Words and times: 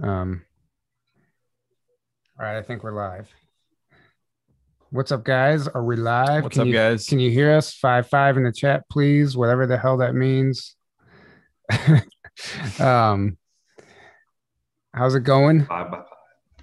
Um, 0.00 0.44
all 2.38 2.46
right, 2.46 2.56
I 2.56 2.62
think 2.62 2.84
we're 2.84 2.92
live. 2.92 3.28
What's 4.90 5.10
up, 5.10 5.24
guys? 5.24 5.66
Are 5.66 5.84
we 5.84 5.96
live? 5.96 6.44
What's 6.44 6.54
can 6.54 6.62
up, 6.62 6.66
you, 6.68 6.72
guys? 6.72 7.06
Can 7.06 7.18
you 7.18 7.30
hear 7.30 7.52
us? 7.52 7.74
Five 7.74 8.08
five 8.08 8.36
in 8.36 8.44
the 8.44 8.52
chat, 8.52 8.84
please. 8.88 9.36
Whatever 9.36 9.66
the 9.66 9.76
hell 9.76 9.96
that 9.98 10.14
means. 10.14 10.76
um, 12.78 13.36
how's 14.94 15.14
it 15.16 15.24
going? 15.24 15.66
Five 15.66 15.90
by 15.90 15.96
five. 15.98 16.06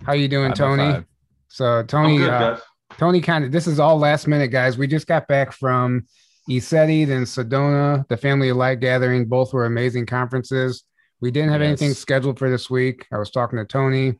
How 0.06 0.14
you 0.14 0.28
doing, 0.28 0.52
Five 0.52 0.58
Tony? 0.58 0.92
five. 0.92 1.06
So 1.50 1.66
I'm 1.66 1.88
Tony, 1.88 2.18
good, 2.18 2.30
uh, 2.30 2.54
guys. 2.54 2.62
Tony 2.98 3.20
kind 3.20 3.44
of 3.44 3.52
this 3.52 3.68
is 3.68 3.80
all 3.80 3.98
last 3.98 4.28
minute, 4.28 4.48
guys. 4.48 4.78
We 4.78 4.88
just 4.88 5.08
got 5.08 5.28
back 5.28 5.52
from 5.52 6.06
ECETI, 6.50 7.06
then 7.06 7.24
Sedona, 7.24 8.08
the 8.08 8.18
Family 8.18 8.50
of 8.50 8.58
Light 8.58 8.80
Gathering. 8.80 9.26
Both 9.26 9.54
were 9.54 9.66
amazing 9.66 10.06
conferences. 10.06 10.86
We 11.22 11.32
didn't 11.32 11.52
have 11.52 11.62
anything 11.62 11.94
scheduled 11.94 12.38
for 12.38 12.50
this 12.50 12.70
week. 12.70 13.06
I 13.12 13.18
was 13.18 13.32
talking 13.32 13.58
to 13.58 13.66
Tony. 13.66 14.20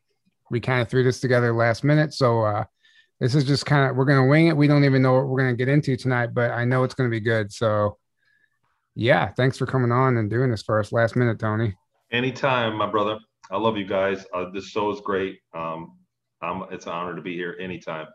We 0.50 0.60
kind 0.60 0.82
of 0.82 0.90
threw 0.90 1.04
this 1.04 1.20
together 1.20 1.54
last 1.54 1.84
minute. 1.84 2.14
So 2.14 2.42
uh 2.44 2.64
this 3.20 3.34
is 3.36 3.46
just 3.46 3.66
kind 3.66 3.90
of 3.90 3.96
we're 3.96 4.06
gonna 4.06 4.28
wing 4.28 4.48
it. 4.48 4.58
We 4.58 4.68
don't 4.68 4.84
even 4.84 5.02
know 5.02 5.14
what 5.14 5.28
we're 5.28 5.40
gonna 5.40 5.56
get 5.56 5.68
into 5.70 5.96
tonight, 5.98 6.34
but 6.34 6.52
I 6.52 6.66
know 6.66 6.84
it's 6.84 6.94
gonna 6.94 7.10
be 7.10 7.20
good. 7.20 7.52
So 7.52 7.98
yeah, 8.96 9.30
thanks 9.36 9.58
for 9.58 9.66
coming 9.66 9.92
on 9.92 10.18
and 10.18 10.30
doing 10.30 10.50
this 10.52 10.64
for 10.64 10.80
us 10.80 10.92
last 10.92 11.16
minute, 11.16 11.40
Tony. 11.40 11.76
Anytime, 12.12 12.76
my 12.78 12.88
brother. 12.90 13.20
I 13.52 13.58
love 13.58 13.78
you 13.78 13.86
guys. 13.86 14.26
Uh, 14.34 14.50
this 14.54 14.66
show 14.66 14.90
is 14.92 15.02
great. 15.02 15.40
Um, 15.54 15.98
I'm, 16.42 16.64
it's 16.72 16.86
an 16.86 16.94
honor 16.94 17.16
to 17.16 17.22
be 17.22 17.36
here 17.36 17.56
anytime. 17.60 18.08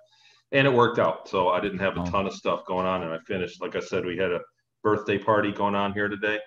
And 0.53 0.67
it 0.67 0.73
worked 0.73 0.98
out. 0.98 1.28
So 1.28 1.51
I 1.51 1.61
didn't 1.61 1.78
have 1.78 1.97
a 1.97 2.01
Oh. 2.01 2.06
ton 2.06 2.27
of 2.27 2.33
stuff 2.33 2.65
going 2.67 2.87
on, 2.87 3.03
and 3.03 3.12
I 3.12 3.19
finished. 3.27 3.61
Like 3.61 3.77
I 3.77 3.81
said, 3.81 4.05
we 4.05 4.17
had 4.17 4.33
a 4.33 4.41
birthday 4.83 5.19
party 5.19 5.53
going 5.53 5.75
on 5.75 5.92
here 5.92 6.09
today, 6.09 6.39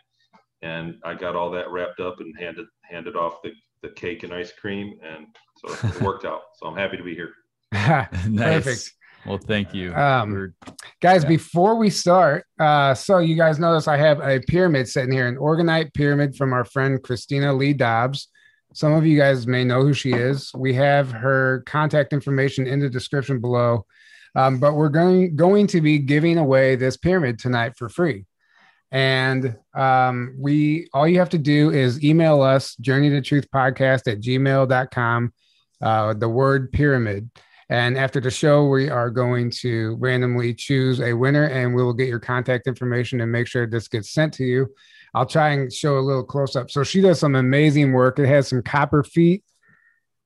and 0.63 0.95
I 1.03 1.13
got 1.13 1.35
all 1.35 1.51
that 1.51 1.69
wrapped 1.69 1.99
up 1.99 2.19
and 2.19 2.33
handed 2.39 2.65
handed 2.89 3.15
off 3.15 3.41
the, 3.43 3.51
the 3.83 3.89
cake 3.89 4.23
and 4.23 4.33
ice 4.33 4.51
cream, 4.51 4.93
and 5.03 5.27
so 5.57 5.73
it 5.89 6.01
worked 6.01 6.25
out. 6.25 6.41
So 6.59 6.67
I'm 6.67 6.75
happy 6.77 6.97
to 6.97 7.03
be 7.03 7.13
here. 7.13 7.29
nice. 7.71 8.63
Perfect. 8.63 8.91
Well, 9.25 9.37
thank 9.37 9.73
you. 9.73 9.93
Um, 9.93 10.53
guys 11.01 11.23
Yeah. 11.23 11.29
before 11.29 11.75
we 11.75 11.89
start 11.89 12.45
uh 12.59 12.93
so 12.93 13.19
you 13.19 13.35
guys 13.35 13.57
notice 13.57 13.87
i 13.87 13.95
have 13.95 14.19
a 14.19 14.41
pyramid 14.41 14.87
sitting 14.87 15.11
here 15.13 15.27
an 15.27 15.37
orgonite 15.37 15.93
pyramid 15.93 16.35
from 16.35 16.51
our 16.51 16.65
friend 16.65 17.01
christina 17.01 17.53
lee 17.53 17.71
dobbs 17.73 18.27
some 18.73 18.91
of 18.91 19.05
you 19.05 19.17
guys 19.17 19.47
may 19.47 19.63
know 19.63 19.81
who 19.81 19.93
she 19.93 20.11
is 20.11 20.51
we 20.55 20.73
have 20.73 21.09
her 21.11 21.63
contact 21.65 22.11
information 22.11 22.67
in 22.67 22.79
the 22.81 22.89
description 22.89 23.39
below 23.39 23.85
um, 24.35 24.59
but 24.59 24.73
we're 24.75 24.89
going 24.89 25.35
going 25.37 25.67
to 25.67 25.79
be 25.79 25.99
giving 25.99 26.37
away 26.37 26.75
this 26.75 26.97
pyramid 26.97 27.39
tonight 27.39 27.73
for 27.77 27.87
free 27.87 28.25
and 28.93 29.57
um, 29.75 30.35
we 30.39 30.87
all 30.93 31.07
you 31.07 31.19
have 31.19 31.29
to 31.29 31.37
do 31.37 31.71
is 31.71 32.01
email 32.03 32.41
us 32.41 32.75
journey 32.77 33.09
to 33.09 33.21
truth 33.21 33.49
podcast 33.53 34.09
at 34.09 34.21
gmail.com 34.21 35.33
uh, 35.81 36.13
the 36.13 36.29
word 36.29 36.71
pyramid 36.71 37.29
and 37.69 37.97
after 37.97 38.19
the 38.19 38.29
show, 38.29 38.67
we 38.67 38.89
are 38.89 39.09
going 39.09 39.49
to 39.61 39.95
randomly 39.95 40.53
choose 40.53 40.99
a 40.99 41.13
winner 41.13 41.45
and 41.45 41.73
we 41.73 41.81
will 41.83 41.93
get 41.93 42.07
your 42.07 42.19
contact 42.19 42.67
information 42.67 43.21
and 43.21 43.31
make 43.31 43.47
sure 43.47 43.65
this 43.65 43.87
gets 43.87 44.11
sent 44.11 44.33
to 44.35 44.43
you. 44.43 44.67
I'll 45.15 45.25
try 45.25 45.49
and 45.49 45.73
show 45.73 45.97
a 45.97 46.01
little 46.01 46.23
close 46.23 46.55
up. 46.55 46.69
So 46.69 46.83
she 46.83 47.01
does 47.01 47.19
some 47.19 47.35
amazing 47.35 47.93
work. 47.93 48.19
It 48.19 48.27
has 48.27 48.47
some 48.47 48.61
copper 48.61 49.03
feet. 49.03 49.43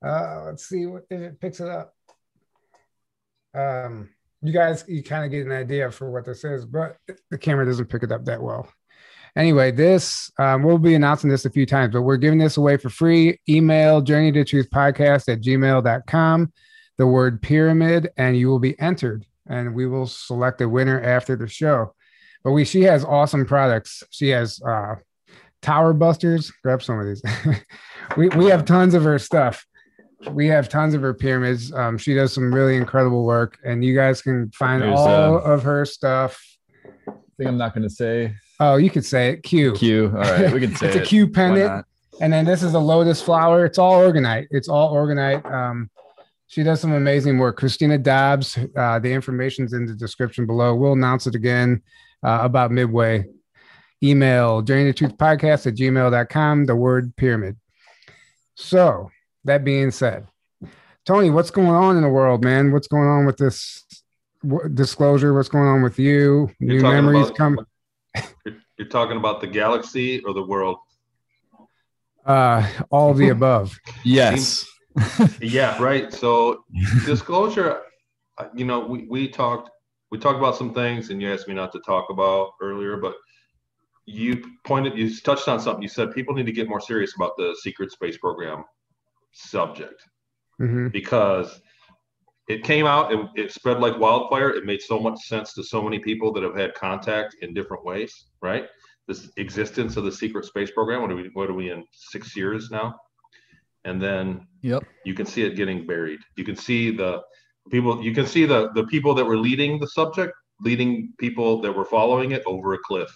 Uh, 0.06 0.44
let's 0.46 0.68
see 0.68 0.86
what 0.86 1.04
if 1.10 1.22
it 1.22 1.40
picks 1.40 1.60
it 1.60 1.70
up. 1.70 1.94
Um, 3.54 4.10
you 4.42 4.54
guys, 4.54 4.84
you 4.88 5.04
kind 5.04 5.26
of 5.26 5.32
get 5.32 5.46
an 5.46 5.52
idea 5.52 5.90
for 5.92 6.12
what 6.12 6.26
this 6.26 6.44
is, 6.44 6.66
but 6.66 6.98
the 7.30 7.38
camera 7.38 7.66
doesn't 7.66 7.88
pick 7.88 8.04
it 8.04 8.12
up 8.12 8.26
that 8.26 8.42
well. 8.42 8.70
Anyway, 9.36 9.72
this 9.72 10.32
um, 10.40 10.64
we'll 10.64 10.78
be 10.78 10.96
announcing 10.96 11.30
this 11.30 11.46
a 11.46 11.50
few 11.50 11.66
times, 11.66 11.94
but 11.94 12.02
we're 12.02 12.18
giving 12.18 12.40
this 12.40 12.58
away 12.58 12.78
for 12.78 12.90
free. 12.90 13.40
Email 13.48 14.02
journey 14.02 14.32
to 14.32 14.44
truth 14.44 14.70
podcast 14.72 15.32
at 15.32 15.42
gmail.com 15.42 16.52
the 16.98 17.08
word 17.08 17.42
pyramid 17.42 18.10
and 18.18 18.38
you 18.38 18.50
will 18.50 18.60
be 18.60 18.80
entered 18.80 19.26
and 19.48 19.74
we 19.74 19.88
will 19.88 20.08
select 20.08 20.62
a 20.62 20.68
winner 20.68 21.02
after 21.02 21.36
the 21.36 21.48
show. 21.48 21.94
But 22.44 22.52
we 22.52 22.66
she 22.66 22.84
has 22.84 23.06
awesome 23.06 23.46
products. 23.46 24.04
She 24.10 24.30
has 24.30 24.62
uh 24.62 24.96
tower 25.62 25.94
busters. 25.94 26.52
Grab 26.64 26.84
some 26.84 27.00
of 27.00 27.06
these. 27.06 27.24
We, 28.16 28.30
we 28.30 28.46
have 28.46 28.64
tons 28.64 28.94
of 28.94 29.04
her 29.04 29.20
stuff 29.20 29.66
we 30.32 30.48
have 30.48 30.68
tons 30.68 30.94
of 30.94 31.02
her 31.02 31.14
pyramids 31.14 31.72
um, 31.74 31.98
she 31.98 32.14
does 32.14 32.34
some 32.34 32.54
really 32.54 32.76
incredible 32.76 33.24
work 33.24 33.58
and 33.64 33.84
you 33.84 33.96
guys 33.96 34.22
can 34.22 34.50
find 34.52 34.82
There's, 34.82 35.00
all 35.00 35.38
uh, 35.38 35.42
of 35.42 35.64
her 35.64 35.86
stuff 35.86 36.44
thing 37.38 37.48
I'm 37.48 37.58
not 37.58 37.74
going 37.74 37.84
to 37.84 37.90
say 37.90 38.34
oh 38.60 38.78
you 38.78 38.90
could 38.90 39.06
say 39.06 39.30
it 39.30 39.44
q 39.44 39.74
Q. 39.74 40.08
All 40.16 40.22
right, 40.22 40.52
we 40.52 40.60
can 40.60 40.76
say 40.78 40.88
it's 40.88 40.96
a 40.96 41.02
it. 41.02 41.08
q 41.08 41.28
Why 41.28 41.32
pendant 41.34 41.86
and 42.22 42.34
then 42.34 42.46
this 42.46 42.64
is 42.64 42.74
a 42.74 42.80
lotus 42.80 43.22
flower. 43.22 43.66
It's 43.66 43.78
all 43.78 43.94
orgonite. 43.94 44.48
It's 44.52 44.68
all 44.68 44.94
orgonite. 44.94 45.46
Um, 45.52 45.90
she 46.48 46.64
does 46.64 46.80
some 46.80 46.94
amazing 46.94 47.38
work. 47.38 47.58
Christina 47.58 47.98
Dobbs. 47.98 48.58
Uh, 48.76 49.00
the 49.00 49.12
information's 49.12 49.74
in 49.74 49.86
the 49.86 49.94
description 49.94 50.46
below. 50.46 50.76
We'll 50.76 50.94
announce 50.94 51.28
it 51.28 51.36
again 51.36 51.82
uh, 52.24 52.40
about 52.42 52.72
midway. 52.72 53.26
Email 54.02 54.62
journey 54.62 54.86
to 54.86 54.94
truth 54.94 55.18
podcast 55.18 55.68
at 55.68 55.76
gmail.com, 55.76 56.66
the 56.66 56.76
word 56.76 57.16
pyramid. 57.16 57.58
So 58.56 59.10
that 59.46 59.64
being 59.64 59.92
said, 59.92 60.28
Tony, 61.06 61.30
what's 61.30 61.52
going 61.52 61.70
on 61.70 61.96
in 61.96 62.04
the 62.04 62.10
world, 62.10 62.44
man? 62.44 62.72
What's 62.72 62.88
going 62.88 63.08
on 63.08 63.26
with 63.26 63.38
this 63.38 63.86
w- 64.44 64.68
disclosure? 64.70 65.34
What's 65.34 65.50
going 65.50 65.68
on 65.68 65.82
with 65.82 65.98
you? 66.00 66.52
You're 66.60 66.82
New 66.82 66.82
memories 66.82 67.28
about- 67.28 67.38
come. 67.38 67.60
You're, 68.46 68.56
you're 68.78 68.88
talking 68.90 69.18
about 69.18 69.40
the 69.42 69.48
galaxy 69.48 70.22
or 70.24 70.34
the 70.34 70.44
world? 70.44 70.78
Uh, 72.26 72.68
all 72.90 73.10
of 73.12 73.18
the 73.18 73.30
above. 73.30 73.78
Yes. 74.04 74.66
Yeah, 75.40 75.82
right. 75.82 76.12
So 76.12 76.64
disclosure, 77.06 77.82
uh, 78.38 78.48
you 78.56 78.66
know, 78.66 78.80
we, 78.80 79.06
we 79.08 79.28
talked 79.28 79.70
we 80.10 80.18
talked 80.18 80.40
about 80.40 80.56
some 80.56 80.74
things, 80.74 81.10
and 81.10 81.22
you 81.22 81.32
asked 81.32 81.48
me 81.48 81.54
not 81.54 81.72
to 81.74 81.80
talk 81.80 82.10
about 82.10 82.52
earlier, 82.62 82.98
but 82.98 83.14
you 84.06 84.44
pointed 84.66 84.98
you 84.98 85.16
touched 85.22 85.48
on 85.48 85.60
something. 85.60 85.84
You 85.84 85.88
said 85.90 86.14
people 86.14 86.34
need 86.34 86.48
to 86.48 86.52
get 86.52 86.68
more 86.68 86.80
serious 86.82 87.14
about 87.16 87.38
the 87.38 87.56
secret 87.62 87.92
space 87.92 88.18
program 88.18 88.64
subject 89.38 90.04
Mhm. 90.60 90.92
because 90.92 91.62
it 92.48 92.64
came 92.64 92.86
out 92.86 93.12
and 93.12 93.30
it 93.36 93.52
spread 93.52 93.80
like 93.80 94.00
wildfire. 94.00 94.50
It 94.50 94.66
made 94.66 94.82
so 94.82 95.00
much 95.00 95.20
sense 95.20 95.54
to 95.54 95.64
so 95.64 95.82
many 95.82 96.00
people 96.00 96.32
that 96.34 96.44
have 96.44 96.56
had 96.56 96.74
contact 96.76 97.36
in 97.42 97.54
different 97.54 97.84
ways, 97.84 98.30
right? 98.42 98.68
This 99.08 99.30
existence 99.38 99.98
of 99.98 100.06
the 100.06 100.12
secret 100.12 100.46
space 100.46 100.72
program. 100.72 101.02
What 101.02 101.12
are 101.12 101.16
we? 101.16 101.30
What 101.34 101.50
are 101.50 101.54
we 101.54 101.72
in? 101.72 101.86
Six 101.92 102.36
years 102.36 102.72
now, 102.72 102.96
and 103.86 104.02
then 104.02 104.48
Yep. 104.62 104.84
you 105.06 105.14
can 105.14 105.26
see 105.26 105.44
it 105.44 105.56
getting 105.56 105.86
buried. 105.86 106.20
You 106.38 106.44
can 106.44 106.56
see 106.56 106.92
the 106.92 107.22
people. 107.70 108.02
You 108.02 108.14
can 108.14 108.26
see 108.26 108.46
the 108.46 108.72
the 108.74 108.86
people 108.88 109.14
that 109.14 109.26
were 109.26 109.38
leading 109.38 109.80
the 109.80 109.88
subject, 109.88 110.34
leading 110.62 111.14
people 111.20 111.62
that 111.62 111.72
were 111.72 111.86
following 111.86 112.32
it 112.32 112.44
over 112.46 112.74
a 112.74 112.80
cliff, 112.80 113.12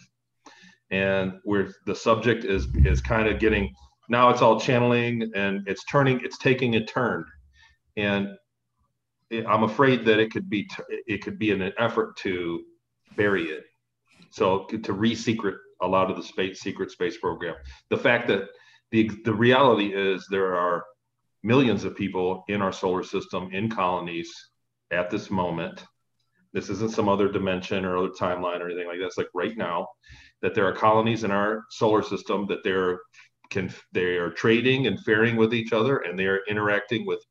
and 0.91 1.39
where 1.43 1.73
the 1.85 1.95
subject 1.95 2.43
is 2.45 2.67
is 2.85 3.01
kind 3.01 3.27
of 3.27 3.39
getting 3.39 3.73
now. 4.11 4.29
It's 4.29 4.41
all 4.41 4.59
channeling 4.59 5.31
and 5.33 5.67
it's 5.67 5.83
turning. 5.85 6.21
It's 6.23 6.37
taking 6.37 6.75
a 6.75 6.85
turn, 6.85 7.25
and 7.97 8.27
I'm 9.31 9.63
afraid 9.63 10.05
that 10.05 10.19
it 10.19 10.31
could 10.31 10.49
be 10.49 10.69
it 11.07 11.23
could 11.23 11.39
be 11.39 11.51
an 11.51 11.71
effort 11.79 12.17
to 12.17 12.63
bury 13.15 13.45
it. 13.45 13.63
So 14.29 14.65
to 14.65 14.93
re-secret 14.93 15.55
a 15.81 15.87
lot 15.87 16.11
of 16.11 16.17
the 16.17 16.23
space 16.23 16.59
secret 16.61 16.91
space 16.91 17.17
program. 17.17 17.55
The 17.89 17.97
fact 17.97 18.27
that 18.27 18.43
the 18.91 19.09
the 19.23 19.33
reality 19.33 19.93
is 19.95 20.27
there 20.29 20.55
are 20.55 20.83
millions 21.43 21.85
of 21.85 21.95
people 21.95 22.43
in 22.49 22.61
our 22.61 22.71
solar 22.71 23.03
system 23.03 23.49
in 23.51 23.69
colonies 23.69 24.31
at 24.91 25.09
this 25.09 25.31
moment. 25.31 25.83
This 26.53 26.69
isn't 26.69 26.91
some 26.91 27.07
other 27.07 27.31
dimension 27.31 27.85
or 27.85 27.97
other 27.97 28.09
timeline 28.09 28.59
or 28.59 28.67
anything 28.67 28.87
like 28.87 28.99
that. 28.99 29.07
It's 29.07 29.17
like 29.17 29.29
right 29.33 29.57
now 29.57 29.87
that 30.41 30.53
there 30.53 30.67
are 30.67 30.73
colonies 30.73 31.23
in 31.23 31.31
our 31.31 31.63
solar 31.69 32.03
system 32.03 32.45
that 32.47 32.63
they're 32.63 32.99
can 33.51 33.71
they 33.91 34.15
are 34.15 34.31
trading 34.31 34.87
and 34.87 34.99
faring 35.01 35.35
with 35.35 35.53
each 35.53 35.73
other 35.73 35.97
and 35.97 36.17
they 36.17 36.25
are 36.25 36.39
interacting 36.49 37.05
with 37.05 37.23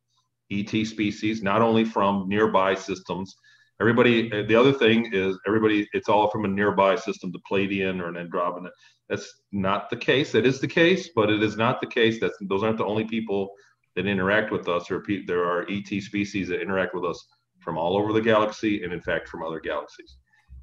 ET 0.52 0.70
species, 0.86 1.42
not 1.42 1.62
only 1.62 1.84
from 1.84 2.28
nearby 2.28 2.74
systems. 2.74 3.34
Everybody, 3.80 4.30
uh, 4.32 4.42
the 4.46 4.54
other 4.54 4.72
thing 4.72 5.10
is 5.12 5.38
everybody, 5.46 5.88
it's 5.92 6.08
all 6.08 6.30
from 6.30 6.44
a 6.44 6.48
nearby 6.48 6.96
system, 6.96 7.32
the 7.32 7.40
Pleiadian 7.50 8.00
or 8.00 8.08
an 8.08 8.16
Andromeda. 8.16 8.70
That's 9.08 9.42
not 9.52 9.88
the 9.90 9.96
case. 9.96 10.32
That 10.32 10.46
is 10.46 10.60
the 10.60 10.68
case, 10.68 11.10
but 11.14 11.30
it 11.30 11.42
is 11.42 11.56
not 11.56 11.80
the 11.80 11.86
case. 11.86 12.20
That's 12.20 12.36
those 12.42 12.62
aren't 12.62 12.78
the 12.78 12.84
only 12.84 13.04
people 13.04 13.50
that 13.96 14.06
interact 14.06 14.52
with 14.52 14.68
us. 14.68 14.90
Or 14.90 15.00
pe- 15.00 15.24
there 15.24 15.44
are 15.44 15.66
ET 15.70 15.88
species 16.02 16.48
that 16.48 16.60
interact 16.60 16.94
with 16.94 17.04
us 17.04 17.26
from 17.60 17.78
all 17.78 17.96
over 17.96 18.12
the 18.12 18.20
galaxy, 18.20 18.84
and 18.84 18.92
in 18.92 19.00
fact, 19.00 19.28
from 19.28 19.42
other 19.42 19.60
galaxies. 19.60 20.16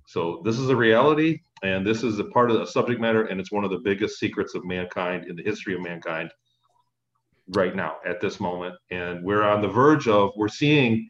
So 0.08 0.42
this 0.46 0.60
is 0.60 0.70
a 0.70 0.76
reality, 0.76 1.40
and 1.64 1.86
this 1.86 2.04
is 2.04 2.20
a 2.20 2.26
part 2.26 2.52
of 2.52 2.60
the 2.60 2.66
subject 2.66 3.02
matter, 3.02 3.26
and 3.26 3.40
it's 3.40 3.52
one 3.52 3.64
of 3.64 3.72
the 3.72 3.80
biggest 3.80 4.20
secrets 4.20 4.56
of 4.56 4.66
mankind 4.66 5.26
in 5.28 5.36
the 5.36 5.44
history 5.44 5.74
of 5.74 5.82
mankind 5.82 6.32
right 7.50 7.76
now 7.76 7.98
at 8.06 8.22
this 8.22 8.40
moment. 8.40 8.76
And 8.92 9.24
we're 9.24 9.44
on 9.44 9.62
the 9.62 9.68
verge 9.68 10.08
of 10.08 10.32
we're 10.36 10.50
seeing 10.50 11.10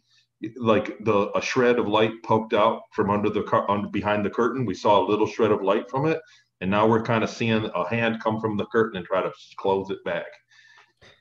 like 0.55 1.03
the 1.03 1.31
a 1.35 1.41
shred 1.41 1.79
of 1.79 1.87
light 1.87 2.11
poked 2.23 2.53
out 2.53 2.81
from 2.93 3.09
under 3.09 3.29
the 3.29 3.43
car 3.43 3.69
under 3.69 3.89
behind 3.89 4.25
the 4.25 4.29
curtain. 4.29 4.65
We 4.65 4.75
saw 4.75 5.01
a 5.01 5.07
little 5.07 5.27
shred 5.27 5.51
of 5.51 5.61
light 5.61 5.89
from 5.89 6.05
it, 6.05 6.19
and 6.61 6.69
now 6.69 6.87
we're 6.87 7.03
kind 7.03 7.23
of 7.23 7.29
seeing 7.29 7.69
a 7.73 7.89
hand 7.89 8.21
come 8.21 8.39
from 8.39 8.55
the 8.55 8.65
curtain 8.67 8.97
and 8.97 9.05
try 9.05 9.21
to 9.21 9.31
close 9.57 9.89
it 9.89 10.03
back. 10.05 10.27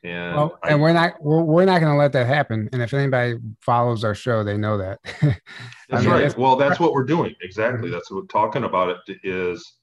And 0.06 0.36
Well, 0.36 0.58
I- 0.62 0.70
and 0.70 0.80
we're 0.80 0.92
not 0.92 1.14
we're, 1.22 1.42
we're 1.42 1.64
not 1.64 1.80
going 1.80 1.92
to 1.92 1.98
let 1.98 2.12
that 2.12 2.26
happen. 2.26 2.68
And 2.72 2.80
if 2.82 2.94
anybody 2.94 3.38
follows 3.60 4.04
our 4.04 4.14
show, 4.14 4.44
they 4.44 4.56
know 4.56 4.78
that. 4.78 4.98
That's 5.88 6.04
mean, 6.04 6.12
right. 6.12 6.38
Well, 6.38 6.56
that's 6.56 6.78
what 6.80 6.92
we're 6.92 7.04
doing. 7.16 7.34
Exactly. 7.42 7.90
That's 7.90 8.10
what 8.10 8.22
we're 8.22 8.26
talking 8.26 8.64
about 8.64 8.96
it 9.08 9.18
is 9.24 9.74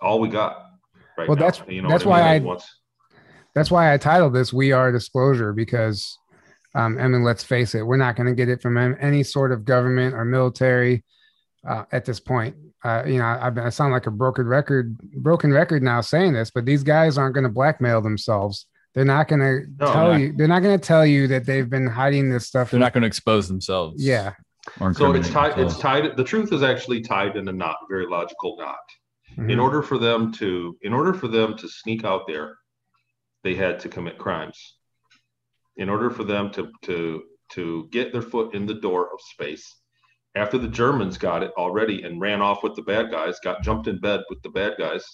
all 0.00 0.20
we 0.20 0.28
got 0.28 0.66
right 1.16 1.28
Well, 1.28 1.36
now. 1.36 1.46
that's- 1.46 1.62
you 1.68 1.82
know 1.82 1.88
that's 1.88 2.04
why? 2.04 2.20
I- 2.20 2.38
once- 2.40 2.68
That's 3.54 3.70
why 3.70 3.92
I 3.92 3.96
titled 3.96 4.34
this 4.34 4.52
"We 4.52 4.72
Are 4.72 4.92
Disclosure" 4.92 5.52
because, 5.52 6.18
um, 6.74 6.98
I 6.98 7.08
mean, 7.08 7.24
let's 7.24 7.42
face 7.42 7.74
it, 7.74 7.82
we're 7.82 7.96
not 7.96 8.14
going 8.16 8.26
to 8.28 8.34
get 8.34 8.48
it 8.48 8.60
from 8.60 8.76
any 9.00 9.22
sort 9.22 9.50
of 9.52 9.64
government 9.64 10.14
or 10.14 10.24
military 10.24 11.04
uh, 11.66 11.84
at 11.90 12.04
this 12.04 12.20
point. 12.20 12.54
Uh, 12.84 13.02
you 13.06 13.18
know, 13.18 13.24
I, 13.24 13.50
I 13.66 13.68
sound 13.70 13.92
like 13.92 14.06
a 14.06 14.10
broken 14.12 14.46
record, 14.46 14.96
broken 15.14 15.52
record 15.52 15.82
now 15.82 16.00
saying 16.02 16.34
this, 16.34 16.50
but 16.50 16.64
these 16.66 16.82
guys 16.84 17.16
aren't 17.18 17.34
going 17.34 17.44
to 17.44 17.50
blackmail 17.50 18.00
themselves. 18.02 18.66
They're 18.96 19.04
not 19.04 19.28
going 19.28 19.40
to 19.40 19.70
No, 19.78 19.92
tell 19.92 20.08
not. 20.12 20.20
you. 20.20 20.32
They're 20.34 20.48
not 20.48 20.62
going 20.62 20.76
to 20.80 20.82
tell 20.84 21.04
you 21.04 21.28
that 21.28 21.44
they've 21.44 21.68
been 21.68 21.86
hiding 21.86 22.30
this 22.30 22.46
stuff. 22.46 22.70
They're 22.70 22.80
not 22.80 22.94
going 22.94 23.02
to 23.02 23.06
expose 23.06 23.46
themselves. 23.46 24.02
Yeah. 24.02 24.32
So 24.78 24.86
it's 24.88 24.98
incriminate 24.98 25.30
tied. 25.30 25.58
It's 25.58 25.78
tied. 25.78 26.16
The 26.16 26.24
truth 26.24 26.50
is 26.50 26.62
actually 26.62 27.02
tied 27.02 27.36
in 27.36 27.46
a 27.46 27.52
knot, 27.52 27.76
very 27.90 28.06
logical 28.08 28.56
knot. 28.58 28.78
Mhm. 29.36 29.52
In 29.52 29.60
order 29.60 29.82
for 29.82 29.98
them 29.98 30.32
to, 30.32 30.78
in 30.80 30.94
order 30.94 31.12
for 31.12 31.28
them 31.28 31.56
to 31.58 31.68
sneak 31.68 32.04
out 32.04 32.26
there, 32.26 32.56
they 33.44 33.54
had 33.54 33.78
to 33.80 33.88
commit 33.90 34.16
crimes. 34.18 34.78
In 35.76 35.90
order 35.90 36.08
for 36.08 36.24
them 36.24 36.50
to 36.52 36.72
to 36.82 37.22
to 37.50 37.86
get 37.92 38.12
their 38.12 38.22
foot 38.22 38.54
in 38.54 38.64
the 38.66 38.74
door 38.80 39.04
of 39.12 39.20
space, 39.20 39.76
after 40.34 40.56
the 40.56 40.68
Germans 40.68 41.18
got 41.18 41.42
it 41.42 41.52
already 41.58 42.02
and 42.02 42.18
ran 42.20 42.40
off 42.40 42.62
with 42.62 42.74
the 42.74 42.82
bad 42.82 43.10
guys, 43.10 43.38
got 43.44 43.62
jumped 43.62 43.86
in 43.88 44.00
bed 44.00 44.22
with 44.30 44.40
the 44.42 44.48
bad 44.48 44.74
guys. 44.78 45.04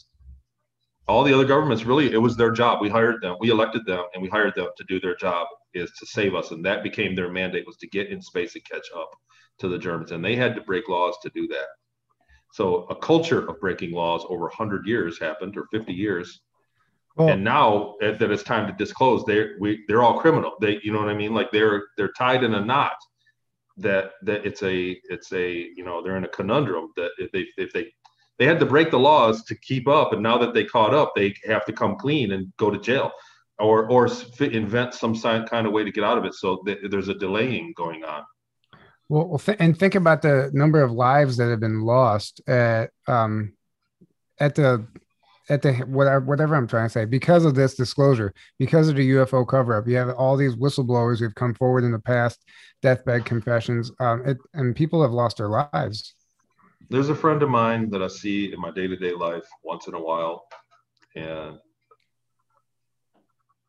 All 1.08 1.24
the 1.24 1.34
other 1.34 1.44
governments 1.44 1.84
really, 1.84 2.12
it 2.12 2.18
was 2.18 2.36
their 2.36 2.50
job. 2.50 2.80
We 2.80 2.88
hired 2.88 3.20
them, 3.22 3.36
we 3.40 3.50
elected 3.50 3.84
them, 3.86 4.04
and 4.14 4.22
we 4.22 4.28
hired 4.28 4.54
them 4.54 4.68
to 4.76 4.84
do 4.84 5.00
their 5.00 5.16
job 5.16 5.46
is 5.74 5.90
to 5.98 6.06
save 6.06 6.34
us, 6.34 6.50
and 6.50 6.64
that 6.64 6.82
became 6.82 7.14
their 7.14 7.30
mandate 7.30 7.66
was 7.66 7.76
to 7.78 7.88
get 7.88 8.08
in 8.08 8.20
space 8.22 8.54
and 8.54 8.64
catch 8.64 8.86
up 8.94 9.10
to 9.58 9.68
the 9.68 9.78
Germans, 9.78 10.12
and 10.12 10.24
they 10.24 10.36
had 10.36 10.54
to 10.54 10.60
break 10.60 10.88
laws 10.88 11.16
to 11.22 11.30
do 11.34 11.48
that. 11.48 11.66
So 12.52 12.84
a 12.90 12.96
culture 12.96 13.48
of 13.48 13.60
breaking 13.60 13.92
laws 13.92 14.24
over 14.28 14.44
100 14.44 14.86
years 14.86 15.18
happened, 15.18 15.56
or 15.56 15.66
50 15.72 15.92
years, 15.92 16.40
and 17.18 17.44
now 17.44 17.94
that 18.00 18.22
it's 18.22 18.42
time 18.42 18.66
to 18.66 18.72
disclose, 18.72 19.24
they're 19.24 19.56
we 19.60 19.84
they're 19.86 20.02
all 20.02 20.18
criminal. 20.18 20.52
They, 20.60 20.80
you 20.82 20.92
know 20.92 20.98
what 20.98 21.08
I 21.08 21.14
mean? 21.14 21.34
Like 21.34 21.50
they're 21.52 21.84
they're 21.96 22.12
tied 22.16 22.42
in 22.42 22.54
a 22.54 22.64
knot. 22.64 22.96
That 23.78 24.12
that 24.22 24.46
it's 24.46 24.62
a 24.62 24.98
it's 25.04 25.32
a 25.32 25.50
you 25.50 25.84
know 25.84 26.02
they're 26.02 26.16
in 26.16 26.24
a 26.24 26.28
conundrum 26.28 26.92
that 26.96 27.10
if 27.18 27.30
they 27.32 27.46
if 27.56 27.72
they 27.72 27.92
they 28.38 28.46
had 28.46 28.60
to 28.60 28.66
break 28.66 28.90
the 28.90 28.98
laws 28.98 29.44
to 29.44 29.54
keep 29.54 29.86
up, 29.88 30.12
and 30.12 30.22
now 30.22 30.38
that 30.38 30.54
they 30.54 30.64
caught 30.64 30.94
up, 30.94 31.12
they 31.14 31.34
have 31.46 31.64
to 31.66 31.72
come 31.72 31.96
clean 31.96 32.32
and 32.32 32.52
go 32.56 32.70
to 32.70 32.78
jail, 32.78 33.12
or 33.58 33.88
or 33.90 34.08
invent 34.40 34.94
some 34.94 35.14
kind 35.20 35.66
of 35.66 35.72
way 35.72 35.84
to 35.84 35.92
get 35.92 36.04
out 36.04 36.18
of 36.18 36.24
it. 36.24 36.34
So 36.34 36.62
th- 36.66 36.78
there's 36.90 37.08
a 37.08 37.14
delaying 37.14 37.72
going 37.76 38.04
on. 38.04 38.24
Well, 39.08 39.28
well 39.28 39.38
th- 39.38 39.58
and 39.60 39.78
think 39.78 39.94
about 39.94 40.22
the 40.22 40.50
number 40.52 40.82
of 40.82 40.90
lives 40.90 41.36
that 41.36 41.50
have 41.50 41.60
been 41.60 41.82
lost 41.82 42.40
at 42.48 42.90
um 43.06 43.52
at 44.40 44.54
the 44.54 44.86
at 45.48 45.62
the 45.62 45.72
whatever 45.72 46.24
whatever 46.24 46.54
I'm 46.54 46.66
trying 46.66 46.86
to 46.86 46.92
say 46.92 47.04
because 47.04 47.44
of 47.44 47.54
this 47.54 47.74
disclosure, 47.74 48.32
because 48.58 48.88
of 48.88 48.96
the 48.96 49.10
UFO 49.10 49.46
cover 49.46 49.76
up. 49.76 49.86
You 49.86 49.96
have 49.96 50.10
all 50.10 50.36
these 50.36 50.56
whistleblowers 50.56 51.18
who've 51.18 51.34
come 51.34 51.54
forward 51.54 51.84
in 51.84 51.92
the 51.92 51.98
past, 51.98 52.44
deathbed 52.80 53.24
confessions, 53.24 53.92
um, 54.00 54.22
it, 54.26 54.38
and 54.54 54.74
people 54.74 55.02
have 55.02 55.12
lost 55.12 55.36
their 55.38 55.48
lives. 55.48 56.14
There's 56.92 57.08
a 57.08 57.14
friend 57.14 57.42
of 57.42 57.48
mine 57.48 57.88
that 57.90 58.02
I 58.02 58.08
see 58.08 58.52
in 58.52 58.60
my 58.60 58.70
day-to-day 58.70 59.14
life 59.14 59.46
once 59.64 59.88
in 59.88 59.94
a 59.94 60.00
while, 60.00 60.44
and 61.16 61.58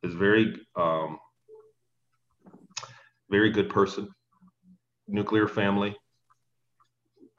is 0.04 0.14
very, 0.14 0.60
um, 0.76 1.18
very 3.30 3.50
good 3.50 3.70
person, 3.70 4.10
nuclear 5.08 5.48
family. 5.48 5.96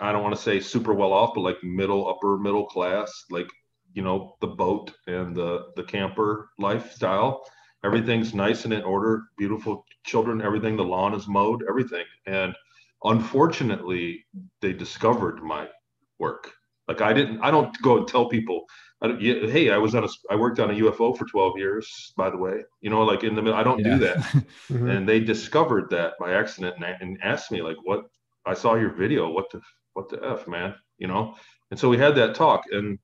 I 0.00 0.10
don't 0.10 0.22
want 0.22 0.34
to 0.34 0.40
say 0.40 0.58
super 0.58 0.94
well 0.94 1.12
off, 1.12 1.34
but 1.34 1.42
like 1.42 1.62
middle, 1.62 2.08
upper 2.08 2.38
middle 2.38 2.66
class, 2.66 3.26
like 3.30 3.48
you 3.92 4.02
know 4.02 4.36
the 4.40 4.48
boat 4.48 4.90
and 5.06 5.36
the 5.36 5.66
the 5.76 5.84
camper 5.84 6.48
lifestyle. 6.58 7.44
Everything's 7.84 8.34
nice 8.34 8.64
and 8.64 8.72
in 8.72 8.82
order, 8.82 9.24
beautiful 9.36 9.84
children, 10.04 10.40
everything. 10.40 10.76
The 10.76 10.82
lawn 10.82 11.14
is 11.14 11.28
mowed, 11.28 11.62
everything, 11.68 12.04
and 12.26 12.54
unfortunately, 13.04 14.24
they 14.60 14.72
discovered 14.72 15.42
my 15.42 15.68
work. 16.18 16.50
Like 16.88 17.00
I 17.00 17.12
didn't, 17.12 17.40
I 17.42 17.50
don't 17.50 17.80
go 17.82 17.98
and 17.98 18.08
tell 18.08 18.28
people, 18.28 18.64
I 19.02 19.08
hey, 19.18 19.70
I 19.70 19.78
was 19.78 19.94
on 19.94 20.04
a, 20.04 20.08
I 20.30 20.36
worked 20.36 20.60
on 20.60 20.70
a 20.70 20.74
UFO 20.74 21.16
for 21.16 21.24
12 21.26 21.58
years, 21.58 22.12
by 22.16 22.30
the 22.30 22.36
way, 22.36 22.64
you 22.80 22.90
know, 22.90 23.02
like 23.02 23.24
in 23.24 23.34
the 23.34 23.42
middle, 23.42 23.58
I 23.58 23.62
don't 23.62 23.78
Yeah. 23.78 23.94
do 23.94 23.98
that. 24.00 24.16
Mhm. 24.70 24.90
And 24.90 25.08
they 25.08 25.20
discovered 25.20 25.90
that 25.90 26.14
by 26.18 26.32
accident 26.32 26.76
and, 26.76 26.84
and 27.00 27.18
asked 27.22 27.50
me 27.50 27.62
like, 27.62 27.76
what, 27.84 28.06
I 28.46 28.54
saw 28.54 28.74
your 28.74 28.90
video, 28.90 29.30
what 29.30 29.50
the, 29.50 29.60
what 29.94 30.08
the 30.08 30.22
F 30.24 30.46
man, 30.46 30.74
you 30.98 31.06
know? 31.06 31.34
And 31.70 31.80
so 31.80 31.88
we 31.88 31.98
had 31.98 32.14
that 32.16 32.34
talk 32.34 32.64
and 32.70 32.98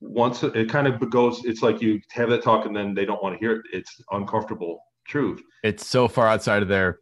once 0.00 0.42
it, 0.42 0.54
it 0.54 0.70
kind 0.70 0.86
of 0.86 1.10
goes, 1.10 1.44
it's 1.44 1.62
like 1.62 1.82
you 1.82 2.00
have 2.12 2.30
that 2.30 2.42
talk 2.42 2.66
and 2.66 2.76
then 2.76 2.94
they 2.94 3.04
don't 3.04 3.22
want 3.22 3.34
to 3.34 3.38
hear 3.38 3.52
it. 3.52 3.62
It's 3.72 4.00
uncomfortable 4.12 4.80
truth. 5.06 5.42
It's 5.64 5.86
so 5.86 6.08
far 6.08 6.28
outside 6.28 6.62
of 6.62 6.68
their 6.68 6.98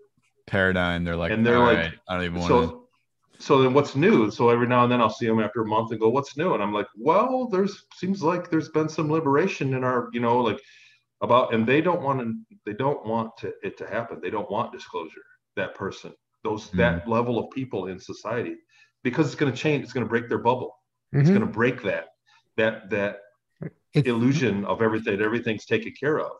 paradigm. 0.46 1.04
They're 1.04 1.16
like, 1.16 1.32
And 1.32 1.44
they're 1.44 1.58
"All 1.58 1.64
like- 1.66 1.78
right, 1.78 1.94
I 2.08 2.14
don't 2.16 2.25
even 2.25 2.40
want 2.40 2.48
to. 2.48 2.69
so 2.69 2.82
so 3.38 3.60
then 3.62 3.75
what's 3.75 3.94
new 3.94 4.31
so 4.31 4.48
every 4.48 4.66
now 4.66 4.82
and 4.84 4.90
then 4.90 4.98
i'll 4.98 5.10
see 5.10 5.26
them 5.26 5.40
after 5.40 5.60
a 5.60 5.66
month 5.66 5.90
and 5.90 6.00
go 6.00 6.08
what's 6.08 6.38
new 6.38 6.54
and 6.54 6.62
i'm 6.62 6.72
like 6.72 6.87
well 6.96 7.46
there's 7.46 7.84
seems 7.94 8.22
like 8.22 8.48
there's 8.48 8.70
been 8.70 8.88
some 8.88 9.10
liberation 9.12 9.75
in 9.75 9.84
our 9.84 10.08
you 10.14 10.20
know 10.20 10.38
like 10.40 10.58
about 11.20 11.52
and 11.52 11.66
they 11.66 11.82
don't 11.82 12.00
want 12.00 12.19
to 12.19 12.32
they 12.64 12.72
don't 12.72 13.04
want 13.04 13.37
to, 13.37 13.52
it 13.62 13.76
to 13.76 13.87
happen 13.87 14.19
they 14.22 14.31
don't 14.31 14.50
want 14.50 14.72
disclosure 14.72 15.20
that 15.54 15.75
person 15.75 16.14
those 16.44 16.70
that 16.70 17.06
level 17.06 17.38
of 17.38 17.50
people 17.50 17.88
in 17.88 17.99
society 18.00 18.56
because 19.04 19.26
it's 19.26 19.34
going 19.34 19.52
to 19.52 19.58
change 19.58 19.84
it's 19.84 19.92
going 19.92 20.06
to 20.06 20.08
break 20.08 20.31
their 20.31 20.38
bubble 20.38 20.75
it's 21.12 21.28
Mhm. 21.28 21.34
going 21.34 21.46
to 21.46 21.52
break 21.62 21.82
that 21.82 22.06
that 22.56 22.88
that 22.88 23.19
It 23.92 24.06
illusion 24.06 24.64
of 24.64 24.81
everything 24.81 25.20
everything's 25.20 25.66
taken 25.66 25.92
care 25.92 26.20
of 26.20 26.32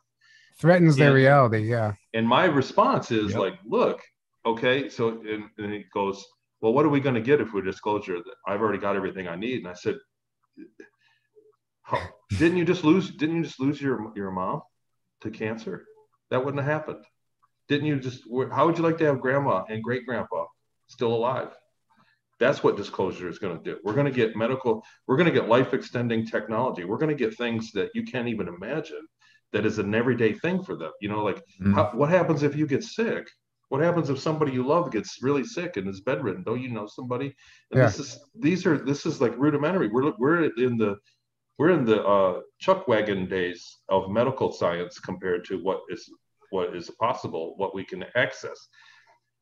threatens 0.59 0.97
their 0.97 1.13
reality. 1.13 1.69
Yeah. 1.71 1.93
and 2.15 2.27
my 2.27 2.45
response 2.45 3.11
is 3.11 3.33
Yep. 3.33 3.41
like, 3.41 3.59
look, 3.67 4.01
okay. 4.45 4.89
So 4.89 5.09
and, 5.21 5.45
and 5.59 5.73
he 5.73 5.85
goes, 5.93 6.25
well, 6.61 6.73
what 6.73 6.85
are 6.87 6.89
we 6.89 7.01
going 7.01 7.15
to 7.15 7.21
get 7.21 7.41
if 7.41 7.53
we 7.53 7.61
disclosure 7.63 8.17
that 8.19 8.35
I've 8.47 8.61
already 8.61 8.79
got 8.79 8.97
everything 8.97 9.29
I 9.29 9.37
need? 9.37 9.59
And 9.59 9.69
I 9.69 9.75
said, 9.75 9.97
"How- 11.83 12.09
didn't 12.31 12.57
you 12.59 12.65
just 12.65 12.85
lose? 12.85 13.11
Didn't 13.11 13.37
you 13.37 13.43
just 13.45 13.61
lose 13.61 13.81
your 13.81 14.13
your 14.17 14.31
mom 14.31 14.63
to 15.23 15.31
cancer? 15.31 15.85
That 16.31 16.45
wouldn't 16.45 16.63
have 16.63 16.73
happened. 16.73 17.05
Didn't 17.69 17.87
you 17.87 18.01
just? 18.01 18.23
How 18.53 18.67
would 18.67 18.77
you 18.79 18.85
like 18.85 18.99
to 18.99 19.05
have 19.05 19.21
grandma 19.21 19.65
and 19.69 19.83
great 19.83 20.07
grandpa 20.07 20.47
still 20.89 21.13
alive? 21.15 21.51
That's 22.39 22.63
what 22.63 22.77
disclosure 22.77 23.29
is 23.29 23.39
going 23.39 23.57
to 23.57 23.63
do. 23.65 23.79
We're 23.85 23.95
going 23.95 24.07
to 24.07 24.13
get 24.13 24.37
medical. 24.37 24.85
We're 25.07 25.17
going 25.17 25.33
to 25.33 25.39
get 25.41 25.49
life 25.49 25.73
extending 25.73 26.27
technology. 26.27 26.85
We're 26.85 26.99
going 26.99 27.17
to 27.17 27.25
get 27.25 27.37
things 27.37 27.73
that 27.73 27.91
you 27.95 28.05
can't 28.05 28.29
even 28.29 28.47
imagine. 28.49 29.07
That 29.53 29.65
is 29.67 29.79
an 29.79 29.95
everyday 29.95 30.33
thing 30.33 30.63
for 30.63 30.77
them. 30.77 30.93
You 31.01 31.09
know, 31.09 31.23
like 31.23 31.43
Mm. 31.61 31.75
how, 31.75 31.91
what 31.95 32.11
happens 32.11 32.43
if 32.43 32.57
you 32.57 32.67
get 32.67 32.83
sick? 32.83 33.29
What 33.69 33.81
happens 33.81 34.11
if 34.11 34.19
somebody 34.21 34.53
you 34.53 34.65
love 34.65 34.93
gets 34.93 35.23
really 35.23 35.45
sick 35.45 35.77
and 35.77 35.89
is 35.89 36.01
bedridden? 36.01 36.45
Don't 36.45 36.63
you 36.63 36.71
know 36.71 36.87
somebody? 36.87 37.35
And 37.71 37.81
Yeah. 37.81 37.87
this 37.87 37.99
is 37.99 38.21
these 38.35 38.67
are 38.67 38.79
this 38.79 39.07
is 39.07 39.21
like 39.21 39.37
rudimentary. 39.37 39.89
We're 39.89 40.13
we're 40.19 40.45
in 40.45 40.77
the 40.77 40.97
we're 41.59 41.71
in 41.71 41.85
the 41.85 42.05
uh, 42.05 42.41
chuck 42.59 42.87
wagon 42.87 43.29
days 43.29 43.79
of 43.89 44.11
medical 44.11 44.53
science 44.53 44.99
compared 44.99 45.45
to 45.47 45.63
what 45.63 45.81
is 45.89 46.11
what 46.51 46.77
is 46.77 46.91
possible, 46.91 47.55
what 47.57 47.75
we 47.75 47.85
can 47.85 48.05
access. 48.15 48.69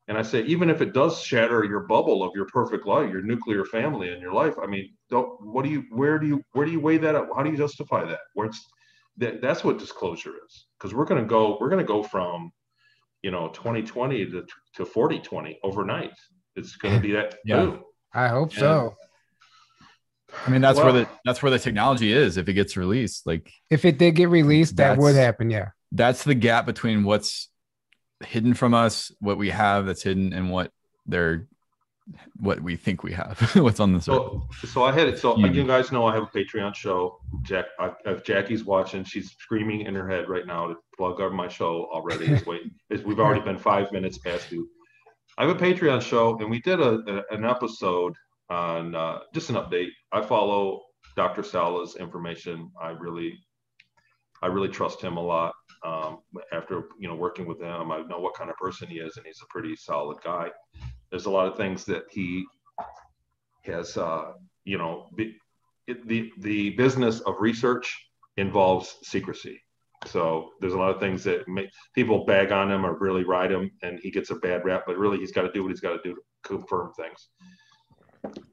And 0.07 0.17
I 0.17 0.21
say, 0.21 0.43
even 0.43 0.69
if 0.69 0.81
it 0.81 0.93
does 0.93 1.21
shatter 1.21 1.63
your 1.63 1.81
bubble 1.81 2.23
of 2.23 2.31
your 2.35 2.45
perfect 2.45 2.85
life, 2.85 3.11
your 3.11 3.23
nuclear 3.23 3.65
family 3.65 4.09
and 4.09 4.21
your 4.21 4.33
life, 4.33 4.55
I 4.61 4.67
mean, 4.67 4.93
don't 5.09 5.27
what 5.41 5.65
do 5.65 5.71
you 5.71 5.83
where 5.89 6.19
do 6.19 6.27
you 6.27 6.43
where 6.53 6.65
do 6.65 6.71
you 6.71 6.79
weigh 6.79 6.97
that 6.99 7.15
up? 7.15 7.29
How 7.35 7.43
do 7.43 7.49
you 7.49 7.57
justify 7.57 8.05
that? 8.05 8.19
Where 8.33 8.47
it's 8.47 8.63
that 9.17 9.41
that's 9.41 9.63
what 9.63 9.77
disclosure 9.79 10.33
is. 10.47 10.65
Because 10.77 10.93
we're 10.93 11.05
gonna 11.05 11.25
go, 11.25 11.57
we're 11.59 11.69
gonna 11.69 11.83
go 11.83 12.03
from 12.03 12.51
you 13.21 13.31
know 13.31 13.49
2020 13.49 14.25
to, 14.31 14.45
to 14.75 14.85
4020 14.85 15.59
overnight. 15.63 16.11
It's 16.55 16.75
gonna 16.75 16.99
be 16.99 17.11
that 17.13 17.35
Yeah. 17.45 17.55
boom. 17.57 17.83
I 18.13 18.27
hope 18.29 18.53
Yeah. 18.53 18.59
so. 18.59 18.95
I 20.45 20.49
mean, 20.49 20.61
that's 20.61 20.77
where 20.79 20.91
the 20.91 21.07
that's 21.23 21.41
where 21.41 21.49
the 21.49 21.59
technology 21.59 22.11
is. 22.11 22.37
If 22.37 22.49
it 22.49 22.53
gets 22.53 22.75
released, 22.75 23.25
like 23.25 23.51
If 23.69 23.85
it 23.85 23.97
did 23.97 24.15
get 24.15 24.29
released, 24.29 24.75
that 24.77 24.97
would 24.97 25.15
happen. 25.15 25.49
Yeah. 25.49 25.69
that's 25.91 26.23
the 26.23 26.35
gap 26.35 26.65
between 26.65 27.03
what's 27.03 27.49
hidden 28.25 28.53
from 28.53 28.73
us, 28.73 29.11
what 29.19 29.37
we 29.37 29.49
have 29.49 29.85
that's 29.85 30.03
hidden, 30.03 30.33
and 30.33 30.49
what 30.51 30.71
they're 31.05 31.47
what 32.39 32.61
we 32.61 32.75
think 32.75 33.03
we 33.03 33.11
have, 33.13 33.39
what's 33.55 33.79
on 33.79 33.93
the 33.93 34.01
surface. 34.01 34.41
So, 34.61 34.67
so 34.67 34.83
I 34.83 34.91
had 34.91 35.07
it. 35.07 35.17
So 35.19 35.35
Huge. 35.35 35.55
you 35.55 35.65
guys 35.65 35.91
know 35.91 36.05
I 36.05 36.13
have 36.13 36.23
a 36.23 36.27
Patreon 36.27 36.75
show. 36.75 37.19
Jack, 37.41 37.65
I, 37.79 37.91
if 38.05 38.23
Jackie's 38.23 38.63
watching, 38.63 39.03
she's 39.03 39.31
screaming 39.31 39.81
in 39.81 39.95
her 39.95 40.07
head 40.07 40.29
right 40.29 40.45
now 40.45 40.67
to 40.67 40.75
plug 40.97 41.19
up 41.21 41.31
my 41.31 41.47
show 41.47 41.87
already. 41.91 42.25
Is 42.31 42.45
wait, 42.45 42.61
is 42.89 43.03
we've 43.03 43.19
already 43.19 43.41
been 43.41 43.57
five 43.57 43.91
minutes 43.91 44.17
past 44.19 44.49
due. 44.49 44.67
I 45.37 45.45
have 45.47 45.55
a 45.55 45.59
Patreon 45.59 46.01
show, 46.01 46.37
and 46.39 46.49
we 46.49 46.61
did 46.61 46.79
a, 46.79 46.99
a- 47.07 47.35
an 47.35 47.43
episode 47.43 48.13
on 48.49 48.93
uh, 48.95 49.19
just 49.33 49.49
an 49.49 49.55
update. 49.55 49.89
I 50.11 50.21
follow 50.21 50.81
Dr. 51.15 51.43
Salla's 51.43 51.95
information. 51.95 52.71
I 52.81 52.89
really, 52.89 53.33
I 54.43 54.47
really 54.47 54.69
trust 54.69 55.01
him 55.01 55.17
a 55.17 55.21
lot. 55.21 55.53
Um, 55.83 56.19
after 56.53 56.83
you 56.99 57.07
know 57.07 57.15
working 57.15 57.45
with 57.47 57.59
him, 57.61 57.91
I 57.91 58.01
know 58.03 58.19
what 58.19 58.35
kind 58.35 58.49
of 58.49 58.55
person 58.57 58.87
he 58.87 58.95
is, 58.99 59.17
and 59.17 59.25
he's 59.25 59.41
a 59.41 59.47
pretty 59.49 59.75
solid 59.75 60.17
guy. 60.23 60.49
There's 61.15 61.27
a 61.27 61.31
lot 61.31 61.47
of 61.47 61.55
things 61.55 61.85
that 61.85 62.03
he 62.11 62.45
has, 63.63 63.95
uh, 63.95 64.33
you 64.65 64.77
know, 64.77 65.07
be, 65.15 65.37
it, 65.87 66.05
the 66.09 66.29
the 66.39 66.71
business 66.71 67.21
of 67.21 67.35
research 67.39 67.97
involves 68.35 68.97
secrecy. 69.01 69.61
So 70.05 70.49
there's 70.59 70.73
a 70.73 70.77
lot 70.77 70.93
of 70.93 70.99
things 70.99 71.23
that 71.23 71.47
make 71.47 71.69
people 71.93 72.25
bag 72.25 72.51
on 72.51 72.69
him 72.69 72.85
or 72.85 72.97
really 72.99 73.23
ride 73.23 73.49
him, 73.49 73.71
and 73.81 73.97
he 74.01 74.11
gets 74.11 74.29
a 74.29 74.35
bad 74.35 74.65
rap. 74.65 74.83
But 74.85 74.97
really, 74.97 75.17
he's 75.17 75.31
got 75.31 75.43
to 75.43 75.51
do 75.53 75.63
what 75.63 75.69
he's 75.69 75.79
got 75.79 75.93
to 75.93 76.01
do 76.03 76.15
to 76.15 76.21
confirm 76.43 76.91
things. 76.97 77.29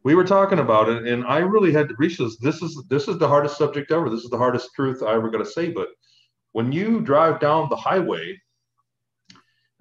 We 0.05 0.15
were 0.15 0.23
talking 0.23 0.61
about 0.61 0.89
it, 0.89 1.09
and 1.09 1.25
I 1.25 1.39
really 1.39 1.73
had 1.73 1.89
to 1.89 1.97
reach 1.99 2.19
this. 2.19 2.37
This 2.37 2.63
is 2.63 2.81
this 2.89 3.09
is 3.09 3.19
the 3.19 3.27
hardest 3.27 3.59
subject 3.59 3.91
ever. 3.91 4.09
This 4.09 4.23
is 4.23 4.31
the 4.31 4.39
hardest 4.39 4.71
truth 4.77 5.03
I 5.03 5.15
ever 5.15 5.31
got 5.31 5.39
to 5.39 5.47
say. 5.47 5.71
But 5.73 5.89
when 6.53 6.71
you 6.71 7.01
drive 7.01 7.41
down 7.41 7.69
the 7.71 7.75
highway 7.75 8.41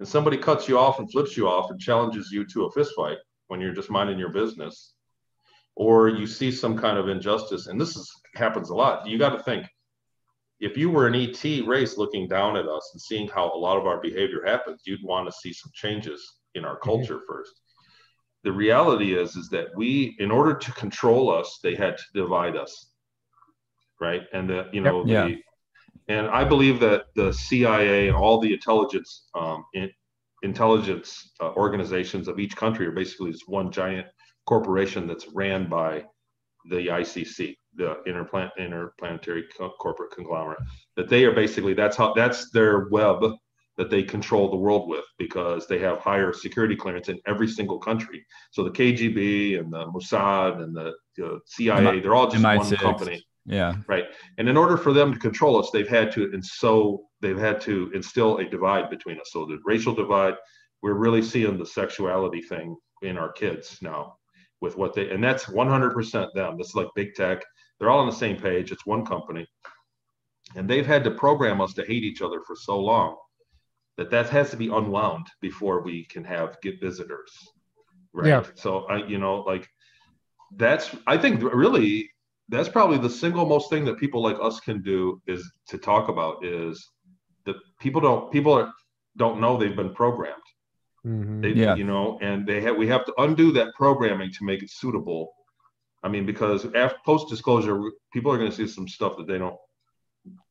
and 0.02 0.08
somebody 0.08 0.36
cuts 0.36 0.68
you 0.68 0.76
off 0.76 0.98
and 0.98 1.08
flips 1.12 1.36
you 1.36 1.46
off 1.46 1.70
and 1.70 1.78
challenges 1.78 2.32
you 2.32 2.44
to 2.44 2.64
a 2.64 2.72
fistfight 2.72 3.18
when 3.46 3.60
you're 3.60 3.72
just 3.72 3.88
minding 3.88 4.18
your 4.18 4.32
business, 4.32 4.94
or 5.76 6.08
you 6.08 6.26
see 6.26 6.50
some 6.50 6.76
kind 6.76 6.98
of 6.98 7.08
injustice, 7.08 7.68
and 7.68 7.80
this 7.80 7.94
is 7.94 8.12
happens 8.34 8.70
a 8.70 8.74
lot, 8.74 9.06
you 9.06 9.16
got 9.16 9.30
to 9.36 9.40
think 9.44 9.64
if 10.58 10.76
you 10.76 10.90
were 10.90 11.06
an 11.06 11.14
ET 11.14 11.44
race 11.68 11.98
looking 11.98 12.26
down 12.26 12.56
at 12.56 12.66
us 12.66 12.90
and 12.92 13.00
seeing 13.00 13.28
how 13.28 13.52
a 13.54 13.56
lot 13.56 13.78
of 13.78 13.86
our 13.86 14.00
behavior 14.00 14.42
happens, 14.44 14.82
you'd 14.86 15.04
want 15.04 15.28
to 15.28 15.32
see 15.40 15.52
some 15.52 15.70
changes 15.72 16.40
in 16.56 16.64
our 16.64 16.74
mm-hmm. 16.80 16.90
culture 16.90 17.18
mm-hmm. 17.18 17.32
first. 17.32 17.52
The 18.42 18.50
reality 18.50 19.16
is, 19.16 19.36
is 19.36 19.48
that 19.50 19.68
we, 19.76 20.16
in 20.18 20.32
order 20.32 20.54
to 20.54 20.72
control 20.72 21.32
us, 21.32 21.60
they 21.62 21.76
had 21.76 21.96
to 21.96 22.04
divide 22.12 22.56
us, 22.56 22.90
right? 24.00 24.22
And 24.32 24.50
that 24.50 24.74
you 24.74 24.80
know, 24.80 25.06
yep. 25.06 25.28
yeah. 25.28 25.36
And 26.08 26.26
I 26.28 26.44
believe 26.44 26.80
that 26.80 27.06
the 27.14 27.32
CIA 27.32 28.08
and 28.08 28.16
all 28.16 28.40
the 28.40 28.52
intelligence 28.52 29.28
um, 29.34 29.64
in, 29.74 29.90
intelligence 30.42 31.30
uh, 31.40 31.52
organizations 31.52 32.28
of 32.28 32.38
each 32.38 32.56
country 32.56 32.86
are 32.86 32.92
basically 32.92 33.30
just 33.30 33.48
one 33.48 33.70
giant 33.70 34.06
corporation 34.46 35.06
that's 35.06 35.28
ran 35.28 35.68
by 35.68 36.04
the 36.70 36.88
ICC 36.88 37.56
the 37.74 37.96
interplan- 38.06 38.50
interplanetary 38.58 39.44
co- 39.56 39.72
corporate 39.80 40.10
conglomerate 40.12 40.58
that 40.96 41.08
they 41.08 41.24
are 41.24 41.32
basically 41.32 41.74
that's 41.74 41.96
how 41.96 42.12
that's 42.12 42.50
their 42.50 42.88
web 42.90 43.24
that 43.78 43.88
they 43.88 44.02
control 44.02 44.50
the 44.50 44.56
world 44.56 44.88
with 44.88 45.04
because 45.18 45.66
they 45.66 45.78
have 45.78 45.98
higher 45.98 46.32
security 46.32 46.76
clearance 46.76 47.08
in 47.08 47.18
every 47.26 47.48
single 47.48 47.78
country 47.78 48.24
so 48.50 48.62
the 48.62 48.70
kgb 48.70 49.58
and 49.58 49.72
the 49.72 49.86
mossad 49.86 50.62
and 50.62 50.76
the, 50.76 50.92
the 51.16 51.40
cia 51.46 52.00
they're 52.00 52.14
all 52.14 52.30
just 52.30 52.44
MI6. 52.44 52.58
one 52.58 52.76
company 52.76 53.24
yeah 53.46 53.74
right 53.88 54.04
and 54.38 54.48
in 54.48 54.56
order 54.56 54.76
for 54.76 54.92
them 54.92 55.12
to 55.12 55.18
control 55.18 55.58
us 55.58 55.70
they've 55.72 55.88
had 55.88 56.12
to 56.12 56.30
and 56.32 56.44
so 56.44 57.02
they've 57.20 57.38
had 57.38 57.60
to 57.60 57.90
instill 57.94 58.38
a 58.38 58.44
divide 58.44 58.88
between 58.88 59.18
us 59.18 59.30
so 59.32 59.44
the 59.44 59.58
racial 59.64 59.94
divide 59.94 60.34
we're 60.80 60.94
really 60.94 61.22
seeing 61.22 61.58
the 61.58 61.66
sexuality 61.66 62.40
thing 62.40 62.76
in 63.02 63.18
our 63.18 63.32
kids 63.32 63.78
now 63.82 64.14
with 64.60 64.76
what 64.76 64.94
they 64.94 65.10
and 65.10 65.22
that's 65.22 65.44
100% 65.44 66.28
them 66.34 66.56
this 66.56 66.68
is 66.68 66.74
like 66.76 66.88
big 66.94 67.14
tech 67.14 67.42
they're 67.82 67.90
all 67.90 67.98
on 67.98 68.06
the 68.06 68.14
same 68.14 68.36
page. 68.36 68.70
It's 68.70 68.86
one 68.86 69.04
company. 69.04 69.44
And 70.54 70.70
they've 70.70 70.86
had 70.86 71.02
to 71.02 71.10
program 71.10 71.60
us 71.60 71.74
to 71.74 71.84
hate 71.84 72.04
each 72.04 72.22
other 72.22 72.40
for 72.46 72.54
so 72.54 72.78
long 72.78 73.16
that 73.96 74.08
that 74.10 74.28
has 74.28 74.50
to 74.50 74.56
be 74.56 74.68
unwound 74.68 75.26
before 75.40 75.82
we 75.82 76.04
can 76.04 76.22
have 76.22 76.60
get 76.62 76.80
visitors. 76.80 77.32
Right. 78.12 78.28
Yeah. 78.28 78.44
So 78.54 78.84
I, 78.84 79.04
you 79.04 79.18
know, 79.18 79.40
like 79.40 79.68
that's 80.54 80.94
I 81.08 81.18
think 81.18 81.42
really 81.42 82.08
that's 82.56 82.68
probably 82.68 82.98
the 82.98 83.10
single 83.10 83.46
most 83.46 83.70
thing 83.70 83.84
that 83.86 83.98
people 83.98 84.22
like 84.22 84.36
us 84.40 84.60
can 84.60 84.82
do 84.82 85.20
is 85.26 85.50
to 85.68 85.78
talk 85.78 86.08
about 86.08 86.44
is 86.44 86.90
that 87.46 87.56
people 87.80 88.00
don't 88.00 88.30
people 88.32 88.52
are, 88.52 88.72
don't 89.16 89.40
know 89.40 89.56
they've 89.56 89.76
been 89.76 89.94
programmed. 89.94 90.36
Mm-hmm. 91.04 91.40
They, 91.40 91.48
yeah. 91.50 91.74
you 91.74 91.84
know, 91.84 92.18
and 92.22 92.46
they 92.46 92.60
have 92.60 92.76
we 92.76 92.86
have 92.88 93.04
to 93.06 93.14
undo 93.18 93.52
that 93.52 93.74
programming 93.74 94.30
to 94.32 94.44
make 94.44 94.62
it 94.62 94.70
suitable 94.70 95.32
I 96.02 96.08
mean, 96.08 96.26
because 96.26 96.66
after 96.74 96.98
post 97.04 97.28
disclosure, 97.28 97.80
people 98.12 98.32
are 98.32 98.38
going 98.38 98.50
to 98.50 98.56
see 98.56 98.66
some 98.66 98.88
stuff 98.88 99.16
that 99.16 99.26
they 99.26 99.38
don't, 99.38 99.56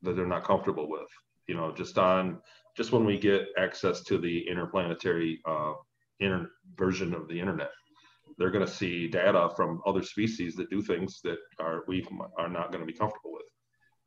that 0.02 0.16
they're 0.16 0.26
not 0.26 0.46
comfortable 0.46 0.90
with. 0.90 1.08
You 1.48 1.56
know, 1.56 1.74
just 1.74 1.98
on 1.98 2.40
just 2.78 2.92
when 2.92 3.04
we 3.04 3.18
get 3.18 3.48
access 3.58 4.02
to 4.04 4.18
the 4.18 4.48
interplanetary 4.48 5.42
uh, 5.46 5.74
inter- 6.20 6.52
version 6.78 7.14
of 7.14 7.28
the 7.28 7.40
internet, 7.40 7.72
they're 8.42 8.50
going 8.50 8.66
to 8.66 8.72
see 8.72 9.08
data 9.08 9.50
from 9.56 9.82
other 9.86 10.02
species 10.02 10.56
that 10.56 10.70
do 10.70 10.82
things 10.82 11.22
that 11.24 11.38
are 11.60 11.84
we 11.88 12.06
are 12.38 12.50
not 12.50 12.72
going 12.72 12.82
to 12.82 12.92
be 12.92 12.98
comfortable 12.98 13.32
with. 13.34 13.44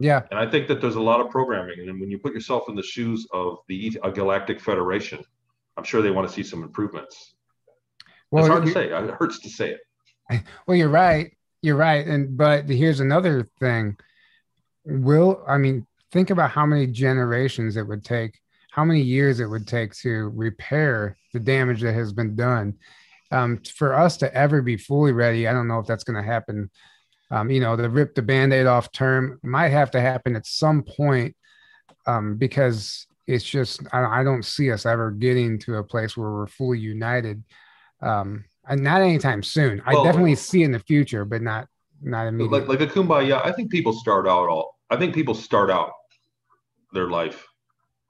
Yeah, 0.00 0.22
and 0.30 0.40
I 0.40 0.50
think 0.50 0.66
that 0.68 0.80
there's 0.80 0.96
a 0.96 1.00
lot 1.00 1.20
of 1.20 1.30
programming, 1.30 1.88
and 1.88 2.00
when 2.00 2.10
you 2.10 2.18
put 2.18 2.34
yourself 2.34 2.68
in 2.68 2.74
the 2.74 2.82
shoes 2.82 3.26
of 3.32 3.58
the 3.68 3.96
a 4.02 4.10
galactic 4.10 4.60
federation, 4.60 5.22
I'm 5.76 5.84
sure 5.84 6.02
they 6.02 6.10
want 6.10 6.28
to 6.28 6.34
see 6.34 6.42
some 6.42 6.62
improvements. 6.62 7.34
Well, 8.30 8.44
it's 8.44 8.50
hard 8.50 8.66
to 8.66 8.72
say. 8.72 8.88
It 8.88 9.14
hurts 9.14 9.38
to 9.40 9.48
say 9.48 9.70
it. 9.70 9.80
Well, 10.66 10.76
you're 10.76 10.88
right. 10.88 11.30
You're 11.62 11.76
right. 11.76 12.06
And 12.06 12.36
but 12.36 12.68
here's 12.68 13.00
another 13.00 13.48
thing. 13.60 13.96
Will 14.84 15.44
I 15.46 15.58
mean 15.58 15.86
think 16.10 16.30
about 16.30 16.50
how 16.50 16.66
many 16.66 16.86
generations 16.86 17.76
it 17.76 17.86
would 17.86 18.04
take, 18.04 18.40
how 18.70 18.84
many 18.84 19.02
years 19.02 19.40
it 19.40 19.46
would 19.46 19.66
take 19.66 19.94
to 19.96 20.30
repair 20.34 21.16
the 21.32 21.40
damage 21.40 21.82
that 21.82 21.92
has 21.92 22.12
been 22.12 22.34
done. 22.34 22.74
Um, 23.34 23.58
for 23.76 23.94
us 23.94 24.16
to 24.18 24.32
ever 24.34 24.62
be 24.62 24.76
fully 24.76 25.12
ready, 25.12 25.48
I 25.48 25.52
don't 25.52 25.68
know 25.68 25.80
if 25.80 25.86
that's 25.86 26.04
going 26.04 26.22
to 26.22 26.22
happen. 26.22 26.70
Um, 27.30 27.50
you 27.50 27.60
know, 27.60 27.74
the 27.74 27.90
rip 27.90 28.14
the 28.14 28.22
band-aid 28.22 28.66
off 28.66 28.92
term 28.92 29.40
might 29.42 29.70
have 29.70 29.90
to 29.92 30.00
happen 30.00 30.36
at 30.36 30.46
some 30.46 30.82
point 30.82 31.34
um, 32.06 32.36
because 32.36 33.06
it's 33.26 33.44
just 33.44 33.82
I, 33.92 34.20
I, 34.20 34.24
don't 34.24 34.44
see 34.44 34.70
us 34.70 34.86
ever 34.86 35.10
getting 35.10 35.58
to 35.60 35.76
a 35.76 35.84
place 35.84 36.16
where 36.16 36.30
we're 36.30 36.46
fully 36.46 36.78
united. 36.78 37.42
Um, 38.02 38.44
uh, 38.68 38.76
not 38.76 39.00
anytime 39.00 39.42
soon. 39.42 39.82
Well, 39.86 40.02
I 40.02 40.04
definitely 40.04 40.34
see 40.36 40.62
in 40.62 40.70
the 40.70 40.78
future, 40.78 41.24
but 41.24 41.42
not 41.42 41.66
not 42.02 42.26
immediately. 42.26 42.60
Like 42.60 42.68
like 42.68 42.80
a 42.80 42.92
kumbaya, 42.92 43.44
I 43.44 43.52
think 43.52 43.70
people 43.70 43.94
start 43.94 44.28
out 44.28 44.48
all. 44.48 44.78
I 44.90 44.96
think 44.96 45.14
people 45.14 45.34
start 45.34 45.70
out 45.70 45.92
their 46.92 47.08
life 47.08 47.46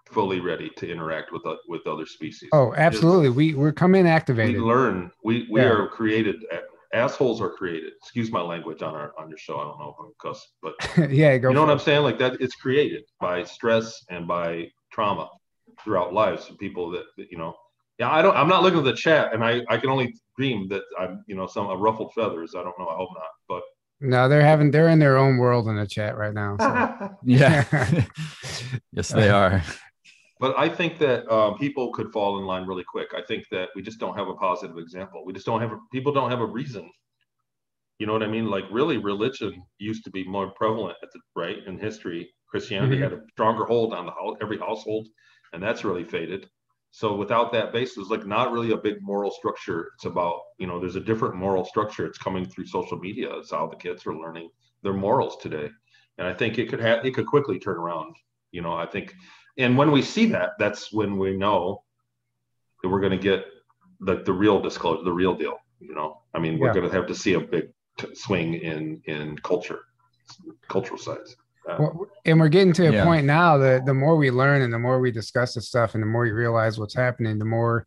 fully 0.07 0.41
ready 0.41 0.71
to 0.77 0.91
interact 0.91 1.33
with 1.33 1.45
uh, 1.47 1.57
with 1.69 1.87
other 1.87 2.07
species. 2.07 2.49
Oh, 2.53 2.75
absolutely. 2.77 3.29
It's, 3.29 3.37
we 3.37 3.55
we're 3.55 3.73
coming 3.73 4.07
activated. 4.07 4.57
We 4.57 4.61
learn. 4.61 5.11
We 5.23 5.49
we 5.51 5.61
yeah. 5.61 5.69
are 5.69 5.89
created. 5.89 6.37
Assholes 6.93 7.41
are 7.41 7.51
created. 7.51 7.93
Excuse 8.01 8.31
my 8.31 8.41
language 8.41 8.83
on 8.83 8.95
our 8.95 9.13
on 9.19 9.29
your 9.29 9.39
show. 9.39 9.59
I 9.59 9.65
don't 9.65 9.79
know 9.79 9.97
if 9.99 10.05
I'm 10.05 10.13
cuss, 10.21 10.47
but 10.63 10.75
yeah, 11.11 11.37
go 11.39 11.49
you 11.49 11.55
know 11.55 11.63
what 11.63 11.71
it. 11.71 11.73
I'm 11.73 11.79
saying? 11.81 12.03
Like 12.03 12.19
that, 12.19 12.41
it's 12.41 12.55
created 12.55 13.05
by 13.21 13.45
stress 13.45 14.05
and 14.11 14.29
by 14.29 14.71
trauma 14.93 15.29
throughout 15.83 16.13
lives. 16.13 16.51
People 16.59 16.91
that 16.91 17.05
you 17.17 17.39
know 17.39 17.55
yeah, 17.99 18.11
I 18.11 18.23
don't. 18.23 18.37
I'm 18.37 18.49
not 18.49 18.63
looking 18.63 18.81
at 18.81 18.85
the 18.85 18.95
chat, 18.95 19.33
and 19.33 19.45
I 19.45 19.63
I 19.69 19.77
can 19.77 19.91
only 19.91 20.15
dream 20.37 20.69
that 20.69 20.83
I'm 20.99 21.25
you 21.27 21.37
know 21.37 21.47
some 21.47 21.69
ruffled 21.81 22.13
feathers. 22.15 22.55
I 22.57 22.63
don't 22.63 22.77
know. 22.79 22.89
I 22.89 22.97
hope 22.97 23.11
not. 23.15 23.29
But 23.49 23.63
no, 24.01 24.29
they're 24.29 24.41
having 24.41 24.71
they're 24.73 24.89
in 24.89 24.99
their 24.99 25.17
own 25.17 25.39
world 25.39 25.69
in 25.69 25.77
the 25.77 25.87
chat 25.87 26.17
right 26.17 26.35
now. 26.35 26.57
So. 26.59 27.17
yeah, 27.25 27.65
yes, 28.93 29.11
they 29.11 29.31
are. 29.31 29.63
But 30.41 30.59
I 30.59 30.69
think 30.69 30.99
that 30.99 31.31
um, 31.33 31.57
people 31.59 31.93
could 31.93 32.13
fall 32.13 32.39
in 32.39 32.45
line 32.45 32.67
really 32.67 32.85
quick. 32.85 33.09
I 33.17 33.23
think 33.23 33.45
that 33.51 33.69
we 33.77 33.83
just 33.83 34.01
don't 34.01 34.17
have 34.17 34.29
a 34.29 34.35
positive 34.35 34.79
example. 34.79 35.25
We 35.25 35.33
just 35.33 35.47
don't 35.47 35.61
have 35.61 35.73
a, 35.73 35.79
people 35.93 36.13
don't 36.13 36.31
have 36.31 36.41
a 36.41 36.47
reason. 36.47 36.91
You 37.99 38.07
know 38.07 38.13
what 38.13 38.25
I 38.25 38.27
mean? 38.27 38.47
Like 38.47 38.65
really, 38.73 38.99
religion 38.99 39.63
used 39.79 40.05
to 40.05 40.11
be 40.11 40.25
more 40.25 40.51
prevalent 40.51 40.97
at 41.03 41.11
the 41.13 41.21
right 41.37 41.59
in 41.67 41.79
history. 41.79 42.33
Christianity 42.49 42.97
mm-hmm. 42.97 43.05
had 43.05 43.13
a 43.13 43.23
stronger 43.33 43.65
hold 43.65 43.95
on 43.95 44.07
the 44.07 44.37
every 44.43 44.59
household, 44.59 45.07
and 45.53 45.63
that's 45.63 45.85
really 45.85 46.05
faded. 46.05 46.49
So 46.91 47.17
without 47.17 47.51
that 47.53 47.73
base, 47.73 47.95
there's 47.95 48.11
like 48.11 48.27
not 48.27 48.53
really 48.53 48.73
a 48.73 48.77
big 48.77 48.97
moral 49.01 49.31
structure. 49.31 49.91
It's 49.95 50.05
about, 50.05 50.41
you 50.59 50.67
know, 50.69 50.79
there's 50.79 50.95
a 50.95 51.01
different 51.01 51.35
moral 51.35 51.65
structure. 51.65 52.07
It's 52.07 52.19
coming 52.19 52.45
through 52.45 52.67
social 52.67 52.99
media. 52.99 53.35
It's 53.37 53.51
how 53.51 53.67
the 53.67 53.75
kids 53.75 54.07
are 54.07 54.17
learning 54.17 54.51
their 54.83 54.93
morals 54.93 55.37
today. 55.43 55.71
And 56.19 56.27
I 56.29 56.33
think 56.33 56.59
it 56.59 56.69
could 56.69 56.79
have, 56.81 57.05
it 57.05 57.13
could 57.13 57.27
quickly 57.27 57.59
turn 57.59 57.79
around. 57.79 58.15
You 58.53 58.63
know, 58.63 58.75
I 58.75 58.87
think, 58.87 59.13
and 59.59 59.77
when 59.77 59.91
we 59.93 60.03
see 60.03 60.27
that, 60.27 60.53
that's 60.59 60.93
when 60.93 61.17
we 61.19 61.37
know 61.37 61.83
that 62.83 62.89
we're 62.89 63.01
going 63.01 63.13
to 63.13 63.19
get 63.19 63.47
the, 64.01 64.23
the 64.23 64.33
real 64.33 64.61
disclosure, 64.61 65.05
the 65.05 65.13
real 65.13 65.35
deal. 65.35 65.59
You 65.81 65.95
know, 65.95 66.21
I 66.33 66.39
mean, 66.39 66.59
we're 66.59 66.69
yeah. 66.69 66.75
going 66.75 66.89
to 66.89 66.97
have 66.97 67.07
to 67.07 67.15
see 67.15 67.35
a 67.35 67.41
big 67.41 67.71
t- 67.99 68.15
swing 68.15 68.55
in, 68.55 69.03
in 69.07 69.37
culture, 69.39 69.81
cultural 70.69 70.99
sides 70.99 71.37
well, 71.67 72.07
and 72.25 72.39
we're 72.39 72.49
getting 72.49 72.73
to 72.75 72.89
a 72.89 72.93
yeah. 72.93 73.05
point 73.05 73.27
now 73.27 73.59
that 73.59 73.87
the 73.87 73.95
more 73.95 74.17
we 74.17 74.31
learn 74.31 74.63
and 74.63 74.73
the 74.73 74.79
more 74.79 75.01
we 75.01 75.11
discuss 75.11 75.55
this 75.55 75.69
stuff 75.69 75.95
and 75.95 76.03
the 76.03 76.07
more 76.07 76.27
you 76.27 76.35
realize 76.35 76.79
what's 76.79 76.95
happening, 76.95 77.39
the 77.39 77.45
more 77.45 77.87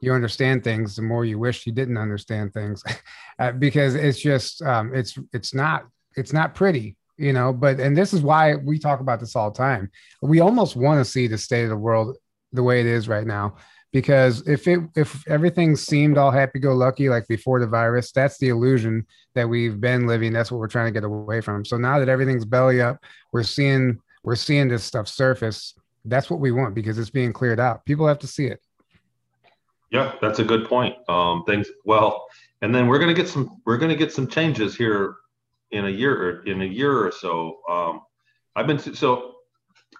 you 0.00 0.12
understand 0.12 0.64
things, 0.64 0.96
the 0.96 1.02
more 1.02 1.24
you 1.24 1.38
wish 1.38 1.66
you 1.66 1.72
didn't 1.72 1.98
understand 1.98 2.52
things, 2.52 2.82
uh, 3.38 3.52
because 3.52 3.94
it's 3.94 4.20
just 4.20 4.62
um, 4.62 4.94
it's 4.94 5.18
it's 5.32 5.54
not 5.54 5.86
it's 6.16 6.32
not 6.32 6.54
pretty, 6.54 6.96
you 7.16 7.32
know. 7.32 7.52
But 7.52 7.80
and 7.80 7.96
this 7.96 8.12
is 8.12 8.22
why 8.22 8.56
we 8.56 8.78
talk 8.78 9.00
about 9.00 9.20
this 9.20 9.36
all 9.36 9.50
the 9.50 9.58
time. 9.58 9.90
We 10.22 10.40
almost 10.40 10.76
want 10.76 11.04
to 11.04 11.10
see 11.10 11.26
the 11.26 11.38
state 11.38 11.64
of 11.64 11.70
the 11.70 11.76
world 11.76 12.16
the 12.52 12.62
way 12.62 12.80
it 12.80 12.86
is 12.86 13.08
right 13.08 13.26
now 13.26 13.56
because 13.92 14.46
if 14.46 14.68
it 14.68 14.80
if 14.94 15.26
everything 15.28 15.74
seemed 15.74 16.16
all 16.16 16.30
happy 16.30 16.60
go 16.60 16.72
lucky 16.72 17.08
like 17.08 17.26
before 17.26 17.58
the 17.58 17.66
virus 17.66 18.12
that's 18.12 18.38
the 18.38 18.48
illusion 18.48 19.04
that 19.34 19.48
we've 19.48 19.80
been 19.80 20.06
living 20.06 20.32
that's 20.32 20.52
what 20.52 20.58
we're 20.58 20.68
trying 20.68 20.86
to 20.86 20.92
get 20.92 21.02
away 21.02 21.40
from 21.40 21.64
so 21.64 21.76
now 21.76 21.98
that 21.98 22.08
everything's 22.08 22.44
belly 22.44 22.80
up 22.80 23.02
we're 23.32 23.42
seeing 23.42 24.00
we're 24.24 24.36
seeing 24.36 24.68
this 24.68 24.82
stuff 24.82 25.06
surface. 25.06 25.74
That's 26.06 26.28
what 26.28 26.40
we 26.40 26.50
want 26.50 26.74
because 26.74 26.98
it's 26.98 27.10
being 27.10 27.32
cleared 27.32 27.60
out. 27.60 27.84
People 27.84 28.08
have 28.08 28.18
to 28.20 28.26
see 28.26 28.46
it. 28.46 28.60
Yeah, 29.90 30.14
that's 30.20 30.40
a 30.40 30.44
good 30.44 30.66
point. 30.66 30.96
Um, 31.08 31.44
things 31.44 31.68
well, 31.84 32.26
and 32.62 32.74
then 32.74 32.88
we're 32.88 32.98
gonna 32.98 33.14
get 33.14 33.28
some 33.28 33.60
we're 33.64 33.78
gonna 33.78 33.94
get 33.94 34.12
some 34.12 34.26
changes 34.26 34.74
here 34.74 35.16
in 35.74 35.84
a 35.86 35.90
year 35.90 36.14
or 36.22 36.42
in 36.44 36.62
a 36.62 36.70
year 36.80 37.06
or 37.06 37.12
so. 37.12 37.58
Um, 37.68 38.00
I've 38.56 38.66
been 38.66 38.78
so 38.78 39.32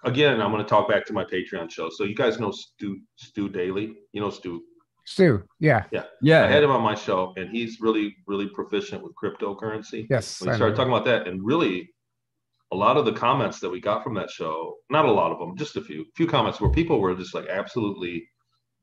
again. 0.03 0.41
I'm 0.41 0.51
gonna 0.51 0.63
talk 0.63 0.87
back 0.89 1.05
to 1.07 1.13
my 1.13 1.25
Patreon 1.25 1.69
show. 1.71 1.89
So 1.89 2.03
you 2.05 2.15
guys 2.15 2.39
know 2.39 2.51
Stu 2.51 2.99
Stu 3.17 3.49
Daly. 3.49 3.93
You 4.13 4.21
know 4.21 4.29
Stu. 4.29 4.61
Stu, 5.07 5.43
yeah, 5.59 5.83
Yeah, 5.91 6.05
yeah. 6.23 6.45
I 6.45 6.47
had 6.47 6.63
him 6.63 6.71
on 6.71 6.81
my 6.81 6.95
show, 6.95 7.31
and 7.37 7.47
he's 7.51 7.79
really 7.79 8.15
really 8.25 8.47
proficient 8.47 9.03
with 9.03 9.13
cryptocurrency. 9.21 10.07
yes. 10.09 10.41
we 10.41 10.51
started 10.53 10.75
talking 10.75 10.91
about 10.91 11.05
that 11.05 11.27
and 11.27 11.45
really 11.45 11.91
a 12.71 12.75
lot 12.75 12.97
of 12.97 13.05
the 13.05 13.13
comments 13.13 13.59
that 13.59 13.69
we 13.69 13.79
got 13.79 14.03
from 14.03 14.15
that 14.15 14.31
show 14.31 14.73
not 14.89 15.05
a 15.05 15.11
lot 15.11 15.31
of 15.31 15.37
them 15.37 15.55
just 15.55 15.75
a 15.77 15.81
few 15.81 16.03
few 16.15 16.25
comments 16.25 16.59
where 16.59 16.71
people 16.71 16.99
were 16.99 17.13
just 17.13 17.35
like 17.35 17.47
absolutely 17.47 18.27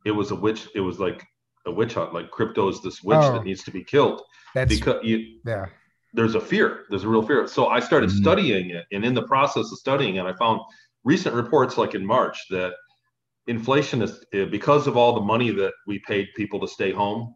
it 0.06 0.12
was 0.12 0.30
a 0.30 0.36
witch 0.36 0.68
it 0.76 0.80
was 0.80 1.00
like 1.00 1.20
a 1.66 1.72
witch 1.72 1.94
hunt 1.94 2.14
like 2.14 2.30
crypto 2.30 2.68
is 2.68 2.80
this 2.80 3.02
witch 3.02 3.18
Oh. 3.20 3.32
that 3.32 3.42
needs 3.42 3.64
to 3.64 3.72
be 3.72 3.82
killed 3.82 4.22
That's 4.54 4.72
because 4.78 5.00
you 5.02 5.16
yeah. 5.44 5.66
There's 6.12 6.34
a 6.34 6.40
fear 6.40 6.84
there's 6.90 7.04
a 7.04 7.08
real 7.08 7.22
fear. 7.22 7.46
So 7.46 7.68
i 7.68 7.80
started 7.80 8.10
Mhm. 8.10 8.20
studying 8.22 8.70
it 8.70 8.84
and 8.92 9.04
in 9.04 9.14
the 9.14 9.26
process 9.26 9.70
of 9.72 9.78
studying 9.78 10.16
it 10.16 10.24
i 10.26 10.32
found 10.34 10.60
recent 11.04 11.34
reports 11.34 11.78
like 11.78 11.94
in 11.94 12.04
march 12.04 12.38
that 12.50 12.74
inflation 13.46 14.02
is 14.02 14.24
eh, 14.32 14.44
because 14.44 14.86
of 14.86 14.96
all 14.96 15.12
the 15.14 15.20
money 15.34 15.50
that 15.50 15.72
we 15.86 15.98
paid 16.06 16.28
people 16.36 16.60
to 16.60 16.68
stay 16.68 16.92
home 16.92 17.34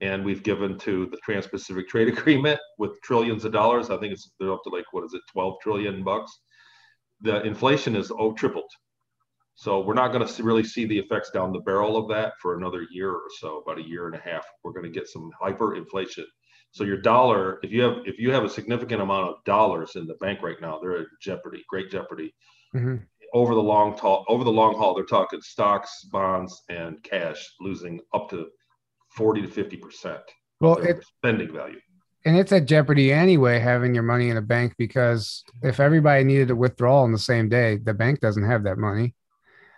and 0.00 0.24
we've 0.24 0.42
given 0.42 0.78
to 0.78 1.06
the 1.06 1.18
trans-pacific 1.24 1.88
trade 1.88 2.08
agreement 2.16 2.58
with 2.78 3.00
trillions 3.02 3.44
of 3.44 3.52
dollars 3.52 3.90
i 3.90 3.96
think 3.98 4.12
it's 4.12 4.32
they're 4.40 4.52
up 4.52 4.62
to 4.64 4.70
like 4.70 4.86
what 4.92 5.04
is 5.04 5.14
it 5.14 5.22
12 5.32 5.54
trillion 5.62 6.02
bucks 6.02 6.32
the 7.22 7.42
inflation 7.44 7.96
is 7.96 8.10
oh 8.10 8.32
tripled. 8.32 8.70
So 9.54 9.80
we're 9.80 9.94
not 9.94 10.12
going 10.12 10.26
to 10.26 10.42
really 10.42 10.64
see 10.64 10.84
the 10.84 10.98
effects 10.98 11.30
down 11.30 11.50
the 11.50 11.60
barrel 11.60 11.96
of 11.96 12.08
that 12.08 12.34
for 12.42 12.58
another 12.58 12.86
year 12.90 13.10
or 13.10 13.28
so 13.40 13.62
about 13.62 13.78
a 13.78 13.88
year 13.88 14.06
and 14.06 14.14
a 14.14 14.18
half. 14.18 14.44
We're 14.62 14.72
going 14.72 14.84
to 14.84 14.90
get 14.90 15.08
some 15.08 15.30
hyperinflation 15.42 16.24
so 16.72 16.84
your 16.84 16.98
dollar, 17.00 17.58
if 17.62 17.70
you 17.72 17.82
have 17.82 17.98
if 18.04 18.18
you 18.18 18.30
have 18.32 18.44
a 18.44 18.48
significant 18.48 19.00
amount 19.02 19.28
of 19.30 19.36
dollars 19.44 19.96
in 19.96 20.06
the 20.06 20.14
bank 20.16 20.42
right 20.42 20.60
now, 20.60 20.78
they're 20.78 20.98
at 20.98 21.06
jeopardy, 21.20 21.64
great 21.68 21.90
jeopardy. 21.90 22.34
Mhm. 22.74 23.02
Over 23.32 23.54
the 23.54 23.62
long 23.62 23.96
haul, 23.98 24.24
over 24.28 24.44
the 24.44 24.52
long 24.52 24.76
haul, 24.76 24.94
they're 24.94 25.04
talking 25.04 25.40
stocks, 25.40 26.04
bonds, 26.12 26.62
and 26.68 27.02
cash 27.02 27.54
losing 27.60 28.00
up 28.14 28.28
to 28.30 28.48
forty 29.16 29.40
to 29.42 29.48
fifty 29.48 29.76
percent 29.76 30.20
Well, 30.60 30.74
of 30.76 30.82
their 30.84 30.96
it 30.98 31.04
spending 31.04 31.52
value. 31.52 31.80
and 32.24 32.36
it's 32.36 32.52
at 32.52 32.66
jeopardy 32.66 33.12
anyway 33.12 33.58
having 33.58 33.94
your 33.94 34.02
money 34.04 34.28
in 34.30 34.36
a 34.36 34.42
bank 34.42 34.74
because 34.78 35.44
if 35.62 35.80
everybody 35.80 36.24
needed 36.24 36.50
a 36.50 36.56
withdrawal 36.56 37.04
on 37.04 37.12
the 37.12 37.18
same 37.18 37.48
day, 37.48 37.76
the 37.78 37.94
bank 37.94 38.20
doesn't 38.20 38.44
have 38.44 38.64
that 38.64 38.78
money. 38.78 39.14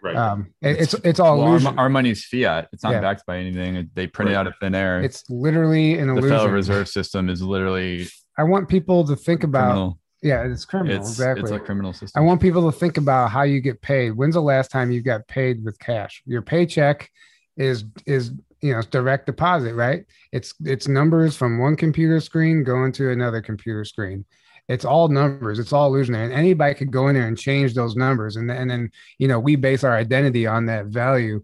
Right. 0.02 0.16
Um, 0.16 0.52
it- 0.62 0.80
it's 0.80 0.94
it's 0.94 1.20
all 1.20 1.38
Well, 1.38 1.46
our, 1.46 1.50
illusion. 1.56 1.78
our 1.78 1.88
money's 1.88 2.24
fiat. 2.24 2.68
It's 2.72 2.82
not 2.84 2.92
Yeah. 2.92 3.00
backed 3.00 3.24
by 3.26 3.38
anything. 3.38 3.90
They 3.94 4.06
print 4.06 4.30
it 4.30 4.34
out 4.34 4.46
of 4.46 4.54
thin 4.60 4.74
air. 4.74 5.00
it's 5.00 5.28
literally 5.28 5.98
an 5.98 6.06
the 6.08 6.12
illusion. 6.14 6.30
Federal 6.30 6.54
Reserve 6.54 6.88
System 6.88 7.28
is 7.28 7.42
literally 7.42 8.08
I 8.38 8.44
want 8.44 8.68
people 8.68 9.04
to 9.06 9.16
think 9.16 9.42
about. 9.44 9.66
criminal. 9.70 9.98
Yeah, 10.22 10.42
it's 10.44 10.64
criminal. 10.64 10.96
It's 10.96 11.10
exactly. 11.10 11.42
it's 11.42 11.50
a 11.52 11.58
criminal 11.60 11.92
system. 11.92 12.20
I 12.22 12.24
want 12.26 12.40
people 12.40 12.70
to 12.70 12.76
think 12.76 12.96
about 12.96 13.30
how 13.30 13.42
you 13.42 13.60
get 13.60 13.80
paid. 13.82 14.12
When's 14.12 14.34
the 14.34 14.40
last 14.42 14.70
time 14.70 14.90
you 14.90 15.00
got 15.02 15.26
paid 15.28 15.64
with 15.64 15.78
cash? 15.78 16.22
Your 16.26 16.42
paycheck 16.42 17.08
is 17.56 17.84
is 18.06 18.32
you 18.60 18.72
know 18.72 18.82
direct 18.90 19.26
deposit, 19.26 19.74
right? 19.74 20.04
It's 20.32 20.54
it's 20.64 20.88
numbers 20.88 21.36
from 21.36 21.58
one 21.58 21.76
computer 21.76 22.18
screen 22.20 22.64
going 22.64 22.92
to 22.92 23.10
another 23.10 23.40
computer 23.40 23.84
screen. 23.84 24.24
It's 24.68 24.84
all 24.84 25.08
numbers. 25.08 25.58
It's 25.58 25.72
all 25.72 25.86
illusionary, 25.86 26.24
and 26.24 26.32
anybody 26.32 26.74
could 26.74 26.90
go 26.90 27.08
in 27.08 27.14
there 27.14 27.26
and 27.26 27.38
change 27.38 27.74
those 27.74 27.96
numbers, 27.96 28.36
and 28.36 28.50
and 28.50 28.70
then 28.70 28.90
you 29.18 29.28
know 29.28 29.40
we 29.40 29.56
base 29.56 29.84
our 29.84 29.96
identity 29.96 30.46
on 30.46 30.66
that 30.66 30.86
value 30.86 31.42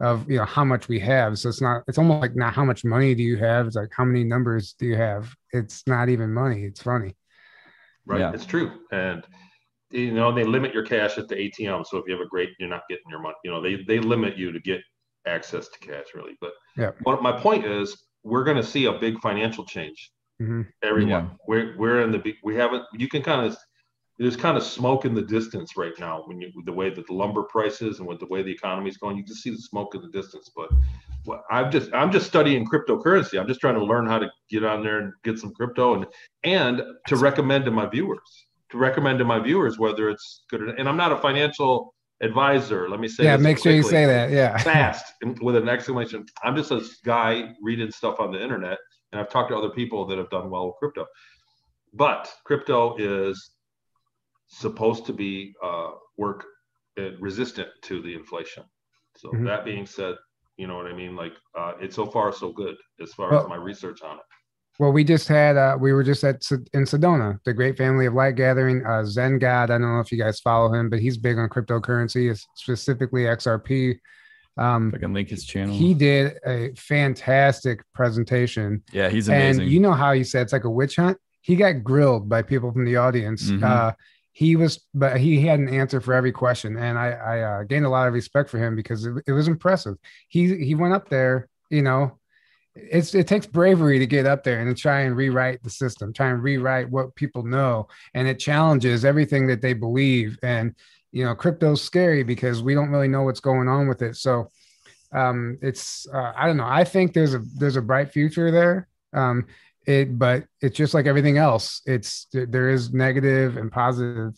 of 0.00 0.28
you 0.30 0.38
know 0.38 0.44
how 0.44 0.64
much 0.64 0.88
we 0.88 0.98
have. 1.00 1.38
So 1.38 1.48
it's 1.48 1.60
not. 1.60 1.82
It's 1.86 1.98
almost 1.98 2.22
like 2.22 2.34
not 2.36 2.54
how 2.54 2.64
much 2.64 2.84
money 2.84 3.14
do 3.14 3.22
you 3.22 3.36
have. 3.36 3.66
It's 3.66 3.76
like 3.76 3.90
how 3.94 4.04
many 4.04 4.24
numbers 4.24 4.74
do 4.78 4.86
you 4.86 4.96
have. 4.96 5.34
It's 5.52 5.86
not 5.86 6.08
even 6.08 6.32
money. 6.32 6.64
It's 6.64 6.82
funny. 6.82 7.14
right. 8.06 8.20
yeah. 8.20 8.32
It's 8.32 8.46
true. 8.46 8.72
And 8.90 9.24
you 9.90 10.10
know, 10.12 10.32
they 10.32 10.44
limit 10.44 10.72
your 10.72 10.84
cash 10.84 11.18
at 11.18 11.28
the 11.28 11.34
ATM. 11.36 11.86
So 11.86 11.98
if 11.98 12.04
you 12.06 12.14
have 12.14 12.22
a 12.22 12.28
great, 12.28 12.50
you're 12.58 12.68
not 12.70 12.82
getting 12.88 13.04
your 13.10 13.20
money. 13.20 13.34
You 13.44 13.50
know, 13.50 13.60
they 13.60 13.84
they 13.86 13.98
limit 13.98 14.38
you 14.38 14.50
to 14.50 14.60
get 14.60 14.80
access 15.26 15.68
to 15.68 15.78
cash, 15.78 16.06
really. 16.14 16.36
But 16.40 16.52
Yeah. 16.76 16.92
what 17.02 17.22
my 17.22 17.32
point 17.32 17.64
is, 17.66 18.02
we're 18.24 18.44
going 18.44 18.56
to 18.56 18.62
see 18.62 18.86
a 18.86 18.92
big 18.92 19.20
financial 19.20 19.64
change. 19.64 20.10
Mhm. 20.42 20.66
Everyone, 20.82 21.08
Yeah. 21.10 21.26
we're 21.46 21.74
we're 21.78 22.02
in 22.02 22.10
the. 22.12 22.34
We 22.42 22.56
haven't. 22.56 22.84
You 22.94 23.08
can 23.08 23.22
kind 23.22 23.46
of. 23.46 23.56
There's 24.18 24.36
kind 24.36 24.56
of 24.56 24.62
smoke 24.62 25.04
in 25.04 25.14
the 25.14 25.22
distance 25.22 25.76
right 25.76 25.94
now 25.98 26.22
when 26.26 26.40
you 26.40 26.50
with 26.54 26.66
the 26.66 26.72
way 26.72 26.90
that 26.90 27.06
the 27.06 27.12
lumber 27.14 27.42
prices 27.44 27.98
and 27.98 28.06
with 28.06 28.20
the 28.20 28.26
way 28.26 28.42
the 28.42 28.52
economy 28.52 28.90
is 28.90 28.96
going. 28.96 29.16
You 29.16 29.24
can 29.24 29.34
see 29.34 29.50
the 29.50 29.56
smoke 29.56 29.94
in 29.94 30.02
the 30.02 30.08
distance. 30.08 30.50
But 30.54 30.68
well, 31.24 31.42
I'm 31.50 31.70
just 31.70 31.92
I'm 31.94 32.12
just 32.12 32.26
studying 32.26 32.66
cryptocurrency. 32.66 33.40
I'm 33.40 33.48
just 33.48 33.60
trying 33.60 33.74
to 33.76 33.84
learn 33.84 34.06
how 34.06 34.18
to 34.18 34.30
get 34.50 34.64
on 34.64 34.82
there 34.84 34.98
and 34.98 35.12
get 35.24 35.38
some 35.38 35.52
crypto 35.54 35.94
and 35.94 36.06
and 36.44 36.82
to 37.08 37.16
recommend 37.16 37.64
to 37.64 37.70
my 37.70 37.86
viewers 37.86 38.46
to 38.70 38.78
recommend 38.78 39.18
to 39.18 39.24
my 39.24 39.38
viewers 39.38 39.78
whether 39.78 40.08
it's 40.10 40.44
good 40.50 40.62
or 40.62 40.68
and 40.68 40.88
I'm 40.88 40.96
not 40.96 41.10
a 41.12 41.16
financial 41.16 41.94
advisor. 42.20 42.88
Let 42.88 43.00
me 43.00 43.08
say 43.08 43.24
Yeah, 43.24 43.36
this 43.36 43.44
make 43.44 43.58
sure 43.58 43.72
you 43.72 43.82
say 43.82 44.04
that. 44.06 44.30
Yeah. 44.30 44.56
fast 44.58 45.04
with 45.40 45.56
an 45.56 45.68
exclamation. 45.68 46.24
I'm 46.44 46.54
just 46.54 46.70
a 46.70 46.80
guy 47.04 47.52
reading 47.60 47.90
stuff 47.90 48.20
on 48.20 48.30
the 48.30 48.40
internet, 48.40 48.78
and 49.12 49.20
I've 49.20 49.30
talked 49.30 49.50
to 49.50 49.56
other 49.56 49.70
people 49.70 50.06
that 50.06 50.18
have 50.18 50.30
done 50.30 50.50
well 50.50 50.66
with 50.68 50.76
crypto. 50.76 51.06
But 51.94 52.32
crypto 52.44 52.96
is 52.96 53.50
supposed 54.48 55.06
to 55.06 55.12
be 55.12 55.54
uh, 55.62 55.90
work 56.16 56.44
uh, 56.98 57.10
resistant 57.20 57.68
to 57.82 58.02
the 58.02 58.14
inflation. 58.14 58.64
So 59.16 59.30
Mhm. 59.30 59.44
that 59.46 59.64
being 59.64 59.86
said, 59.86 60.16
you 60.56 60.66
know 60.66 60.76
what 60.76 60.86
I 60.86 60.92
mean. 60.94 61.16
Like 61.16 61.32
uh, 61.56 61.72
it's 61.80 61.94
so 61.96 62.06
far 62.06 62.32
so 62.32 62.52
good 62.52 62.76
as 63.00 63.12
far 63.14 63.30
Well- 63.30 63.42
as 63.42 63.48
my 63.48 63.56
research 63.56 64.02
on 64.02 64.16
it. 64.18 64.24
Well, 64.78 64.90
we 64.90 65.04
just 65.04 65.28
had 65.28 65.56
uh 65.58 65.76
we 65.78 65.92
were 65.92 66.02
just 66.02 66.24
at 66.24 66.36
in 66.72 66.84
Sedona, 66.84 67.38
the 67.44 67.52
Great 67.52 67.76
Family 67.76 68.06
of 68.06 68.14
Light 68.14 68.36
Gathering. 68.36 68.84
Uh, 68.86 69.04
Zen 69.04 69.38
God, 69.38 69.70
I 69.70 69.76
don't 69.76 69.82
know 69.92 70.00
if 70.00 70.10
you 70.10 70.16
guys 70.18 70.40
follow 70.40 70.72
him, 70.72 70.88
but 70.88 70.98
he's 70.98 71.18
big 71.18 71.36
on 71.38 71.50
cryptocurrency, 71.50 72.34
specifically 72.54 73.24
XRP. 73.24 73.98
Um, 74.56 74.92
I 74.94 74.98
can 74.98 75.14
link 75.14 75.28
his 75.30 75.44
channel. 75.44 75.74
he 75.74 75.94
did 75.94 76.38
a 76.46 76.74
fantastic 76.76 77.82
presentation, 77.94 78.82
yeah, 78.92 79.08
he's 79.08 79.28
amazing. 79.28 79.62
and 79.62 79.70
you 79.70 79.80
know 79.80 79.92
how 79.92 80.12
he 80.12 80.24
said 80.24 80.42
it's 80.42 80.52
like 80.52 80.64
a 80.64 80.70
witch 80.70 80.96
hunt. 80.96 81.16
He 81.40 81.56
got 81.56 81.82
grilled 81.82 82.28
by 82.28 82.42
people 82.42 82.70
from 82.72 82.84
the 82.84 82.96
audience. 82.96 83.50
Mhm. 83.50 83.62
Uh, 83.62 83.92
he 84.32 84.56
was, 84.56 84.80
but 84.94 85.18
he 85.18 85.40
had 85.40 85.58
an 85.58 85.68
answer 85.68 86.00
for 86.00 86.14
every 86.14 86.32
question, 86.32 86.76
and 86.76 86.98
I, 86.98 87.08
I 87.10 87.40
uh, 87.40 87.62
gained 87.64 87.84
a 87.84 87.90
lot 87.90 88.08
of 88.08 88.14
respect 88.14 88.48
for 88.50 88.58
him 88.58 88.74
because 88.76 89.04
it, 89.04 89.12
it 89.26 89.32
was 89.32 89.48
impressive. 89.48 89.96
He 90.28 90.56
he 90.64 90.74
went 90.74 90.94
up 90.94 91.08
there, 91.08 91.48
you 91.70 91.82
know, 91.82 92.18
it's 92.74 93.14
it 93.14 93.26
takes 93.26 93.46
bravery 93.46 93.98
to 93.98 94.06
get 94.06 94.24
up 94.24 94.44
there 94.44 94.60
and 94.60 94.76
try 94.76 95.00
and 95.00 95.16
rewrite 95.16 95.62
the 95.62 95.68
system, 95.70 96.12
try 96.12 96.30
and 96.30 96.42
rewrite 96.42 96.88
what 96.90 97.14
people 97.14 97.42
know, 97.42 97.88
and 98.14 98.26
it 98.28 98.38
challenges 98.38 99.04
everything 99.04 99.46
that 99.48 99.60
they 99.60 99.74
believe. 99.74 100.38
And 100.42 100.74
you 101.12 101.24
know, 101.24 101.34
crypto's 101.34 101.82
scary 101.82 102.22
because 102.22 102.62
we 102.62 102.74
don't 102.74 102.90
really 102.90 103.08
know 103.08 103.22
what's 103.22 103.40
going 103.40 103.68
on 103.68 103.86
with 103.86 104.02
it. 104.02 104.16
So 104.16 104.48
um, 105.12 105.58
it's 105.60 106.06
uh, 106.12 106.32
I 106.36 106.46
don't 106.46 106.56
know. 106.56 106.66
I 106.66 106.84
think 106.84 107.12
there's 107.12 107.34
a 107.34 107.42
there's 107.56 107.76
a 107.76 107.82
bright 107.82 108.10
future 108.10 108.50
there. 108.50 108.88
Um, 109.12 109.46
it 109.86 110.18
but 110.18 110.44
it's 110.60 110.76
just 110.76 110.94
like 110.94 111.06
everything 111.06 111.36
else. 111.38 111.82
It's 111.86 112.26
there 112.32 112.70
is 112.70 112.92
negative 112.92 113.56
and 113.56 113.70
positive 113.70 114.34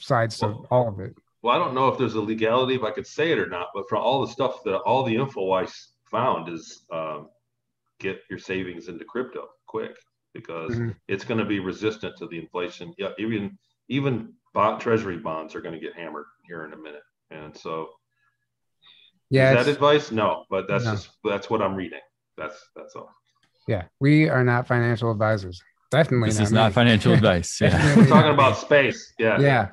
sides 0.00 0.38
to 0.38 0.46
all 0.70 0.88
of 0.88 1.00
it. 1.00 1.14
Well, 1.42 1.54
I 1.54 1.58
don't 1.58 1.74
know 1.74 1.88
if 1.88 1.98
there's 1.98 2.14
a 2.14 2.20
legality 2.20 2.74
if 2.74 2.82
I 2.82 2.90
could 2.90 3.06
say 3.06 3.30
it 3.30 3.38
or 3.38 3.46
not, 3.46 3.68
but 3.74 3.84
for 3.88 3.96
all 3.96 4.24
the 4.24 4.32
stuff 4.32 4.64
that 4.64 4.78
all 4.78 5.02
the 5.02 5.14
info 5.14 5.52
I 5.52 5.66
found 6.10 6.48
is 6.48 6.84
um, 6.90 7.28
get 8.00 8.20
your 8.30 8.38
savings 8.38 8.88
into 8.88 9.04
crypto 9.04 9.48
quick 9.66 9.94
because 10.32 10.74
Mhm. 10.74 10.94
it's 11.06 11.24
going 11.24 11.38
to 11.38 11.44
be 11.44 11.60
resistant 11.60 12.16
to 12.16 12.26
the 12.28 12.38
inflation. 12.38 12.94
Yeah, 12.96 13.10
even 13.18 13.58
even 13.88 14.32
bond, 14.54 14.80
treasury 14.80 15.18
bonds 15.18 15.54
are 15.54 15.60
going 15.60 15.74
to 15.74 15.80
get 15.80 15.94
hammered 15.94 16.24
here 16.46 16.64
in 16.64 16.72
a 16.72 16.76
minute. 16.76 17.02
And 17.30 17.56
so, 17.56 17.88
Yeah, 19.30 19.58
is 19.58 19.66
that 19.66 19.72
advice? 19.72 20.10
No, 20.10 20.44
but 20.50 20.66
that's 20.68 20.84
No. 20.84 20.92
just 20.92 21.10
that's 21.24 21.50
what 21.50 21.60
I'm 21.60 21.74
reading. 21.74 22.00
That's 22.36 22.56
that's 22.76 22.94
all. 22.96 23.10
yeah. 23.68 23.84
We 24.00 24.28
are 24.28 24.44
not 24.44 24.66
financial 24.66 25.10
advisors. 25.10 25.60
Definitely 25.90 26.30
this 26.30 26.38
not 26.38 26.44
is 26.44 26.52
not 26.52 26.72
financial 26.72 27.12
advice. 27.12 27.60
Yeah. 27.60 27.96
We're 27.96 28.06
talking 28.06 28.32
about 28.32 28.56
space. 28.58 29.12
Yeah. 29.18 29.38
yeah. 29.40 29.68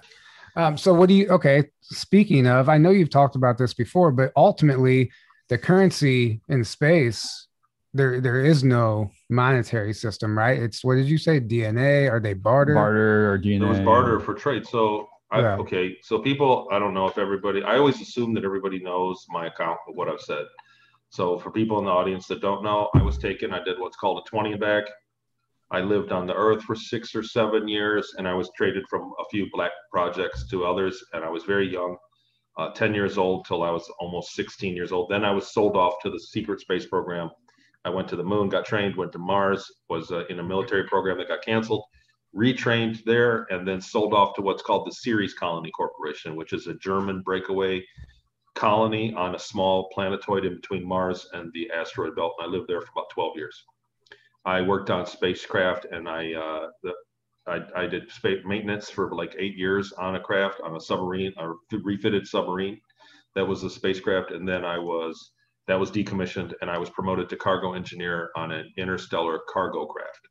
Um, 0.56 0.78
so 0.78 0.94
what 0.94 1.08
do 1.10 1.15
you 1.15 1.28
okay? 1.30 1.63
Speaking 1.82 2.46
of, 2.48 2.70
I 2.70 2.78
know 2.78 2.89
you've 2.91 3.10
talked 3.10 3.36
about 3.36 3.58
this 3.58 3.74
before, 3.74 4.12
but 4.12 4.32
ultimately 4.36 5.12
the 5.50 5.58
currency 5.58 6.41
in 6.50 6.63
space, 6.63 7.48
there 7.93 8.21
there 8.21 8.43
is 8.45 8.63
no 8.63 9.12
monetary 9.30 9.93
system, 9.93 10.38
right? 10.38 10.62
It's 10.62 10.84
what 10.84 10.95
did 10.95 11.08
you 11.08 11.17
say? 11.17 11.39
DNA? 11.39 12.10
Are 12.12 12.19
they 12.19 12.34
barter? 12.34 12.73
barter 12.73 13.34
or 13.34 13.39
DNA. 13.39 13.60
There 13.60 13.69
was 13.69 13.80
barter 13.80 14.19
for 14.19 14.34
trade. 14.34 14.65
So 14.65 15.10
I, 15.32 15.41
Yeah. 15.41 15.58
okay, 15.58 15.97
so 16.01 16.19
people, 16.19 16.67
I 16.71 16.80
don't 16.80 16.93
know 16.93 17.08
if 17.08 17.17
everybody. 17.17 17.63
I 17.63 17.77
always 17.77 18.01
assume 18.01 18.34
that 18.34 18.43
everybody 18.43 18.80
knows 18.80 19.25
my 19.30 19.47
account 19.47 19.80
of 19.88 19.95
what 19.95 20.10
I've 20.10 20.19
said. 20.21 20.45
So 21.10 21.38
for 21.39 21.51
people 21.51 21.80
in 21.80 21.86
the 21.86 21.91
audience 21.91 22.27
that 22.27 22.41
don't 22.41 22.63
know, 22.63 22.89
I 22.95 23.01
was 23.01 23.17
taken. 23.17 23.54
I 23.54 23.63
did 23.63 23.80
what's 23.80 23.97
called 23.97 24.23
a 24.25 24.30
20 24.30 24.56
back 24.58 24.86
I 25.71 25.80
lived 25.80 26.12
on 26.12 26.27
the 26.27 26.36
earth 26.36 26.63
for 26.63 26.75
six 26.75 27.15
or 27.15 27.23
seven 27.23 27.65
years, 27.67 28.13
and 28.17 28.27
I 28.27 28.34
was 28.34 28.51
traded 28.58 28.84
from 28.89 29.13
a 29.19 29.23
few 29.32 29.47
black 29.54 29.71
projects 29.89 30.45
to 30.49 30.65
others. 30.65 31.01
And 31.13 31.23
I 31.23 31.30
was 31.30 31.45
very 31.45 31.67
young, 31.71 31.95
uh, 32.58 32.71
10 32.73 32.93
years 32.93 33.17
old 33.17 33.45
till 33.45 33.63
I 33.63 33.71
was 33.71 33.89
almost 33.99 34.34
16 34.34 34.75
years 34.75 34.91
old. 34.91 35.10
Then 35.10 35.23
I 35.23 35.32
was 35.32 35.54
sold 35.54 35.77
off 35.77 35.93
to 36.04 36.10
the 36.10 36.19
secret 36.19 36.60
space 36.60 36.86
program. 36.88 37.30
I 37.84 37.89
went 37.89 38.08
to 38.10 38.15
the 38.15 38.24
moon, 38.24 38.50
got 38.50 38.65
trained, 38.65 38.96
went 38.96 39.12
to 39.13 39.20
Mars, 39.20 39.72
was 39.89 40.12
uh, 40.12 40.26
in 40.30 40.39
a 40.39 40.44
military 40.44 40.84
program 40.88 41.17
that 41.17 41.28
got 41.28 41.44
canceled, 41.44 41.84
retrained 42.36 43.04
there, 43.04 43.48
and 43.50 43.67
then 43.67 43.82
sold 43.82 44.13
off 44.13 44.36
to 44.36 44.41
what's 44.41 44.62
called 44.62 44.88
the 44.88 44.94
Ceres 44.94 45.34
Colony 45.34 45.72
Corporation, 45.72 46.36
which 46.36 46.54
is 46.54 46.67
a 46.67 46.76
German 46.76 47.22
breakaway 47.22 47.84
colony 48.56 49.13
on 49.13 49.36
a 49.36 49.39
small 49.39 49.89
planetoid 49.94 50.46
in 50.46 50.56
between 50.56 50.88
Mars 50.88 51.28
and 51.34 51.52
the 51.54 51.72
asteroid 51.72 52.15
belt. 52.15 52.34
And 52.39 52.48
I 52.48 52.52
lived 52.52 52.67
there 52.67 52.82
for 52.82 52.91
about 52.96 53.10
12 53.10 53.38
years. 53.38 53.65
I 54.46 54.62
worked 54.62 54.89
on 54.89 55.06
spacecraft 55.06 55.86
and 55.86 56.10
I, 56.10 56.34
uh, 56.34 56.67
the, 56.84 56.94
I, 57.48 57.84
I, 57.84 57.88
did 57.88 58.12
space 58.12 58.44
maintenance 58.46 58.89
for 58.89 59.15
like 59.15 59.36
eight 59.38 59.56
years 59.56 59.94
on 59.94 60.15
a 60.15 60.20
craft 60.20 60.62
on 60.63 60.76
a 60.76 60.80
submarine, 60.80 61.34
a 61.38 61.54
refitted 61.78 62.28
submarine 62.28 62.80
that 63.36 63.48
was 63.48 63.63
a 63.63 63.70
spacecraft. 63.70 64.32
And 64.32 64.48
then 64.48 64.65
I 64.65 64.78
was, 64.78 65.32
that 65.71 65.79
was 65.79 65.89
decommissioned 65.89 66.53
and 66.60 66.69
I 66.69 66.77
was 66.77 66.89
promoted 66.89 67.29
to 67.29 67.38
cargo 67.38 67.75
engineer 67.75 68.29
on 68.36 68.51
an 68.51 68.69
interstellar 68.77 69.39
cargo 69.47 69.86
craft. 69.86 70.27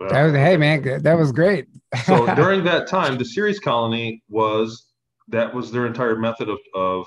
That 0.00 0.24
was, 0.24 0.32
hey 0.32 0.56
man, 0.56 1.02
that 1.02 1.18
was 1.18 1.30
great. 1.30 1.66
so 2.06 2.24
during 2.34 2.64
that 2.64 2.86
time, 2.86 3.18
the 3.18 3.26
Ceres 3.26 3.60
colony 3.60 4.22
was 4.30 4.86
that 5.28 5.54
was 5.54 5.70
their 5.70 5.86
entire 5.86 6.16
method 6.16 6.48
of, 6.48 6.56
of 6.74 7.06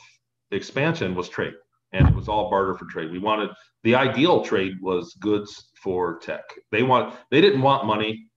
expansion 0.52 1.16
was 1.16 1.28
trade 1.28 1.56
and 1.94 2.08
it 2.08 2.14
was 2.14 2.28
all 2.28 2.52
barter 2.52 2.76
for 2.78 2.86
trade. 2.86 3.12
We 3.12 3.18
wanted 3.18 3.50
the 3.84 3.96
ideal 3.96 4.44
trade 4.44 4.74
was 4.84 5.16
goods 5.20 5.72
for 5.82 6.20
tech. 6.20 6.44
They 6.72 6.84
want 6.84 7.16
they 7.32 7.42
didn't 7.42 7.64
want 7.64 7.88
money. 7.88 8.28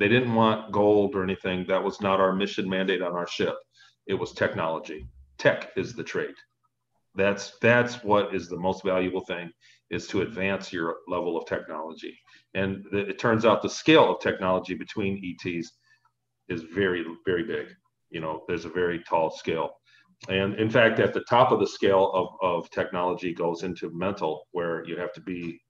They 0.00 0.08
didn't 0.08 0.34
want 0.34 0.72
gold 0.72 1.14
or 1.14 1.22
anything. 1.22 1.64
That 1.68 1.84
was 1.84 2.00
not 2.00 2.18
our 2.18 2.32
mission 2.32 2.68
mandate 2.68 3.02
on 3.02 3.12
our 3.12 3.28
ship. 3.28 3.54
It 4.08 4.14
was 4.14 4.32
technology. 4.32 5.06
Tech 5.38 5.70
is 5.76 5.94
the 5.94 6.02
trade 6.02 6.34
that's 7.14 7.58
that's 7.60 8.02
what 8.02 8.34
is 8.34 8.48
the 8.48 8.58
most 8.58 8.84
valuable 8.84 9.24
thing 9.24 9.50
is 9.90 10.06
to 10.08 10.22
advance 10.22 10.72
your 10.72 10.96
level 11.08 11.36
of 11.36 11.46
technology. 11.46 12.18
And 12.54 12.84
it 12.92 13.18
turns 13.18 13.44
out 13.44 13.62
the 13.62 13.68
scale 13.68 14.10
of 14.10 14.20
technology 14.20 14.74
between 14.74 15.22
ets 15.24 15.72
is 16.48 16.62
very 16.62 17.04
very 17.26 17.44
big. 17.44 17.68
You 18.10 18.20
know 18.20 18.42
there's 18.48 18.64
a 18.64 18.70
very 18.70 19.02
tall 19.08 19.30
scale. 19.30 19.70
And 20.28 20.54
in 20.54 20.70
fact 20.70 21.00
at 21.00 21.12
the 21.12 21.24
top 21.28 21.52
of 21.52 21.60
the 21.60 21.66
scale 21.66 22.10
of, 22.14 22.28
of 22.42 22.70
technology 22.70 23.34
goes 23.34 23.62
into 23.62 23.90
mental 23.92 24.46
where 24.52 24.84
you 24.86 24.96
have 24.96 25.12
to 25.14 25.20
be 25.20 25.60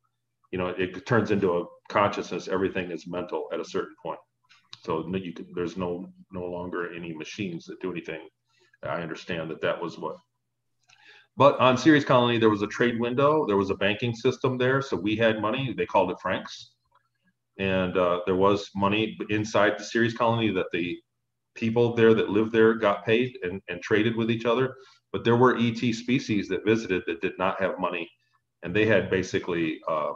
you 0.53 0.59
know 0.59 0.69
it 0.69 1.07
turns 1.07 1.31
into 1.31 1.59
a 1.59 1.65
consciousness. 1.89 2.49
Everything 2.49 2.91
is 2.91 3.07
mental 3.07 3.49
at 3.53 3.61
a 3.61 3.65
certain 3.65 3.97
point. 4.05 4.21
So 4.85 5.11
there's 5.55 5.77
no 5.77 6.07
no 6.33 6.45
longer 6.45 6.93
any 6.95 7.13
machines 7.15 7.65
that 7.67 7.81
do 7.81 7.91
anything. 7.91 8.29
I 8.85 9.01
understand 9.01 9.51
that 9.51 9.61
that 9.61 9.81
was 9.81 9.99
what 9.99 10.17
but 11.37 11.59
on 11.59 11.79
Ceres 11.79 12.05
Colony, 12.05 12.39
there 12.39 12.51
was 12.51 12.63
a 12.63 12.67
trade 12.67 13.01
window. 13.01 13.47
There 13.47 13.57
was 13.57 13.71
a 13.71 13.75
banking 13.75 14.15
system 14.15 14.59
there. 14.59 14.83
So 14.83 14.97
we 14.97 15.17
had 15.17 15.41
money. 15.41 15.75
They 15.77 15.87
called 15.87 16.11
it 16.11 16.21
francs. 16.21 16.73
And 17.59 17.97
uh, 17.97 18.21
there 18.27 18.37
was 18.37 18.71
money 18.75 19.17
inside 19.31 19.79
the 19.79 19.85
Ceres 19.85 20.15
Colony 20.15 20.51
that 20.53 20.67
the 20.73 20.99
people 21.55 21.95
there 21.95 22.15
that 22.15 22.31
lived 22.31 22.53
there 22.53 22.75
got 22.75 23.05
paid 23.05 23.39
and, 23.43 23.61
and 23.69 23.81
traded 23.83 24.17
with 24.17 24.31
each 24.31 24.45
other. 24.45 24.75
But 25.13 25.25
there 25.25 25.37
were 25.37 25.59
ET 25.59 25.77
species 25.95 26.49
that 26.49 26.65
visited 26.65 27.03
that 27.07 27.21
did 27.21 27.35
not 27.39 27.61
have 27.61 27.79
money, 27.79 28.11
and 28.63 28.75
they 28.75 28.87
had 28.87 29.11
basically, 29.11 29.79
uh, 29.87 30.13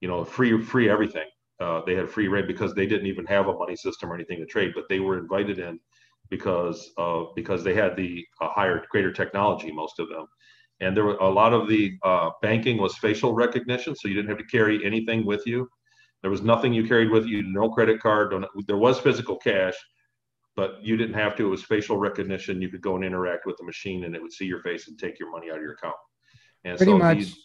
you 0.00 0.08
know, 0.08 0.24
free 0.24 0.60
free 0.60 0.90
everything. 0.90 1.28
Uh, 1.60 1.82
they 1.86 1.94
had 1.94 2.10
free 2.10 2.26
rate 2.26 2.48
because 2.48 2.74
they 2.74 2.86
didn't 2.86 3.06
even 3.06 3.26
have 3.26 3.46
a 3.46 3.52
money 3.52 3.76
system 3.76 4.10
or 4.10 4.14
anything 4.16 4.38
to 4.38 4.46
trade, 4.46 4.72
but 4.74 4.84
they 4.88 4.98
were 4.98 5.18
invited 5.18 5.60
in 5.60 5.78
because 6.30 6.90
of 6.96 7.34
because 7.34 7.62
they 7.64 7.74
had 7.74 7.96
the 7.96 8.24
uh, 8.40 8.48
higher, 8.48 8.84
greater 8.90 9.12
technology, 9.12 9.70
most 9.72 9.98
of 9.98 10.08
them. 10.08 10.26
And 10.80 10.96
there 10.96 11.04
were 11.04 11.16
a 11.16 11.28
lot 11.28 11.52
of 11.52 11.68
the 11.68 11.98
uh, 12.02 12.30
banking 12.40 12.78
was 12.78 12.96
facial 12.96 13.34
recognition, 13.34 13.94
so 13.94 14.08
you 14.08 14.14
didn't 14.14 14.30
have 14.30 14.38
to 14.38 14.44
carry 14.44 14.84
anything 14.84 15.26
with 15.26 15.46
you. 15.46 15.68
There 16.22 16.30
was 16.30 16.42
nothing 16.42 16.72
you 16.72 16.86
carried 16.86 17.10
with 17.10 17.26
you, 17.26 17.42
no 17.42 17.70
credit 17.70 18.00
card. 18.00 18.34
there 18.66 18.76
was 18.76 18.98
physical 18.98 19.36
cash, 19.36 19.74
but 20.56 20.82
you 20.82 20.96
didn't 20.96 21.14
have 21.14 21.36
to. 21.36 21.46
It 21.46 21.50
was 21.50 21.62
facial 21.62 21.96
recognition. 21.96 22.62
You 22.62 22.68
could 22.68 22.82
go 22.82 22.96
and 22.96 23.04
interact 23.04 23.46
with 23.46 23.56
the 23.58 23.64
machine, 23.64 24.04
and 24.04 24.14
it 24.14 24.22
would 24.22 24.32
see 24.32 24.46
your 24.46 24.60
face 24.62 24.88
and 24.88 24.98
take 24.98 25.18
your 25.18 25.30
money 25.30 25.50
out 25.50 25.56
of 25.56 25.62
your 25.62 25.72
account. 25.72 25.96
And 26.64 26.76
Pretty 26.76 26.92
so 26.92 26.98
much. 26.98 27.18
These, 27.18 27.36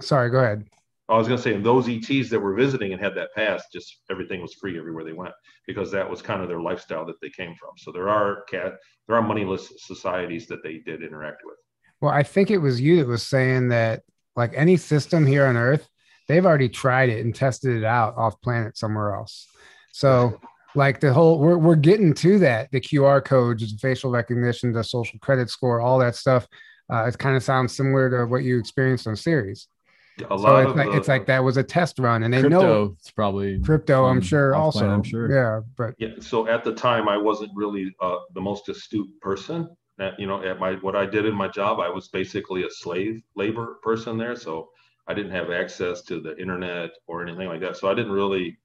sorry, 0.00 0.30
go 0.30 0.38
ahead. 0.38 0.66
I 1.08 1.16
was 1.16 1.28
going 1.28 1.38
to 1.38 1.42
say, 1.42 1.56
those 1.56 1.88
ETs 1.88 2.30
that 2.30 2.40
were 2.40 2.54
visiting 2.54 2.92
and 2.92 3.00
had 3.00 3.14
that 3.14 3.32
pass, 3.34 3.62
just 3.72 4.00
everything 4.10 4.42
was 4.42 4.54
free 4.54 4.76
everywhere 4.76 5.04
they 5.04 5.12
went 5.12 5.34
because 5.66 5.90
that 5.92 6.08
was 6.08 6.20
kind 6.20 6.42
of 6.42 6.48
their 6.48 6.60
lifestyle 6.60 7.06
that 7.06 7.20
they 7.20 7.30
came 7.30 7.54
from. 7.54 7.70
So 7.76 7.92
there 7.92 8.08
are 8.08 8.42
cat, 8.50 8.74
there 9.06 9.16
are 9.16 9.22
moneyless 9.22 9.72
societies 9.78 10.46
that 10.48 10.62
they 10.64 10.78
did 10.78 11.02
interact 11.02 11.42
with. 11.44 11.56
Well, 12.00 12.12
I 12.12 12.24
think 12.24 12.50
it 12.50 12.58
was 12.58 12.80
you 12.80 12.96
that 12.96 13.06
was 13.06 13.22
saying 13.22 13.68
that 13.68 14.02
like 14.34 14.52
any 14.54 14.76
system 14.76 15.24
here 15.24 15.46
on 15.46 15.56
Earth, 15.56 15.88
they've 16.28 16.44
already 16.44 16.68
tried 16.68 17.08
it 17.08 17.24
and 17.24 17.34
tested 17.34 17.76
it 17.76 17.84
out 17.84 18.16
off 18.16 18.40
planet 18.40 18.76
somewhere 18.76 19.14
else. 19.14 19.46
So 19.92 20.40
like 20.74 21.00
the 21.00 21.12
whole 21.12 21.38
we're, 21.38 21.56
we're 21.56 21.74
getting 21.74 22.12
to 22.12 22.38
that 22.38 22.70
the 22.70 22.80
qr 22.80 23.24
codes 23.24 23.72
the 23.72 23.78
facial 23.78 24.10
recognition 24.10 24.72
the 24.72 24.84
social 24.84 25.18
credit 25.20 25.48
score 25.48 25.80
all 25.80 25.98
that 25.98 26.14
stuff 26.14 26.46
uh, 26.92 27.06
it 27.06 27.18
kind 27.18 27.34
of 27.34 27.42
sounds 27.42 27.74
similar 27.74 28.10
to 28.10 28.30
what 28.30 28.44
you 28.44 28.58
experienced 28.58 29.08
on 29.08 29.16
Ceres 29.16 29.68
a 30.18 30.38
so 30.38 30.56
it's 30.56 30.76
like, 30.76 30.86
the, 30.90 30.96
it's 30.96 31.08
like 31.08 31.26
that 31.26 31.42
was 31.42 31.56
a 31.56 31.62
test 31.62 31.98
run 31.98 32.22
and 32.22 32.32
they 32.32 32.40
crypto, 32.40 32.60
know 32.60 32.96
it's 32.98 33.10
probably 33.10 33.60
crypto 33.60 34.04
i'm 34.06 34.20
sure 34.20 34.54
also 34.54 34.88
i'm 34.88 35.02
sure 35.02 35.30
yeah 35.30 35.60
but 35.76 35.94
yeah 35.98 36.08
so 36.20 36.48
at 36.48 36.64
the 36.64 36.72
time 36.72 37.08
i 37.08 37.16
wasn't 37.16 37.50
really 37.54 37.94
uh, 38.00 38.16
the 38.34 38.40
most 38.40 38.68
astute 38.68 39.08
person 39.20 39.68
that 39.98 40.18
you 40.18 40.26
know 40.26 40.42
at 40.42 40.58
my 40.58 40.74
what 40.76 40.96
i 40.96 41.04
did 41.04 41.26
in 41.26 41.34
my 41.34 41.48
job 41.48 41.80
i 41.80 41.88
was 41.88 42.08
basically 42.08 42.64
a 42.64 42.70
slave 42.70 43.22
labor 43.34 43.78
person 43.82 44.16
there 44.16 44.36
so 44.36 44.68
i 45.06 45.14
didn't 45.14 45.32
have 45.32 45.50
access 45.50 46.02
to 46.02 46.20
the 46.20 46.36
internet 46.38 46.90
or 47.06 47.22
anything 47.22 47.48
like 47.48 47.60
that 47.60 47.76
so 47.76 47.90
i 47.90 47.94
didn't 47.94 48.12
really 48.12 48.56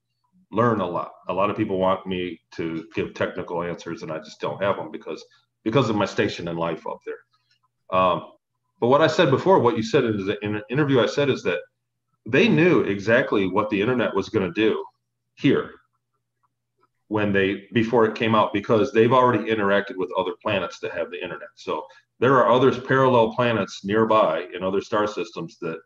learn 0.52 0.82
a 0.82 0.88
lot. 0.88 1.12
A 1.30 1.34
lot 1.34 1.50
of 1.50 1.58
people 1.58 1.78
want 1.78 2.06
me 2.06 2.40
to 2.56 2.86
give 2.94 3.14
technical 3.14 3.64
answers, 3.64 4.04
and 4.04 4.12
I 4.12 4.20
just 4.20 4.40
don't 4.40 4.62
have 4.62 4.76
them 4.76 4.92
because 4.92 5.24
because 5.64 5.90
of 5.90 5.96
my 5.96 6.06
station 6.06 6.48
in 6.48 6.58
life 6.58 6.86
up 6.88 7.00
there. 7.06 7.98
Um, 7.98 8.32
but 8.82 8.88
what 8.88 9.02
I 9.02 9.08
said 9.08 9.30
before, 9.30 9.60
what 9.60 9.78
you 9.78 9.84
said 9.84 10.04
in, 10.04 10.36
in 10.42 10.56
an 10.56 10.64
interview, 10.70 11.00
I 11.00 11.06
said 11.06 11.30
is 11.30 11.44
that 11.44 11.60
they 12.26 12.50
knew 12.50 12.82
exactly 12.82 13.48
what 13.48 13.70
the 13.70 13.80
internet 13.80 14.14
was 14.14 14.30
going 14.30 14.52
to 14.52 14.60
do 14.60 14.84
here 15.36 15.72
when 17.08 17.32
they 17.32 17.68
before 17.74 18.06
it 18.06 18.16
came 18.16 18.34
out 18.34 18.54
because 18.54 18.92
they've 18.92 19.14
already 19.14 19.52
interacted 19.52 19.98
with 19.98 20.10
other 20.18 20.32
planets 20.42 20.80
that 20.80 20.94
have 20.94 21.12
the 21.12 21.22
internet. 21.22 21.50
So 21.56 21.86
there 22.20 22.36
are 22.38 22.50
other 22.52 22.72
parallel 22.80 23.36
planets 23.36 23.86
nearby 23.86 24.48
in 24.54 24.64
other 24.64 24.82
star 24.82 25.08
systems 25.08 25.58
that 25.62 25.78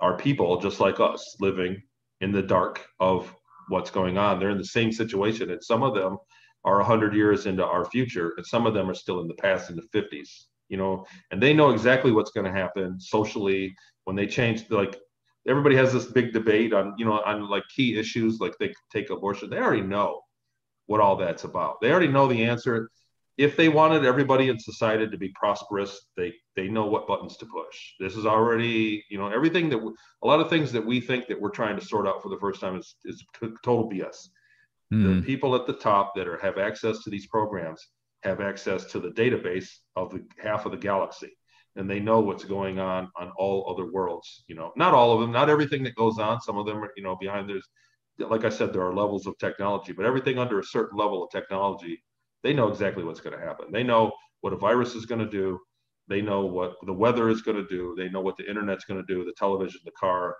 are 0.00 0.16
people 0.16 0.60
just 0.60 0.78
like 0.78 1.00
us 1.00 1.36
living 1.40 1.82
in 2.20 2.30
the 2.30 2.42
dark 2.42 2.86
of 3.00 3.34
what's 3.68 3.90
going 3.90 4.18
on. 4.18 4.38
They're 4.38 4.50
in 4.50 4.58
the 4.58 4.64
same 4.64 4.92
situation, 4.92 5.50
and 5.50 5.62
some 5.62 5.82
of 5.82 5.94
them 5.94 6.18
are 6.64 6.76
100 6.78 7.14
years 7.14 7.46
into 7.46 7.64
our 7.64 7.84
future, 7.86 8.34
and 8.36 8.46
some 8.46 8.66
of 8.66 8.74
them 8.74 8.88
are 8.90 8.94
still 8.94 9.20
in 9.20 9.28
the 9.28 9.34
past 9.34 9.70
in 9.70 9.76
the 9.76 9.98
50s. 9.98 10.46
You 10.68 10.76
know, 10.76 11.06
and 11.30 11.42
they 11.42 11.54
know 11.54 11.70
exactly 11.70 12.12
what's 12.12 12.30
going 12.30 12.46
to 12.46 12.52
happen 12.52 12.98
socially 13.00 13.74
when 14.04 14.16
they 14.16 14.26
change. 14.26 14.68
Like 14.70 14.96
everybody 15.46 15.76
has 15.76 15.92
this 15.92 16.06
big 16.06 16.32
debate 16.32 16.72
on, 16.72 16.94
you 16.98 17.04
know, 17.04 17.20
on 17.20 17.48
like 17.48 17.64
key 17.74 17.98
issues, 17.98 18.40
like 18.40 18.54
they 18.58 18.72
take 18.92 19.10
abortion. 19.10 19.50
They 19.50 19.58
already 19.58 19.82
know 19.82 20.22
what 20.86 21.00
all 21.00 21.16
that's 21.16 21.44
about. 21.44 21.80
They 21.80 21.90
already 21.90 22.08
know 22.08 22.26
the 22.26 22.44
answer 22.44 22.90
if 23.38 23.56
they 23.56 23.68
wanted 23.68 24.04
everybody 24.04 24.48
in 24.48 24.58
society 24.58 25.08
to 25.08 25.18
be 25.18 25.28
prosperous, 25.30 26.06
they 26.16 26.32
they 26.54 26.68
know 26.68 26.86
what 26.86 27.06
buttons 27.06 27.36
to 27.38 27.46
push. 27.46 27.94
This 28.00 28.16
is 28.16 28.24
already, 28.24 29.04
you 29.10 29.18
know, 29.18 29.28
everything 29.28 29.68
that 29.70 29.94
a 30.22 30.26
lot 30.26 30.40
of 30.40 30.48
things 30.48 30.72
that 30.72 30.84
we 30.84 31.00
think 31.00 31.26
that 31.26 31.40
we're 31.40 31.50
trying 31.50 31.78
to 31.78 31.84
sort 31.84 32.06
out 32.06 32.22
for 32.22 32.30
the 32.30 32.38
first 32.38 32.60
time 32.60 32.76
is 32.76 32.96
is 33.04 33.22
total 33.62 33.90
BS. 33.90 34.28
Mm. 34.92 35.02
The 35.02 35.14
hmm. 35.14 35.20
people 35.22 35.54
at 35.56 35.66
the 35.66 35.72
top 35.72 36.14
that 36.14 36.28
are 36.28 36.38
have 36.38 36.58
access 36.58 37.02
to 37.02 37.10
these 37.10 37.26
programs 37.26 37.88
have 38.26 38.40
access 38.40 38.84
to 38.86 39.00
the 39.00 39.10
database 39.10 39.68
of 39.94 40.10
the 40.10 40.24
half 40.42 40.66
of 40.66 40.72
the 40.72 40.78
galaxy, 40.78 41.30
and 41.76 41.88
they 41.88 42.00
know 42.00 42.20
what's 42.20 42.44
going 42.44 42.78
on 42.78 43.10
on 43.18 43.32
all 43.38 43.70
other 43.70 43.90
worlds. 43.90 44.44
You 44.48 44.54
know, 44.56 44.72
not 44.76 44.94
all 44.94 45.12
of 45.12 45.20
them, 45.20 45.32
not 45.32 45.50
everything 45.50 45.82
that 45.84 45.94
goes 45.94 46.18
on. 46.18 46.40
Some 46.40 46.58
of 46.58 46.66
them 46.66 46.78
are, 46.82 46.90
you 46.96 47.02
know, 47.02 47.16
behind 47.16 47.48
there's, 47.48 47.68
like 48.18 48.44
I 48.44 48.48
said, 48.50 48.72
there 48.72 48.86
are 48.86 48.94
levels 48.94 49.26
of 49.26 49.38
technology, 49.38 49.92
but 49.92 50.06
everything 50.06 50.38
under 50.38 50.58
a 50.58 50.64
certain 50.64 50.98
level 50.98 51.22
of 51.22 51.30
technology 51.30 52.02
they 52.46 52.52
know 52.52 52.68
exactly 52.68 53.02
what's 53.02 53.20
going 53.20 53.36
to 53.36 53.44
happen. 53.44 53.72
They 53.72 53.82
know 53.82 54.12
what 54.40 54.52
a 54.52 54.56
virus 54.56 54.94
is 54.94 55.04
going 55.04 55.20
to 55.20 55.28
do. 55.28 55.58
They 56.06 56.22
know 56.22 56.46
what 56.46 56.76
the 56.86 56.92
weather 56.92 57.28
is 57.28 57.42
going 57.42 57.56
to 57.56 57.66
do. 57.66 57.94
They 57.98 58.08
know 58.08 58.20
what 58.20 58.36
the 58.36 58.48
internet's 58.48 58.84
going 58.84 59.04
to 59.04 59.14
do, 59.14 59.24
the 59.24 59.34
television, 59.36 59.80
the 59.84 59.90
car. 59.98 60.36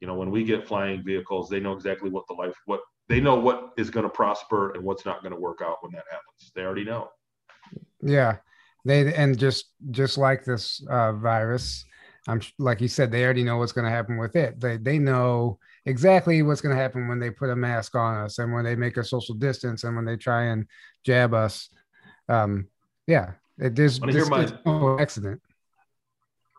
You 0.00 0.06
know, 0.06 0.14
when 0.14 0.30
we 0.30 0.42
get 0.42 0.66
flying 0.66 1.04
vehicles, 1.04 1.50
they 1.50 1.60
know 1.60 1.74
exactly 1.74 2.08
what 2.08 2.24
the 2.28 2.34
life, 2.34 2.54
what 2.64 2.80
they 3.08 3.20
know 3.20 3.34
what 3.34 3.72
is 3.76 3.90
going 3.90 4.04
to 4.04 4.10
prosper 4.10 4.70
and 4.70 4.82
what's 4.82 5.04
not 5.04 5.20
going 5.22 5.34
to 5.34 5.38
work 5.38 5.60
out 5.62 5.76
when 5.82 5.92
that 5.92 6.04
happens. 6.10 6.50
They 6.54 6.62
already 6.62 6.84
know. 6.84 7.10
Yeah. 8.02 8.36
They, 8.84 9.12
and 9.12 9.38
just, 9.38 9.66
just 9.90 10.16
like 10.18 10.44
this 10.44 10.82
uh, 10.88 11.12
virus, 11.12 11.84
I'm 12.28 12.40
like 12.58 12.80
you 12.80 12.88
said, 12.88 13.10
they 13.10 13.24
already 13.24 13.44
know 13.44 13.56
what's 13.56 13.72
going 13.72 13.86
to 13.86 13.90
happen 13.90 14.18
with 14.18 14.36
it. 14.36 14.60
They 14.60 14.76
they 14.76 14.98
know 14.98 15.58
exactly 15.86 16.42
what's 16.42 16.60
going 16.60 16.74
to 16.76 16.80
happen 16.80 17.08
when 17.08 17.18
they 17.18 17.30
put 17.30 17.50
a 17.50 17.56
mask 17.56 17.94
on 17.94 18.16
us 18.24 18.38
and 18.38 18.52
when 18.52 18.64
they 18.64 18.76
make 18.76 18.96
a 18.98 19.04
social 19.04 19.34
distance 19.34 19.84
and 19.84 19.96
when 19.96 20.04
they 20.04 20.16
try 20.16 20.44
and 20.44 20.66
jab 21.04 21.32
us. 21.34 21.70
Um, 22.28 22.68
yeah, 23.06 23.32
it, 23.58 23.74
there's, 23.74 23.98
there's 24.00 24.28
my- 24.30 24.42
it's 24.42 24.52
no 24.64 24.98
accident. 25.00 25.40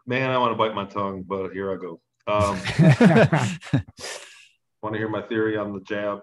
Man, 0.07 0.31
I 0.31 0.37
want 0.39 0.51
to 0.51 0.57
bite 0.57 0.73
my 0.73 0.85
tongue, 0.85 1.23
but 1.23 1.51
here 1.51 1.71
I 1.71 1.75
go. 1.75 2.01
Um, 2.27 2.59
want 4.81 4.93
to 4.93 4.97
hear 4.97 5.09
my 5.09 5.21
theory 5.21 5.57
on 5.57 5.73
the 5.73 5.81
jab? 5.81 6.21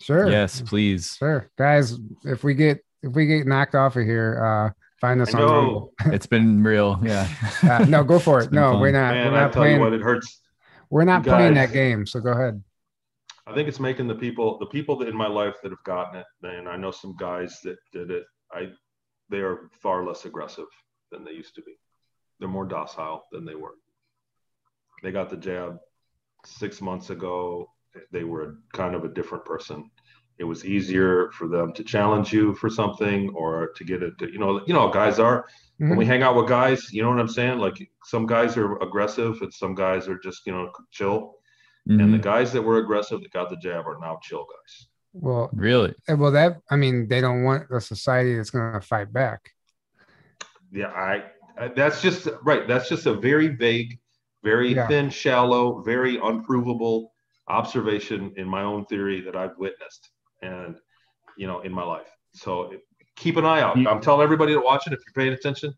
sure. 0.00 0.28
yes, 0.30 0.62
please. 0.62 1.14
Sure, 1.18 1.50
guys. 1.56 1.98
If 2.24 2.42
we 2.42 2.54
get 2.54 2.82
if 3.04 3.12
we 3.14 3.26
get 3.26 3.46
knocked 3.46 3.74
off 3.74 3.96
of 3.96 4.04
here, 4.04 4.42
uh, 4.42 4.70
find 5.00 5.20
us 5.20 5.34
I 5.34 5.38
on 5.40 5.46
know. 5.46 5.52
Rumble. 5.54 5.92
It's 6.14 6.26
been 6.26 6.62
real. 6.62 6.98
Yeah. 7.02 7.28
Uh, 7.62 7.84
no, 7.88 8.02
go 8.02 8.18
for 8.18 8.40
it. 8.40 8.52
No, 8.52 8.72
fun. 8.72 8.80
we're 8.80 8.92
not. 8.92 9.14
Man, 9.14 9.32
we're 9.32 9.38
I 9.38 9.42
not 9.42 9.52
tell 9.52 9.62
you 9.62 9.68
playing. 9.76 9.80
what, 9.80 9.92
it 9.92 10.00
hurts. 10.00 10.40
we're 10.90 11.04
not 11.04 11.24
you 11.24 11.32
playing 11.32 11.54
that 11.54 11.72
game. 11.72 12.06
So 12.06 12.20
go 12.20 12.32
ahead. 12.32 12.62
I 13.46 13.54
think 13.54 13.68
it's 13.68 13.80
making 13.80 14.06
the 14.08 14.14
people, 14.14 14.58
the 14.58 14.66
people 14.66 14.96
that 14.98 15.08
in 15.08 15.16
my 15.16 15.26
life 15.28 15.56
that 15.62 15.70
have 15.70 15.84
gotten 15.84 16.20
it, 16.20 16.26
and 16.42 16.66
I 16.68 16.76
know 16.76 16.90
some 16.90 17.14
guys 17.18 17.60
that 17.64 17.76
did 17.92 18.10
it. 18.10 18.24
I, 18.50 18.68
they 19.28 19.38
are 19.38 19.68
far 19.82 20.04
less 20.06 20.24
aggressive 20.24 20.66
than 21.12 21.24
they 21.24 21.32
used 21.32 21.54
to 21.56 21.62
be. 21.62 21.74
They're 22.40 22.48
more 22.48 22.64
docile 22.64 23.24
than 23.32 23.44
they 23.44 23.54
were. 23.54 23.74
They 25.02 25.12
got 25.12 25.28
the 25.28 25.36
jab 25.36 25.76
six 26.46 26.80
months 26.80 27.10
ago. 27.10 27.68
They 28.10 28.24
were 28.24 28.56
kind 28.72 28.94
of 28.94 29.04
a 29.04 29.08
different 29.08 29.44
person. 29.44 29.90
It 30.38 30.44
was 30.44 30.64
easier 30.64 31.30
for 31.32 31.46
them 31.46 31.72
to 31.74 31.84
challenge 31.84 32.32
you 32.32 32.54
for 32.54 32.68
something 32.68 33.30
or 33.30 33.68
to 33.76 33.84
get 33.84 34.02
it. 34.02 34.18
To, 34.18 34.32
you 34.32 34.38
know, 34.38 34.62
you 34.66 34.74
know, 34.74 34.80
how 34.88 34.92
guys 34.92 35.18
are 35.18 35.46
when 35.78 35.90
Mhm. 35.92 35.98
we 35.98 36.06
hang 36.06 36.22
out 36.22 36.34
with 36.36 36.48
guys. 36.48 36.92
You 36.92 37.02
know 37.02 37.10
what 37.10 37.20
I'm 37.20 37.28
saying? 37.28 37.58
Like 37.58 37.88
some 38.04 38.26
guys 38.26 38.56
are 38.56 38.76
aggressive 38.82 39.40
and 39.42 39.52
some 39.52 39.74
guys 39.74 40.08
are 40.08 40.18
just 40.18 40.44
you 40.46 40.52
know 40.52 40.72
chill. 40.90 41.36
And 41.86 42.12
the 42.14 42.18
Mhm. 42.18 42.22
guys 42.22 42.52
that 42.52 42.62
were 42.62 42.78
aggressive 42.78 43.20
that 43.20 43.30
got 43.32 43.50
the 43.50 43.56
jab 43.56 43.86
are 43.86 43.98
now 44.00 44.18
chill 44.22 44.44
guys. 44.44 44.88
Well, 45.12 45.50
Really? 45.52 45.94
well, 46.08 46.32
that 46.32 46.60
I 46.70 46.76
mean, 46.76 47.06
they 47.08 47.20
don't 47.20 47.44
want 47.44 47.70
a 47.70 47.80
society 47.80 48.34
that's 48.34 48.50
going 48.50 48.72
to 48.72 48.80
fight 48.80 49.12
back. 49.12 49.50
Yeah, 50.72 50.88
I, 50.88 51.24
I 51.56 51.68
that's 51.68 52.02
just 52.02 52.26
right. 52.42 52.66
That's 52.66 52.88
just 52.88 53.06
a 53.06 53.14
very 53.14 53.48
vague, 53.48 54.00
very 54.42 54.70
Yeah. 54.74 54.88
thin, 54.88 55.10
shallow, 55.10 55.82
very 55.82 56.16
unprovable 56.16 57.12
observation 57.46 58.32
in 58.36 58.48
my 58.48 58.62
own 58.62 58.86
theory 58.86 59.20
that 59.20 59.36
I've 59.36 59.56
witnessed 59.58 60.10
and 60.44 60.76
you 61.36 61.46
know 61.46 61.60
in 61.60 61.72
my 61.72 61.82
life. 61.84 62.08
So 62.32 62.72
keep 63.16 63.36
an 63.36 63.44
eye 63.44 63.60
out. 63.60 63.76
You- 63.76 63.88
I'm 63.88 64.00
telling 64.00 64.22
everybody 64.22 64.52
to 64.54 64.60
watch 64.60 64.86
it 64.86 64.92
if 64.92 65.00
you're 65.06 65.14
paying 65.24 65.32
attention. 65.32 65.74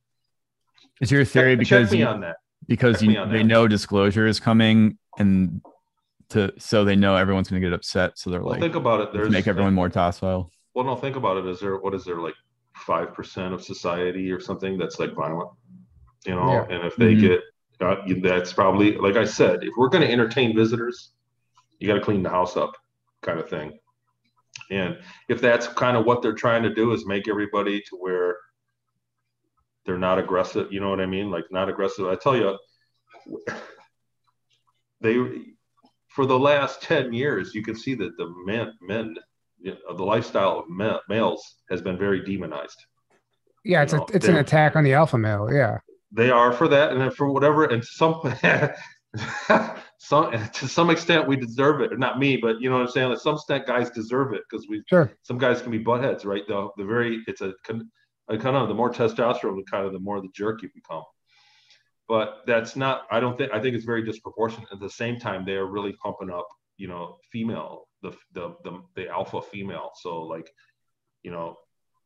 Is 1.01 1.11
your 1.11 1.25
theory 1.25 1.53
check, 1.53 1.59
because 1.59 1.87
check 1.89 1.93
me 1.93 1.99
you, 2.01 2.07
on 2.07 2.21
that. 2.21 2.37
because 2.67 3.03
you, 3.03 3.17
on 3.19 3.31
they 3.31 3.43
know 3.43 3.69
disclosure 3.69 4.27
is 4.27 4.41
coming 4.41 4.97
and 5.19 5.61
to 6.31 6.53
so 6.59 6.85
they 6.85 6.97
know 6.97 7.15
everyone's 7.17 7.49
going 7.49 7.61
to 7.63 7.67
get 7.69 7.75
upset 7.75 8.19
so 8.19 8.31
they're 8.31 8.41
Well, 8.41 8.53
like 8.53 8.61
think 8.61 8.75
about 8.75 9.01
it. 9.01 9.05
let's 9.05 9.13
There's 9.17 9.31
make 9.31 9.47
everyone 9.47 9.75
more 9.75 9.89
docile. 9.89 10.51
Well, 10.75 10.85
no, 10.85 10.97
think 10.97 11.17
about 11.17 11.37
it. 11.37 11.47
Is 11.47 11.61
there 11.61 11.77
what 11.77 11.95
is 11.95 12.05
there 12.05 12.21
like 12.21 12.35
five 12.75 13.15
percent 13.15 13.53
of 13.55 13.63
society 13.63 14.31
or 14.33 14.41
something 14.41 14.77
that's 14.79 14.99
like 14.99 15.13
violent? 15.15 15.51
You 16.27 16.35
know, 16.35 16.51
Yeah. 16.51 16.75
and 16.77 16.87
if 16.87 16.97
they 16.97 17.15
Mhm. 17.15 17.21
get 17.21 17.41
uh, 17.79 17.97
that's 18.23 18.53
probably 18.55 18.97
like 18.97 19.17
I 19.17 19.25
said, 19.27 19.63
if 19.63 19.71
we're 19.77 19.91
going 19.91 20.03
to 20.03 20.11
entertain 20.11 20.57
visitors, 20.57 21.13
you 21.79 21.87
got 21.87 21.95
to 21.95 22.01
clean 22.01 22.23
the 22.23 22.31
house 22.31 22.57
up, 22.57 22.73
kind 23.21 23.39
of 23.39 23.49
thing. 23.51 23.79
And 24.71 24.99
if 25.29 25.41
that's 25.41 25.69
kind 25.69 25.97
of 25.97 26.05
what 26.05 26.23
they're 26.23 26.33
trying 26.33 26.63
to 26.65 26.75
do 26.75 26.93
is 26.93 27.07
make 27.07 27.29
everybody 27.29 27.81
to 27.81 27.97
where 27.97 28.37
they're 29.85 29.99
not 29.99 30.19
aggressive, 30.19 30.73
you 30.73 30.81
know 30.81 30.91
what 30.91 31.01
I 31.01 31.07
mean? 31.07 31.31
Like 31.31 31.45
not 31.51 31.69
aggressive. 31.69 32.07
I 32.07 32.17
tell 32.17 32.37
you, 32.37 32.59
they 35.01 35.17
for 36.17 36.25
the 36.25 36.39
last 36.39 36.81
10 36.81 37.13
years, 37.13 37.55
you 37.55 37.63
can 37.63 37.77
see 37.77 37.95
that 37.95 38.17
the 38.17 38.33
men, 38.47 38.73
men, 38.81 39.15
you 39.61 39.73
know, 39.73 39.95
the 39.95 40.03
lifestyle 40.03 40.61
of 40.61 40.71
men, 40.71 40.97
males 41.11 41.57
has 41.69 41.83
been 41.83 41.99
very 41.99 42.25
demonized. 42.25 42.87
Yeah, 43.63 43.83
it's 43.83 43.93
You 43.93 43.99
a, 44.01 44.07
it's 44.15 44.27
an 44.27 44.37
attack 44.37 44.77
on 44.77 44.85
the 44.85 44.95
alpha 44.95 45.19
male. 45.19 45.53
Yeah, 45.53 45.79
They 46.13 46.31
are 46.31 46.53
for 46.53 46.69
that, 46.69 46.93
and 46.93 47.01
then 47.03 47.11
for 47.11 47.31
whatever, 47.31 47.65
and 47.65 47.85
some, 47.85 48.15
some 49.99 50.31
to 50.55 50.69
some 50.69 50.91
extent, 50.91 51.27
we 51.27 51.37
deserve 51.37 51.81
it. 51.81 51.99
Not 51.99 52.19
me, 52.19 52.37
but 52.37 52.61
you 52.61 52.69
know 52.71 52.77
what 52.77 52.83
I'm 52.83 52.91
saying. 52.91 53.11
Like 53.11 53.19
some 53.19 53.35
extent, 53.35 53.67
guys 53.67 53.91
deserve 53.91 54.33
it 54.35 54.43
because 54.49 54.67
we. 54.69 54.83
sure. 54.89 55.13
Some 55.23 55.39
guys 55.39 55.63
can 55.63 55.71
be 55.71 55.83
buttheads, 55.83 56.25
right? 56.25 56.47
The 56.47 56.69
the 56.77 56.85
very 56.85 57.23
it's 57.27 57.41
a, 57.41 57.53
a 58.29 58.39
kind 58.39 58.57
of 58.57 58.69
the 58.69 58.75
more 58.75 58.93
testosterone, 58.93 59.57
the 59.57 59.65
kind 59.71 59.87
of 59.87 59.93
the 59.93 60.01
more 60.01 60.21
the 60.21 60.29
jerk 60.35 60.63
you 60.63 60.69
become. 60.75 61.03
But 62.09 62.43
that's 62.47 62.77
not. 62.77 63.03
I 63.11 63.21
don't 63.21 63.37
think. 63.37 63.53
I 63.53 63.61
think 63.61 63.75
it's 63.75 63.85
very 63.85 64.05
disproportionate. 64.05 64.69
At 64.73 64.81
the 64.81 64.91
same 64.91 65.19
time, 65.19 65.45
they 65.45 65.55
are 65.55 65.67
really 65.67 65.93
pumping 65.95 66.31
up, 66.31 66.47
you 66.77 66.89
know, 66.89 67.19
female 67.33 67.89
the 68.03 68.13
the 68.33 68.55
the, 68.65 68.81
the 68.95 69.09
alpha 69.09 69.43
female. 69.43 69.91
So 70.03 70.23
like, 70.23 70.49
you 71.23 71.31
know, 71.33 71.57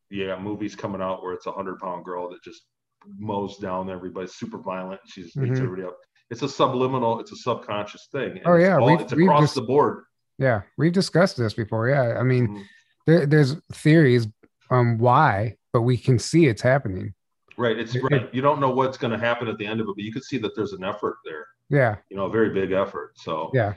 you 0.08 0.26
got 0.26 0.42
movies 0.42 0.74
coming 0.74 1.02
out 1.02 1.22
where 1.22 1.34
it's 1.34 1.46
a 1.46 1.52
hundred 1.52 1.78
pound 1.80 2.04
girl 2.04 2.30
that 2.30 2.42
just 2.42 2.62
mows 3.18 3.58
down 3.58 3.90
everybody, 3.90 4.26
super 4.28 4.58
violent. 4.58 5.00
She 5.06 5.22
just 5.22 5.38
beats 5.38 5.58
Mhm. 5.58 5.64
everybody 5.64 5.88
up. 5.88 5.96
It's 6.30 6.42
a 6.42 6.48
subliminal. 6.48 7.20
It's 7.20 7.32
a 7.32 7.36
subconscious 7.36 8.08
thing. 8.12 8.30
and 8.38 8.42
Oh, 8.46 8.54
it's 8.54 8.62
yeah, 8.64 8.78
all- 8.78 8.86
we've- 8.86 9.02
it's 9.02 9.12
across 9.12 9.40
just- 9.42 9.54
the 9.56 9.62
board. 9.62 10.04
Yeah, 10.38 10.62
we've 10.78 10.92
discussed 10.92 11.36
this 11.36 11.52
before. 11.54 11.88
Yeah, 11.88 12.18
I 12.18 12.22
mean, 12.22 12.48
Mhm. 12.48 12.62
there, 13.06 13.26
there's 13.26 13.56
theories 13.72 14.26
on 14.70 14.98
why, 14.98 15.56
but 15.72 15.82
we 15.82 15.96
can 15.96 16.18
see 16.18 16.46
it's 16.46 16.62
happening. 16.62 17.14
Right. 17.58 17.78
It's 17.78 17.94
It- 17.94 18.02
right. 18.04 18.32
You 18.32 18.40
don't 18.40 18.60
know 18.60 18.70
what's 18.70 18.96
going 18.96 19.10
to 19.12 19.18
happen 19.18 19.48
at 19.48 19.58
the 19.58 19.66
end 19.66 19.80
of 19.80 19.88
it, 19.88 19.94
but 19.96 20.02
you 20.04 20.12
can 20.12 20.22
see 20.22 20.38
that 20.38 20.54
there's 20.56 20.72
an 20.72 20.82
effort 20.84 21.18
there. 21.24 21.46
Yeah, 21.68 21.96
You 22.08 22.16
know, 22.16 22.24
a 22.26 22.30
very 22.30 22.50
big 22.50 22.72
effort. 22.72 23.12
So, 23.18 23.50
yeah, 23.52 23.74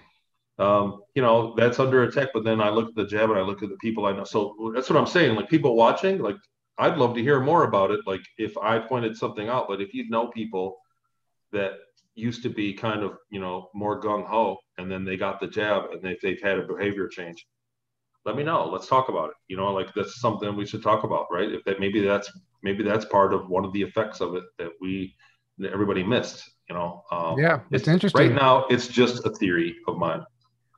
um, 0.57 1.01
you 1.15 1.21
know, 1.21 1.53
that's 1.55 1.79
under 1.79 2.03
attack. 2.03 2.29
But 2.33 2.43
then 2.43 2.61
I 2.61 2.69
look 2.69 2.89
at 2.89 2.95
the 2.95 3.05
jab 3.05 3.29
and 3.29 3.37
I 3.37 3.41
look 3.43 3.61
at 3.61 3.69
the 3.69 3.77
people 3.77 4.05
I 4.05 4.13
know. 4.13 4.23
So 4.23 4.71
that's 4.73 4.89
what 4.89 4.97
I'm 4.97 5.05
saying. 5.05 5.35
Like 5.35 5.49
people 5.49 5.75
watching, 5.75 6.19
like 6.19 6.37
I'd 6.77 6.97
love 6.97 7.13
to 7.15 7.21
hear 7.21 7.39
more 7.39 7.65
about 7.65 7.91
it. 7.91 7.99
Like 8.07 8.21
if 8.37 8.57
I 8.57 8.79
pointed 8.79 9.15
something 9.17 9.47
out, 9.49 9.67
but 9.67 9.81
if 9.81 9.93
you 9.93 10.09
know 10.09 10.27
people 10.29 10.79
that 11.51 11.73
used 12.15 12.43
to 12.43 12.49
be 12.49 12.73
kind 12.73 13.03
of, 13.03 13.17
you 13.29 13.39
know, 13.39 13.69
more 13.73 14.01
gung 14.01 14.25
ho, 14.25 14.57
and 14.77 14.91
then 14.91 15.03
they 15.03 15.17
got 15.17 15.39
the 15.39 15.47
jab 15.47 15.91
and 15.91 16.01
they, 16.01 16.17
they've 16.21 16.41
had 16.41 16.59
a 16.59 16.67
behavior 16.67 17.07
change, 17.07 17.45
let 18.25 18.35
me 18.35 18.43
know. 18.43 18.69
Let's 18.69 18.87
talk 18.87 19.09
about 19.09 19.29
it. 19.29 19.35
You 19.47 19.57
know, 19.57 19.71
like 19.73 19.93
that's 19.93 20.19
something 20.19 20.55
we 20.55 20.65
should 20.65 20.83
talk 20.83 21.03
about, 21.03 21.27
right? 21.31 21.51
If 21.51 21.63
that 21.65 21.79
maybe 21.79 22.01
that's 22.01 22.31
maybe 22.61 22.83
that's 22.83 23.05
part 23.05 23.33
of 23.33 23.49
one 23.49 23.65
of 23.65 23.73
the 23.73 23.81
effects 23.81 24.21
of 24.21 24.35
it 24.35 24.43
that 24.57 24.69
we 24.79 25.15
that 25.57 25.73
everybody 25.73 26.03
missed. 26.03 26.49
You 26.69 26.75
know, 26.75 27.03
um, 27.11 27.37
yeah. 27.37 27.59
It's, 27.71 27.87
interesting. 27.87 28.29
Right 28.29 28.41
now, 28.41 28.65
it's 28.69 28.87
just 28.87 29.25
a 29.25 29.29
theory 29.31 29.75
of 29.87 29.97
mine. 29.97 30.23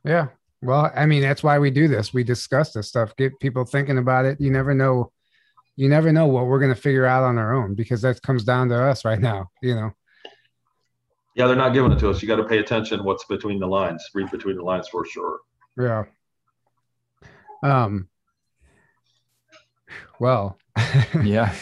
Yeah. 0.04 0.28
Well, 0.62 0.90
I 0.96 1.06
mean, 1.06 1.22
that's 1.22 1.44
why 1.44 1.58
we 1.58 1.70
do 1.70 1.86
this. 1.86 2.12
We 2.12 2.24
discuss 2.24 2.72
this 2.72 2.88
stuff, 2.88 3.14
get 3.16 3.38
people 3.38 3.64
thinking 3.64 3.98
about 3.98 4.24
it. 4.24 4.40
You 4.40 4.50
never 4.50 4.74
know. 4.74 5.12
You 5.76 5.90
never 5.90 6.10
know 6.10 6.26
what 6.26 6.46
we're 6.46 6.58
going 6.58 6.74
to 6.74 6.80
figure 6.80 7.04
out 7.04 7.22
on 7.22 7.36
our 7.36 7.54
own 7.54 7.74
because 7.74 8.00
that 8.00 8.22
comes 8.22 8.44
down 8.44 8.70
to 8.70 8.82
us 8.82 9.04
right 9.04 9.20
now. 9.20 9.50
You 9.62 9.74
know. 9.74 9.90
Yeah, 11.36 11.46
they're 11.46 11.54
not 11.54 11.74
giving 11.74 11.92
it 11.92 11.98
to 11.98 12.08
us. 12.08 12.22
You 12.22 12.28
got 12.28 12.36
to 12.36 12.44
pay 12.44 12.58
attention 12.58 13.04
what's 13.04 13.24
between 13.24 13.60
the 13.60 13.66
lines. 13.66 14.02
Read 14.14 14.30
between 14.30 14.56
the 14.56 14.62
lines 14.62 14.88
for 14.88 15.04
sure. 15.06 15.40
Yeah. 15.78 16.04
Um. 17.62 18.08
Well, 20.18 20.56
yeah. 21.22 21.52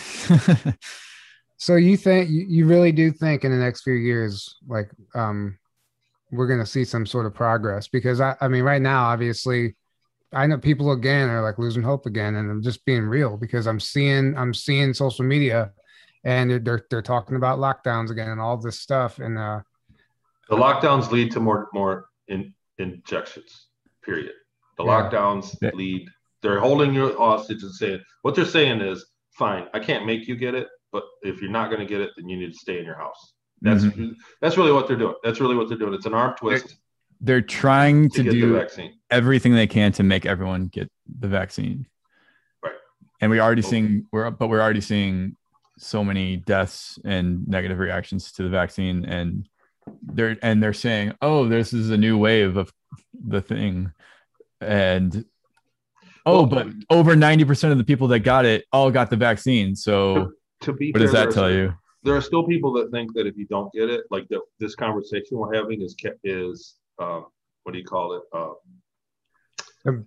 so 1.56 1.74
you 1.74 1.96
think 1.96 2.30
you, 2.30 2.46
you 2.48 2.66
really 2.66 2.92
do 2.92 3.10
think 3.10 3.42
in 3.44 3.50
the 3.50 3.58
next 3.58 3.82
few 3.82 3.94
years, 3.94 4.58
like, 4.68 4.90
um, 5.16 5.58
we're 6.30 6.46
going 6.46 6.60
to 6.60 6.66
see 6.66 6.84
some 6.84 7.04
sort 7.04 7.26
of 7.26 7.34
progress 7.34 7.88
because 7.88 8.20
I, 8.20 8.37
I 8.40 8.46
mean, 8.46 8.62
right 8.62 8.82
now, 8.82 9.06
obviously, 9.06 9.74
I 10.32 10.46
know 10.46 10.58
people 10.58 10.92
again 10.92 11.28
are 11.28 11.42
like 11.42 11.58
losing 11.58 11.82
hope 11.82 12.06
again, 12.06 12.37
and 12.37 12.48
I'm 12.48 12.62
just 12.62 12.84
being 12.84 13.02
real 13.02 13.37
because 13.37 13.66
I'm 13.66 13.80
seeing 13.80 14.37
I'm 14.37 14.54
seeing 14.54 14.94
social 14.94 15.24
media, 15.24 15.72
and 16.24 16.50
they're 16.50 16.58
they're, 16.58 16.87
they're 16.90 17.02
talking 17.02 17.37
about 17.37 17.58
lockdowns 17.58 18.10
again 18.10 18.30
and 18.30 18.40
all 18.40 18.56
this 18.56 18.80
stuff, 18.80 19.18
and 19.18 19.38
uh, 19.38 19.60
The 20.48 20.56
lockdowns 20.56 21.10
lead 21.10 21.30
to 21.32 21.40
more 21.40 21.68
more 21.72 22.06
in, 22.28 22.52
injections. 22.78 23.68
Period. 24.02 24.32
The 24.78 24.84
Yeah. 24.84 24.90
lockdowns 25.10 25.56
Yeah. 25.62 25.70
lead. 25.74 26.08
They're 26.42 26.60
holding 26.60 26.92
you 26.94 27.16
hostage 27.16 27.62
and 27.62 27.72
saying 27.72 28.00
what 28.22 28.34
they're 28.34 28.44
saying 28.44 28.80
is 28.80 29.04
fine. 29.38 29.66
I 29.72 29.78
can't 29.78 30.04
make 30.04 30.28
you 30.28 30.37
get 30.37 30.54
it, 30.54 30.68
but 30.92 31.04
if 31.22 31.40
you're 31.40 31.50
not 31.50 31.68
going 31.70 31.80
to 31.80 31.87
get 31.87 32.00
it, 32.00 32.10
then 32.16 32.28
you 32.28 32.37
need 32.37 32.52
to 32.52 32.58
stay 32.58 32.78
in 32.78 32.84
your 32.84 32.96
house. 32.96 33.32
That's 33.62 33.84
Mhm. 33.84 34.14
that's 34.42 34.56
really 34.58 34.72
what 34.72 34.87
they're 34.87 34.96
doing. 34.98 35.14
That's 35.22 35.40
really 35.40 35.56
what 35.56 35.68
they're 35.68 35.78
doing. 35.78 35.94
It's 35.94 36.06
an 36.06 36.14
arm 36.14 36.34
twist 36.37 36.76
They're 37.20 37.40
trying 37.40 38.10
to, 38.10 38.18
to 38.18 38.22
get 38.24 38.32
the 38.32 38.40
do 38.40 38.52
vaccine. 38.52 38.98
everything 39.10 39.54
they 39.54 39.66
can 39.66 39.92
to 39.92 40.02
make 40.02 40.26
everyone 40.26 40.66
get 40.66 40.90
the 41.18 41.28
vaccine. 41.28 41.87
Right. 42.62 42.74
And 43.22 43.30
we 43.30 43.40
already 43.40 43.60
Okay. 43.62 43.70
seeing 43.70 44.06
we're 44.12 44.30
but 44.30 44.48
we're 44.48 44.60
already 44.60 44.82
seeing 44.82 45.37
so 45.78 46.04
many 46.04 46.37
deaths 46.37 46.98
and 47.04 47.46
negative 47.48 47.78
reactions 47.78 48.32
to 48.32 48.42
the 48.42 48.48
vaccine 48.48 49.04
and 49.04 49.48
they're 50.02 50.37
and 50.42 50.62
they're 50.62 50.72
saying, 50.72 51.12
"Oh, 51.20 51.46
this 51.48 51.72
is 51.72 51.90
a 51.90 51.96
new 51.96 52.16
wave 52.16 52.56
of 52.56 52.72
the 53.12 53.40
thing." 53.42 53.92
And 54.60 55.24
oh, 56.24 56.46
but 56.46 56.68
over 56.88 57.14
90% 57.14 57.70
of 57.70 57.78
the 57.78 57.84
people 57.84 58.08
that 58.08 58.20
got 58.20 58.46
it 58.46 58.64
all 58.72 58.90
got 58.90 59.10
the 59.10 59.16
vaccine. 59.16 59.76
So 59.76 60.32
To 60.62 60.72
be 60.72 60.90
what 60.92 61.00
does 61.00 61.12
that 61.12 61.32
tell 61.32 61.50
you? 61.50 61.74
there 62.02 62.14
are 62.14 62.20
still 62.20 62.44
people 62.46 62.72
that 62.74 62.90
think 62.90 63.14
that 63.14 63.26
if 63.26 63.37
you 63.37 63.46
don't 63.46 63.72
get 63.72 63.88
it, 63.88 64.04
like 64.10 64.28
the, 64.28 64.40
this 64.60 64.74
conversation 64.74 65.38
we're 65.38 65.54
having 65.54 65.82
is 65.82 65.96
is 66.22 66.76
um, 66.98 67.26
what 67.64 67.72
do 67.72 67.78
you 67.78 67.84
call 67.84 68.14
it? 68.14 68.22
Uh. 68.32 68.52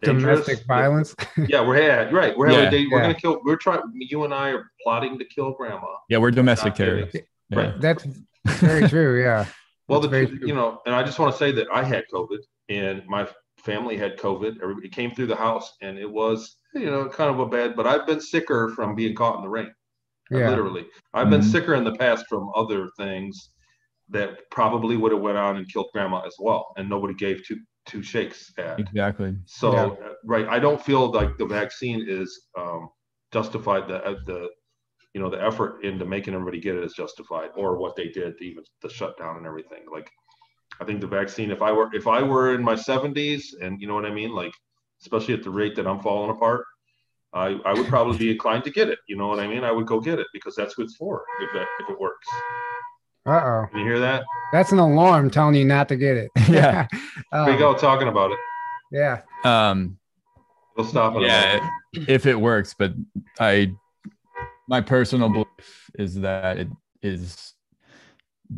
Domestic 0.02 0.66
violence. 0.66 1.16
yeah, 1.48 1.66
we're 1.66 1.78
yeah, 1.82 2.10
right. 2.10 2.36
We're 2.36 2.50
Yeah. 2.52 2.70
a. 2.70 2.72
We're 2.72 2.98
Yeah. 2.98 3.02
gonna 3.02 3.14
kill. 3.14 3.40
We're 3.44 3.58
trying. 3.58 3.82
You 3.94 4.24
and 4.24 4.34
I 4.34 4.50
are 4.52 4.72
plotting 4.82 5.20
to 5.20 5.26
kill 5.26 5.52
grandma. 5.52 5.88
Yeah, 6.10 6.18
we're 6.18 6.32
domestic 6.32 6.76
terrorists. 6.76 7.16
Yeah. 7.50 7.60
Right. 7.60 7.82
That's 7.82 8.06
very 8.60 8.88
true. 8.90 9.22
Yeah. 9.22 9.46
Well, 9.88 10.00
the, 10.00 10.08
true. 10.10 10.40
you 10.42 10.54
know, 10.56 10.82
and 10.86 10.94
I 10.96 11.04
just 11.04 11.20
want 11.20 11.32
to 11.34 11.38
say 11.38 11.52
that 11.54 11.68
I 11.72 11.84
had 11.84 12.06
COVID 12.14 12.40
and 12.70 13.04
my 13.08 13.28
family 13.60 13.98
had 13.98 14.18
COVID. 14.18 14.62
Everybody 14.62 14.90
came 14.90 15.12
through 15.12 15.28
the 15.28 15.36
house 15.36 15.74
and 15.82 15.98
it 15.98 16.10
was, 16.10 16.58
you 16.74 16.88
know, 16.88 17.08
kind 17.08 17.30
of 17.30 17.40
a 17.40 17.46
bad, 17.46 17.76
but 17.76 17.88
I've 17.88 18.06
been 18.06 18.20
sicker 18.20 18.70
from 18.76 18.96
being 18.96 19.16
caught 19.16 19.38
in 19.38 19.42
the 19.44 19.50
rain. 19.50 19.72
Yeah. 20.30 20.50
Literally. 20.50 20.88
I've 21.14 21.30
been 21.30 21.40
Mhm. 21.42 21.52
sicker 21.52 21.74
in 21.76 21.84
the 21.86 21.96
past 21.96 22.26
from 22.28 22.50
other 22.54 22.90
things 22.98 23.52
that 24.10 24.40
probably 24.52 24.98
would 24.98 25.12
have 25.14 25.22
went 25.22 25.38
on 25.38 25.56
and 25.58 25.72
killed 25.72 25.88
grandma 25.94 26.20
as 26.26 26.36
well. 26.40 26.74
And 26.78 26.90
nobody 26.90 27.14
gave 27.14 27.46
two, 27.46 27.58
two 27.88 28.04
shakes 28.04 28.54
at. 28.58 28.80
Exactly. 28.80 29.36
So, 29.46 29.74
Yeah. 29.74 30.08
uh, 30.08 30.14
right. 30.26 30.48
I 30.48 30.60
don't 30.60 30.82
feel 30.82 31.12
like 31.12 31.38
the 31.38 31.46
vaccine 31.46 32.06
is 32.08 32.48
um, 32.58 32.90
justified. 33.32 33.88
The, 33.88 34.04
uh, 34.06 34.16
the, 34.26 34.50
you 35.14 35.22
know, 35.22 35.30
the 35.30 35.42
effort 35.44 35.84
into 35.84 36.06
making 36.06 36.34
everybody 36.36 36.60
get 36.60 36.76
it 36.76 36.84
is 36.84 36.94
justified 36.94 37.50
or 37.56 37.78
what 37.78 37.96
they 37.96 38.10
did, 38.10 38.36
even 38.42 38.64
the 38.82 38.90
shutdown 38.90 39.38
and 39.38 39.48
everything. 39.48 39.84
Like, 39.92 40.12
I 40.80 40.86
think 40.86 41.02
the 41.02 41.08
vaccine, 41.08 41.50
if 41.50 41.62
I 41.62 41.72
were, 41.72 41.90
if 41.94 42.06
I 42.06 42.22
were 42.22 42.54
in 42.54 42.62
my 42.62 42.76
seventies 42.76 43.56
and 43.60 43.82
you 43.82 43.88
know 43.88 43.96
what 43.96 44.06
I 44.06 44.14
mean? 44.14 44.32
Like, 44.36 44.54
especially 45.02 45.34
at 45.34 45.44
the 45.44 45.50
rate 45.50 45.76
that 45.78 45.88
I'm 45.88 46.02
falling 46.02 46.30
apart, 46.30 46.66
I, 47.34 47.60
I 47.66 47.74
would 47.74 47.88
probably 47.88 48.18
be 48.18 48.32
inclined 48.32 48.64
to 48.66 48.72
get 48.72 48.90
it. 48.90 49.00
You 49.08 49.18
know 49.18 49.28
what 49.28 49.40
I 49.40 49.48
mean? 49.48 49.64
I 49.64 49.72
would 49.72 49.88
go 49.88 50.00
get 50.00 50.20
it 50.20 50.28
because 50.34 50.56
that's 50.56 50.78
what 50.78 50.86
it's 50.86 50.96
for. 50.96 51.24
If 51.42 51.52
that, 51.54 51.68
if 51.80 51.90
it 51.90 52.00
works. 52.00 52.28
Uh 53.28 53.32
oh. 53.32 53.66
You 53.78 53.84
hear 53.84 54.00
that? 54.00 54.24
That's 54.54 54.72
an 54.72 54.80
alarm 54.80 55.30
telling 55.30 55.56
you 55.56 55.66
not 55.66 55.90
to 55.90 55.96
get 55.98 56.16
it. 56.18 56.32
Yeah. 56.50 56.88
There 57.32 57.48
you 57.48 57.54
Um, 57.54 57.60
go, 57.60 57.74
talking 57.74 58.08
about 58.08 58.32
it. 58.32 58.40
Yeah. 58.92 59.22
Um, 59.44 59.98
We'll 60.78 60.86
stop 60.86 61.16
it. 61.16 61.24
yeah, 61.24 61.68
if 62.08 62.28
it 62.28 62.40
works, 62.40 62.76
but 62.78 62.94
I, 63.40 63.74
my 64.70 64.80
personal 64.80 65.28
belief 65.28 65.90
is 65.98 66.20
that 66.22 66.58
it 66.60 66.68
is 67.02 67.54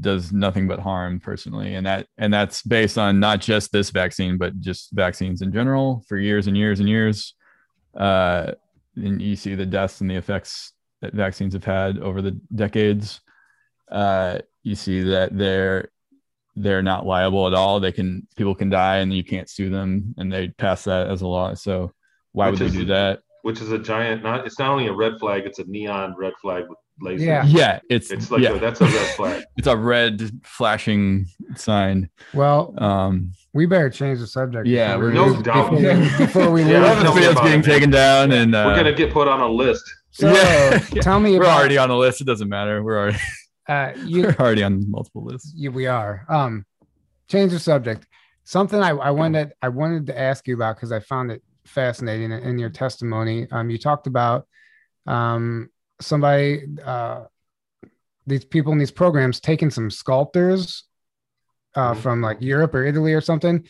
does 0.01 0.34
nothing 0.34 0.67
but 0.67 0.79
harm 0.79 1.21
personally, 1.21 1.75
and 1.75 1.86
that 1.88 2.08
and 2.17 2.34
that's 2.34 2.62
based 2.62 2.97
on 2.97 3.21
not 3.21 3.39
just 3.39 3.71
this 3.71 3.89
vaccine, 3.91 4.38
but 4.38 4.60
just 4.60 4.91
vaccines 4.91 5.41
in 5.41 5.53
general 5.53 6.03
for 6.10 6.17
years 6.17 6.47
and 6.47 6.58
years 6.58 6.82
and 6.82 6.89
years. 6.89 7.34
Uh, 7.97 8.51
and 8.97 9.21
you 9.21 9.38
see 9.38 9.55
the 9.55 9.65
deaths 9.65 10.01
and 10.01 10.12
the 10.12 10.15
effects 10.15 10.73
that 11.01 11.13
vaccines 11.13 11.53
have 11.53 11.63
had 11.63 11.99
over 11.99 12.21
the 12.21 12.38
decades. 12.53 13.21
Uh, 13.89 14.39
you 14.63 14.76
see 14.76 15.02
that 15.04 15.38
they're 15.38 15.89
they're 16.56 16.82
not 16.84 17.06
liable 17.06 17.48
at 17.48 17.54
all. 17.54 17.80
They 17.80 17.91
can 17.91 18.28
people 18.36 18.56
can 18.56 18.69
die 18.69 18.98
and 18.98 19.13
you 19.13 19.24
can't 19.24 19.50
sue 19.50 19.69
them, 19.69 20.13
and 20.17 20.32
they 20.32 20.50
pass 20.50 20.84
that 20.86 21.08
as 21.08 21.22
a 21.22 21.28
law. 21.28 21.54
So 21.54 21.91
why 22.34 22.50
Which 22.50 22.60
would 22.60 22.67
is- 22.67 22.74
they 22.74 22.80
do 22.80 22.86
that? 22.88 23.19
Which 23.43 23.62
is 23.62 23.72
a 23.72 23.80
giant. 23.80 24.22
Not. 24.22 24.45
It's 24.45 24.60
not 24.60 24.69
only 24.69 24.88
a 24.88 24.93
red 24.93 25.13
flag. 25.17 25.43
It's 25.45 25.60
a 25.60 25.63
neon 25.63 26.13
red 26.17 26.34
flag 26.41 26.65
with 26.67 26.78
lasers. 27.02 27.22
Yeah. 27.26 27.45
Yeah, 27.45 27.80
it's 27.89 28.12
It's 28.12 28.30
like 28.30 28.41
yeah, 28.41 28.50
a, 28.56 28.60
that's 28.60 28.82
a 28.82 28.86
red 28.86 29.15
flag. 29.15 29.43
it's 29.58 29.67
a 29.67 29.78
red 29.78 30.30
flashing 30.43 31.26
sign. 31.56 32.10
Well, 32.34 32.74
Um, 32.78 33.32
we 33.54 33.65
better 33.65 33.89
change 33.89 34.19
the 34.19 34.28
subject. 34.28 34.67
Yeah, 34.67 34.98
before 34.98 35.08
we 35.08 35.13
no 35.15 35.26
lose- 35.28 35.41
doubt. 35.43 35.72
Before 35.72 35.95
we, 35.95 36.17
before 36.17 36.52
we 36.52 36.63
Yeah, 36.69 36.91
lose. 36.93 37.04
this 37.04 37.13
video's 37.13 37.32
about 37.32 37.43
being 37.45 37.60
it, 37.62 37.63
taken 37.65 37.89
down, 37.89 38.34
and 38.34 38.54
uh, 38.54 38.63
We're 38.67 38.76
gonna 38.76 38.93
get 38.93 39.13
put 39.13 39.30
on 39.30 39.39
a 39.39 39.48
list. 39.48 39.89
So 40.12 40.30
Yeah. 40.34 40.80
tell 41.02 41.22
me 41.22 41.32
we're 41.38 41.43
about 41.45 41.60
already 41.60 41.78
on 41.78 41.88
the 41.88 41.95
list. 41.95 42.19
It 42.19 42.26
doesn't 42.26 42.50
matter. 42.50 42.84
We're 42.84 43.00
already 43.00 43.19
uh, 43.69 43.93
you, 44.05 44.23
we're 44.23 44.36
already 44.39 44.63
on 44.63 44.89
multiple 44.89 45.23
lists. 45.23 45.53
Yeah, 45.55 45.69
we 45.69 45.88
are. 45.88 46.25
Um, 46.27 46.65
change 47.29 47.51
the 47.51 47.60
subject. 47.60 48.05
Something 48.43 48.82
I, 48.82 48.89
I 48.89 49.12
wanted 49.12 49.53
I 49.62 49.69
wanted 49.69 50.08
to 50.08 50.19
ask 50.19 50.47
you 50.47 50.55
about 50.55 50.75
because 50.75 50.91
I 50.91 50.99
found 50.99 51.32
it 51.32 51.43
fascinating 51.65 52.32
in 52.32 52.58
your 52.58 52.71
testimony. 52.71 53.47
Um, 53.51 53.69
you 53.69 53.77
talked 53.77 54.08
about 54.08 54.47
um 55.05 55.69
somebody 56.01 56.63
uh 56.84 57.25
these 58.27 58.45
people 58.45 58.71
in 58.73 58.79
these 58.79 58.91
programs 58.91 59.39
taking 59.39 59.69
some 59.69 59.89
sculptors 59.89 60.84
uh 61.75 61.93
Mhm. 61.93 61.97
from 61.97 62.21
like 62.21 62.41
Europe 62.41 62.73
or 62.73 62.84
Italy 62.84 63.13
or 63.13 63.21
something 63.21 63.67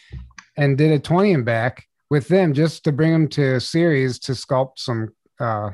and 0.58 0.78
did 0.78 0.92
a 0.92 1.00
20 1.00 1.34
and 1.34 1.46
back 1.46 1.86
with 2.10 2.28
them 2.28 2.54
just 2.54 2.84
to 2.86 2.92
bring 2.92 3.12
them 3.12 3.28
to 3.28 3.56
a 3.56 3.60
Ceres 3.60 4.18
to 4.20 4.32
sculpt 4.32 4.78
some 4.78 5.10
uh, 5.40 5.72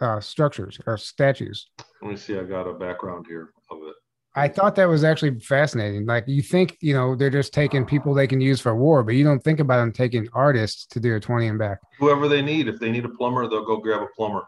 uh 0.00 0.20
structures 0.20 0.78
or 0.86 0.96
statues. 0.96 1.70
Let 2.02 2.10
me 2.10 2.16
see. 2.16 2.36
I 2.36 2.42
got 2.42 2.66
a 2.66 2.74
background 2.74 3.26
here 3.28 3.52
of 3.70 3.78
it. 3.82 3.94
I 4.34 4.48
thought 4.48 4.74
that 4.76 4.88
was 4.88 5.04
actually 5.04 5.38
fascinating. 5.40 6.06
Like 6.06 6.24
you 6.26 6.42
think, 6.42 6.78
you 6.80 6.94
know, 6.94 7.14
they're 7.14 7.30
just 7.30 7.52
taking 7.52 7.84
people 7.84 8.14
they 8.14 8.26
can 8.26 8.40
use 8.40 8.60
for 8.60 8.74
war, 8.74 9.02
but 9.02 9.14
you 9.14 9.24
don't 9.24 9.42
think 9.44 9.60
about 9.60 9.78
them 9.78 9.92
taking 9.92 10.26
artists 10.32 10.86
to 10.86 11.00
do 11.00 11.14
a 11.14 11.20
20 11.20 11.48
and 11.48 11.58
back. 11.58 11.78
Whoever 11.98 12.28
they 12.28 12.42
need. 12.42 12.66
If 12.66 12.80
they 12.80 12.90
need 12.90 13.04
a 13.04 13.10
plumber, 13.10 13.46
they'll 13.46 13.64
go 13.64 13.76
grab 13.76 14.00
a 14.00 14.06
plumber. 14.16 14.42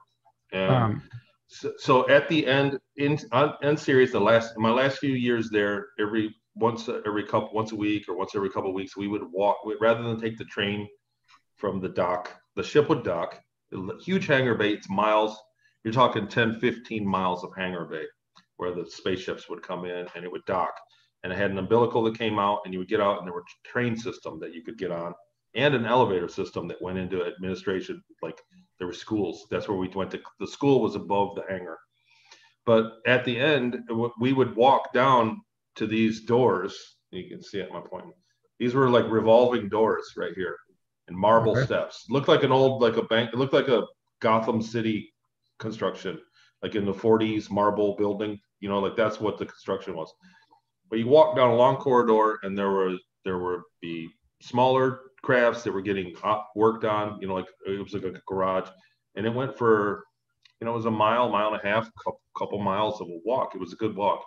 And 0.52 0.70
Um, 0.74 1.02
so, 1.48 1.72
so 1.78 2.08
at 2.08 2.28
the 2.28 2.46
end, 2.46 2.78
in 2.96 3.18
on 3.30 3.54
end 3.62 3.78
Ceres, 3.78 4.10
the 4.10 4.20
last 4.20 4.56
my 4.56 4.70
last 4.70 4.98
few 4.98 5.12
years 5.14 5.50
there, 5.50 5.88
every 6.00 6.34
once 6.56 6.88
every 7.06 7.24
couple 7.24 7.50
once 7.52 7.72
a 7.72 7.76
week 7.76 8.08
or 8.08 8.16
once 8.16 8.34
every 8.34 8.50
couple 8.50 8.70
of 8.70 8.74
weeks, 8.74 8.96
we 8.96 9.06
would 9.06 9.22
walk 9.32 9.58
rather 9.80 10.02
than 10.02 10.18
take 10.18 10.38
the 10.38 10.44
train 10.46 10.88
from 11.56 11.80
the 11.80 11.88
dock. 11.88 12.32
The 12.56 12.62
ship 12.62 12.88
would 12.88 13.04
dock. 13.04 13.40
Huge 14.00 14.26
hangar 14.26 14.54
bay. 14.54 14.70
It's 14.72 14.88
miles. 14.88 15.36
You're 15.84 15.92
talking 15.92 16.26
10, 16.26 16.60
15 16.60 17.06
miles 17.06 17.44
of 17.44 17.50
hangar 17.56 17.84
bay 17.84 18.04
where 18.56 18.72
the 18.72 18.86
spaceships 18.88 19.48
would 19.48 19.62
come 19.62 19.84
in 19.84 20.06
and 20.14 20.24
it 20.24 20.32
would 20.32 20.44
dock. 20.46 20.72
And 21.22 21.32
it 21.32 21.36
had 21.36 21.50
an 21.50 21.58
umbilical 21.58 22.02
that 22.04 22.18
came 22.18 22.38
out, 22.38 22.60
and 22.64 22.72
you 22.74 22.78
would 22.80 22.88
get 22.88 23.00
out, 23.00 23.18
and 23.18 23.26
there 23.26 23.32
were 23.32 23.44
train 23.64 23.96
system 23.96 24.38
that 24.40 24.52
you 24.52 24.62
could 24.62 24.76
get 24.76 24.90
on, 24.90 25.14
and 25.54 25.74
an 25.74 25.86
elevator 25.86 26.28
system 26.28 26.68
that 26.68 26.82
went 26.82 26.98
into 26.98 27.24
administration. 27.24 28.02
Like 28.20 28.38
there 28.78 28.86
were 28.86 28.92
schools. 28.92 29.46
That's 29.50 29.66
where 29.66 29.78
we 29.78 29.88
went 29.88 30.10
to. 30.10 30.20
The 30.38 30.46
school 30.46 30.82
was 30.82 30.96
above 30.96 31.34
the 31.34 31.44
hangar. 31.48 31.78
But 32.66 32.98
at 33.06 33.24
the 33.24 33.38
end, 33.38 33.78
we 34.20 34.34
would 34.34 34.54
walk 34.54 34.92
down 34.92 35.40
to 35.76 35.86
these 35.86 36.24
doors. 36.24 36.76
You 37.10 37.28
can 37.28 37.42
see 37.42 37.60
at 37.60 37.72
my 37.72 37.80
point. 37.80 38.06
These 38.58 38.74
were 38.74 38.90
like 38.90 39.06
revolving 39.08 39.70
doors 39.70 40.04
right 40.16 40.34
here, 40.34 40.58
and 41.08 41.16
marble 41.16 41.52
Okay. 41.52 41.64
steps. 41.64 42.04
Looked 42.10 42.28
like 42.28 42.42
an 42.42 42.52
old 42.52 42.82
like 42.82 42.96
a 42.98 43.04
bank. 43.04 43.30
It 43.32 43.38
looked 43.38 43.54
like 43.54 43.68
a 43.68 43.84
Gotham 44.20 44.60
City 44.60 45.13
construction, 45.64 46.20
like 46.62 46.74
in 46.74 46.84
the 46.84 46.92
40s 46.92 47.50
marble 47.50 47.96
building. 47.96 48.38
You 48.60 48.68
know, 48.68 48.78
like 48.78 48.96
that's 48.96 49.20
what 49.20 49.38
the 49.38 49.46
construction 49.46 49.96
was. 49.96 50.12
But 50.88 50.98
you 50.98 51.08
walk 51.08 51.36
down 51.36 51.50
a 51.50 51.56
long 51.56 51.76
corridor, 51.76 52.38
and 52.42 52.56
there 52.56 52.70
were 52.70 52.96
there 53.24 53.38
were 53.38 53.62
the 53.82 54.08
smaller 54.40 55.00
crafts 55.22 55.62
that 55.62 55.72
were 55.72 55.82
getting 55.82 56.14
uh, 56.22 56.42
worked 56.54 56.84
on. 56.84 57.20
You 57.20 57.28
know, 57.28 57.34
like 57.34 57.48
it 57.66 57.82
was 57.82 57.94
like 57.94 58.04
a 58.04 58.20
garage, 58.28 58.68
and 59.16 59.26
it 59.26 59.34
went 59.34 59.56
for, 59.56 60.04
you 60.60 60.66
know, 60.66 60.72
it 60.72 60.76
was 60.76 60.86
a 60.86 60.90
mile, 60.90 61.28
mile 61.30 61.48
and 61.48 61.56
a 61.56 61.66
half, 61.66 61.90
couple, 62.02 62.20
couple 62.38 62.58
miles 62.58 63.00
of 63.00 63.08
a 63.08 63.18
walk. 63.24 63.54
It 63.54 63.60
was 63.60 63.72
a 63.72 63.76
good 63.76 63.96
walk, 63.96 64.24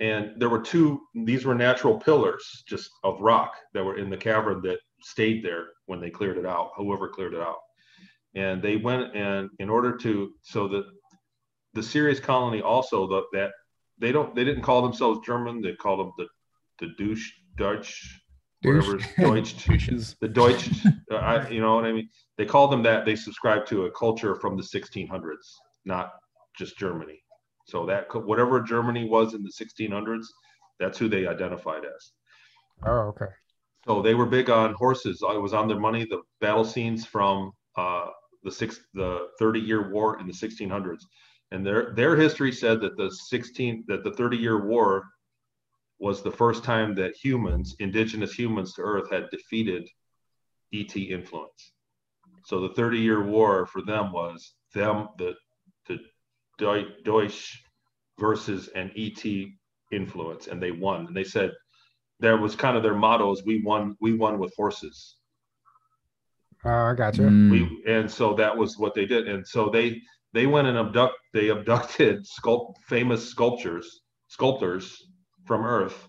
and 0.00 0.32
there 0.38 0.48
were 0.48 0.62
two. 0.62 1.00
These 1.14 1.44
were 1.44 1.54
natural 1.54 1.98
pillars, 1.98 2.64
just 2.66 2.90
of 3.02 3.20
rock 3.20 3.54
that 3.74 3.84
were 3.84 3.98
in 3.98 4.10
the 4.10 4.16
cavern 4.16 4.62
that 4.62 4.78
stayed 5.02 5.44
there 5.44 5.66
when 5.86 6.00
they 6.00 6.10
cleared 6.10 6.38
it 6.38 6.46
out. 6.46 6.70
Whoever 6.76 7.08
cleared 7.08 7.34
it 7.34 7.40
out, 7.40 7.58
and 8.34 8.62
they 8.62 8.76
went 8.76 9.14
and 9.14 9.50
in 9.58 9.70
order 9.70 9.96
to 9.96 10.32
so 10.42 10.68
that 10.68 10.84
the 11.74 11.82
Ceres 11.82 12.20
colony 12.20 12.62
also 12.62 13.06
the, 13.06 13.22
that 13.32 13.50
they 13.98 14.12
don't 14.12 14.34
they 14.34 14.44
didn't 14.44 14.62
call 14.62 14.82
themselves 14.82 15.20
German. 15.24 15.60
They 15.60 15.74
called 15.74 16.00
them 16.00 16.12
the 16.18 16.26
the 16.80 16.92
douche 16.98 17.30
Dutch 17.56 18.20
whatever 18.64 18.98
Deutsch 19.18 19.66
the 20.20 20.28
Deutsch, 20.28 20.70
uh, 21.10 21.16
I, 21.16 21.48
you 21.48 21.60
know 21.60 21.76
what 21.76 21.84
I 21.84 21.92
mean? 21.92 22.08
They 22.38 22.46
call 22.46 22.68
them 22.68 22.82
that. 22.82 23.04
They 23.04 23.16
subscribe 23.16 23.66
to 23.66 23.84
a 23.84 23.90
culture 23.90 24.34
from 24.34 24.56
the 24.56 24.62
1600s, 24.62 25.34
not 25.84 26.12
just 26.56 26.78
Germany. 26.78 27.22
So 27.66 27.86
that 27.86 28.06
whatever 28.14 28.60
Germany 28.60 29.08
was 29.08 29.34
in 29.34 29.42
the 29.42 29.50
1600s, 29.50 30.26
that's 30.80 30.98
who 30.98 31.08
they 31.08 31.26
identified 31.26 31.82
as. 31.84 32.12
oh, 32.86 33.08
okay. 33.08 33.26
So 33.86 34.00
they 34.00 34.14
were 34.14 34.26
big 34.26 34.48
on 34.48 34.74
horses. 34.74 35.22
It 35.22 35.40
was 35.40 35.52
on 35.52 35.68
their 35.68 35.78
money. 35.78 36.06
The 36.08 36.22
battle 36.40 36.64
scenes 36.64 37.04
from 37.04 37.52
uh, 37.76 38.06
the 38.44 38.50
six, 38.50 38.80
the 38.94 39.28
30 39.38 39.60
year 39.60 39.90
war 39.90 40.20
in 40.20 40.26
the 40.26 40.32
1600s, 40.32 41.02
and 41.50 41.66
their 41.66 41.94
their 41.94 42.16
history 42.16 42.52
said 42.52 42.80
that 42.80 42.96
the 42.96 43.10
16 43.10 43.84
that 43.88 44.04
the 44.04 44.12
30 44.12 44.36
year 44.36 44.66
war 44.66 45.04
was 45.98 46.22
the 46.22 46.30
first 46.30 46.64
time 46.64 46.94
that 46.94 47.16
humans, 47.16 47.76
indigenous 47.78 48.34
humans 48.34 48.74
to 48.74 48.82
Earth, 48.82 49.10
had 49.10 49.30
defeated 49.30 49.88
ET 50.72 50.94
influence. 50.96 51.72
So 52.44 52.60
the 52.60 52.74
30 52.74 52.98
year 52.98 53.22
war 53.24 53.66
for 53.66 53.82
them 53.82 54.12
was 54.12 54.54
them 54.74 55.08
the 55.18 55.34
the 55.86 55.98
Deutsch 56.58 57.62
versus 58.18 58.68
an 58.68 58.92
ET 58.96 59.24
influence, 59.92 60.46
and 60.46 60.62
they 60.62 60.70
won. 60.70 61.06
And 61.06 61.16
they 61.16 61.24
said 61.24 61.52
that 62.20 62.38
was 62.38 62.54
kind 62.54 62.76
of 62.76 62.82
their 62.82 62.94
motto 62.94 63.32
is 63.32 63.44
we 63.44 63.62
won 63.62 63.96
we 64.00 64.14
won 64.14 64.38
with 64.38 64.52
horses 64.56 65.16
Oh, 66.64 66.70
I 66.70 66.94
got 66.94 67.16
you. 67.16 67.24
Mm. 67.24 67.50
we 67.50 67.82
and 67.86 68.10
so 68.10 68.34
that 68.34 68.56
was 68.56 68.78
what 68.78 68.94
they 68.94 69.06
did 69.06 69.28
and 69.28 69.46
so 69.46 69.68
they 69.68 70.00
they 70.32 70.46
went 70.46 70.66
and 70.66 70.78
abduct 70.78 71.14
they 71.32 71.48
abducted 71.48 72.24
sculpt 72.40 72.76
famous 72.86 73.28
sculptures 73.28 74.00
sculptors 74.28 74.96
from 75.44 75.64
Earth 75.64 76.08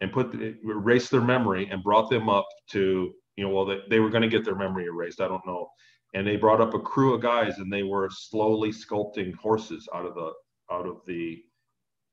and 0.00 0.12
put 0.12 0.34
erased 0.64 1.10
their 1.10 1.20
memory 1.20 1.68
and 1.70 1.82
brought 1.82 2.10
them 2.10 2.28
up 2.28 2.46
to 2.70 3.12
you 3.36 3.44
know 3.44 3.50
well 3.54 3.64
they, 3.64 3.80
they 3.88 4.00
were 4.00 4.10
going 4.10 4.22
to 4.22 4.28
get 4.28 4.44
their 4.44 4.54
memory 4.54 4.86
erased. 4.86 5.20
I 5.20 5.28
don't 5.28 5.46
know. 5.46 5.68
And 6.14 6.26
they 6.26 6.36
brought 6.36 6.60
up 6.60 6.74
a 6.74 6.80
crew 6.80 7.14
of 7.14 7.22
guys 7.22 7.58
and 7.58 7.72
they 7.72 7.84
were 7.84 8.08
slowly 8.10 8.70
sculpting 8.70 9.34
horses 9.36 9.88
out 9.94 10.06
of 10.06 10.14
the 10.14 10.32
out 10.70 10.86
of 10.86 11.00
the 11.06 11.42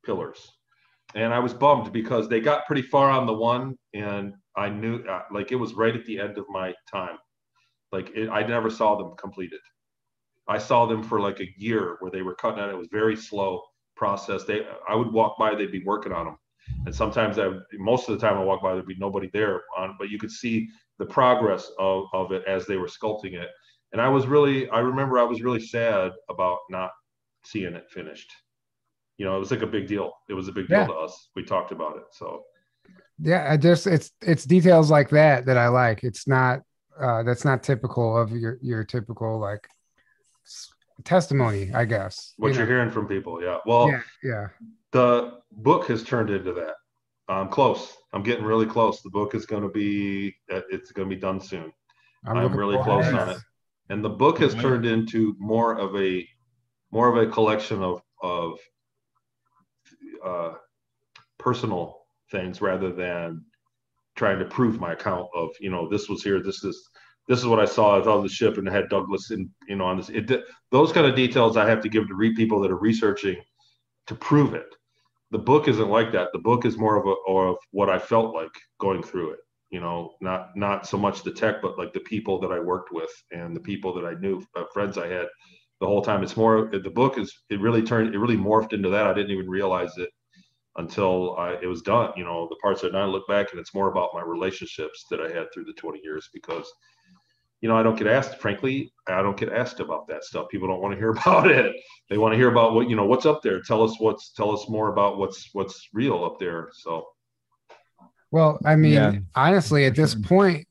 pillars. 0.06 0.52
And 1.16 1.34
I 1.34 1.40
was 1.40 1.54
bummed 1.54 1.94
because 1.94 2.28
they 2.28 2.40
got 2.40 2.66
pretty 2.66 2.82
far 2.82 3.10
on 3.10 3.26
the 3.26 3.34
one 3.34 3.76
and 3.94 4.34
I 4.56 4.70
knew 4.70 5.04
uh, 5.04 5.24
like 5.32 5.52
it 5.52 5.56
was 5.56 5.74
right 5.74 5.96
at 5.96 6.06
the 6.06 6.20
end 6.20 6.38
of 6.38 6.46
my 6.50 6.74
time. 6.92 7.18
Like 7.92 8.12
it, 8.16 8.30
I 8.30 8.46
never 8.46 8.70
saw 8.70 8.96
them 8.96 9.16
completed. 9.18 9.60
I 10.48 10.58
saw 10.58 10.86
them 10.86 11.04
for 11.04 11.20
like 11.20 11.40
a 11.40 11.54
year 11.58 11.98
where 12.00 12.12
they 12.12 12.22
were 12.22 12.36
cutting 12.36 12.60
on 12.60 12.70
it. 12.70 12.74
It 12.74 12.78
was 12.78 12.88
very 12.92 13.16
slow 13.16 13.62
process. 13.96 14.44
They, 14.44 14.66
I 14.88 14.96
would 14.96 15.12
walk 15.12 15.38
by, 15.38 15.56
they'd 15.56 15.72
be 15.72 15.84
working 15.84 16.14
on 16.14 16.26
them. 16.26 16.38
And 16.86 16.94
sometimes 16.94 17.40
I, 17.40 17.50
most 17.74 18.08
of 18.08 18.20
the 18.20 18.26
time 18.26 18.38
I 18.38 18.44
walk 18.44 18.62
by, 18.62 18.74
there'd 18.74 18.86
be 18.86 18.96
nobody 18.98 19.30
there 19.34 19.64
on, 19.78 19.96
but 19.98 20.10
you 20.10 20.20
could 20.20 20.32
see 20.32 20.68
the 21.00 21.06
progress 21.06 21.72
of, 21.80 22.06
of 22.14 22.32
it 22.32 22.44
as 22.46 22.66
they 22.66 22.78
were 22.78 22.88
sculpting 22.88 23.34
it. 23.34 23.50
And 23.92 24.02
I 24.02 24.10
was 24.10 24.28
really, 24.28 24.70
I 24.70 24.80
remember 24.80 25.18
I 25.18 25.24
was 25.24 25.42
really 25.42 25.66
sad 25.66 26.12
about 26.30 26.60
not 26.70 26.92
seeing 27.46 27.74
it 27.74 27.90
finished. 27.90 28.32
You 29.18 29.26
know, 29.26 29.36
it 29.36 29.40
was 29.40 29.52
like 29.52 29.62
a 29.62 29.68
big 29.68 29.88
deal. 29.88 30.12
It 30.30 30.34
was 30.34 30.48
a 30.48 30.52
big 30.52 30.68
deal 30.68 30.80
yeah. 30.80 30.88
to 30.88 30.94
us. 30.94 31.30
We 31.36 31.44
talked 31.44 31.72
about 31.72 31.98
it. 31.98 32.04
So 32.12 32.44
yeah, 33.20 33.48
I 33.50 33.58
just 33.58 33.88
it's 33.88 34.12
it's 34.22 34.46
details 34.46 34.92
like 34.92 35.10
that 35.10 35.46
that 35.46 35.58
I 35.58 35.70
like. 35.70 36.04
It's 36.04 36.28
not 36.28 36.62
uh 37.00 37.24
that's 37.24 37.46
not 37.46 37.64
typical 37.64 38.18
of 38.20 38.32
your 38.32 38.58
your 38.62 38.84
typical 38.84 39.40
like 39.40 39.68
testimony, 41.04 41.72
I 41.74 41.86
guess. 41.86 42.34
What 42.38 42.56
you 42.56 42.64
are 42.64 42.66
hearing 42.66 42.90
from 42.90 43.08
people, 43.08 43.42
yeah. 43.42 43.60
Well, 43.66 43.90
yeah, 43.90 44.02
yeah. 44.24 44.48
The 44.92 45.40
book 45.52 45.88
has 45.88 46.04
turned 46.04 46.30
into 46.30 46.54
that. 46.54 46.76
I'm 47.28 47.50
close. 47.50 47.96
I'm 48.14 48.24
getting 48.24 48.46
really 48.46 48.66
close. 48.66 49.02
The 49.02 49.10
book 49.10 49.36
is 49.36 49.46
going 49.46 49.64
to 49.64 49.70
be 49.70 50.36
uh, 50.52 50.62
it's 50.70 50.92
going 50.92 51.10
to 51.10 51.16
be 51.16 51.20
done 51.20 51.40
soon. 51.40 51.72
I'm, 52.26 52.38
I'm 52.38 52.58
really 52.58 52.82
close 52.84 53.06
on 53.08 53.30
it. 53.30 53.38
And 53.90 54.04
the 54.04 54.10
book 54.10 54.40
has 54.40 54.54
turned 54.56 54.86
into 54.86 55.36
more 55.40 55.78
of 55.78 55.96
a 55.96 56.28
more 56.92 57.10
of 57.10 57.18
a 57.18 57.32
collection 57.32 57.84
of 57.84 58.02
of 58.22 58.60
uh, 60.26 60.54
personal 61.38 62.02
things 62.32 62.62
rather 62.62 62.92
than 62.92 63.46
trying 64.18 64.40
to 64.40 64.46
prove 64.46 64.80
my 64.80 64.94
account 64.94 65.28
of 65.36 65.50
you 65.62 65.70
know 65.70 65.88
this 65.88 66.10
was 66.10 66.24
here 66.24 66.42
this 66.42 66.64
is 66.64 66.90
this 67.28 67.40
is 67.40 67.46
what 67.46 67.60
I 67.60 67.66
saw 67.66 68.00
i 68.00 68.10
on 68.10 68.24
the 68.24 68.30
ship 68.30 68.58
and 68.58 68.68
had 68.68 68.90
Douglas 68.90 69.32
in, 69.32 69.50
you 69.68 69.76
know, 69.76 69.86
on 69.86 69.98
this. 69.98 70.10
It, 70.10 70.32
those 70.72 70.92
kind 70.92 71.06
of 71.06 71.16
details 71.16 71.58
I 71.58 71.70
have 71.70 71.82
to 71.82 71.90
give 71.90 72.08
to 72.08 72.16
read 72.16 72.36
people 72.36 72.60
that 72.62 72.72
are 72.72 72.78
researching 72.78 73.36
to 74.08 74.16
prove 74.16 74.54
it. 74.54 74.68
The 75.32 75.38
book 75.38 75.68
isn't 75.68 75.90
like 75.90 76.14
that. 76.14 76.30
The 76.32 76.40
book 76.40 76.66
is 76.66 76.78
more 76.78 76.96
of 76.96 77.06
a 77.06 77.32
of 77.32 77.58
what 77.72 77.90
I 77.90 78.00
felt 78.00 78.34
like 78.34 78.52
going 78.80 79.04
through 79.04 79.32
it. 79.32 79.40
You 79.72 79.82
know, 79.82 80.14
not 80.22 80.56
not 80.56 80.88
so 80.88 80.98
much 80.98 81.24
the 81.24 81.32
tech, 81.32 81.62
but 81.62 81.78
like 81.78 81.92
the 81.92 82.00
people 82.00 82.40
that 82.40 82.52
I 82.52 82.60
worked 82.60 82.94
with 82.94 83.12
and 83.32 83.54
the 83.54 83.60
people 83.60 83.94
that 83.96 84.06
I 84.06 84.14
knew, 84.22 84.42
uh, 84.56 84.64
friends 84.74 84.98
I 84.98 85.08
had 85.08 85.28
the 85.82 85.86
whole 85.86 86.02
time. 86.02 86.24
It's 86.24 86.38
more 86.38 86.70
the 86.72 86.90
book 86.90 87.18
is 87.18 87.34
it 87.50 87.60
really 87.60 87.82
turned 87.82 88.16
it 88.16 88.20
really 88.20 88.38
morphed 88.38 88.72
into 88.72 88.90
that. 88.90 89.06
I 89.06 89.14
didn't 89.14 89.32
even 89.32 89.50
realize 89.50 89.98
it 89.98 90.10
until 90.78 91.36
I, 91.38 91.54
it 91.62 91.68
was 91.68 91.82
done. 91.82 92.12
You 92.16 92.24
know, 92.24 92.48
the 92.50 92.56
parts 92.58 92.82
that 92.82 92.96
I 92.96 93.06
look 93.06 93.28
back 93.28 93.52
and 93.52 93.60
it's 93.60 93.74
more 93.74 93.90
about 93.90 94.12
my 94.14 94.22
relationships 94.22 95.06
that 95.10 95.20
I 95.20 95.30
had 95.30 95.48
through 95.54 95.66
the 95.66 95.74
20 95.74 96.00
years 96.04 96.30
because 96.34 96.72
you 97.62 97.70
know, 97.70 97.76
I 97.76 97.82
don't 97.82 97.98
get 97.98 98.08
asked, 98.08 98.38
frankly, 98.38 98.94
I 99.08 99.22
don't 99.22 99.38
get 99.38 99.52
asked 99.52 99.80
about 99.80 100.08
that 100.08 100.24
stuff. 100.24 100.48
People 100.50 100.68
don't 100.68 100.82
want 100.82 100.94
to 100.94 101.00
hear 101.00 101.12
about 101.22 101.50
it. 101.50 101.76
They 102.10 102.18
want 102.18 102.34
to 102.34 102.38
hear 102.38 102.52
about 102.52 102.74
what, 102.74 102.90
you 102.90 102.96
know, 102.96 103.06
what's 103.06 103.26
up 103.26 103.42
there. 103.42 103.62
Tell 103.62 103.84
us 103.84 104.00
what's, 104.00 104.32
tell 104.34 104.52
us 104.52 104.70
more 104.70 104.90
about 104.90 105.18
what's, 105.18 105.50
what's 105.54 105.90
real 105.94 106.24
up 106.24 106.40
there. 106.40 106.70
So, 106.74 107.06
well, 108.32 108.60
I 108.66 108.76
mean, 108.76 108.94
yeah. 108.94 109.14
honestly, 109.36 109.86
at 109.86 109.96
this 109.96 110.14
point, 110.14 110.68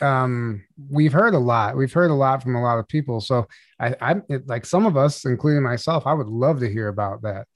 um, 0.00 0.64
we've 0.90 1.12
heard 1.12 1.34
a 1.34 1.38
lot. 1.38 1.76
We've 1.76 1.92
heard 1.92 2.10
a 2.10 2.14
lot 2.14 2.42
from 2.42 2.56
a 2.56 2.62
lot 2.62 2.78
of 2.78 2.88
people. 2.88 3.20
So 3.20 3.46
I, 3.78 3.94
I 4.00 4.16
like 4.46 4.64
some 4.64 4.86
of 4.86 4.96
us, 4.96 5.24
including 5.24 5.62
myself, 5.62 6.06
I 6.06 6.14
would 6.14 6.28
love 6.28 6.60
to 6.60 6.70
hear 6.70 6.88
about 6.88 7.22
that. 7.22 7.46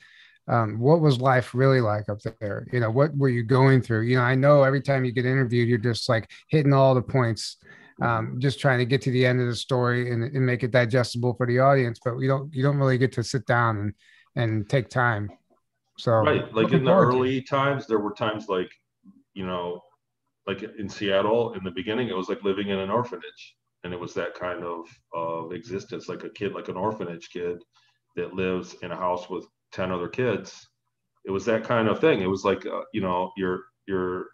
Um, 0.48 0.78
what 0.78 1.00
was 1.00 1.20
life 1.20 1.54
really 1.54 1.80
like 1.80 2.08
up 2.08 2.20
there? 2.40 2.66
You 2.72 2.80
know, 2.80 2.90
what 2.90 3.16
were 3.16 3.28
you 3.28 3.42
going 3.42 3.82
through? 3.82 4.02
You 4.02 4.16
know, 4.16 4.22
I 4.22 4.34
know 4.34 4.62
every 4.62 4.80
time 4.80 5.04
you 5.04 5.12
get 5.12 5.26
interviewed, 5.26 5.68
you're 5.68 5.78
just 5.78 6.08
like 6.08 6.30
hitting 6.48 6.72
all 6.72 6.94
the 6.94 7.02
points 7.02 7.58
um, 8.00 8.36
just 8.38 8.60
trying 8.60 8.78
to 8.78 8.84
get 8.84 9.02
to 9.02 9.10
the 9.10 9.26
end 9.26 9.40
of 9.40 9.48
the 9.48 9.56
story 9.56 10.12
and, 10.12 10.22
and 10.22 10.46
make 10.46 10.62
it 10.62 10.70
digestible 10.70 11.34
for 11.34 11.46
the 11.46 11.58
audience. 11.58 11.98
But 12.04 12.16
we 12.16 12.26
don't 12.26 12.52
you 12.54 12.62
don't 12.62 12.76
really 12.76 12.98
get 12.98 13.12
to 13.12 13.24
sit 13.24 13.46
down 13.46 13.78
and 13.78 13.94
and 14.36 14.68
take 14.68 14.88
time. 14.88 15.30
So 15.98 16.12
right, 16.12 16.54
like 16.54 16.72
in 16.72 16.84
the 16.84 16.94
early 16.94 17.42
times, 17.42 17.86
there 17.86 17.98
were 17.98 18.12
times 18.12 18.48
like 18.48 18.70
you 19.34 19.46
know, 19.46 19.82
like 20.46 20.62
in 20.62 20.88
Seattle 20.88 21.54
in 21.54 21.64
the 21.64 21.70
beginning, 21.70 22.08
it 22.08 22.16
was 22.16 22.28
like 22.28 22.44
living 22.44 22.68
in 22.68 22.78
an 22.78 22.90
orphanage, 22.90 23.56
and 23.82 23.92
it 23.92 23.98
was 23.98 24.14
that 24.14 24.34
kind 24.34 24.62
of 24.62 24.86
of 25.12 25.52
existence, 25.52 26.08
like 26.08 26.22
a 26.22 26.30
kid, 26.30 26.52
like 26.52 26.68
an 26.68 26.76
orphanage 26.76 27.30
kid 27.30 27.58
that 28.14 28.34
lives 28.34 28.76
in 28.82 28.92
a 28.92 28.96
house 28.96 29.28
with 29.28 29.46
ten 29.72 29.90
other 29.90 30.08
kids. 30.08 30.66
It 31.24 31.30
was 31.30 31.44
that 31.44 31.64
kind 31.64 31.88
of 31.88 32.00
thing. 32.00 32.20
It 32.20 32.30
was 32.30 32.44
like 32.44 32.64
uh, 32.66 32.82
you 32.92 33.00
know, 33.00 33.32
you're 33.36 33.64
you're 33.86 34.26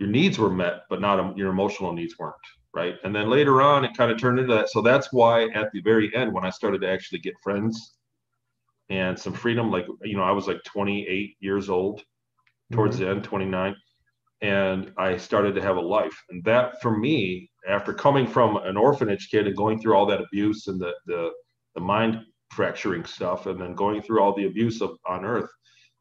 your 0.00 0.08
needs 0.08 0.38
were 0.38 0.50
met, 0.50 0.82
but 0.88 1.00
not 1.00 1.36
your 1.36 1.50
emotional 1.50 1.92
needs 1.92 2.18
weren't. 2.18 2.34
Right. 2.74 2.94
And 3.04 3.14
then 3.14 3.28
later 3.28 3.60
on, 3.60 3.84
it 3.84 3.96
kind 3.96 4.10
of 4.10 4.18
turned 4.18 4.38
into 4.38 4.54
that. 4.54 4.70
So 4.70 4.80
that's 4.80 5.12
why 5.12 5.48
at 5.48 5.70
the 5.72 5.80
very 5.82 6.14
end, 6.14 6.32
when 6.32 6.44
I 6.44 6.50
started 6.50 6.80
to 6.82 6.88
actually 6.88 7.18
get 7.18 7.34
friends 7.42 7.96
and 8.88 9.18
some 9.18 9.32
freedom, 9.32 9.70
like, 9.70 9.86
you 10.02 10.16
know, 10.16 10.22
I 10.22 10.30
was 10.30 10.46
like 10.46 10.62
28 10.64 11.36
years 11.40 11.68
old 11.68 12.02
towards 12.72 12.96
mm-hmm. 12.96 13.06
the 13.06 13.10
end, 13.10 13.24
29, 13.24 13.74
and 14.42 14.92
I 14.96 15.16
started 15.16 15.54
to 15.56 15.62
have 15.62 15.76
a 15.76 15.80
life. 15.80 16.16
And 16.30 16.44
that 16.44 16.80
for 16.80 16.96
me, 16.96 17.50
after 17.68 17.92
coming 17.92 18.26
from 18.26 18.56
an 18.56 18.76
orphanage 18.76 19.28
kid 19.30 19.48
and 19.48 19.56
going 19.56 19.80
through 19.80 19.94
all 19.94 20.06
that 20.06 20.20
abuse 20.20 20.68
and 20.68 20.80
the, 20.80 20.92
the, 21.06 21.30
the 21.74 21.80
mind 21.80 22.20
fracturing 22.50 23.04
stuff, 23.04 23.46
and 23.46 23.60
then 23.60 23.74
going 23.74 24.02
through 24.02 24.20
all 24.22 24.34
the 24.34 24.46
abuse 24.46 24.80
of 24.82 24.96
on 25.06 25.24
earth, 25.24 25.50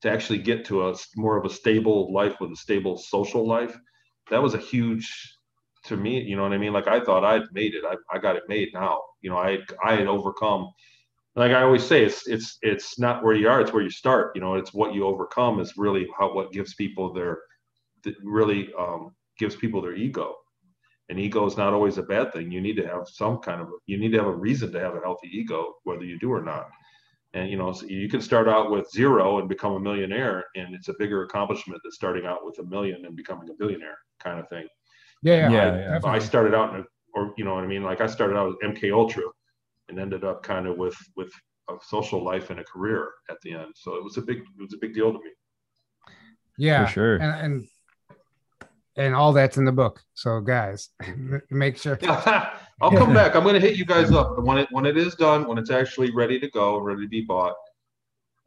to 0.02 0.12
actually 0.12 0.40
get 0.40 0.66
to 0.66 0.90
a 0.90 0.96
more 1.16 1.38
of 1.38 1.46
a 1.46 1.50
stable 1.54 2.14
life 2.14 2.36
with 2.40 2.52
a 2.52 2.56
stable 2.56 2.98
social 2.98 3.46
life 3.48 3.78
that 4.30 4.42
was 4.42 4.54
a 4.54 4.60
huge 4.60 5.10
to 5.86 5.98
me 5.98 6.22
you 6.22 6.36
know 6.36 6.44
what 6.44 6.54
i 6.54 6.58
mean? 6.58 6.74
Like 6.74 6.88
i 6.88 7.00
thought 7.00 7.24
i'd 7.24 7.44
made 7.52 7.74
it. 7.74 7.84
I, 7.86 7.96
I 8.14 8.20
got 8.20 8.36
it 8.36 8.44
made 8.48 8.70
now. 8.74 9.02
You 9.22 9.30
know 9.30 9.38
i 9.38 9.58
i 9.84 9.96
had 9.96 10.08
overcome. 10.08 10.70
Like 11.36 11.52
i 11.52 11.62
always 11.62 11.84
say 11.86 12.04
it's 12.04 12.28
it's 12.28 12.58
it's 12.62 13.00
not 13.00 13.24
where 13.24 13.36
you 13.36 13.50
are 13.50 13.62
it's 13.62 13.74
where 13.74 13.84
you 13.84 13.90
start. 13.90 14.32
You 14.36 14.42
know 14.42 14.56
it's 14.56 14.74
what 14.74 14.94
you 14.94 15.06
overcome 15.06 15.60
is 15.60 15.74
really 15.78 16.08
how 16.18 16.34
what 16.34 16.52
gives 16.52 16.76
people 16.76 17.14
their 17.14 17.40
really 18.24 18.70
um, 18.78 19.16
gives 19.38 19.56
people 19.56 19.82
their 19.82 19.96
ego 19.96 20.36
and 21.10 21.20
ego 21.20 21.46
is 21.46 21.58
not 21.58 21.74
always 21.74 21.98
a 21.98 22.04
bad 22.04 22.32
thing. 22.32 22.52
You 22.52 22.62
need 22.62 22.76
to 22.78 22.88
have 22.88 23.08
some 23.08 23.40
kind 23.40 23.62
of 23.62 23.68
you 23.88 23.98
need 23.98 24.12
to 24.12 24.20
have 24.20 24.28
a 24.28 24.36
reason 24.36 24.72
to 24.72 24.80
have 24.80 24.96
a 24.96 25.00
healthy 25.00 25.30
ego 25.32 25.74
whether 25.84 26.04
you 26.04 26.20
do 26.20 26.32
or 26.32 26.42
not. 26.42 26.70
And 27.34 27.50
you 27.50 27.58
know 27.58 27.74
so 27.74 27.86
you 27.88 28.10
can 28.10 28.22
start 28.22 28.48
out 28.48 28.72
with 28.72 28.90
zero 28.92 29.40
and 29.40 29.50
become 29.50 29.74
a 29.74 29.80
millionaire 29.80 30.46
and 30.56 30.74
it's 30.74 30.88
a 30.88 30.94
bigger 30.98 31.24
accomplishment 31.24 31.82
than 31.84 31.92
starting 31.92 32.26
out 32.26 32.46
with 32.46 32.60
a 32.60 32.64
million 32.64 33.06
and 33.06 33.16
becoming 33.16 33.50
a 33.50 33.54
billionaire 33.54 33.98
kind 34.20 34.40
of 34.40 34.48
thing. 34.50 34.68
Yeah 35.22 35.50
yeah, 35.50 35.76
yeah, 35.76 36.00
I, 36.04 36.16
I, 36.16 36.20
started 36.20 36.54
out 36.54 36.74
in 36.74 36.82
a, 36.82 36.84
or 37.14 37.34
you 37.38 37.44
know 37.44 37.56
what 37.56 37.64
i 37.64 37.68
mean? 37.68 37.84
Like 37.84 38.02
i 38.02 38.08
started 38.08 38.38
out 38.38 38.48
with 38.48 38.60
mk 38.62 38.94
ultra 38.94 39.24
and 39.90 40.00
ended 40.00 40.24
up 40.24 40.44
kind 40.44 40.68
of 40.68 40.78
with 40.78 40.96
with 41.16 41.32
a 41.70 41.74
social 41.84 42.24
life 42.24 42.50
and 42.52 42.60
a 42.60 42.64
career 42.64 43.10
at 43.30 43.38
the 43.42 43.54
end. 43.54 43.74
So 43.76 43.96
it 43.96 44.04
was 44.04 44.18
a 44.18 44.22
big 44.22 44.38
it 44.38 44.62
was 44.62 44.74
a 44.74 44.78
big 44.78 44.94
deal 44.94 45.12
to 45.12 45.20
me. 45.20 45.32
Yeah 46.58 46.86
for 46.86 46.92
sure. 46.92 47.16
and, 47.16 47.46
and 47.46 47.68
and 49.00 49.16
all 49.16 49.32
that's 49.32 49.58
in 49.58 49.66
the 49.66 49.72
book. 49.72 50.02
So 50.14 50.42
guys, 50.42 50.90
make 51.50 51.78
sure. 51.78 51.98
I'll 52.82 52.92
come 52.92 53.14
back. 53.14 53.36
I'm 53.36 53.44
going 53.44 53.56
to 53.56 53.60
hit 53.60 53.78
you 53.78 53.86
guys 53.86 54.12
up 54.12 54.40
when 54.40 54.58
it 54.58 54.68
when 54.72 54.86
it 54.86 54.98
is 54.98 55.16
done, 55.16 55.48
when 55.48 55.58
it's 55.58 55.72
actually 55.72 56.12
ready 56.12 56.40
to 56.40 56.50
go, 56.50 56.78
ready 56.78 57.02
to 57.02 57.08
be 57.08 57.22
bought. 57.22 57.56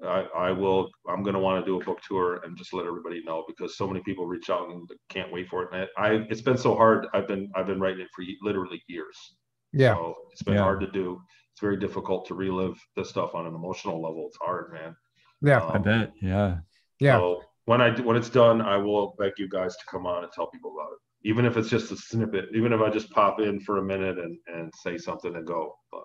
I, 0.04 0.26
I 0.36 0.50
will. 0.50 0.90
I'm 1.08 1.22
going 1.22 1.34
to 1.34 1.40
want 1.40 1.64
to 1.64 1.70
do 1.70 1.80
a 1.80 1.84
book 1.84 2.00
tour 2.06 2.40
and 2.44 2.56
just 2.56 2.72
let 2.72 2.86
everybody 2.86 3.22
know 3.24 3.44
because 3.46 3.76
so 3.76 3.86
many 3.86 4.00
people 4.04 4.26
reach 4.26 4.50
out 4.50 4.68
and 4.68 4.88
can't 5.08 5.32
wait 5.32 5.48
for 5.48 5.62
it. 5.62 5.68
And 5.72 5.88
I, 5.96 6.26
it's 6.28 6.40
been 6.40 6.58
so 6.58 6.74
hard. 6.74 7.06
I've 7.14 7.28
been 7.28 7.50
I've 7.54 7.66
been 7.66 7.80
writing 7.80 8.00
it 8.00 8.08
for 8.14 8.24
literally 8.42 8.82
years. 8.88 9.16
Yeah, 9.72 9.94
so 9.94 10.14
it's 10.32 10.42
been 10.42 10.54
yeah. 10.54 10.62
hard 10.62 10.80
to 10.80 10.90
do. 10.90 11.20
It's 11.52 11.60
very 11.60 11.78
difficult 11.78 12.26
to 12.28 12.34
relive 12.34 12.78
this 12.96 13.10
stuff 13.10 13.34
on 13.34 13.46
an 13.46 13.54
emotional 13.54 14.02
level. 14.02 14.26
It's 14.28 14.38
hard, 14.38 14.72
man. 14.72 14.96
Yeah, 15.40 15.62
um, 15.62 15.72
I 15.72 15.78
bet. 15.78 16.12
Yeah, 16.20 16.56
yeah. 16.98 17.18
So 17.18 17.42
when 17.66 17.80
I 17.80 17.90
when 18.00 18.16
it's 18.16 18.30
done, 18.30 18.60
I 18.60 18.76
will 18.76 19.14
beg 19.18 19.32
you 19.38 19.48
guys 19.48 19.76
to 19.76 19.84
come 19.90 20.06
on 20.06 20.24
and 20.24 20.32
tell 20.32 20.48
people 20.48 20.72
about 20.72 20.92
it, 20.92 21.28
even 21.28 21.44
if 21.44 21.56
it's 21.56 21.68
just 21.68 21.92
a 21.92 21.96
snippet, 21.96 22.46
even 22.54 22.72
if 22.72 22.80
I 22.80 22.90
just 22.90 23.10
pop 23.10 23.40
in 23.40 23.60
for 23.60 23.78
a 23.78 23.82
minute 23.82 24.18
and 24.18 24.36
and 24.48 24.72
say 24.82 24.98
something 24.98 25.34
and 25.34 25.46
go. 25.46 25.76
But 25.90 26.02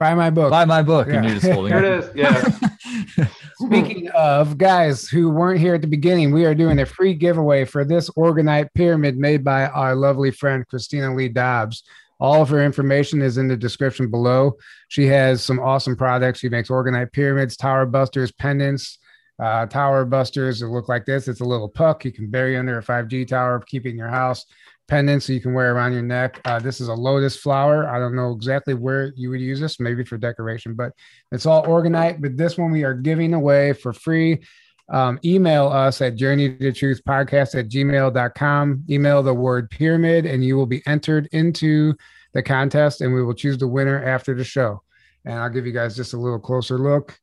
buy 0.00 0.14
my 0.14 0.30
book. 0.30 0.50
Buy 0.50 0.64
my 0.64 0.82
book, 0.82 1.08
yeah. 1.08 1.16
and 1.16 1.24
you're 1.24 1.34
just 1.34 1.52
holding 1.52 1.72
it. 1.74 1.84
it 1.84 2.04
is. 2.04 2.10
Yeah. 2.14 3.26
Speaking 3.56 4.08
of 4.10 4.56
guys 4.56 5.08
who 5.08 5.30
weren't 5.30 5.60
here 5.60 5.74
at 5.74 5.82
the 5.82 5.88
beginning, 5.88 6.32
we 6.32 6.46
are 6.46 6.54
doing 6.54 6.78
a 6.78 6.86
free 6.86 7.12
giveaway 7.12 7.64
for 7.64 7.84
this 7.84 8.08
orgonite 8.10 8.68
pyramid 8.74 9.18
made 9.18 9.44
by 9.44 9.66
our 9.66 9.94
lovely 9.94 10.30
friend 10.30 10.66
Christina 10.68 11.14
Lee 11.14 11.28
Dobbs. 11.28 11.82
All 12.20 12.42
of 12.42 12.48
her 12.48 12.64
information 12.64 13.22
is 13.22 13.38
in 13.38 13.46
the 13.46 13.56
description 13.56 14.10
below. 14.10 14.56
She 14.88 15.06
has 15.06 15.44
some 15.44 15.60
awesome 15.60 15.96
products. 15.96 16.40
She 16.40 16.48
makes 16.48 16.68
orgonite 16.68 17.12
pyramids, 17.12 17.56
tower 17.56 17.86
busters, 17.86 18.32
pendants, 18.32 18.98
uh, 19.38 19.66
tower 19.66 20.04
busters 20.04 20.60
that 20.60 20.68
look 20.68 20.88
like 20.88 21.04
this. 21.04 21.28
It's 21.28 21.40
a 21.40 21.44
little 21.44 21.68
puck 21.68 22.04
you 22.04 22.12
can 22.12 22.30
bury 22.30 22.56
under 22.56 22.78
a 22.78 22.82
5G 22.82 23.28
tower, 23.28 23.60
keeping 23.60 23.96
your 23.96 24.08
house. 24.08 24.46
Pendants 24.88 25.26
so 25.26 25.34
you 25.34 25.40
can 25.40 25.52
wear 25.52 25.74
around 25.74 25.92
your 25.92 26.02
neck. 26.02 26.40
Uh, 26.46 26.58
this 26.58 26.80
is 26.80 26.88
a 26.88 26.94
lotus 26.94 27.36
flower. 27.36 27.86
I 27.86 27.98
don't 27.98 28.16
know 28.16 28.32
exactly 28.32 28.72
where 28.72 29.12
you 29.16 29.28
would 29.28 29.40
use 29.40 29.60
this, 29.60 29.78
maybe 29.78 30.02
for 30.02 30.16
decoration, 30.16 30.74
but 30.74 30.92
it's 31.30 31.44
all 31.44 31.62
orgonite. 31.66 32.22
But 32.22 32.38
this 32.38 32.56
one 32.56 32.70
we 32.70 32.84
are 32.84 32.94
giving 32.94 33.34
away 33.34 33.74
for 33.74 33.92
free. 33.92 34.40
Um, 34.88 35.20
email 35.22 35.66
us 35.66 36.00
at 36.00 36.16
journey 36.16 36.56
to 36.56 36.72
truth 36.72 37.02
podcast 37.06 37.54
at 37.54 37.68
gmail.com. 37.68 38.84
Email 38.88 39.22
the 39.22 39.34
word 39.34 39.68
pyramid, 39.68 40.24
and 40.24 40.42
you 40.42 40.56
will 40.56 40.66
be 40.66 40.82
entered 40.86 41.28
into 41.32 41.94
the 42.32 42.42
contest, 42.42 43.02
and 43.02 43.12
we 43.12 43.22
will 43.22 43.34
choose 43.34 43.58
the 43.58 43.68
winner 43.68 44.02
after 44.02 44.34
the 44.34 44.44
show. 44.44 44.82
And 45.26 45.34
I'll 45.34 45.50
give 45.50 45.66
you 45.66 45.72
guys 45.72 45.96
just 45.96 46.14
a 46.14 46.18
little 46.18 46.38
closer 46.38 46.78
look. 46.78 47.20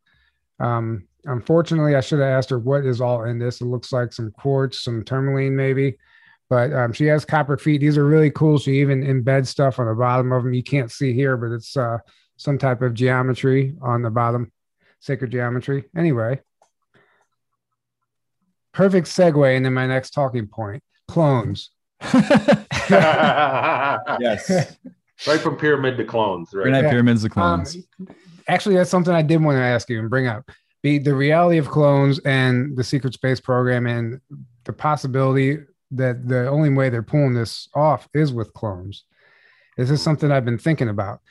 Um, 0.60 1.08
unfortunately, 1.26 1.96
I 1.96 2.02
should 2.02 2.20
have 2.20 2.30
asked 2.30 2.50
her 2.50 2.60
what 2.60 2.86
is 2.86 3.02
all 3.02 3.24
in 3.26 3.40
this. 3.40 3.62
It 3.62 3.66
looks 3.66 3.92
like 3.92 4.14
some 4.14 4.32
quartz, 4.32 4.84
some 4.84 5.04
tourmaline, 5.04 5.56
maybe. 5.56 5.98
But 6.50 6.74
um, 6.74 6.94
she 6.94 7.06
has 7.06 7.26
copper 7.26 7.58
feet. 7.58 7.82
These 7.82 7.98
are 7.98 8.06
really 8.06 8.30
cool. 8.30 8.60
She 8.60 8.80
even 8.82 9.04
embeds 9.04 9.48
stuff 9.48 9.80
on 9.80 9.88
the 9.88 9.96
bottom 9.96 10.32
of 10.32 10.44
them. 10.44 10.54
You 10.54 10.64
can't 10.64 10.92
see 10.92 11.14
here, 11.14 11.38
but 11.38 11.52
it's 11.52 11.76
uh, 11.76 11.98
some 12.38 12.58
type 12.58 12.82
of 12.82 12.94
geometry 12.94 13.76
on 13.82 14.04
the 14.04 14.12
bottom, 14.12 14.52
sacred 15.00 15.32
geometry. 15.32 15.86
Anyway, 15.98 16.42
perfect 18.74 19.08
segue 19.08 19.56
into 19.56 19.72
my 19.72 19.88
next 19.88 20.12
talking 20.12 20.48
point 20.48 20.84
clones. 21.08 21.72
yes. 22.04 22.18
right 25.28 25.40
from 25.40 25.58
pyramid 25.58 25.98
to 25.98 26.06
clones, 26.06 26.50
right? 26.54 26.64
Granite 26.64 26.84
Yeah. 26.84 26.90
pyramids 26.92 27.24
of 27.24 27.32
clones. 27.32 27.76
Um, 28.00 28.08
actually, 28.48 28.76
that's 28.76 28.90
something 28.90 29.14
I 29.14 29.22
did 29.24 29.44
want 29.44 29.58
to 29.58 29.62
ask 29.64 29.90
you 29.90 30.00
and 30.00 30.10
bring 30.10 30.28
up 30.28 30.50
the, 30.86 31.00
the 31.00 31.16
reality 31.16 31.58
of 31.58 31.68
clones 31.68 32.20
and 32.20 32.78
the 32.78 32.84
secret 32.84 33.16
space 33.16 33.40
program 33.40 33.88
and 33.88 34.22
the 34.66 34.72
possibility 34.72 35.58
that 35.90 36.28
the 36.28 36.48
only 36.48 36.70
way 36.70 36.90
they're 36.90 37.02
pulling 37.02 37.34
this 37.34 37.68
off 37.74 38.08
is 38.14 38.32
with 38.32 38.54
clones. 38.54 39.06
This 39.78 39.90
is 39.90 40.04
something 40.04 40.32
I've 40.32 40.46
been 40.46 40.60
thinking 40.60 40.90
about. 40.90 41.22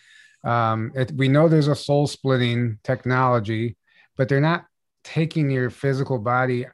Um, 0.42 0.90
it, 0.96 1.12
we 1.12 1.28
know 1.28 1.46
there's 1.46 1.68
a 1.68 1.76
soul 1.76 2.08
splitting 2.08 2.80
technology, 2.82 3.76
but 4.16 4.28
they're 4.28 4.40
not 4.40 4.64
taking 5.04 5.48
your 5.48 5.70
physical 5.70 6.18
body 6.18 6.66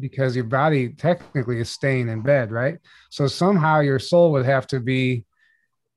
because 0.00 0.34
your 0.34 0.46
body 0.46 0.88
technically 0.88 1.60
is 1.60 1.68
staying 1.68 2.08
in 2.08 2.22
bed, 2.22 2.50
right? 2.50 2.78
So 3.10 3.26
somehow 3.26 3.80
your 3.80 3.98
soul 3.98 4.32
would 4.32 4.46
have 4.46 4.66
to 4.68 4.80
be 4.80 5.26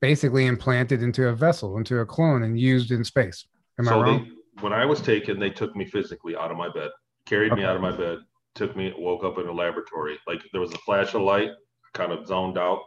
basically 0.02 0.48
implanted 0.48 1.02
into 1.02 1.30
a 1.30 1.34
vessel, 1.34 1.78
into 1.78 2.00
a 2.00 2.06
clone, 2.06 2.44
and 2.44 2.60
used 2.60 2.92
in 2.92 3.06
space. 3.06 3.48
Am 3.80 3.88
I 3.88 3.92
so 3.92 4.02
wrong? 4.02 4.32
When 4.62 4.74
I 4.74 4.86
was 4.86 5.02
taken, 5.02 5.40
they 5.40 5.50
took 5.50 5.76
me 5.76 5.86
physically 5.86 6.36
out 6.36 6.52
of 6.52 6.58
my 6.58 6.70
bed, 6.70 6.90
carried 7.26 7.54
me 7.54 7.64
out 7.64 7.76
of 7.76 7.82
my 7.82 7.96
bed, 7.96 8.20
took 8.56 8.76
me, 8.76 8.94
woke 8.98 9.24
up 9.24 9.38
in 9.38 9.48
a 9.48 9.52
laboratory. 9.52 10.18
Like 10.28 10.42
there 10.52 10.62
was 10.62 10.74
a 10.74 10.78
flash 10.80 11.14
of 11.14 11.22
light, 11.22 11.52
kind 11.94 12.12
of 12.12 12.28
zoned 12.28 12.58
out, 12.58 12.80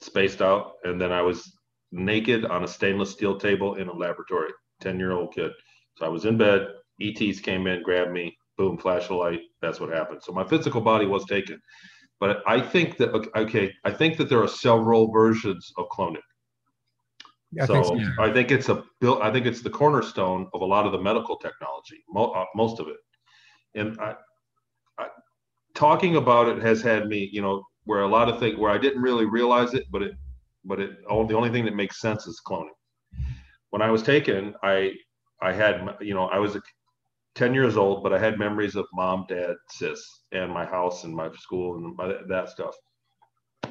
spaced 0.00 0.42
out, 0.42 0.72
and 0.84 1.00
then 1.00 1.12
I 1.12 1.22
was 1.22 1.52
naked 1.92 2.44
on 2.44 2.64
a 2.64 2.68
stainless 2.68 3.10
steel 3.10 3.38
table 3.38 3.74
in 3.74 3.88
a 3.88 3.94
laboratory. 3.94 4.50
Ten 4.80 4.98
year 4.98 5.12
old 5.12 5.34
kid. 5.34 5.52
So 5.96 6.06
I 6.06 6.08
was 6.08 6.24
in 6.24 6.38
bed. 6.38 6.68
ETs 7.00 7.40
came 7.40 7.66
in, 7.66 7.82
grabbed 7.82 8.12
me, 8.12 8.36
boom, 8.56 8.78
flash 8.78 9.04
of 9.04 9.16
light. 9.16 9.40
That's 9.62 9.80
what 9.80 9.90
happened. 9.90 10.22
So 10.22 10.32
my 10.32 10.44
physical 10.44 10.80
body 10.80 11.06
was 11.06 11.24
taken. 11.26 11.60
But 12.18 12.42
I 12.46 12.60
think 12.60 12.98
that 12.98 13.10
okay, 13.36 13.72
I 13.84 13.90
think 13.90 14.18
that 14.18 14.28
there 14.28 14.42
are 14.42 14.48
several 14.48 15.10
versions 15.10 15.72
of 15.78 15.86
cloning. 15.88 16.20
I 17.60 17.66
so 17.66 17.82
think 17.82 18.04
so. 18.04 18.22
I 18.22 18.32
think 18.32 18.50
it's 18.50 18.68
a 18.68 18.84
built. 19.00 19.22
I 19.22 19.32
think 19.32 19.46
it's 19.46 19.62
the 19.62 19.70
cornerstone 19.70 20.48
of 20.54 20.60
a 20.60 20.64
lot 20.64 20.86
of 20.86 20.92
the 20.92 21.00
medical 21.00 21.36
technology, 21.36 22.04
mo- 22.08 22.32
uh, 22.32 22.44
most 22.54 22.78
of 22.78 22.88
it. 22.88 22.96
And 23.74 23.98
I, 24.00 24.14
I, 24.98 25.08
talking 25.74 26.16
about 26.16 26.48
it 26.48 26.62
has 26.62 26.80
had 26.80 27.08
me, 27.08 27.28
you 27.32 27.42
know, 27.42 27.64
where 27.84 28.02
a 28.02 28.08
lot 28.08 28.28
of 28.28 28.38
things 28.38 28.58
where 28.58 28.70
I 28.70 28.78
didn't 28.78 29.02
really 29.02 29.24
realize 29.24 29.74
it, 29.74 29.84
but 29.90 30.02
it, 30.02 30.12
but 30.64 30.78
it. 30.78 30.98
Oh, 31.08 31.26
the 31.26 31.36
only 31.36 31.50
thing 31.50 31.64
that 31.64 31.74
makes 31.74 32.00
sense 32.00 32.26
is 32.26 32.40
cloning. 32.46 32.68
When 33.70 33.82
I 33.82 33.90
was 33.90 34.02
taken, 34.02 34.54
I, 34.62 34.92
I 35.42 35.52
had, 35.52 35.96
you 36.00 36.14
know, 36.14 36.26
I 36.26 36.38
was 36.38 36.56
a, 36.56 36.62
ten 37.34 37.54
years 37.54 37.76
old, 37.76 38.02
but 38.02 38.12
I 38.12 38.18
had 38.18 38.38
memories 38.38 38.76
of 38.76 38.86
mom, 38.92 39.26
dad, 39.28 39.54
sis, 39.70 40.22
and 40.32 40.52
my 40.52 40.64
house 40.66 41.04
and 41.04 41.14
my 41.14 41.30
school 41.32 41.76
and 41.76 41.96
my, 41.96 42.14
that 42.28 42.48
stuff 42.48 42.74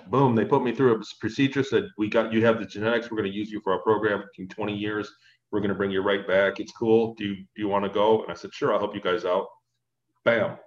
boom, 0.10 0.36
they 0.36 0.46
put 0.46 0.64
me 0.64 0.74
through 0.74 0.96
a 0.96 1.04
procedure, 1.20 1.64
said, 1.64 1.90
we 1.98 2.10
got, 2.10 2.34
you 2.34 2.44
have 2.46 2.60
the 2.60 2.66
genetics, 2.66 3.10
we're 3.10 3.18
going 3.18 3.32
to 3.32 3.38
use 3.38 3.52
you 3.52 3.62
for 3.64 3.74
our 3.74 3.82
program 3.82 4.24
in 4.38 4.48
20 4.48 4.76
years. 4.76 5.12
We're 5.52 5.60
going 5.60 5.70
to 5.70 5.76
bring 5.76 5.92
you 5.92 6.02
right 6.02 6.28
back. 6.28 6.60
It's 6.60 6.72
cool. 6.72 7.16
Do 7.16 7.26
you, 7.26 7.36
do 7.36 7.46
you 7.56 7.68
want 7.68 7.86
to 7.86 7.90
go? 7.90 8.22
And 8.22 8.32
I 8.32 8.36
said, 8.36 8.54
sure, 8.54 8.72
I'll 8.72 8.80
help 8.80 8.94
you 8.94 9.02
guys 9.02 9.26
out. 9.26 9.48
Bam. 10.26 10.58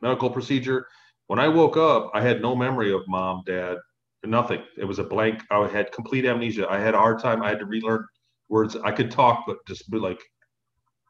Medical 0.00 0.30
procedure. 0.30 0.86
When 1.26 1.38
I 1.38 1.48
woke 1.48 1.76
up, 1.76 2.10
I 2.14 2.22
had 2.22 2.40
no 2.40 2.56
memory 2.56 2.92
of 2.92 3.02
mom, 3.08 3.42
dad, 3.46 3.76
nothing. 4.24 4.62
It 4.78 4.84
was 4.84 4.98
a 4.98 5.04
blank. 5.04 5.42
I 5.50 5.66
had 5.68 5.92
complete 5.92 6.24
amnesia. 6.24 6.66
I 6.68 6.78
had 6.78 6.94
a 6.94 6.98
hard 6.98 7.20
time. 7.20 7.42
I 7.42 7.50
had 7.50 7.58
to 7.58 7.66
relearn 7.66 8.06
words. 8.48 8.76
I 8.76 8.90
could 8.90 9.10
talk, 9.10 9.44
but 9.46 9.58
just 9.66 9.90
be 9.90 9.98
like 9.98 10.20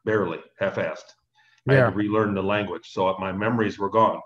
barely, 0.05 0.39
half-assed. 0.59 1.15
I 1.69 1.75
had 1.75 1.89
to 1.91 1.95
relearn 1.95 2.33
the 2.33 2.43
language. 2.43 2.89
So 2.89 3.15
my 3.19 3.31
memories 3.31 3.79
were 3.79 3.89
gone. 3.89 4.19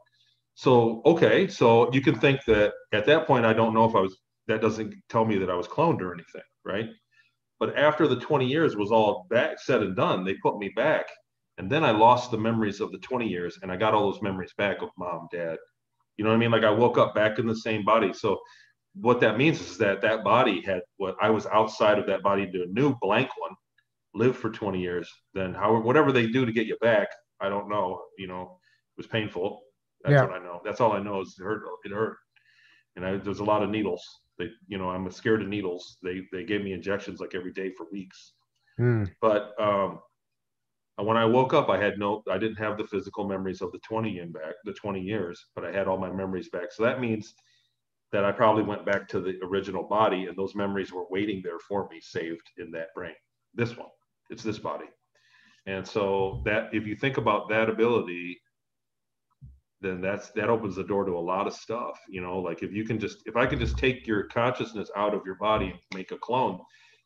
So 0.56 1.01
okay, 1.06 1.47
so 1.47 1.91
you 1.93 2.01
can 2.01 2.16
think 2.16 2.43
that 2.45 2.74
at 2.93 3.06
that 3.06 3.28
point 3.28 3.45
I 3.45 3.53
don't 3.53 3.74
know 3.74 3.86
if 3.86 3.95
I 3.95 3.99
was 3.99 4.18
that 4.47 4.62
doesn't 4.62 4.93
tell 5.10 5.26
me 5.26 5.38
that 5.39 5.49
I 5.49 5.56
was 5.56 5.68
cloned 5.68 6.01
or 6.01 6.14
anything, 6.14 6.41
right? 6.64 6.88
But 7.60 7.78
after 7.78 8.08
the 8.08 8.20
20 8.20 8.45
years 8.45 8.76
was 8.76 8.91
all 8.91 9.26
back 9.30 9.60
said 9.60 9.82
and 9.82 9.95
done, 9.95 10.24
they 10.24 10.36
put 10.36 10.58
me 10.58 10.70
back. 10.76 11.06
And 11.58 11.72
then 11.72 11.84
I 11.84 11.91
lost 11.91 12.32
the 12.32 12.38
memories 12.38 12.82
of 12.82 12.91
the 12.91 12.97
20 12.99 13.28
years 13.28 13.58
and 13.62 13.72
I 13.72 13.78
got 13.78 13.93
all 13.93 14.12
those 14.12 14.22
memories 14.22 14.53
back 14.58 14.82
of 14.82 14.89
mom, 14.97 15.28
dad. 15.32 15.58
You 16.18 16.24
know 16.24 16.30
what 16.30 16.38
I 16.38 16.39
mean? 16.39 16.51
Like 16.51 16.64
I 16.64 16.70
woke 16.70 16.97
up 16.97 17.16
back 17.16 17.39
in 17.39 17.47
the 17.47 17.56
same 17.56 17.84
body. 17.84 18.14
So 18.14 18.39
what 18.93 19.20
that 19.22 19.38
means 19.38 19.60
is 19.60 19.78
that 19.80 20.01
that 20.01 20.24
body 20.24 20.62
had 20.62 20.82
what 20.97 21.16
I 21.22 21.30
was 21.30 21.45
outside 21.47 21.99
of 21.99 22.06
that 22.08 22.24
body 22.24 22.43
into 22.43 22.64
a 22.64 22.68
new 22.68 22.95
blank 23.01 23.30
one, 23.38 23.56
lived 24.14 24.38
for 24.38 24.49
20 24.49 24.80
years. 24.80 25.10
Then 25.34 25.53
however, 25.53 25.82
whatever 25.82 26.12
they 26.12 26.28
do 26.28 26.45
to 26.45 26.51
get 26.51 26.68
you 26.68 26.78
back, 26.82 27.08
I 27.41 27.49
don't 27.49 27.70
know. 27.70 28.01
You 28.18 28.28
know, 28.28 28.41
it 28.41 28.97
was 28.97 29.08
painful. 29.08 29.62
That's 30.06 30.22
Yeah. 30.22 30.26
what 30.26 30.39
I 30.39 30.43
know. 30.43 30.62
That's 30.64 30.82
all 30.82 30.93
I 30.93 31.01
know 31.01 31.22
is 31.22 31.36
it 31.39 31.43
hurt. 31.43 31.64
It 31.84 31.91
hurt. 31.91 32.18
And 32.95 33.06
I, 33.06 33.18
there's 33.18 33.39
a 33.39 33.43
lot 33.43 33.64
of 33.64 33.70
needles. 33.70 34.03
They, 34.38 34.49
you 34.68 34.78
know, 34.78 34.89
I'm 34.89 35.10
scared 35.12 35.41
of 35.41 35.47
needles. 35.47 35.97
They 36.03 36.28
they 36.32 36.43
gave 36.43 36.64
me 36.64 36.74
injections 36.74 37.20
like 37.20 37.36
every 37.36 37.51
day 37.53 37.72
for 37.72 37.88
weeks. 37.91 38.34
Hmm. 38.78 39.06
But 39.22 39.60
um, 39.60 39.99
when 40.97 41.18
I 41.18 41.26
woke 41.26 41.53
up, 41.53 41.70
I 41.70 41.78
had 41.78 41.97
no, 41.97 42.24
I 42.30 42.38
didn't 42.38 42.58
have 42.58 42.78
the 42.78 42.88
physical 42.88 43.28
memories 43.28 43.62
of 43.62 43.72
the 43.72 43.80
20 43.80 44.20
in 44.20 44.32
back, 44.32 44.56
the 44.64 44.74
20 44.74 45.01
years, 45.01 45.47
but 45.56 45.66
I 45.66 45.72
had 45.72 45.88
all 45.88 45.97
my 45.97 46.12
memories 46.12 46.49
back. 46.49 46.72
So 46.72 46.84
that 46.84 47.01
means 47.01 47.34
that 48.12 48.24
I 48.24 48.32
probably 48.32 48.64
went 48.64 48.86
back 48.86 49.08
to 49.10 49.20
the 49.20 49.38
original 49.43 49.84
body, 49.84 50.28
and 50.28 50.38
those 50.38 50.56
memories 50.56 50.93
were 50.93 51.06
waiting 51.10 51.41
there 51.43 51.60
for 51.60 51.88
me, 51.89 51.99
saved 51.99 52.49
in 52.58 52.72
that 52.72 52.93
brain. 52.95 53.16
This 53.53 53.76
one, 53.76 53.89
it's 54.30 54.43
this 54.43 54.60
body. 54.60 54.86
And 55.66 55.86
so 55.86 56.41
that, 56.45 56.74
if 56.74 56.86
you 56.86 56.95
think 56.95 57.18
about 57.18 57.49
that 57.49 57.70
ability, 57.70 58.39
then 59.82 60.01
that's 60.01 60.32
that 60.32 60.49
opens 60.49 60.76
the 60.76 60.84
door 60.84 61.05
to 61.05 61.11
a 61.11 61.19
lot 61.19 61.47
of 61.47 61.53
stuff. 61.53 61.99
You 62.09 62.21
know, 62.21 62.39
like 62.39 62.63
if 62.63 62.71
you 62.71 62.86
can 62.86 62.99
just, 62.99 63.17
if 63.26 63.36
I 63.36 63.45
can 63.45 63.59
just 63.59 63.78
take 63.78 64.07
your 64.07 64.23
consciousness 64.28 64.89
out 64.95 65.13
of 65.13 65.21
your 65.26 65.36
body 65.36 65.67
and 65.67 65.80
make 65.93 66.11
a 66.11 66.17
clone. 66.17 66.59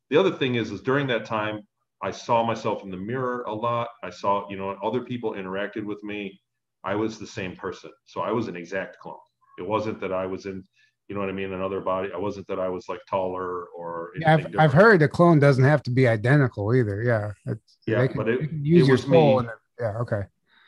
The 0.10 0.18
other 0.18 0.32
thing 0.32 0.56
is, 0.56 0.72
is 0.72 0.82
during 0.82 1.06
that 1.08 1.26
time, 1.26 1.62
I 2.02 2.12
saw 2.12 2.44
myself 2.44 2.84
in 2.84 2.90
the 2.90 2.98
mirror 2.98 3.44
a 3.48 3.54
lot. 3.54 3.90
I 4.04 4.10
saw, 4.10 4.50
you 4.50 4.58
know, 4.58 4.70
other 4.84 5.02
people 5.02 5.34
interacted 5.34 5.84
with 5.84 6.02
me. 6.04 6.40
I 6.84 6.96
was 6.96 7.20
the 7.20 7.28
same 7.28 7.56
person. 7.56 7.92
So 8.06 8.22
I 8.22 8.32
was 8.32 8.48
an 8.48 8.56
exact 8.56 8.98
clone. 9.00 9.18
It 9.60 9.68
wasn't 9.68 10.00
that 10.00 10.14
I 10.14 10.26
was 10.26 10.46
in, 10.46 10.64
you 11.10 11.16
know 11.16 11.20
what 11.22 11.30
I 11.30 11.34
mean, 11.34 11.52
another 11.52 11.82
body. 11.82 12.10
I 12.16 12.18
wasn't 12.18 12.48
that 12.48 12.60
I 12.60 12.70
was 12.70 12.88
like 12.88 13.02
taller 13.10 13.66
or 13.76 14.12
Yeah, 14.20 14.36
I've, 14.36 14.56
I've 14.58 14.74
heard 14.74 15.02
a 15.02 15.08
clone 15.10 15.40
doesn't 15.40 15.64
have 15.64 15.84
to 15.84 15.92
be 15.92 16.08
identical 16.08 16.74
either. 16.74 17.04
Yeah. 17.04 17.34
It's, 17.46 17.78
Yeah, 17.86 18.08
can, 18.08 18.16
but 18.16 18.30
it- 18.30 18.50
use 18.62 18.84
it 18.84 18.88
your 18.88 18.94
was 18.96 19.02
soul. 19.04 19.12
me. 19.12 19.38
And, 19.40 19.50
yeah. 19.80 19.98
Okay. 20.00 20.22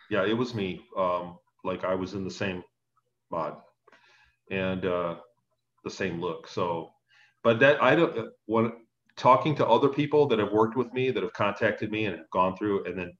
yeah, 0.09 0.25
it 0.25 0.33
was 0.33 0.53
me. 0.53 0.85
Um, 0.97 1.37
like 1.63 1.83
I 1.83 1.95
was 1.95 2.13
in 2.13 2.23
the 2.23 2.31
same 2.31 2.63
mod 3.31 3.57
and 4.49 4.85
uh, 4.85 5.15
the 5.83 5.89
same 5.89 6.19
look. 6.19 6.47
So, 6.47 6.91
but 7.43 7.59
that 7.59 7.81
I 7.81 7.95
don't. 7.95 8.29
When 8.45 8.73
talking 9.17 9.55
to 9.55 9.67
other 9.67 9.89
people 9.89 10.27
that 10.27 10.39
have 10.39 10.51
worked 10.51 10.77
with 10.77 10.91
me, 10.93 11.11
that 11.11 11.23
have 11.23 11.33
contacted 11.33 11.91
me 11.91 12.05
and 12.05 12.17
have 12.17 12.29
gone 12.29 12.55
through, 12.57 12.85
and 12.85 12.97
then 12.97 13.11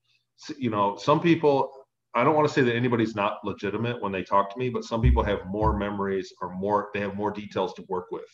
you 0.57 0.69
know, 0.69 0.97
some 0.97 1.19
people. 1.19 1.71
I 2.13 2.25
don't 2.25 2.35
want 2.35 2.45
to 2.45 2.53
say 2.53 2.61
that 2.63 2.75
anybody's 2.75 3.15
not 3.15 3.37
legitimate 3.45 4.01
when 4.01 4.11
they 4.11 4.21
talk 4.21 4.51
to 4.51 4.59
me, 4.59 4.67
but 4.67 4.83
some 4.83 5.01
people 5.01 5.23
have 5.23 5.45
more 5.45 5.77
memories 5.77 6.33
or 6.41 6.53
more. 6.53 6.89
They 6.93 6.99
have 6.99 7.15
more 7.15 7.31
details 7.31 7.73
to 7.75 7.85
work 7.87 8.07
with, 8.11 8.25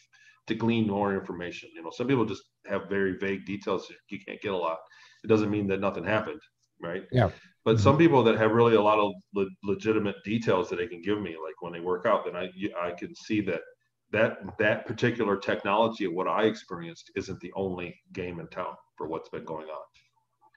to 0.48 0.56
glean 0.56 0.88
more 0.88 1.14
information. 1.14 1.70
You 1.76 1.84
know, 1.84 1.92
some 1.92 2.08
people 2.08 2.26
just 2.26 2.42
have 2.66 2.90
very 2.90 3.20
vague 3.20 3.46
details. 3.46 3.92
You 4.10 4.18
can't 4.26 4.42
get 4.42 4.52
a 4.52 4.58
lot. 4.58 4.80
It 5.24 5.28
doesn't 5.28 5.52
mean 5.52 5.68
that 5.68 5.80
nothing 5.80 6.04
happened, 6.04 6.42
right? 6.82 7.04
Yeah. 7.12 7.30
But 7.68 7.82
some 7.82 7.98
people 7.98 8.24
that 8.24 8.38
have 8.38 8.52
really 8.52 8.76
a 8.76 8.82
lot 8.82 8.98
of 8.98 9.12
le- 9.36 9.50
legitimate 9.62 10.16
details 10.24 10.70
that 10.70 10.78
they 10.78 10.88
can 10.88 11.02
give 11.02 11.20
me, 11.22 11.32
like 11.32 11.62
when 11.62 11.74
they 11.74 11.82
work 11.82 12.06
out, 12.06 12.24
then 12.24 12.34
I 12.34 12.50
I 12.82 12.92
can 12.92 13.14
see 13.14 13.42
that 13.42 13.60
that 14.14 14.38
that 14.58 14.86
particular 14.86 15.36
technology 15.36 16.06
of 16.06 16.14
what 16.14 16.30
I 16.30 16.44
experienced 16.44 17.12
isn't 17.18 17.42
the 17.42 17.52
only 17.58 17.94
game 18.14 18.40
in 18.40 18.48
town 18.48 18.74
for 18.98 19.10
what's 19.10 19.28
been 19.28 19.44
going 19.44 19.68
on. 19.68 19.84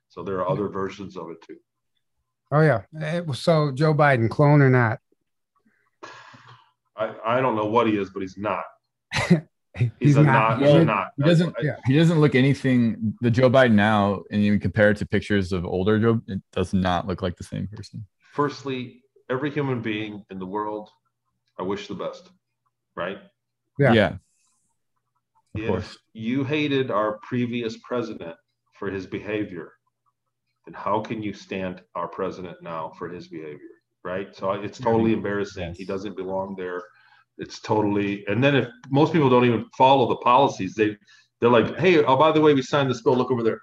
So 0.09 0.23
there 0.23 0.37
are 0.37 0.49
other 0.49 0.69
versions 0.69 1.17
of 1.17 1.31
it 1.31 1.43
too. 1.43 1.57
Oh 2.53 2.61
yeah. 2.61 2.83
Eh, 3.03 3.23
So 3.33 3.73
Joe 3.73 3.93
Biden, 3.93 4.31
clone 4.31 4.63
or 4.63 4.71
not? 4.71 5.01
I, 6.97 7.13
I 7.27 7.41
don't 7.41 7.57
know 7.57 7.67
what 7.67 7.89
he 7.89 7.97
is, 7.97 8.11
but 8.11 8.21
he's 8.21 8.39
not. 8.39 8.63
He's, 10.01 10.11
He's, 10.11 10.17
a 10.17 10.23
not. 10.23 10.61
He's 10.61 10.71
a 10.71 10.85
not. 10.85 11.09
He 11.17 11.23
doesn't. 11.25 11.57
I- 11.59 11.63
yeah. 11.63 11.77
He 11.87 11.97
doesn't 11.97 12.21
look 12.21 12.35
anything. 12.35 13.15
The 13.21 13.31
Joe 13.31 13.51
Biden 13.51 13.73
now, 13.73 14.23
and 14.31 14.45
you 14.45 14.59
compare 14.59 14.91
it 14.91 14.99
to 14.99 15.07
pictures 15.07 15.53
of 15.53 15.65
older 15.65 15.99
Joe, 15.99 16.21
it 16.27 16.41
does 16.53 16.73
not 16.73 17.07
look 17.07 17.23
like 17.23 17.37
the 17.37 17.45
same 17.45 17.67
person. 17.69 18.07
firstly, 18.33 19.03
every 19.29 19.51
human 19.51 19.81
being 19.81 20.25
in 20.31 20.39
the 20.39 20.47
world, 20.47 20.91
I 21.59 21.63
wish 21.63 21.89
the 21.89 21.95
best, 21.95 22.29
right? 22.97 23.19
Yeah. 23.79 23.93
Yeah. 23.93 24.13
Of 25.55 25.61
if 25.61 25.69
course. 25.69 25.99
you 26.13 26.45
hated 26.45 26.91
our 26.91 27.19
previous 27.23 27.77
president 27.79 28.37
for 28.79 28.91
his 28.91 29.07
behavior, 29.07 29.73
then 30.67 30.75
how 30.75 31.01
can 31.01 31.23
you 31.23 31.33
stand 31.33 31.83
our 31.95 32.09
president 32.09 32.63
now 32.63 32.93
for 32.99 33.09
his 33.09 33.29
behavior? 33.29 33.59
Right. 34.03 34.35
So 34.35 34.53
it's 34.53 34.79
totally 34.79 35.13
embarrassing. 35.13 35.75
He 35.77 35.85
doesn't 35.85 36.17
belong 36.17 36.55
there. 36.57 36.83
It's 37.41 37.59
totally 37.61 38.25
and 38.27 38.43
then 38.45 38.55
if 38.55 38.69
most 38.91 39.13
people 39.13 39.31
don't 39.31 39.45
even 39.45 39.67
follow 39.77 40.09
the 40.09 40.17
policies, 40.17 40.75
they 40.75 40.97
they're 41.41 41.51
like, 41.51 41.79
hey, 41.79 42.05
oh 42.05 42.17
by 42.17 42.33
the 42.33 42.41
way, 42.41 42.55
we 42.55 42.63
signed 42.63 42.91
this 42.91 43.03
bill, 43.03 43.17
look 43.17 43.31
over 43.31 43.43
there. 43.43 43.61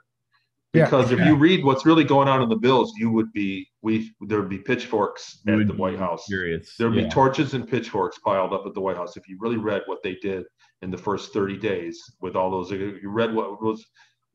Yeah. 0.73 0.85
Because 0.85 1.11
if 1.11 1.19
you 1.19 1.35
read 1.35 1.63
what's 1.63 1.85
really 1.85 2.03
going 2.03 2.27
on 2.27 2.41
in 2.41 2.49
the 2.49 2.57
bills, 2.57 2.93
you 2.97 3.09
would 3.11 3.31
be 3.31 3.67
we 3.81 4.11
there'd 4.21 4.49
be 4.49 4.59
pitchforks 4.59 5.39
You 5.45 5.61
at 5.61 5.67
the 5.67 5.73
White 5.73 5.97
House. 5.97 6.25
Curious. 6.27 6.75
There'd 6.77 6.93
yeah. 6.93 7.03
be 7.03 7.09
torches 7.09 7.53
and 7.53 7.67
pitchforks 7.67 8.19
piled 8.19 8.53
up 8.53 8.65
at 8.65 8.73
the 8.73 8.81
White 8.81 8.97
House 8.97 9.15
if 9.15 9.27
you 9.27 9.37
really 9.39 9.57
read 9.57 9.83
what 9.85 10.03
they 10.03 10.15
did 10.15 10.45
in 10.81 10.91
the 10.91 10.97
first 10.97 11.33
30 11.33 11.57
days 11.57 11.99
with 12.21 12.35
all 12.35 12.51
those. 12.51 12.71
If 12.71 13.01
you 13.01 13.09
read 13.09 13.33
what 13.33 13.61
was, 13.61 13.85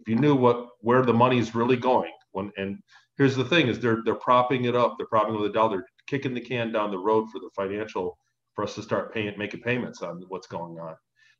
if 0.00 0.08
you 0.08 0.16
knew 0.16 0.34
what 0.34 0.68
where 0.80 1.02
the 1.02 1.12
money's 1.12 1.54
really 1.54 1.76
going. 1.76 2.12
When 2.32 2.50
and 2.56 2.78
here's 3.18 3.36
the 3.36 3.44
thing: 3.44 3.68
is 3.68 3.78
they're 3.78 4.02
they're 4.04 4.14
propping 4.14 4.64
it 4.64 4.74
up. 4.74 4.94
They're 4.96 5.06
propping 5.06 5.34
it 5.34 5.40
with 5.40 5.50
a 5.50 5.54
dollar, 5.54 5.76
they're 5.76 5.86
kicking 6.06 6.34
the 6.34 6.40
can 6.40 6.72
down 6.72 6.90
the 6.90 6.98
road 6.98 7.28
for 7.30 7.40
the 7.40 7.50
financial 7.54 8.18
for 8.54 8.64
us 8.64 8.74
to 8.74 8.82
start 8.82 9.12
paying 9.12 9.36
making 9.38 9.60
payments 9.60 10.02
on 10.02 10.22
what's 10.28 10.46
going 10.46 10.78
on. 10.78 10.94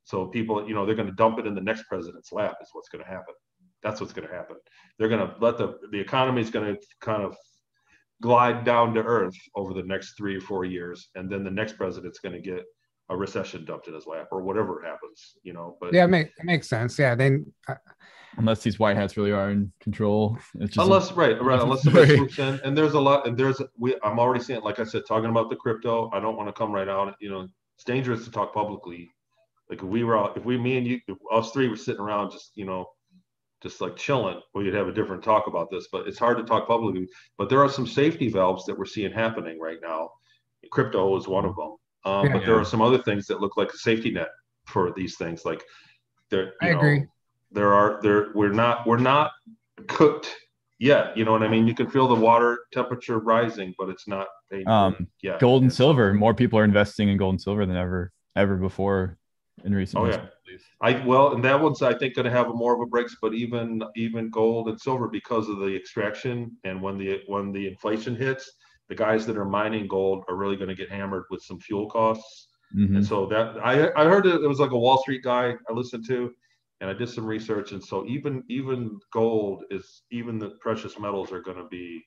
So 0.04 0.26
people, 0.26 0.66
you 0.66 0.74
know, 0.74 0.84
they're 0.84 0.96
going 0.96 1.08
to 1.08 1.14
dump 1.14 1.38
it 1.38 1.46
in 1.46 1.54
the 1.54 1.60
next 1.60 1.84
president's 1.84 2.32
lap. 2.32 2.56
Is 2.62 2.70
what's 2.72 2.88
going 2.88 3.04
to 3.04 3.10
happen. 3.10 3.34
That's 3.82 4.00
what's 4.00 4.12
going 4.12 4.28
to 4.28 4.34
happen. 4.34 4.56
They're 4.98 5.08
going 5.08 5.26
to 5.26 5.34
let 5.40 5.58
the 5.58 5.78
the 5.90 6.00
economy 6.00 6.42
is 6.42 6.50
going 6.50 6.74
to 6.74 6.80
kind 7.00 7.22
of 7.22 7.36
glide 8.20 8.64
down 8.64 8.94
to 8.94 9.02
earth 9.02 9.36
over 9.56 9.74
the 9.74 9.82
next 9.82 10.14
three 10.16 10.36
or 10.36 10.40
four 10.40 10.64
years, 10.64 11.08
and 11.14 11.30
then 11.30 11.44
the 11.44 11.50
next 11.50 11.76
president's 11.76 12.20
going 12.20 12.34
to 12.34 12.40
get 12.40 12.64
a 13.10 13.16
recession 13.16 13.64
dumped 13.64 13.88
in 13.88 13.94
his 13.94 14.06
lap 14.06 14.28
or 14.30 14.42
whatever 14.42 14.80
happens, 14.84 15.34
you 15.42 15.52
know. 15.52 15.76
But 15.80 15.92
Yeah, 15.92 16.04
it, 16.04 16.08
make, 16.08 16.26
it 16.28 16.44
makes 16.44 16.68
sense. 16.68 16.98
Yeah, 16.98 17.14
then. 17.14 17.52
uh, 17.68 17.74
Unless 18.38 18.62
these 18.62 18.78
white 18.78 18.96
hats 18.96 19.16
really 19.16 19.32
are 19.32 19.50
in 19.50 19.72
control. 19.80 20.38
It's 20.54 20.74
just 20.74 20.84
unless 20.84 21.12
right, 21.12 21.40
right, 21.42 21.60
unless 21.62 21.82
somebody 21.82 22.16
swoops 22.16 22.38
in, 22.38 22.60
and 22.64 22.76
there's 22.76 22.94
a 22.94 23.00
lot, 23.00 23.26
and 23.26 23.36
there's 23.36 23.60
we. 23.78 23.94
I'm 24.02 24.18
already 24.18 24.42
saying, 24.42 24.62
like 24.62 24.78
I 24.80 24.84
said, 24.84 25.02
talking 25.06 25.30
about 25.30 25.50
the 25.50 25.56
crypto. 25.56 26.10
I 26.12 26.20
don't 26.20 26.36
want 26.36 26.48
to 26.48 26.52
come 26.52 26.72
right 26.72 26.88
out. 26.88 27.14
You 27.20 27.30
know, 27.30 27.48
it's 27.76 27.84
dangerous 27.84 28.24
to 28.24 28.30
talk 28.30 28.54
publicly. 28.54 29.10
Like 29.68 29.78
if 29.78 29.84
we 29.84 30.04
were, 30.04 30.16
all, 30.16 30.32
if 30.34 30.44
we, 30.44 30.58
me 30.58 30.76
and 30.76 30.86
you, 30.86 31.00
if 31.08 31.16
us 31.32 31.50
three 31.50 31.68
were 31.68 31.76
sitting 31.76 32.00
around, 32.00 32.30
just 32.30 32.52
you 32.54 32.64
know, 32.64 32.86
just 33.62 33.80
like 33.80 33.96
chilling, 33.96 34.40
we'd 34.54 34.74
have 34.74 34.88
a 34.88 34.92
different 34.92 35.22
talk 35.22 35.46
about 35.46 35.70
this. 35.70 35.88
But 35.92 36.08
it's 36.08 36.18
hard 36.18 36.38
to 36.38 36.44
talk 36.44 36.66
publicly. 36.66 37.08
But 37.38 37.48
there 37.48 37.62
are 37.62 37.68
some 37.68 37.86
safety 37.86 38.28
valves 38.28 38.64
that 38.66 38.78
we're 38.78 38.84
seeing 38.84 39.12
happening 39.12 39.60
right 39.60 39.78
now. 39.82 40.10
Crypto 40.70 41.16
is 41.16 41.28
one 41.28 41.44
of 41.44 41.56
them. 41.56 41.76
Um, 42.04 42.26
Yeah. 42.26 42.32
but 42.32 42.46
there 42.46 42.58
are 42.58 42.64
some 42.64 42.82
other 42.82 42.98
things 42.98 43.26
that 43.26 43.40
look 43.40 43.56
like 43.56 43.72
a 43.72 43.76
safety 43.76 44.10
net 44.10 44.30
for 44.66 44.92
these 44.92 45.16
things. 45.16 45.44
Like 45.44 45.62
there, 46.30 46.54
I 46.60 46.70
know, 46.70 46.78
agree. 46.78 47.06
There 47.52 47.74
are 47.74 48.00
there 48.02 48.28
we're 48.34 48.52
not 48.52 48.86
we're 48.86 48.98
not 48.98 49.32
cooked 49.88 50.34
yet. 50.78 51.16
You 51.16 51.24
know 51.24 51.32
what 51.32 51.42
I 51.42 51.48
mean? 51.48 51.66
You 51.66 51.74
can 51.74 51.88
feel 51.88 52.08
the 52.08 52.14
water 52.14 52.58
temperature 52.72 53.18
rising, 53.18 53.74
but 53.78 53.88
it's 53.88 54.08
not 54.08 54.26
Um, 54.66 55.08
yeah. 55.22 55.38
gold 55.38 55.62
and 55.62 55.72
silver. 55.72 56.12
More 56.12 56.34
people 56.34 56.58
are 56.58 56.64
investing 56.64 57.08
in 57.08 57.16
gold 57.16 57.34
and 57.34 57.40
silver 57.40 57.66
than 57.66 57.76
ever 57.76 58.12
ever 58.36 58.56
before 58.56 59.18
in 59.64 59.74
recent 59.74 60.02
Oh, 60.02 60.06
yeah. 60.06 60.26
I 60.82 61.04
well, 61.06 61.34
and 61.34 61.42
that 61.44 61.60
one's 61.60 61.80
I 61.82 61.94
think 61.94 62.14
going 62.14 62.24
to 62.24 62.30
have 62.30 62.48
a 62.48 62.52
more 62.52 62.74
of 62.74 62.80
a 62.80 62.86
breaks, 62.86 63.16
but 63.22 63.32
even 63.34 63.82
even 63.96 64.28
gold 64.30 64.68
and 64.68 64.78
silver 64.80 65.08
because 65.08 65.48
of 65.48 65.58
the 65.58 65.74
extraction 65.74 66.56
and 66.64 66.82
when 66.82 66.98
the 66.98 67.22
when 67.26 67.52
the 67.52 67.68
inflation 67.68 68.14
hits, 68.14 68.50
the 68.88 68.94
guys 68.94 69.24
that 69.26 69.38
are 69.38 69.44
mining 69.46 69.86
gold 69.86 70.24
are 70.28 70.36
really 70.36 70.56
going 70.56 70.68
to 70.68 70.74
get 70.74 70.90
hammered 70.90 71.24
with 71.30 71.42
some 71.42 71.58
fuel 71.60 71.88
costs. 71.88 72.48
Mhm. 72.76 72.96
And 72.96 73.06
so 73.06 73.26
that 73.26 73.56
I 73.64 73.90
I 73.96 74.04
heard 74.04 74.26
it, 74.26 74.42
it 74.42 74.46
was 74.46 74.60
like 74.60 74.72
a 74.72 74.78
Wall 74.78 74.98
Street 74.98 75.22
guy 75.22 75.54
I 75.68 75.72
listened 75.72 76.06
to, 76.08 76.32
and 76.82 76.90
I 76.90 76.94
did 76.94 77.08
some 77.08 77.24
research, 77.24 77.72
and 77.72 77.82
so 77.82 78.04
even 78.06 78.42
even 78.50 78.98
gold 79.12 79.64
is 79.70 80.02
even 80.10 80.38
the 80.38 80.50
precious 80.60 80.98
metals 80.98 81.32
are 81.32 81.40
going 81.40 81.56
to 81.56 81.68
be 81.70 82.02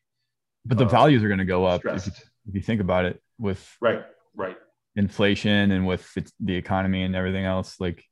But 0.66 0.78
the 0.78 0.86
uh, 0.86 0.90
values 0.90 1.24
are 1.24 1.30
going 1.34 1.40
to 1.40 1.46
go 1.58 1.66
up 1.66 1.82
if 1.86 2.06
you, 2.06 2.12
if 2.50 2.56
you 2.56 2.62
think 2.62 2.82
about 2.82 3.06
it 3.06 3.22
with 3.40 3.62
Right, 3.82 4.04
right. 4.36 4.58
inflation 4.96 5.72
and 5.72 5.88
with 5.88 6.06
the 6.40 6.56
economy 6.56 7.04
and 7.04 7.16
everything 7.16 7.46
else 7.46 7.80
like 7.80 8.04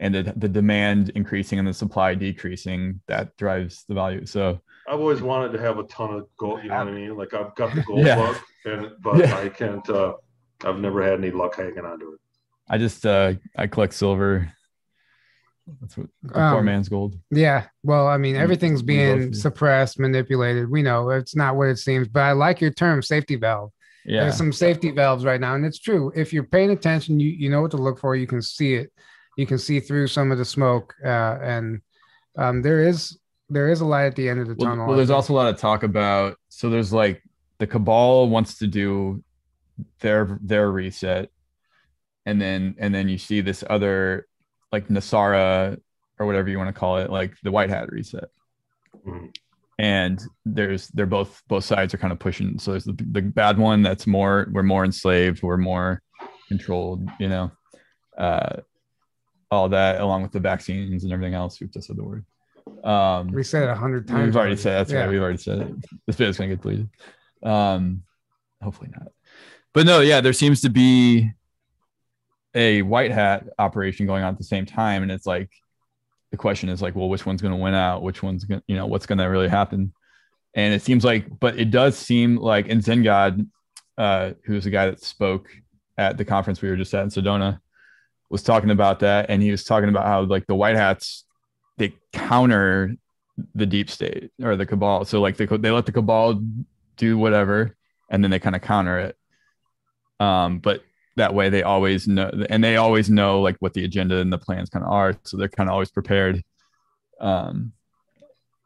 and 0.00 0.14
the, 0.14 0.22
the 0.36 0.48
demand 0.48 1.10
increasing 1.10 1.58
and 1.58 1.66
the 1.68 1.74
supply 1.74 2.14
decreasing 2.14 3.00
that 3.08 3.36
drives 3.36 3.84
the 3.88 3.94
value 3.94 4.24
so 4.26 4.60
I've 4.88 5.00
always 5.00 5.20
wanted 5.22 5.52
to 5.52 5.60
have 5.60 5.78
a 5.78 5.84
ton 5.84 6.14
of 6.14 6.26
gold. 6.38 6.62
You 6.62 6.70
know 6.70 6.78
what 6.78 6.88
I 6.88 6.92
mean? 6.92 7.14
Like 7.16 7.34
I've 7.34 7.54
got 7.56 7.74
the 7.74 7.82
gold 7.82 8.06
Yeah. 8.06 8.16
bug, 8.16 8.36
and 8.64 8.82
but 9.02 9.18
Yeah. 9.20 9.36
I 9.36 9.48
can't. 9.50 9.86
uh 9.90 10.14
I've 10.64 10.78
never 10.80 11.02
had 11.02 11.14
any 11.22 11.30
luck 11.30 11.56
hanging 11.56 11.84
onto 11.84 12.14
it. 12.14 12.20
i 12.68 12.78
just 12.78 13.04
uh 13.06 13.34
i 13.56 13.66
collect 13.66 13.94
silver 13.94 14.52
that's 15.80 15.96
what 15.96 16.08
the 16.22 16.32
poor 16.32 16.42
Um, 16.42 16.64
man's 16.64 16.88
gold 16.88 17.18
Yeah. 17.30 17.66
Well, 17.82 18.06
I 18.06 18.16
mean, 18.16 18.36
everything's 18.36 18.82
being 18.82 19.32
suppressed, 19.32 19.98
manipulated. 19.98 20.70
We 20.70 20.82
know 20.82 21.10
it's 21.10 21.36
not 21.36 21.56
what 21.56 21.68
it 21.68 21.78
seems, 21.78 22.08
but 22.08 22.20
I 22.20 22.32
like 22.32 22.60
your 22.60 22.70
term 22.70 23.02
safety 23.02 23.36
valve. 23.36 23.72
yeah 24.04 24.22
There's 24.22 24.36
some 24.36 24.52
safety 24.52 24.90
valves 24.90 25.24
right 25.24 25.40
now. 25.40 25.54
And 25.54 25.64
it's 25.64 25.78
true. 25.78 26.12
If 26.14 26.32
you're 26.32 26.44
paying 26.44 26.70
attention, 26.70 27.20
you, 27.20 27.30
you 27.30 27.50
know 27.50 27.62
what 27.62 27.70
to 27.72 27.76
look 27.76 27.98
for. 27.98 28.16
You 28.16 28.26
can 28.26 28.42
see 28.42 28.74
it. 28.74 28.92
You 29.36 29.46
can 29.46 29.58
see 29.58 29.80
through 29.80 30.08
some 30.08 30.32
of 30.32 30.38
the 30.38 30.44
smoke. 30.44 30.94
Uh, 31.04 31.38
and 31.42 31.80
um, 32.36 32.62
there 32.62 32.86
is 32.86 33.18
there 33.50 33.68
is 33.68 33.80
a 33.80 33.84
light 33.84 34.06
at 34.06 34.16
the 34.16 34.28
end 34.28 34.40
of 34.40 34.48
the 34.48 34.54
well, 34.58 34.70
tunnel. 34.70 34.86
well 34.86 34.96
there's 34.96 35.10
also 35.10 35.32
a 35.32 35.36
lot 35.36 35.52
of 35.52 35.58
talk 35.58 35.82
about 35.82 36.36
so 36.48 36.68
there's 36.68 36.92
like 36.92 37.22
the 37.58 37.66
cabal 37.66 38.28
wants 38.28 38.58
to 38.58 38.66
do 38.66 39.22
their 40.00 40.38
their 40.42 40.70
reset 40.70 41.30
and 42.26 42.40
then 42.40 42.74
and 42.78 42.94
then 42.94 43.08
you 43.08 43.18
see 43.18 43.40
this 43.40 43.64
other 43.68 44.27
like 44.72 44.88
NESARA 44.88 45.78
or 46.18 46.26
whatever 46.26 46.48
you 46.48 46.58
want 46.58 46.68
to 46.74 46.78
call 46.78 46.98
it 46.98 47.10
like 47.10 47.34
the 47.42 47.50
white 47.50 47.70
hat 47.70 47.90
reset 47.90 48.28
Mhm. 49.06 49.34
and 49.78 50.20
there's 50.44 50.88
they're 50.88 51.06
both 51.06 51.42
both 51.48 51.64
sides 51.64 51.94
are 51.94 51.98
kind 51.98 52.12
of 52.12 52.18
pushing 52.18 52.58
so 52.58 52.72
there's 52.72 52.84
the, 52.84 52.96
the 53.12 53.22
bad 53.22 53.56
one 53.58 53.82
that's 53.82 54.06
more 54.06 54.48
we're 54.52 54.62
more 54.62 54.84
enslaved 54.84 55.42
we're 55.42 55.56
more 55.56 56.02
controlled 56.48 57.08
you 57.20 57.28
know 57.28 57.50
uh 58.18 58.56
all 59.50 59.68
that 59.68 60.00
along 60.00 60.22
with 60.22 60.32
the 60.32 60.40
vaccines 60.40 61.04
and 61.04 61.12
everything 61.12 61.34
else 61.34 61.60
we've 61.60 61.72
just 61.72 61.86
said 61.86 61.96
the 61.96 62.02
word 62.02 62.24
um 62.84 63.28
we 63.28 63.42
said 63.42 63.62
it 63.62 63.70
a 63.70 63.74
hundred 63.74 64.06
times. 64.08 64.26
We've 64.26 64.36
already 64.36 64.56
said 64.56 64.72
that's 64.80 64.92
Yeah. 64.92 65.00
right. 65.00 65.08
We've 65.10 65.22
already 65.22 65.38
said 65.38 65.60
it. 65.60 65.72
This 66.06 66.16
video 66.16 66.28
is 66.30 66.36
gonna 66.36 66.50
get 66.50 66.60
deleted. 66.60 66.90
Um, 67.42 68.02
hopefully 68.62 68.90
not. 68.92 69.08
But 69.72 69.86
no, 69.86 70.00
yeah, 70.00 70.20
there 70.20 70.34
seems 70.34 70.60
to 70.62 70.68
be 70.70 71.30
a 72.58 72.82
white 72.82 73.12
hat 73.12 73.46
operation 73.58 74.06
going 74.06 74.24
on 74.24 74.32
at 74.32 74.38
the 74.38 74.44
same 74.44 74.66
time, 74.66 75.02
and 75.02 75.12
it's 75.12 75.26
like 75.26 75.50
the 76.32 76.36
question 76.36 76.68
is 76.68 76.82
like, 76.82 76.96
well, 76.96 77.08
which 77.08 77.24
one's 77.24 77.40
gonna 77.40 77.56
win 77.56 77.74
out? 77.74 78.02
Which 78.02 78.22
one's 78.22 78.44
gonna, 78.44 78.62
you 78.66 78.76
know, 78.76 78.86
what's 78.86 79.06
gonna 79.06 79.30
really 79.30 79.48
happen? 79.48 79.92
And 80.54 80.74
it 80.74 80.82
seems 80.82 81.04
like, 81.04 81.26
but 81.38 81.58
it 81.58 81.70
does 81.70 81.96
seem 81.96 82.36
like, 82.36 82.68
and 82.68 82.82
Zen 82.82 83.04
Gardner, 83.04 83.44
uh, 83.96 84.32
who's 84.44 84.64
the 84.64 84.70
guy 84.70 84.86
that 84.86 85.02
spoke 85.02 85.48
at 85.96 86.16
the 86.16 86.24
conference 86.24 86.60
we 86.60 86.68
were 86.68 86.76
just 86.76 86.92
at 86.94 87.04
in 87.04 87.10
Sedona, 87.10 87.60
was 88.28 88.42
talking 88.42 88.70
about 88.70 89.00
that, 89.00 89.30
and 89.30 89.40
he 89.42 89.52
was 89.52 89.64
talking 89.64 89.88
about 89.88 90.06
how 90.06 90.22
like 90.22 90.46
the 90.46 90.54
white 90.54 90.76
hats 90.76 91.24
they 91.76 91.94
counter 92.12 92.96
the 93.54 93.66
deep 93.66 93.88
state 93.88 94.32
or 94.42 94.56
the 94.56 94.66
cabal. 94.66 95.04
So 95.04 95.20
like 95.20 95.36
they 95.36 95.46
they 95.46 95.70
let 95.70 95.86
the 95.86 95.92
cabal 95.92 96.42
do 96.96 97.16
whatever, 97.16 97.76
and 98.10 98.22
then 98.22 98.32
they 98.32 98.40
kind 98.40 98.56
of 98.56 98.62
counter 98.62 98.98
it. 98.98 99.16
Um, 100.20 100.58
but 100.58 100.82
that 101.18 101.34
way 101.34 101.50
they 101.50 101.62
always 101.62 102.08
know, 102.08 102.30
and 102.48 102.64
they 102.64 102.76
always 102.76 103.10
know 103.10 103.40
like 103.40 103.56
what 103.60 103.74
the 103.74 103.84
agenda 103.84 104.18
and 104.18 104.32
the 104.32 104.38
plans 104.38 104.70
kind 104.70 104.84
of 104.84 104.90
are. 104.90 105.14
So 105.24 105.36
they're 105.36 105.48
kind 105.48 105.68
of 105.68 105.74
always 105.74 105.90
prepared. 105.90 106.42
Um, 107.20 107.72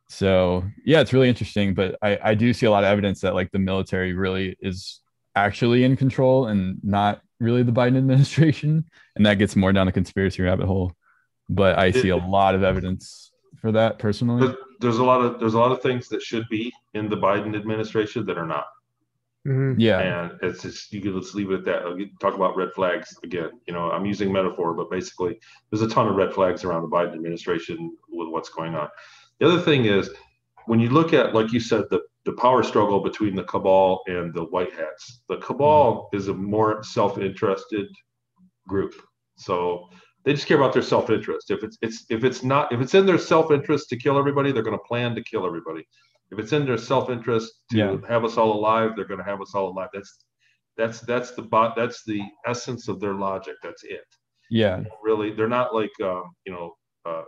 so 0.09 0.65
yeah, 0.85 1.01
it's 1.01 1.13
really 1.13 1.29
interesting. 1.29 1.75
But 1.75 1.97
I 2.03 2.19
I 2.23 2.35
do 2.35 2.53
see 2.53 2.67
a 2.67 2.71
lot 2.71 2.85
of 2.85 2.89
evidence 2.89 3.21
that 3.23 3.35
like 3.35 3.51
the 3.51 3.59
military 3.59 4.13
really 4.13 4.57
is 4.61 5.01
actually 5.35 5.85
in 5.85 5.97
control 5.97 6.47
and 6.47 6.79
not 6.83 7.21
really 7.41 7.63
the 7.63 7.73
Biden 7.81 7.97
administration, 7.97 8.85
and 9.17 9.27
that 9.27 9.35
gets 9.35 9.57
more 9.57 9.73
down 9.73 9.87
the 9.87 9.93
conspiracy 9.93 10.43
rabbit 10.43 10.67
hole. 10.67 10.93
But 11.49 11.79
I 11.79 11.91
see 11.91 12.11
a 12.11 12.17
lot 12.17 12.55
of 12.55 12.63
evidence 12.63 13.33
for 13.61 13.73
that 13.73 13.99
personally. 13.99 14.47
There's, 14.47 14.57
there's 14.81 14.99
a 14.99 15.05
lot 15.05 15.21
of 15.21 15.41
there's 15.41 15.55
a 15.55 15.59
lot 15.59 15.73
of 15.73 15.83
things 15.83 16.09
that 16.09 16.23
should 16.23 16.49
be 16.49 16.73
in 16.95 17.09
the 17.09 17.17
Biden 17.17 17.57
administration 17.57 18.25
that 18.27 18.39
are 18.39 18.47
not. 18.47 18.67
Mhm. 19.47 19.75
Yeah. 19.79 19.99
and 20.01 20.39
it's 20.43 20.63
just 20.63 20.93
you 20.93 21.01
can 21.01 21.19
just 21.21 21.35
leave 21.35 21.51
it 21.51 21.61
at 21.61 21.65
that. 21.65 21.99
You 21.99 22.09
talk 22.21 22.35
about 22.35 22.57
red 22.57 22.73
flags 22.75 23.17
again. 23.25 23.51
You 23.67 23.73
know, 23.75 23.91
I'm 23.91 24.07
using 24.07 24.33
metaphor, 24.33 24.73
but 24.75 24.89
basically, 24.91 25.41
there's 25.71 25.83
a 25.83 25.89
ton 25.89 26.07
of 26.07 26.15
red 26.15 26.33
flags 26.33 26.63
around 26.65 26.83
the 26.83 26.89
Biden 26.89 27.15
administration 27.15 27.97
with 28.09 28.29
what's 28.29 28.51
going 28.51 28.75
on. 28.77 28.89
The 29.41 29.49
other 29.49 29.61
thing 29.61 29.87
is 29.87 30.11
when 30.67 30.79
you 30.79 30.91
look 30.91 31.13
at, 31.13 31.35
like 31.35 31.53
you 31.53 31.59
said, 31.61 31.85
the 31.91 32.03
the 32.25 32.33
power 32.35 32.63
struggle 32.63 33.01
between 33.01 33.35
the 33.35 33.43
cabal 33.45 34.03
and 34.07 34.33
the 34.33 34.45
white 34.45 34.73
hats. 34.75 35.23
The 35.29 35.39
cabal 35.39 36.09
is 36.13 36.29
a 36.29 36.35
more 36.35 36.85
self-interested 36.85 37.89
group, 38.69 38.95
so 39.37 39.89
they 40.25 40.33
just 40.35 40.47
care 40.47 40.57
about 40.57 40.73
their 40.73 40.83
self-interest. 40.83 41.51
If 41.51 41.65
it's 41.65 41.79
it's 41.83 42.07
if 42.11 42.25
it's 42.25 42.45
not 42.45 42.73
if 42.73 42.81
it's 42.81 42.95
in 42.95 43.07
their 43.07 43.19
self-interest 43.19 43.89
to 43.91 43.97
kill 43.97 44.19
everybody, 44.19 44.53
they're 44.53 44.63
going 44.63 44.79
to 44.79 44.85
plan 44.85 45.15
to 45.17 45.23
kill 45.25 45.47
everybody. 45.47 45.87
If 46.33 46.39
it's 46.39 46.53
in 46.53 46.65
their 46.65 46.79
self-interest 46.79 47.53
to 47.73 47.77
Yeah. 47.77 47.97
have 48.09 48.25
us 48.25 48.37
all 48.39 48.53
alive, 48.55 48.93
they're 48.97 49.05
going 49.05 49.19
to 49.21 49.25
have 49.33 49.43
us 49.43 49.55
all 49.55 49.69
alive. 49.71 49.91
That's 49.93 50.25
that's 50.79 51.01
that's 51.01 51.33
the 51.33 51.43
bot 51.43 51.77
that's 51.77 52.03
the 52.05 52.23
essence 52.47 52.89
of 52.89 52.99
their 52.99 53.13
logic. 53.15 53.57
That's 53.63 53.85
it. 53.85 54.07
Yeah. 54.51 54.83
Really, 55.03 55.33
they're 55.35 55.47
not 55.61 55.75
like 55.75 55.93
um, 56.03 56.25
you 56.47 56.53
know 56.55 56.75
uh, 57.05 57.25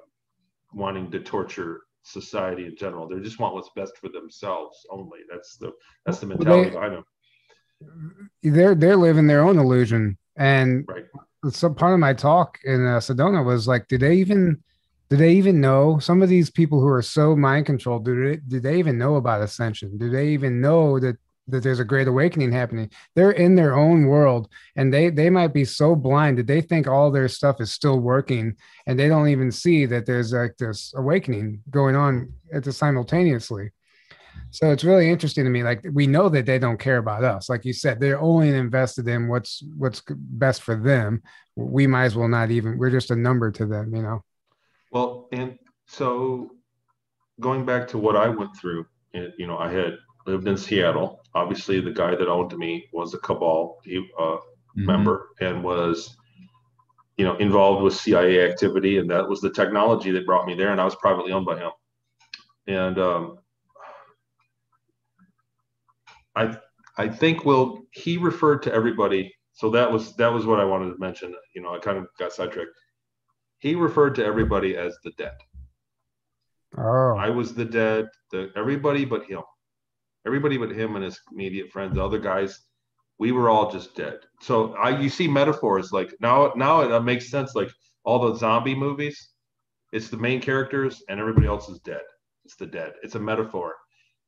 wanting 0.72 1.10
to 1.10 1.20
torture 1.20 1.82
society 2.02 2.64
in 2.66 2.76
general. 2.76 3.06
They 3.06 3.20
just 3.20 3.38
want 3.38 3.54
what's 3.54 3.68
best 3.76 3.96
for 3.98 4.08
themselves 4.08 4.86
only. 4.90 5.18
That's 5.30 5.56
the 5.58 5.72
that's 6.06 6.20
the 6.20 6.26
Well, 6.28 6.38
mentality 6.38 6.70
they- 6.70 6.74
behind 6.76 6.94
them. 6.96 7.04
They're 8.42 8.74
they're 8.74 8.96
living 8.96 9.26
their 9.26 9.42
own 9.44 9.58
illusion, 9.58 10.16
and 10.36 10.84
Right. 10.88 11.04
some 11.50 11.74
part 11.74 11.92
of 11.92 12.00
my 12.00 12.14
talk 12.14 12.58
in 12.64 12.86
uh, 12.86 12.98
Sedona 13.00 13.44
was 13.44 13.68
like, 13.68 13.86
do 13.88 13.98
they 13.98 14.14
even 14.16 14.62
do 15.10 15.16
they 15.16 15.32
even 15.34 15.60
know 15.60 15.98
some 15.98 16.22
of 16.22 16.28
these 16.28 16.50
people 16.50 16.80
who 16.80 16.88
are 16.88 17.02
so 17.02 17.36
mind 17.36 17.66
controlled? 17.66 18.04
Do 18.04 18.28
they 18.28 18.36
do 18.36 18.60
they 18.60 18.78
even 18.78 18.98
know 18.98 19.16
about 19.16 19.42
ascension? 19.42 19.98
Do 19.98 20.10
they 20.10 20.28
even 20.28 20.60
know 20.60 20.98
that 20.98 21.16
that 21.46 21.62
there's 21.62 21.80
a 21.80 21.84
great 21.84 22.08
awakening 22.08 22.52
happening? 22.52 22.90
They're 23.14 23.32
in 23.32 23.54
their 23.54 23.74
own 23.74 24.06
world, 24.06 24.48
and 24.76 24.92
they 24.92 25.10
they 25.10 25.30
might 25.30 25.52
be 25.52 25.64
so 25.64 25.94
blind 25.94 26.38
that 26.38 26.46
they 26.46 26.60
think 26.60 26.86
all 26.86 27.10
their 27.10 27.28
stuff 27.28 27.60
is 27.60 27.70
still 27.70 27.98
working, 28.00 28.56
and 28.86 28.98
they 28.98 29.08
don't 29.08 29.28
even 29.28 29.52
see 29.52 29.86
that 29.86 30.06
there's 30.06 30.32
like 30.32 30.56
this 30.56 30.94
awakening 30.96 31.60
going 31.70 31.96
on 31.96 32.32
at 32.52 32.64
the 32.64 32.72
simultaneously. 32.72 33.70
So 34.50 34.70
it's 34.70 34.84
really 34.84 35.10
interesting 35.10 35.44
to 35.44 35.50
me. 35.50 35.62
Like 35.62 35.84
we 35.92 36.06
know 36.06 36.28
that 36.28 36.46
they 36.46 36.58
don't 36.58 36.78
care 36.78 36.98
about 36.98 37.24
us. 37.24 37.48
Like 37.48 37.64
you 37.64 37.72
said, 37.72 38.00
they're 38.00 38.20
only 38.20 38.48
invested 38.48 39.06
in 39.08 39.28
what's 39.28 39.62
what's 39.76 40.02
best 40.08 40.62
for 40.62 40.76
them. 40.76 41.22
We 41.56 41.86
might 41.86 42.04
as 42.04 42.16
well 42.16 42.28
not 42.28 42.50
even. 42.50 42.78
We're 42.78 42.90
just 42.90 43.10
a 43.10 43.16
number 43.16 43.50
to 43.52 43.66
them, 43.66 43.94
you 43.94 44.02
know. 44.02 44.24
Well, 44.94 45.28
and 45.32 45.58
so 45.86 46.50
going 47.40 47.66
back 47.66 47.88
to 47.88 47.98
what 47.98 48.16
I 48.16 48.28
went 48.28 48.56
through, 48.56 48.86
you 49.12 49.46
know, 49.48 49.58
I 49.58 49.70
had 49.70 49.98
lived 50.24 50.46
in 50.46 50.56
Seattle. 50.56 51.20
Obviously, 51.34 51.80
the 51.80 51.90
guy 51.90 52.14
that 52.14 52.28
owned 52.28 52.56
me 52.56 52.88
was 52.92 53.12
a 53.12 53.18
cabal 53.18 53.80
he, 53.84 53.98
uh, 54.18 54.38
Mhm. 54.76 54.86
member 54.86 55.30
and 55.40 55.64
was, 55.64 56.16
you 57.16 57.24
know, 57.24 57.36
involved 57.38 57.82
with 57.82 57.94
CIA 57.94 58.48
activity, 58.48 58.98
and 58.98 59.10
that 59.10 59.28
was 59.28 59.40
the 59.40 59.50
technology 59.50 60.12
that 60.12 60.26
brought 60.26 60.46
me 60.46 60.54
there. 60.54 60.70
And 60.70 60.80
I 60.80 60.84
was 60.84 60.94
privately 60.94 61.32
owned 61.32 61.46
by 61.46 61.58
him. 61.58 61.72
And 62.68 62.98
um, 62.98 63.38
I, 66.36 66.56
I 66.98 67.08
think 67.08 67.44
will 67.44 67.82
he 67.90 68.16
referred 68.16 68.62
to 68.62 68.72
everybody. 68.72 69.34
So 69.52 69.70
that 69.70 69.90
was 69.90 70.14
that 70.16 70.32
was 70.32 70.46
what 70.46 70.60
I 70.60 70.64
wanted 70.64 70.92
to 70.92 70.98
mention. 70.98 71.34
You 71.54 71.62
know, 71.62 71.74
I 71.74 71.78
kind 71.78 71.98
of 71.98 72.06
got 72.18 72.32
sidetracked. 72.32 72.70
He 73.64 73.74
referred 73.74 74.14
to 74.16 74.24
everybody 74.24 74.76
as 74.76 74.98
the 75.02 75.12
dead. 75.12 75.38
Oh, 76.76 77.16
I 77.16 77.30
was 77.30 77.54
the 77.54 77.64
dead, 77.64 78.10
the 78.30 78.50
everybody 78.56 79.06
but 79.06 79.24
him. 79.24 79.40
Everybody 80.26 80.58
but 80.58 80.70
him 80.70 80.96
and 80.96 81.04
his 81.04 81.18
immediate 81.32 81.70
friends, 81.70 81.94
the 81.94 82.04
other 82.04 82.18
guys, 82.18 82.60
we 83.18 83.32
were 83.32 83.48
all 83.48 83.70
just 83.70 83.96
dead. 83.96 84.18
So 84.42 84.74
I 84.74 85.00
you 85.00 85.08
see 85.08 85.26
metaphors 85.26 85.92
like 85.92 86.14
now 86.20 86.52
now 86.54 86.82
it 86.82 86.92
uh, 86.92 87.00
makes 87.00 87.30
sense 87.30 87.54
like 87.54 87.70
all 88.04 88.18
the 88.18 88.38
zombie 88.38 88.74
movies, 88.74 89.30
it's 89.94 90.10
the 90.10 90.18
main 90.18 90.42
characters 90.42 91.02
and 91.08 91.18
everybody 91.18 91.46
else 91.46 91.70
is 91.70 91.80
dead. 91.80 92.02
It's 92.44 92.56
the 92.56 92.66
dead. 92.66 92.92
It's 93.02 93.14
a 93.14 93.20
metaphor. 93.20 93.76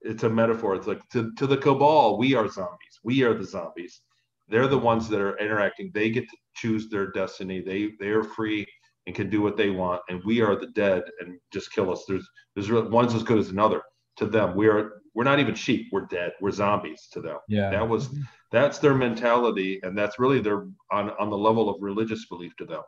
It's 0.01 0.23
a 0.23 0.31
metaphor. 0.31 0.77
It's 0.77 0.87
like 0.87 1.07
to, 1.11 1.31
to 1.35 1.47
the 1.47 1.59
cabal, 1.59 2.17
we 2.17 2.35
are 2.35 2.49
zombies. 2.49 3.01
We 3.05 3.23
are 3.23 3.35
the 3.35 3.45
zombies. 3.45 4.01
They're 4.49 4.67
the 4.67 4.79
ones 4.79 5.11
that 5.11 5.21
are 5.21 5.37
interacting. 5.37 5.91
They 5.93 6.09
get 6.09 6.27
to 6.27 6.37
choose 6.55 6.89
their 6.89 7.11
destiny. 7.11 7.61
They 7.61 7.91
they 8.01 8.09
are 8.09 8.25
free 8.25 8.67
and 9.07 9.15
can 9.15 9.31
do 9.31 9.41
what 9.41 9.57
they 9.57 9.71
want. 9.71 10.03
And 10.09 10.23
we 10.25 10.41
are 10.41 10.57
the 10.57 10.69
dead 10.69 11.05
and 11.21 11.39
just 11.53 11.73
kill 11.73 11.91
us. 11.93 12.05
There's 12.09 12.29
there's 12.55 12.71
one's 12.71 13.15
as 13.15 13.23
good 13.23 13.39
as 13.39 13.51
another 13.51 13.83
to 14.17 14.27
them. 14.27 14.57
We 14.57 14.69
are 14.69 15.03
we're 15.15 15.25
not 15.25 15.41
even 15.41 15.55
sheep. 15.55 15.89
We're 15.93 16.07
dead. 16.07 16.33
We're 16.41 16.51
zombies 16.51 17.09
to 17.13 17.21
them. 17.21 17.39
Yeah. 17.49 17.71
That 17.71 17.89
was 17.89 18.11
that's 18.53 18.79
their 18.79 18.95
mentality, 18.95 19.81
and 19.83 19.97
that's 19.97 20.19
really 20.19 20.41
their 20.41 20.67
on 20.91 21.11
on 21.11 21.31
the 21.31 21.39
level 21.39 21.69
of 21.69 21.81
religious 21.81 22.27
belief 22.27 22.55
to 22.57 22.65
them. 22.65 22.83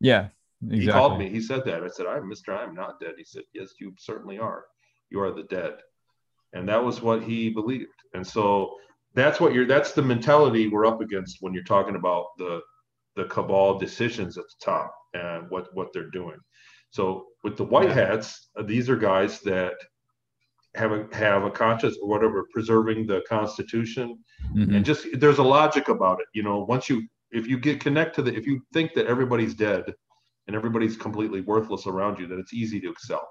Yeah. 0.00 0.28
Exactly. 0.62 0.86
He 0.86 0.90
called 0.90 1.18
me. 1.18 1.28
He 1.28 1.42
said 1.42 1.64
that. 1.66 1.82
I 1.82 1.88
said, 1.88 2.06
"I'm 2.06 2.28
Mister. 2.28 2.54
I'm 2.54 2.74
not 2.74 2.98
dead." 2.98 3.14
He 3.18 3.24
said, 3.24 3.42
"Yes, 3.52 3.74
you 3.80 3.92
certainly 3.98 4.38
are. 4.38 4.64
You 5.10 5.20
are 5.20 5.30
the 5.30 5.42
dead," 5.42 5.74
and 6.54 6.66
that 6.68 6.82
was 6.82 7.02
what 7.02 7.22
he 7.22 7.50
believed. 7.50 7.92
And 8.14 8.26
so 8.26 8.74
that's 9.12 9.40
what 9.40 9.52
you're. 9.52 9.66
That's 9.66 9.92
the 9.92 10.00
mentality 10.00 10.68
we're 10.68 10.86
up 10.86 11.02
against 11.02 11.38
when 11.40 11.52
you're 11.52 11.64
talking 11.64 11.96
about 11.96 12.28
the 12.38 12.62
the 13.14 13.24
cabal 13.26 13.78
decisions 13.78 14.38
at 14.38 14.44
the 14.44 14.64
top 14.64 14.94
and 15.14 15.48
what 15.50 15.68
what 15.74 15.88
they're 15.92 16.10
doing. 16.10 16.36
So 16.90 17.26
with 17.42 17.56
the 17.56 17.64
white 17.64 17.90
hats, 17.90 18.50
uh, 18.56 18.62
these 18.62 18.88
are 18.88 18.96
guys 18.96 19.40
that 19.40 19.74
have 20.74 20.92
a 20.92 21.06
have 21.12 21.44
a 21.44 21.50
conscious 21.50 21.96
or 22.02 22.08
whatever 22.08 22.46
preserving 22.52 23.06
the 23.06 23.22
Constitution 23.28 24.18
Mhm. 24.54 24.76
and 24.76 24.84
just 24.84 25.06
there's 25.20 25.38
a 25.38 25.42
logic 25.42 25.88
about 25.88 26.20
it 26.20 26.26
you 26.34 26.42
know 26.42 26.64
once 26.64 26.88
you 26.90 27.06
if 27.30 27.46
you 27.46 27.58
get 27.58 27.80
connect 27.80 28.14
to 28.16 28.22
the 28.22 28.34
if 28.34 28.44
you 28.46 28.60
think 28.72 28.92
that 28.94 29.06
everybody's 29.06 29.54
dead 29.54 29.84
and 30.46 30.56
everybody's 30.56 30.96
completely 30.96 31.40
worthless 31.42 31.86
around 31.86 32.18
you 32.18 32.26
then 32.26 32.38
it's 32.40 32.52
easy 32.52 32.80
to 32.80 32.90
excel 32.90 33.26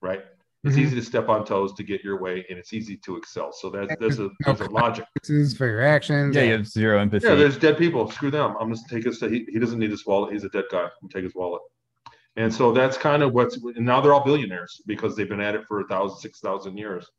right 0.00 0.22
it's 0.64 0.76
Mhm. 0.76 0.80
easy 0.80 0.96
to 0.96 1.02
step 1.02 1.28
on 1.28 1.44
toes 1.44 1.72
to 1.74 1.82
get 1.82 2.04
your 2.04 2.20
way 2.20 2.44
and 2.48 2.58
it's 2.58 2.72
easy 2.72 2.96
to 2.98 3.16
excel. 3.16 3.52
So 3.52 3.68
that's 3.70 3.94
there's 3.98 4.20
a 4.20 4.30
there's 4.44 4.60
a 4.60 4.70
logic. 4.70 5.04
Consequences 5.20 5.56
for 5.56 5.66
your 5.66 5.82
actions. 5.82 6.36
Yeah, 6.36 6.42
you 6.44 6.52
have 6.52 6.66
zero 6.66 6.98
empathy. 7.00 7.26
yeah 7.26 7.34
there's 7.34 7.58
dead 7.58 7.78
people. 7.78 8.10
Screw 8.10 8.30
them. 8.30 8.54
I'm 8.60 8.70
just 8.72 8.88
take 8.88 9.04
his 9.04 9.20
he, 9.20 9.44
he 9.50 9.58
doesn't 9.58 9.78
need 9.78 9.90
his 9.90 10.06
wallet. 10.06 10.32
He's 10.32 10.44
a 10.44 10.48
dead 10.50 10.64
guy. 10.70 10.88
I'm 11.02 11.08
take 11.08 11.24
his 11.24 11.34
wallet. 11.34 11.62
And 12.36 12.52
so 12.54 12.72
that's 12.72 12.96
kind 12.96 13.22
of 13.22 13.32
what's 13.32 13.56
and 13.56 13.84
now 13.84 14.00
they're 14.00 14.14
all 14.14 14.24
billionaires 14.24 14.80
because 14.86 15.16
they've 15.16 15.28
been 15.28 15.40
at 15.40 15.54
it 15.54 15.64
for 15.66 15.80
a 15.80 15.86
thousand 15.88 16.18
six 16.18 16.40
thousand 16.40 16.76
years. 16.76 17.10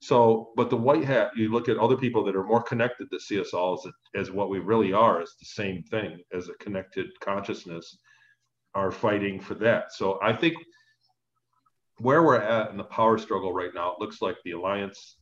So, 0.00 0.50
but 0.56 0.68
the 0.68 0.76
white 0.76 1.04
hat, 1.04 1.30
you 1.36 1.50
look 1.52 1.68
at 1.68 1.78
other 1.78 1.96
people 1.96 2.24
that 2.24 2.34
are 2.34 2.42
more 2.42 2.60
connected 2.62 3.08
to 3.12 3.20
see 3.20 3.40
us 3.40 3.54
all 3.54 3.74
as, 3.74 3.92
as 4.16 4.30
what 4.32 4.50
we 4.50 4.58
really 4.58 4.92
are, 4.92 5.22
is 5.22 5.36
the 5.38 5.46
same 5.46 5.84
thing 5.84 6.18
as 6.32 6.48
a 6.48 6.54
connected 6.54 7.06
consciousness, 7.20 7.98
are 8.74 8.90
fighting 8.90 9.38
for 9.38 9.54
that. 9.54 9.92
So, 9.92 10.18
I 10.20 10.32
think 10.32 10.56
where 12.02 12.22
we're 12.22 12.40
at 12.40 12.70
in 12.70 12.76
the 12.76 12.84
power 12.84 13.16
struggle 13.16 13.52
right 13.52 13.72
now, 13.74 13.92
it 13.92 14.00
looks 14.00 14.20
like 14.20 14.36
the 14.44 14.52
alliance 14.52 15.16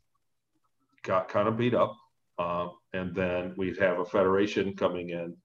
got 1.03 1.29
kind 1.29 1.47
of 1.47 1.57
beat 1.57 1.75
up, 1.75 1.95
um, 2.39 2.73
and 2.95 3.15
then 3.15 3.55
we 3.57 3.77
have 3.79 3.99
a 3.99 4.05
federation 4.05 4.75
coming 4.75 5.11
in 5.11 5.37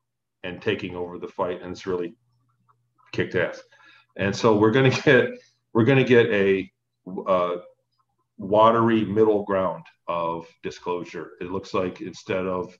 and 0.43 0.61
taking 0.61 0.95
over 0.95 1.17
the 1.17 1.27
fight, 1.27 1.61
and 1.61 1.71
it's 1.71 1.85
really 1.85 2.15
kicked 3.11 3.35
ass. 3.35 3.61
And 4.15 4.33
so 4.33 4.57
we're 4.57 4.71
going 4.71 4.91
to 4.91 5.01
get 5.01 5.29
we're 5.73 5.83
going 5.83 5.97
to 5.97 6.05
get 6.05 6.27
a 6.27 6.71
uh, 7.27 7.57
watery 8.37 9.03
middle 9.03 9.43
ground 9.43 9.83
of 10.07 10.47
disclosure. 10.63 11.31
It 11.41 11.51
looks 11.51 11.73
like 11.73 11.99
instead 11.99 12.45
of, 12.45 12.73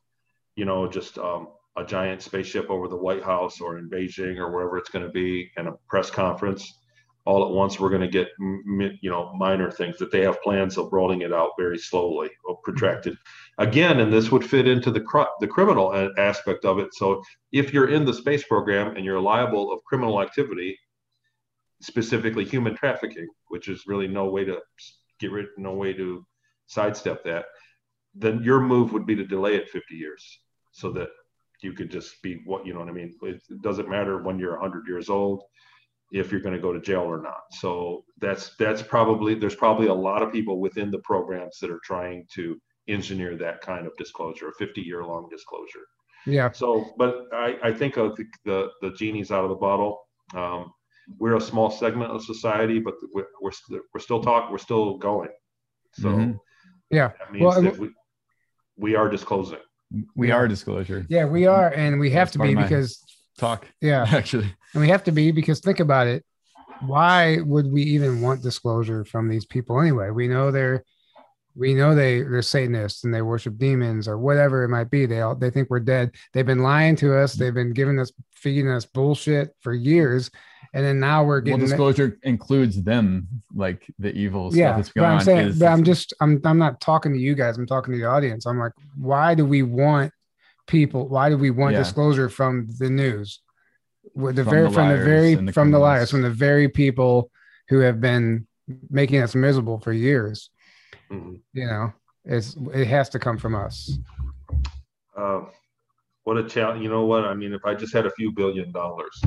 you 0.56 0.64
know, 0.64 0.88
just 0.88 1.18
um, 1.18 1.50
a 1.76 1.84
giant 1.84 2.22
spaceship 2.22 2.70
over 2.70 2.88
the 2.88 2.96
White 2.96 3.24
House 3.24 3.60
or 3.60 3.78
in 3.78 3.90
Beijing 3.90 4.38
or 4.38 4.50
wherever 4.50 4.78
it's 4.78 4.90
going 4.90 5.06
to 5.06 5.12
be, 5.12 5.52
and 5.58 5.68
a 5.68 5.74
press 5.90 6.10
conference, 6.10 6.74
all 7.26 7.44
at 7.44 7.52
once 7.52 7.80
we're 7.80 7.90
going 7.90 8.02
to 8.02 8.08
get, 8.08 8.30
you 8.40 9.10
know, 9.10 9.34
minor 9.34 9.72
things 9.72 9.98
that 9.98 10.12
they 10.12 10.22
have 10.22 10.42
plans 10.44 10.78
of 10.78 10.94
rolling 10.94 11.22
it 11.22 11.34
out 11.34 11.52
very 11.58 11.78
slowly 11.78 12.30
or 12.44 12.58
protracted. 12.58 13.18
Again, 13.58 14.00
and 14.00 14.14
this 14.14 14.32
would 14.32 14.48
fit 14.48 14.68
into 14.68 14.92
the 14.92 15.02
cr- 15.02 15.34
the 15.40 15.48
criminal 15.48 15.90
uh, 15.90 16.10
aspect 16.20 16.66
of 16.66 16.78
it. 16.78 16.94
So 16.94 17.24
if 17.52 17.74
you're 17.74 17.90
in 17.90 18.06
the 18.06 18.14
space 18.14 18.44
program 18.44 18.96
and 18.96 19.04
you're 19.04 19.20
liable 19.20 19.72
of 19.72 19.84
criminal 19.86 20.22
activity, 20.22 20.78
specifically 21.82 22.46
human 22.46 22.76
trafficking, 22.76 23.28
which 23.48 23.70
is 23.70 23.88
really 23.88 24.08
no 24.08 24.26
way 24.26 24.46
to 24.46 24.60
get 25.20 25.32
rid, 25.32 25.48
no 25.58 25.74
way 25.74 25.94
to 25.94 26.24
sidestep 26.68 27.24
that, 27.24 27.46
then 28.14 28.44
your 28.44 28.60
move 28.60 28.94
would 28.94 29.08
be 29.08 29.16
to 29.16 29.26
delay 29.26 29.56
it 29.56 29.70
50 29.70 29.96
years 29.96 30.40
so 30.72 30.92
that 30.92 31.10
you 31.64 31.74
could 31.74 31.90
just 31.90 32.22
be 32.22 32.42
what 32.46 32.68
you 32.68 32.74
know 32.74 32.82
what 32.82 32.90
I 32.90 32.92
mean. 32.92 33.16
It 33.24 33.42
doesn't 33.62 33.90
matter 33.90 34.22
when 34.22 34.38
you're 34.38 34.60
100 34.60 34.88
years 34.88 35.10
old 35.10 35.44
if 36.16 36.32
you're 36.32 36.40
going 36.40 36.56
to 36.56 36.62
go 36.62 36.72
to 36.72 36.80
jail 36.80 37.02
or 37.02 37.22
not. 37.22 37.42
So 37.52 38.06
that's 38.22 38.56
that's 38.58 38.82
probably 38.82 39.36
there's 39.36 39.56
probably 39.56 39.88
a 39.88 39.94
lot 39.94 40.22
of 40.24 40.32
people 40.32 40.62
within 40.62 40.90
the 40.90 41.00
programs 41.00 41.58
that 41.60 41.70
are 41.70 41.82
trying 41.84 42.26
to 42.36 42.58
engineer 42.88 43.36
that 43.36 43.60
kind 43.62 43.86
of 43.86 43.92
disclosure, 43.98 44.48
a 44.48 44.54
50 44.54 44.82
year 44.82 45.04
long 45.04 45.28
disclosure. 45.30 45.86
Yeah. 46.26 46.52
So, 46.52 46.94
but 46.98 47.26
I, 47.34 47.58
I 47.64 47.74
think 47.74 47.98
of 47.98 48.16
the, 48.16 48.26
the, 48.46 48.70
the 48.82 48.92
genie's 48.92 49.32
out 49.32 49.44
of 49.44 49.50
the 49.50 49.56
bottle. 49.56 50.00
Um, 50.34 50.72
we're 51.20 51.36
a 51.36 51.42
small 51.42 51.70
segment 51.70 52.12
of 52.12 52.24
society, 52.24 52.80
but 52.80 52.96
we're, 53.14 53.26
we're, 53.42 53.52
we're 53.94 54.00
still 54.00 54.22
talking, 54.22 54.52
we're 54.52 54.58
still 54.58 54.98
going. 54.98 55.30
So 55.94 56.10
Mhm. 56.10 56.40
Yeah. 56.90 57.12
that 57.20 57.32
means 57.32 57.44
Well, 57.44 57.62
that 57.62 57.78
we, 57.78 57.90
we 58.78 58.96
are 58.96 59.10
disclosing. 59.10 59.60
We 60.16 60.32
are 60.32 60.48
disclosure. 60.48 61.06
Yeah, 61.10 61.26
we 61.26 61.46
are, 61.46 61.72
and 61.74 62.00
we 62.00 62.10
have 62.12 62.28
That's 62.32 62.38
to 62.38 62.40
be 62.40 62.56
because 62.56 63.04
Talk 63.38 63.68
yeah, 63.82 64.06
actually. 64.12 64.54
And 64.76 64.82
we 64.82 64.90
have 64.90 65.04
to 65.06 65.12
be 65.12 65.32
because 65.32 65.60
think 65.62 65.80
about 65.80 66.06
it. 66.08 66.24
Why 66.82 67.38
would 67.42 67.72
we 67.72 67.82
even 67.82 68.22
want 68.22 68.44
disclosure 68.44 69.06
from 69.06 69.30
these 69.30 69.46
people 69.46 69.80
anyway? 69.80 70.10
We 70.10 70.28
know 70.28 70.52
they're 70.52 70.84
we 71.56 71.74
know 71.74 71.96
they 71.96 72.22
they're 72.22 72.42
Satanists 72.42 73.06
and 73.06 73.14
they 73.14 73.22
worship 73.22 73.58
demons 73.58 74.10
or 74.10 74.18
whatever 74.20 74.64
it 74.64 74.70
might 74.70 74.92
be. 74.92 75.06
They 75.06 75.22
all 75.22 75.36
they 75.36 75.50
think 75.50 75.70
we're 75.70 75.80
dead. 75.80 76.12
They've 76.34 76.46
been 76.46 76.64
lying 76.64 76.98
to 76.98 77.18
us. 77.18 77.34
They've 77.34 77.54
been 77.54 77.72
giving 77.72 77.98
us 77.98 78.12
feeding 78.34 78.70
us 78.70 78.86
bullshit 78.86 79.56
for 79.62 79.74
years, 79.74 80.30
and 80.74 80.86
then 80.86 81.00
now 81.00 81.24
we're 81.24 81.36
Well, 81.38 81.42
getting 81.44 81.60
disclosure 81.62 82.20
includes 82.24 82.84
them, 82.84 83.28
like 83.56 83.90
the 83.98 84.12
evil 84.14 84.52
stuff 84.52 84.60
yeah. 84.60 84.76
that's 84.76 84.90
But 84.94 85.06
I'm 85.06 85.14
on. 85.20 85.22
saying, 85.24 85.48
is- 85.48 85.60
but 85.60 85.68
I'm 85.68 85.86
just 85.86 86.14
I'm 86.20 86.42
I'm 86.44 86.58
not 86.58 86.82
talking 86.82 87.14
to 87.14 87.20
you 87.20 87.36
guys. 87.36 87.58
I'm 87.58 87.66
talking 87.66 87.94
to 87.94 87.98
the 88.00 88.06
audience. 88.06 88.46
I'm 88.46 88.60
like, 88.60 88.74
why 88.98 89.34
do 89.34 89.46
we 89.46 89.64
want 89.64 90.12
people? 90.68 91.08
Why 91.08 91.30
do 91.30 91.38
we 91.38 91.52
want 91.52 91.72
Yeah. 91.72 91.80
disclosure 91.80 92.28
from 92.28 92.68
the 92.80 92.90
news? 92.90 93.40
With 94.14 94.36
the 94.36 94.44
From 94.44 94.52
very 94.52 94.68
the 94.68 94.72
from 94.74 94.90
the 94.90 94.98
very 94.98 95.30
the 95.36 95.38
from 95.38 95.46
the 95.46 95.52
criminals. 95.54 95.82
liars 95.82 96.12
from 96.12 96.22
the 96.22 96.30
very 96.30 96.70
people 96.70 97.32
who 97.70 97.80
have 97.80 98.00
been 98.00 98.48
making 98.90 99.22
us 99.22 99.36
miserable 99.36 99.80
for 99.80 99.92
years. 99.94 100.50
Mhm. 101.12 101.42
You 101.54 101.66
know, 101.68 101.94
it's 102.24 102.56
it 102.74 102.86
has 102.86 103.10
to 103.10 103.20
come 103.20 103.38
from 103.38 103.56
us. 103.56 103.98
Uh, 105.18 105.42
what 106.24 106.38
a 106.38 106.44
challenge! 106.44 106.82
You 106.84 106.90
know 106.90 107.06
what? 107.06 107.26
I 107.26 107.34
mean, 107.34 107.54
if 107.54 107.66
I 107.66 107.74
just 107.74 107.94
had 107.94 108.06
a 108.06 108.12
few 108.12 108.32
billion 108.32 108.72
dollars, 108.72 109.22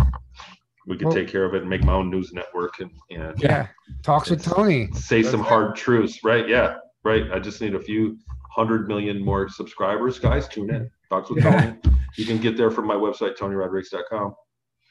we 0.86 0.96
could 0.96 1.06
Well- 1.06 1.14
take 1.14 1.28
care 1.28 1.44
of 1.44 1.54
it 1.54 1.60
and 1.62 1.70
make 1.70 1.82
my 1.84 1.92
own 1.92 2.10
news 2.10 2.32
network 2.32 2.80
and 2.80 2.90
and 3.10 3.40
Yeah, 3.42 3.68
talks 4.02 4.30
with 4.30 4.42
Tony. 4.44 4.88
say 4.92 5.22
some 5.22 5.40
That's 5.40 5.48
hard 5.48 5.76
truths, 5.76 6.22
right? 6.24 6.48
Yeah, 6.48 6.76
right. 7.04 7.30
I 7.32 7.38
just 7.38 7.60
need 7.60 7.74
a 7.74 7.80
few 7.80 8.16
hundred 8.50 8.88
million 8.88 9.22
more 9.24 9.48
subscribers. 9.48 10.18
Guys, 10.18 10.48
tune 10.48 10.70
in. 10.74 10.90
Talks 11.10 11.30
with 11.30 11.44
Yeah. 11.44 11.60
Tony. 11.82 11.94
You 12.16 12.26
can 12.26 12.38
get 12.38 12.56
there 12.56 12.70
from 12.70 12.86
my 12.86 12.94
website, 12.96 13.36
TonyRodriguez.com. 13.36 14.34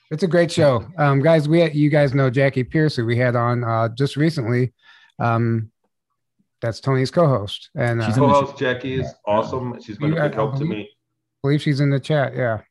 It's 0.10 0.24
a 0.24 0.28
great 0.28 0.52
show, 0.52 0.86
um, 0.98 1.20
guys. 1.22 1.50
We 1.50 1.70
you 1.72 1.90
guys 1.90 2.14
know 2.14 2.30
Jackie 2.30 2.64
Pierce, 2.64 2.96
who 2.96 3.06
we 3.06 3.18
had 3.18 3.36
on 3.36 3.64
uh, 3.64 3.90
just 3.90 4.16
recently. 4.16 4.74
Um, 5.20 5.70
that's 6.62 6.80
Tony's 6.80 7.12
co-host, 7.12 7.70
and 7.76 8.02
uh, 8.02 8.06
She's 8.08 8.16
in 8.18 8.24
the- 8.24 8.30
Co-host 8.30 8.58
Jackie 8.58 9.00
is 9.00 9.14
awesome. 9.26 9.80
She's 9.82 9.98
been 9.98 10.14
a 10.14 10.16
Yeah, 10.16 10.28
big 10.30 10.36
help 10.36 10.56
to 10.58 10.66
me. 10.66 10.82
I 10.84 10.88
believe 11.44 11.62
she's 11.62 11.82
in 11.82 11.90
the 11.90 12.00
chat. 12.00 12.36
Yeah, 12.36 12.62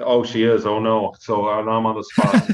Oh, 0.00 0.24
she 0.24 0.42
is. 0.44 0.66
Oh 0.66 0.80
no. 0.80 1.14
So 1.20 1.48
uh, 1.48 1.62
now 1.62 1.72
I'm 1.72 1.86
on 1.86 1.96
the 1.96 2.02
spot. 2.02 2.50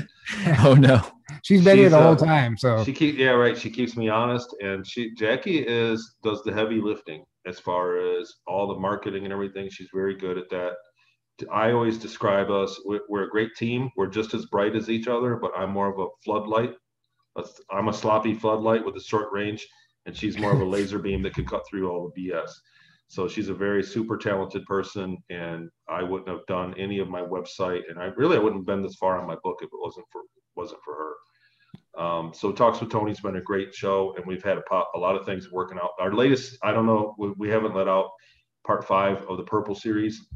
oh 0.66 0.74
no. 0.74 1.00
she's 1.42 1.64
been 1.64 1.76
here 1.78 1.86
She's, 1.86 1.92
the 1.92 2.02
whole 2.02 2.12
uh, 2.12 2.16
time. 2.16 2.56
So 2.58 2.84
she 2.84 2.92
keep 2.92 3.16
yeah 3.16 3.30
right. 3.30 3.56
She 3.56 3.70
keeps 3.70 3.96
me 3.96 4.08
honest, 4.10 4.54
and 4.60 4.86
she 4.86 5.14
Jackie 5.14 5.60
is 5.60 6.14
does 6.22 6.42
the 6.44 6.52
heavy 6.52 6.80
lifting 6.80 7.24
as 7.46 7.58
far 7.58 7.96
as 8.18 8.34
all 8.46 8.66
the 8.68 8.78
marketing 8.78 9.24
and 9.24 9.32
everything. 9.32 9.70
She's 9.70 9.88
very 9.94 10.14
good 10.14 10.36
at 10.36 10.50
that. 10.50 10.72
I 11.52 11.72
always 11.72 11.98
describe 11.98 12.50
us. 12.50 12.80
We're, 12.84 13.24
a 13.24 13.30
great 13.30 13.54
team. 13.56 13.90
We're 13.96 14.06
just 14.06 14.34
as 14.34 14.46
bright 14.46 14.74
as 14.74 14.88
each 14.88 15.08
other, 15.08 15.36
but 15.36 15.52
I'm 15.56 15.70
more 15.70 15.92
of 15.92 15.98
a 15.98 16.06
floodlight. 16.24 16.74
I'm 17.70 17.88
a 17.88 17.92
sloppy 17.92 18.34
floodlight 18.34 18.84
with 18.84 18.96
a 18.96 19.02
short 19.02 19.28
range, 19.32 19.66
and 20.06 20.16
she's 20.16 20.38
more 20.38 20.52
of 20.52 20.60
a 20.60 20.64
laser 20.76 20.98
beam 20.98 21.22
that 21.22 21.34
can 21.34 21.44
cut 21.44 21.62
through 21.68 21.90
all 21.90 22.10
the 22.14 22.30
BS. 22.30 22.50
So 23.08 23.28
she's 23.28 23.48
a 23.48 23.54
very 23.54 23.82
super 23.82 24.16
talented 24.16 24.64
person, 24.64 25.18
and 25.30 25.68
I 25.88 26.02
wouldn't 26.02 26.28
have 26.28 26.46
done 26.46 26.74
any 26.76 26.98
of 26.98 27.08
my 27.08 27.20
website, 27.20 27.82
and 27.88 27.98
I 27.98 28.06
really 28.16 28.36
I 28.36 28.40
wouldn't 28.40 28.60
have 28.60 28.66
been 28.66 28.82
this 28.82 28.96
far 28.96 29.20
on 29.20 29.28
my 29.28 29.36
book 29.44 29.58
if 29.60 29.66
it 29.66 29.80
wasn't 29.80 30.06
for 30.10 30.22
wasn't 30.56 30.80
for 30.82 30.94
her. 30.94 32.02
Um, 32.02 32.32
so 32.34 32.52
talks 32.52 32.80
with 32.80 32.90
Tony's 32.90 33.20
been 33.20 33.36
a 33.36 33.40
great 33.40 33.74
show, 33.74 34.14
and 34.16 34.26
we've 34.26 34.42
had 34.42 34.58
a, 34.58 34.62
po- 34.68 34.86
a 34.94 34.98
lot 34.98 35.16
of 35.16 35.24
things 35.24 35.50
working 35.50 35.78
out. 35.78 35.90
Our 35.98 36.12
latest, 36.12 36.58
I 36.62 36.72
don't 36.72 36.86
know, 36.86 37.14
we, 37.18 37.32
we 37.38 37.48
haven't 37.48 37.74
let 37.74 37.88
out 37.88 38.10
part 38.66 38.84
five 38.86 39.22
of 39.28 39.38
the 39.38 39.44
Purple 39.44 39.74
series. 39.74 40.26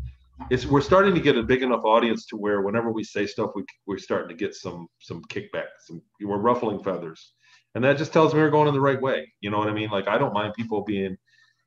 It's 0.49 0.67
we're 0.67 0.81
starting 0.81 1.15
to 1.15 1.21
get 1.21 1.37
a 1.37 1.43
big 1.43 1.63
enough 1.63 1.85
audience 1.85 2.27
to 2.27 2.37
where 2.37 2.63
whenever 2.63 2.91
we 2.91 3.05
say 3.05 3.27
stuff, 3.27 3.51
we 3.55 3.65
we're 3.87 3.99
starting 3.99 4.29
to 4.29 4.35
get 4.35 4.55
some 4.55 4.89
some 4.99 5.23
kickback. 5.25 5.67
Some 5.87 6.03
we're 6.23 6.39
ruffling 6.39 6.83
feathers, 6.83 7.35
and 7.75 7.85
that 7.85 7.99
just 7.99 8.13
tells 8.13 8.35
me 8.35 8.41
we're 8.41 8.51
going 8.51 8.69
in 8.69 8.75
the 8.75 8.81
right 8.81 9.01
way. 9.01 9.33
You 9.41 9.51
know 9.51 9.59
what 9.59 9.69
I 9.69 9.73
mean? 9.73 9.91
Like 9.91 10.09
I 10.09 10.19
don't 10.19 10.33
mind 10.33 10.55
people 10.55 10.83
being 10.83 11.17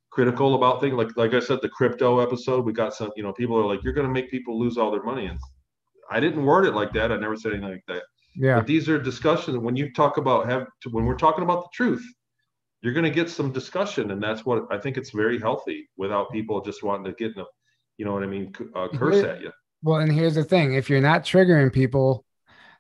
critical 0.10 0.56
about 0.56 0.82
things. 0.82 0.96
Like 0.96 1.16
like 1.16 1.34
I 1.34 1.40
said, 1.40 1.60
the 1.62 1.70
crypto 1.70 2.20
episode, 2.20 2.66
we 2.66 2.74
got 2.74 2.94
some. 2.94 3.12
You 3.16 3.24
know, 3.24 3.34
people 3.34 3.58
are 3.58 3.66
like, 3.66 3.84
"You're 3.84 3.94
going 3.94 4.08
to 4.08 4.14
make 4.14 4.30
people 4.30 4.60
lose 4.60 4.78
all 4.78 4.92
their 4.92 5.04
money," 5.04 5.28
and 5.28 5.40
I 6.12 6.20
didn't 6.20 6.46
word 6.46 6.66
it 6.66 6.74
like 6.74 6.92
that. 6.94 7.12
I 7.12 7.18
never 7.18 7.36
said 7.38 7.54
anything 7.54 7.72
like 7.72 7.84
that. 7.88 8.04
yeah, 8.36 8.58
But 8.58 8.68
these 8.68 8.90
are 8.90 9.00
discussions. 9.00 9.58
When 9.58 9.76
you 9.76 9.94
talk 9.94 10.18
about 10.18 10.50
have 10.50 10.68
when 10.92 11.06
we're 11.06 11.16
talking 11.16 11.44
about 11.44 11.64
the 11.64 11.70
truth, 11.74 12.06
you're 12.82 12.94
going 12.94 13.06
to 13.06 13.10
get 13.10 13.30
some 13.30 13.52
discussion, 13.52 14.12
and 14.12 14.22
that's 14.22 14.46
what 14.46 14.66
I 14.72 14.78
think 14.78 14.98
it's 14.98 15.12
very 15.12 15.40
healthy 15.40 15.88
without 15.96 16.32
people 16.32 16.60
just 16.62 16.84
wanting 16.84 17.06
to 17.06 17.14
get 17.14 17.36
in 17.36 17.42
a, 17.42 17.46
you 17.98 18.06
know 18.06 18.14
what 18.14 18.24
I 18.24 18.28
mean, 18.28 18.54
uh, 18.76 18.88
curse 18.96 19.24
at 19.24 19.42
you. 19.42 19.52
Well, 19.82 20.00
and 20.00 20.12
here's 20.12 20.36
the 20.36 20.44
thing: 20.44 20.74
if 20.74 20.90
you're 20.90 21.02
not 21.02 21.24
triggering 21.24 21.72
people, 21.72 22.26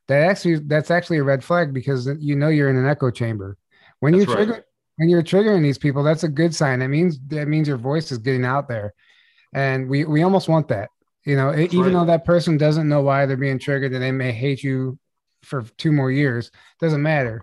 that 0.07 0.22
actually 0.22 0.59
that's 0.59 0.91
actually 0.91 1.18
a 1.18 1.24
red 1.24 1.43
flag 1.43 1.74
because 1.74 2.07
you 2.20 2.36
know 2.36 2.49
you're 2.49 2.70
in 2.70 2.78
an 2.78 2.88
echo 2.88 3.11
chamber. 3.11 3.57
When 3.99 4.14
you 4.14 4.22
That's 4.22 4.30
right. 4.36 4.45
trigger, 4.47 4.66
when 4.97 5.09
you're 5.09 5.24
triggering 5.24 5.61
these 5.61 5.78
people, 5.78 6.03
that's 6.03 6.24
a 6.24 6.28
good 6.30 6.53
sign. 6.55 6.80
That 6.80 6.89
means 6.89 7.20
that 7.28 7.47
means 7.47 7.68
your 7.68 7.78
voice 7.78 8.11
is 8.11 8.18
getting 8.20 8.45
out 8.45 8.68
there, 8.68 8.93
and 9.53 9.89
we 9.89 10.05
we 10.05 10.24
almost 10.24 10.47
want 10.49 10.68
that. 10.70 10.89
You 11.26 11.36
know, 11.38 11.55
That's 11.55 11.74
even 11.74 11.86
right. 11.88 11.93
though 11.93 12.05
that 12.05 12.26
person 12.26 12.57
doesn't 12.57 12.88
know 12.89 13.01
why 13.01 13.26
they're 13.26 13.38
being 13.38 13.59
triggered, 13.59 13.93
and 13.93 14.03
they 14.03 14.11
may 14.11 14.32
hate 14.34 14.61
you 14.64 14.97
for 15.43 15.64
two 15.78 15.91
more 15.91 16.11
years, 16.11 16.51
doesn't 16.80 17.01
matter. 17.01 17.41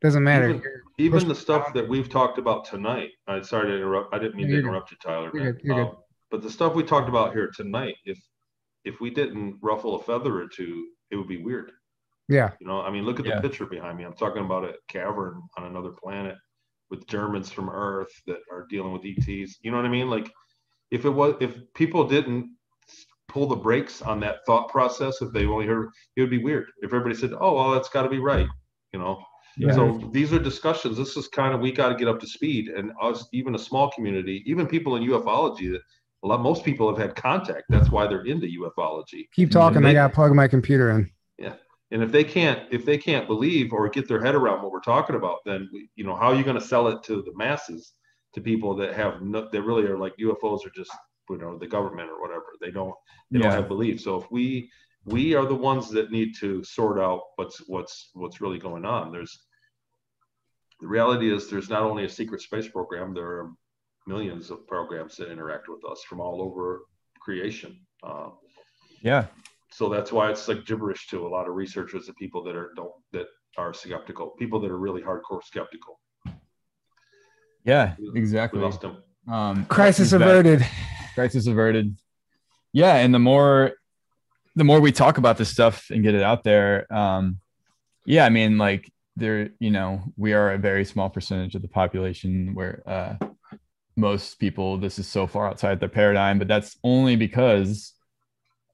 Doesn't 0.00 0.22
matter. 0.22 0.50
Even- 0.50 0.62
Even 0.98 1.28
the 1.28 1.34
stuff 1.34 1.72
that 1.74 1.88
we've 1.88 2.08
talked 2.08 2.38
about 2.38 2.64
tonight. 2.64 3.10
I'm 3.26 3.42
sorry 3.44 3.68
to 3.68 3.76
interrupt. 3.76 4.14
I 4.14 4.18
didn't 4.18 4.34
mean 4.36 4.46
to 4.46 4.52
You're 4.52 4.62
good. 4.62 4.68
interrupt 4.68 4.90
you, 4.92 4.96
Tyler. 5.02 5.30
You're 5.34 5.52
good. 5.52 5.60
You're 5.64 5.84
good. 5.84 5.94
But 6.30 6.42
the 6.42 6.50
stuff 6.50 6.74
we 6.74 6.82
talked 6.82 7.08
about 7.08 7.32
here 7.32 7.50
tonight, 7.54 7.96
if 8.04 8.18
if 8.84 9.00
we 9.00 9.10
didn't 9.10 9.58
ruffle 9.60 9.96
a 9.96 10.02
feather 10.02 10.40
or 10.40 10.48
two, 10.48 10.88
it 11.10 11.16
would 11.16 11.28
be 11.28 11.42
weird. 11.42 11.72
yeah, 12.28 12.52
You 12.60 12.66
know, 12.66 12.80
I 12.82 12.90
mean, 12.90 13.04
look 13.04 13.18
at 13.20 13.26
Yeah. 13.26 13.36
the 13.36 13.48
picture 13.48 13.66
behind 13.66 13.98
me. 13.98 14.04
I'm 14.04 14.14
talking 14.14 14.44
about 14.44 14.64
a 14.64 14.74
cavern 14.88 15.42
on 15.56 15.64
another 15.64 15.90
planet 15.90 16.36
with 16.90 17.06
Germans 17.06 17.50
from 17.50 17.68
Earth 17.70 18.10
that 18.26 18.40
are 18.52 18.66
dealing 18.70 18.92
with 18.92 19.04
ETs. 19.04 19.58
You 19.62 19.70
know 19.70 19.78
what 19.78 19.86
I 19.86 19.90
mean? 19.90 20.08
Like, 20.10 20.30
if 20.90 21.04
it 21.04 21.10
was, 21.10 21.36
if 21.40 21.58
people 21.74 22.06
didn't 22.06 22.54
pull 23.28 23.46
the 23.46 23.56
brakes 23.56 24.00
on 24.02 24.20
that 24.20 24.44
thought 24.46 24.68
process, 24.68 25.20
if 25.20 25.32
they 25.32 25.44
only 25.46 25.66
heard, 25.66 25.88
it 26.16 26.20
would 26.22 26.30
be 26.30 26.42
weird. 26.42 26.70
If 26.78 26.92
everybody 26.92 27.14
said, 27.14 27.32
"Oh, 27.38 27.54
well, 27.54 27.70
that's 27.72 27.88
got 27.90 28.02
to 28.02 28.08
be 28.08 28.18
right," 28.20 28.48
you 28.92 28.98
know. 28.98 29.22
Yeah. 29.56 29.72
So 29.72 30.08
these 30.12 30.32
are 30.32 30.38
discussions. 30.38 30.96
This 30.96 31.16
is 31.16 31.28
kind 31.28 31.52
of 31.54 31.60
we 31.60 31.72
got 31.72 31.88
to 31.88 31.94
get 31.94 32.08
up 32.08 32.20
to 32.20 32.26
speed, 32.26 32.68
and 32.68 32.92
us, 33.02 33.28
even 33.32 33.54
a 33.54 33.58
small 33.58 33.90
community, 33.90 34.42
even 34.46 34.66
people 34.66 34.96
in 34.96 35.02
ufology 35.02 35.70
that 35.72 35.82
a 36.24 36.26
lot, 36.26 36.40
most 36.40 36.64
people 36.64 36.88
have 36.88 36.98
had 36.98 37.14
contact. 37.14 37.64
That's 37.68 37.90
why 37.90 38.06
they're 38.06 38.24
into 38.24 38.46
ufology. 38.46 39.28
keep 39.32 39.50
mm-hmm. 39.50 39.58
talking. 39.58 39.84
I 39.84 39.92
gotta 39.92 40.12
plug 40.12 40.34
my 40.34 40.48
computer 40.48 40.90
in. 40.90 41.10
Yeah, 41.38 41.54
and 41.90 42.02
if 42.02 42.10
they 42.10 42.24
can't, 42.24 42.62
if 42.70 42.84
they 42.84 42.98
can't 42.98 43.26
believe 43.26 43.72
or 43.72 43.88
get 43.88 44.08
their 44.08 44.22
head 44.22 44.34
around 44.34 44.62
what 44.62 44.72
we're 44.72 44.80
talking 44.80 45.16
about, 45.16 45.38
then 45.44 45.68
we- 45.72 45.90
you 45.94 46.04
know 46.04 46.14
how 46.14 46.28
are 46.28 46.34
you 46.34 46.44
going 46.44 46.58
to 46.58 46.64
sell 46.64 46.88
it 46.88 47.02
to 47.04 47.22
the 47.22 47.32
masses, 47.34 47.92
to 48.34 48.40
people 48.40 48.74
that 48.76 48.94
have 48.94 49.22
no, 49.22 49.48
that 49.50 49.62
really 49.62 49.84
are 49.84 49.98
like 49.98 50.14
UFOs 50.18 50.66
are 50.66 50.72
just 50.74 50.90
you 51.30 51.38
know 51.38 51.56
the 51.56 51.66
government 51.66 52.10
or 52.10 52.20
whatever. 52.20 52.46
They 52.60 52.70
don't 52.70 52.94
they 53.30 53.38
don't 53.38 53.52
have 53.52 53.68
belief. 53.68 54.00
So 54.00 54.20
if 54.20 54.30
we 54.30 54.70
we 55.04 55.34
are 55.34 55.46
the 55.46 55.54
ones 55.54 55.90
that 55.90 56.10
need 56.10 56.34
to 56.40 56.62
sort 56.64 56.98
out 56.98 57.22
what's 57.36 57.58
what's 57.66 58.10
what's 58.14 58.40
really 58.40 58.58
going 58.58 58.84
on. 58.84 59.12
There's 59.12 59.38
the 60.80 60.86
reality 60.86 61.32
is 61.32 61.48
there's 61.48 61.70
not 61.70 61.82
only 61.82 62.04
a 62.04 62.08
secret 62.08 62.40
space 62.40 62.68
program, 62.68 63.14
there 63.14 63.26
are 63.26 63.50
millions 64.08 64.50
of 64.50 64.66
programs 64.66 65.16
that 65.16 65.30
interact 65.30 65.68
with 65.68 65.80
us 65.90 66.02
from 66.08 66.18
all 66.20 66.40
over 66.42 66.82
creation. 67.20 67.78
Uh, 68.02 68.30
Yeah. 69.02 69.26
so 69.70 69.88
that's 69.88 70.10
why 70.10 70.30
it's 70.30 70.48
like 70.48 70.64
gibberish 70.64 71.06
to 71.08 71.26
a 71.26 71.30
lot 71.36 71.46
of 71.48 71.54
researchers 71.54 72.08
and 72.08 72.16
people 72.16 72.42
that 72.44 72.56
are 72.56 72.70
don't 72.74 72.90
that 73.12 73.26
are 73.56 73.72
skeptical 73.74 74.30
people 74.42 74.58
that 74.62 74.70
are 74.70 74.78
really 74.86 75.02
hardcore 75.02 75.42
skeptical 75.44 76.00
Yeah. 77.64 77.94
Exactly. 78.14 78.58
we 78.60 78.64
lost 78.64 78.80
them 78.80 79.02
Um, 79.28 79.66
Crisis 79.66 80.06
is 80.06 80.10
that- 80.12 80.22
averted. 80.22 80.60
crisis 81.14 81.46
averted 81.48 81.96
yeah 82.72 82.94
and 83.02 83.12
the 83.12 83.18
more 83.18 83.72
the 84.54 84.62
more 84.64 84.80
we 84.80 84.92
talk 84.92 85.18
about 85.18 85.36
this 85.36 85.50
stuff 85.50 85.90
and 85.90 86.02
get 86.04 86.14
it 86.14 86.22
out 86.22 86.44
there 86.44 86.86
um 87.02 87.40
yeah 88.06 88.24
i 88.24 88.28
mean 88.30 88.56
like 88.56 88.88
there 89.16 89.50
you 89.58 89.70
know 89.72 90.00
we 90.16 90.32
are 90.32 90.52
a 90.52 90.58
very 90.58 90.84
small 90.84 91.10
percentage 91.10 91.54
of 91.56 91.62
the 91.62 91.68
population 91.68 92.54
where 92.54 92.82
uh 92.86 93.16
most 93.98 94.38
people 94.38 94.78
this 94.78 94.98
is 94.98 95.06
so 95.06 95.26
far 95.26 95.48
outside 95.48 95.80
their 95.80 95.88
paradigm 95.88 96.38
but 96.38 96.48
that's 96.48 96.76
only 96.84 97.16
because 97.16 97.92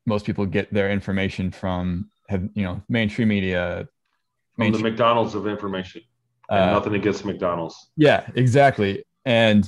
most 0.06 0.26
people 0.26 0.46
get 0.46 0.72
their 0.72 0.90
information 0.90 1.50
from 1.50 2.08
have 2.28 2.48
you 2.54 2.62
know 2.62 2.80
mainstream 2.88 3.28
media 3.28 3.88
from 4.56 4.70
the 4.70 4.78
mcdonald's 4.78 5.34
of 5.34 5.46
information 5.46 6.02
and 6.50 6.70
uh, 6.70 6.72
nothing 6.72 6.94
against 6.94 7.24
mcdonald's 7.24 7.90
yeah, 7.96 8.26
exactly. 8.34 9.04
And 9.24 9.66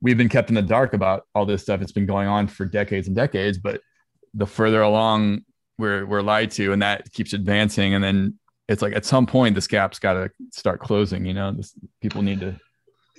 we've 0.00 0.18
been 0.18 0.28
kept 0.28 0.48
in 0.48 0.54
the 0.54 0.62
dark 0.62 0.94
about 0.94 1.24
all 1.34 1.46
this 1.46 1.62
stuff. 1.62 1.80
It's 1.82 1.92
been 1.92 2.06
going 2.06 2.28
on 2.28 2.48
for 2.48 2.64
decades 2.64 3.06
and 3.06 3.16
decades, 3.16 3.58
but 3.58 3.80
the 4.34 4.46
further 4.46 4.82
along 4.82 5.42
we're 5.78 6.06
we're 6.06 6.22
lied 6.22 6.50
to, 6.52 6.72
and 6.72 6.82
that 6.82 7.12
keeps 7.12 7.32
advancing, 7.32 7.94
and 7.94 8.02
then 8.02 8.38
it's 8.68 8.82
like 8.82 8.94
at 8.94 9.04
some 9.04 9.26
point 9.26 9.54
this 9.54 9.66
gap's 9.66 9.98
got 9.98 10.14
to 10.14 10.30
start 10.50 10.80
closing. 10.80 11.26
You 11.26 11.34
know, 11.34 11.52
this, 11.52 11.74
people 12.00 12.22
need 12.22 12.40
to. 12.40 12.58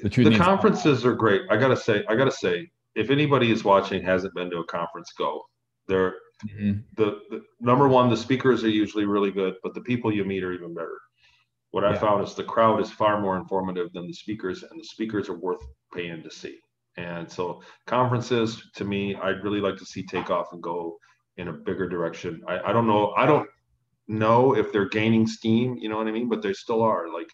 The 0.01 0.09
truth 0.09 0.25
the 0.25 0.29
needs. 0.31 0.43
conferences 0.43 1.05
are 1.05 1.13
great 1.15 1.41
i 1.49 1.57
gotta 1.57 1.75
say 1.77 2.03
i 2.07 2.15
gotta 2.15 2.31
say 2.31 2.69
if 2.95 3.11
anybody 3.11 3.51
is 3.51 3.63
watching 3.63 4.03
hasn't 4.03 4.33
been 4.33 4.49
to 4.49 4.57
a 4.57 4.65
conference, 4.65 5.13
go. 5.17 5.43
They're 5.87 6.15
Mhm. 6.47 6.83
the, 6.95 7.21
the 7.29 7.43
number 7.59 7.87
one, 7.87 8.09
the 8.09 8.17
speakers 8.17 8.63
are 8.63 8.69
usually 8.69 9.05
really 9.05 9.31
good, 9.31 9.55
but 9.63 9.73
the 9.75 9.81
people 9.81 10.11
you 10.11 10.25
meet 10.25 10.43
are 10.43 10.51
even 10.51 10.73
better. 10.73 10.97
What 11.71 11.83
I 11.83 11.95
found 11.95 12.23
is 12.23 12.33
the 12.33 12.43
crowd 12.43 12.79
is 12.81 12.89
far 12.91 13.21
more 13.21 13.37
informative 13.37 13.91
than 13.93 14.07
the 14.07 14.13
speakers, 14.13 14.63
and 14.63 14.79
the 14.79 14.83
speakers 14.83 15.29
are 15.29 15.37
worth 15.37 15.61
paying 15.93 16.23
to 16.23 16.31
see. 16.31 16.59
And 16.97 17.31
so 17.31 17.61
conferences, 17.85 18.63
to 18.75 18.83
me, 18.83 19.15
I'd 19.15 19.43
really 19.43 19.61
like 19.61 19.77
to 19.77 19.85
see 19.85 20.03
take 20.03 20.31
off 20.31 20.47
and 20.53 20.61
go 20.63 20.97
in 21.37 21.49
a 21.49 21.53
bigger 21.53 21.87
direction. 21.87 22.41
I, 22.47 22.69
I 22.69 22.73
don't 22.73 22.87
know. 22.87 23.13
I 23.15 23.25
don't 23.27 23.47
know 24.07 24.55
if 24.55 24.71
they're 24.71 24.89
gaining 24.89 25.27
steam. 25.27 25.75
You 25.77 25.89
know 25.89 25.97
what 25.97 26.07
I 26.07 26.11
mean? 26.11 26.29
But 26.29 26.41
they 26.41 26.53
still 26.53 26.81
are. 26.81 27.13
Like 27.13 27.29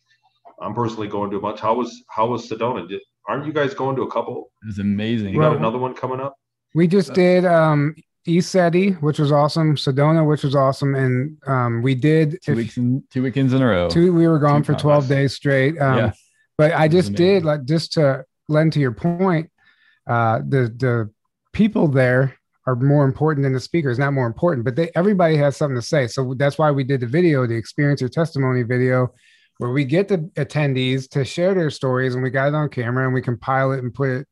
I'm 0.63 0.73
personally 0.73 1.07
going 1.07 1.29
to 1.31 1.37
a 1.37 1.41
bunch. 1.41 1.59
How 1.59 1.73
was 1.75 2.03
how 2.09 2.27
was 2.27 2.49
Sedona? 2.49 2.87
Did, 2.87 3.01
aren't 3.27 3.45
you 3.45 3.53
guys 3.53 3.73
going 3.73 3.95
to 3.97 4.03
a 4.03 4.11
couple? 4.11 4.51
It 4.63 4.67
was 4.67 4.79
amazing. 4.79 5.33
You 5.33 5.39
Well, 5.39 5.51
got 5.51 5.59
another 5.59 5.77
one 5.77 5.93
coming 5.93 6.19
up? 6.19 6.35
We 6.75 6.87
just 6.87 7.13
did 7.13 7.45
um 7.45 7.95
ECETI, 8.27 9.01
which 9.01 9.19
was 9.19 9.31
awesome, 9.31 9.75
Sedona, 9.75 10.25
which 10.27 10.43
was 10.43 10.55
awesome, 10.55 10.95
and 10.95 11.37
um 11.47 11.81
we 11.81 11.93
did 11.95 12.39
two 12.41 12.51
if- 12.53 12.57
weeks 12.57 12.77
in 12.77 13.03
two 13.11 13.21
weekends 13.23 13.53
in 13.53 13.61
a 13.61 13.65
row. 13.67 13.89
two 13.89 14.13
we 14.13 14.27
were 14.27 14.39
gone 14.39 14.63
Two 14.63 14.73
for 14.73 14.79
12 14.79 15.03
contests. 15.03 15.09
days 15.09 15.33
straight. 15.35 15.79
Um 15.81 15.97
yeah. 15.97 16.11
but 16.57 16.71
I 16.71 16.85
It 16.85 16.93
was 16.93 17.05
just 17.07 17.15
did 17.15 17.43
like 17.43 17.65
just 17.65 17.93
to 17.93 18.25
lend 18.47 18.73
to 18.73 18.79
your 18.79 18.93
point, 18.93 19.49
uh 20.07 20.39
the 20.47 20.73
the 20.83 21.09
people 21.51 21.87
there 21.87 22.35
are 22.65 22.75
more 22.77 23.03
important 23.03 23.43
than 23.43 23.51
the 23.53 23.59
speakers, 23.59 23.99
not 23.99 24.13
more 24.13 24.25
important, 24.25 24.63
but 24.63 24.75
they 24.77 24.89
everybody 24.95 25.35
has 25.35 25.57
something 25.57 25.75
to 25.75 25.81
say. 25.85 26.07
So 26.07 26.33
that's 26.37 26.57
why 26.57 26.71
we 26.71 26.83
did 26.85 27.01
the 27.01 27.07
video, 27.07 27.45
the 27.45 27.55
experience 27.55 28.01
or 28.01 28.07
testimony 28.07 28.63
video, 28.63 29.13
where 29.57 29.71
we 29.71 29.85
get 29.85 30.07
the 30.07 30.17
attendees 30.35 31.09
to 31.09 31.23
share 31.23 31.53
their 31.53 31.69
stories 31.69 32.15
and 32.15 32.23
we 32.23 32.29
got 32.29 32.47
it 32.47 32.55
on 32.55 32.69
camera 32.69 33.05
and 33.05 33.13
we 33.13 33.21
compile 33.21 33.71
it 33.71 33.79
and 33.83 33.93
put 33.93 34.09
it 34.09 34.27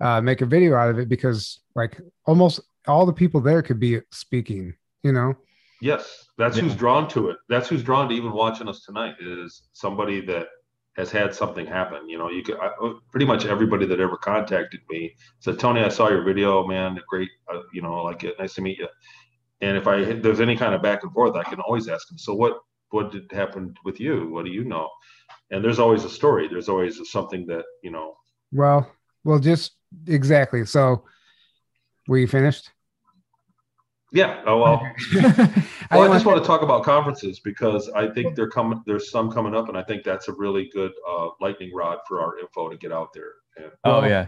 uh 0.00 0.20
make 0.20 0.40
a 0.42 0.46
video 0.46 0.76
out 0.76 0.90
of 0.90 0.98
it 0.98 1.08
because 1.08 1.60
like 1.74 2.00
almost 2.26 2.60
all 2.86 3.06
the 3.06 3.12
people 3.12 3.40
there 3.40 3.62
could 3.62 3.80
be 3.80 4.00
speaking, 4.10 4.74
you 5.02 5.12
know. 5.12 5.34
Yes, 5.80 6.26
that's 6.38 6.56
Yeah. 6.56 6.64
who's 6.64 6.74
drawn 6.76 7.08
to 7.08 7.30
it. 7.30 7.36
That's 7.48 7.68
who's 7.68 7.82
drawn 7.82 8.08
to 8.08 8.14
even 8.14 8.32
watching 8.32 8.68
us 8.68 8.84
tonight 8.84 9.16
is 9.20 9.62
somebody 9.72 10.20
that 10.26 10.48
has 10.96 11.10
had 11.10 11.34
something 11.34 11.66
happen. 11.66 12.08
You 12.08 12.16
know, 12.18 12.30
you 12.30 12.42
could 12.42 12.56
I, 12.58 12.70
pretty 13.10 13.26
much 13.26 13.44
everybody 13.44 13.84
that 13.86 14.00
ever 14.00 14.16
contacted 14.16 14.80
me 14.88 15.14
said, 15.40 15.58
"Tony, 15.58 15.82
I 15.82 15.88
saw 15.90 16.08
your 16.08 16.22
video, 16.22 16.66
man. 16.66 16.98
Great, 17.08 17.28
uh, 17.52 17.60
you 17.72 17.82
know, 17.82 18.02
like 18.02 18.24
it. 18.24 18.36
Nice 18.38 18.54
to 18.54 18.62
meet 18.62 18.78
you." 18.78 18.88
And 19.60 19.76
if 19.76 19.86
I 19.86 19.96
if 19.96 20.22
there's 20.22 20.40
any 20.40 20.56
kind 20.56 20.74
of 20.74 20.80
back 20.82 21.02
and 21.02 21.12
forth, 21.12 21.36
I 21.36 21.42
can 21.42 21.60
always 21.60 21.88
ask 21.88 22.08
them. 22.08 22.18
So 22.18 22.34
what 22.34 22.58
what 22.90 23.10
did 23.12 23.30
happen 23.32 23.74
with 23.84 24.00
you? 24.00 24.28
What 24.30 24.44
do 24.44 24.50
you 24.50 24.64
know? 24.64 24.88
And 25.50 25.64
there's 25.64 25.78
always 25.78 26.04
a 26.04 26.10
story. 26.10 26.48
There's 26.48 26.68
always 26.68 26.98
something 27.10 27.46
that 27.46 27.64
you 27.82 27.90
know. 27.90 28.16
Well, 28.52 28.90
well, 29.24 29.38
just 29.38 29.72
exactly. 30.06 30.64
So 30.66 31.04
were 32.08 32.18
you 32.18 32.26
finished. 32.28 32.70
Yeah. 34.12 34.42
Oh 34.46 34.58
well. 34.62 34.80
I 35.14 35.96
Well, 35.98 36.02
I 36.02 36.08
want- 36.08 36.12
just 36.14 36.26
want 36.26 36.42
to 36.42 36.46
talk 36.46 36.62
about 36.62 36.84
conferences 36.84 37.40
because 37.40 37.88
I 37.90 38.08
think 38.08 38.34
they're 38.34 38.48
coming. 38.50 38.82
There's 38.86 39.10
some 39.10 39.30
coming 39.30 39.54
up, 39.54 39.68
and 39.68 39.76
I 39.76 39.82
think 39.82 40.04
that's 40.04 40.28
a 40.28 40.32
really 40.32 40.70
good 40.72 40.92
uh, 41.08 41.28
lightning 41.40 41.72
rod 41.74 41.98
for 42.08 42.20
our 42.22 42.38
info 42.38 42.68
to 42.68 42.76
get 42.76 42.92
out 42.92 43.12
there. 43.12 43.32
And 43.56 43.70
oh 43.84 44.00
Well, 44.00 44.08
yeah. 44.08 44.26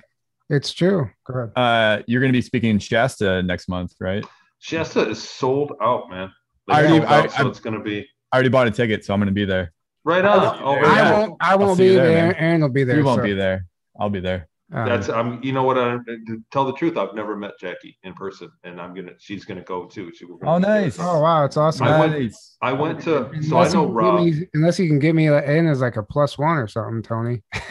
It's 0.50 0.72
true. 0.72 1.10
Go 1.26 1.34
ahead. 1.34 1.52
Uh, 1.56 2.02
you're 2.06 2.20
going 2.22 2.32
to 2.32 2.36
be 2.36 2.40
speaking 2.42 2.70
in 2.70 2.78
Shasta 2.78 3.42
next 3.42 3.68
month, 3.68 3.92
right? 4.00 4.24
Shasta 4.60 5.06
is 5.08 5.22
sold 5.22 5.72
out, 5.82 6.08
man. 6.08 6.32
I 6.68 6.82
They 6.82 6.88
already- 6.88 7.04
out, 7.06 7.24
I- 7.24 7.26
so 7.28 7.46
I- 7.46 7.48
it's 7.50 7.60
going 7.60 7.76
to 7.76 7.82
be 7.82 8.08
I 8.32 8.36
already 8.36 8.48
bought 8.50 8.66
a 8.66 8.70
ticket, 8.70 9.04
so 9.04 9.14
I'm 9.14 9.20
going 9.20 9.28
to 9.28 9.32
be 9.32 9.44
there. 9.44 9.72
right 10.04 10.24
I'll 10.24 10.40
on. 10.40 10.58
Oh, 10.62 10.74
there, 10.74 10.84
I 10.86 11.12
won't. 11.12 11.36
I 11.40 11.56
won't 11.56 11.78
be 11.78 11.94
there, 11.94 12.06
there. 12.08 12.36
Aaron 12.38 12.60
will 12.60 12.68
be 12.68 12.84
there. 12.84 12.98
you 12.98 13.04
won't 13.04 13.18
so, 13.20 13.24
be 13.24 13.32
there. 13.34 13.66
I'll 13.98 14.10
be 14.10 14.20
there. 14.20 14.48
um, 14.72 14.86
That's 14.86 15.08
I'm. 15.08 15.42
You 15.42 15.52
know 15.52 15.62
what? 15.62 15.78
I, 15.78 15.96
to 15.96 16.42
tell 16.52 16.64
the 16.66 16.74
truth, 16.74 16.96
I've 16.98 17.14
never 17.14 17.36
met 17.36 17.52
Jackie 17.58 17.96
in 18.02 18.12
person, 18.14 18.50
and 18.64 18.80
I'm 18.80 18.94
gonna. 18.94 19.12
She's 19.18 19.44
gonna 19.46 19.62
go 19.64 19.86
too. 19.86 20.12
She, 20.14 20.26
we're 20.26 20.36
gonna 20.36 20.56
Oh, 20.56 20.58
be 20.58 20.64
there. 20.66 20.80
nice. 20.82 20.98
oh 21.00 21.20
wow, 21.20 21.44
it's 21.46 21.56
awesome. 21.56 21.86
I 21.86 21.98
went- 22.06 22.34
I 22.60 22.72
went 22.72 23.00
to. 23.00 23.04
So 23.04 23.56
I 23.56 23.66
unless, 23.66 23.72
know 23.74 23.80
you 23.82 23.86
can 23.88 23.94
Rob. 23.94 24.20
me, 24.24 24.48
unless 24.54 24.78
you 24.78 24.88
can 24.88 24.98
get 24.98 25.14
me 25.14 25.26
in 25.28 25.66
as 25.66 25.80
like 25.80 25.96
a 25.96 26.02
plus 26.02 26.36
one 26.36 26.58
or 26.58 26.68
something, 26.68 27.02
Tony. 27.02 27.42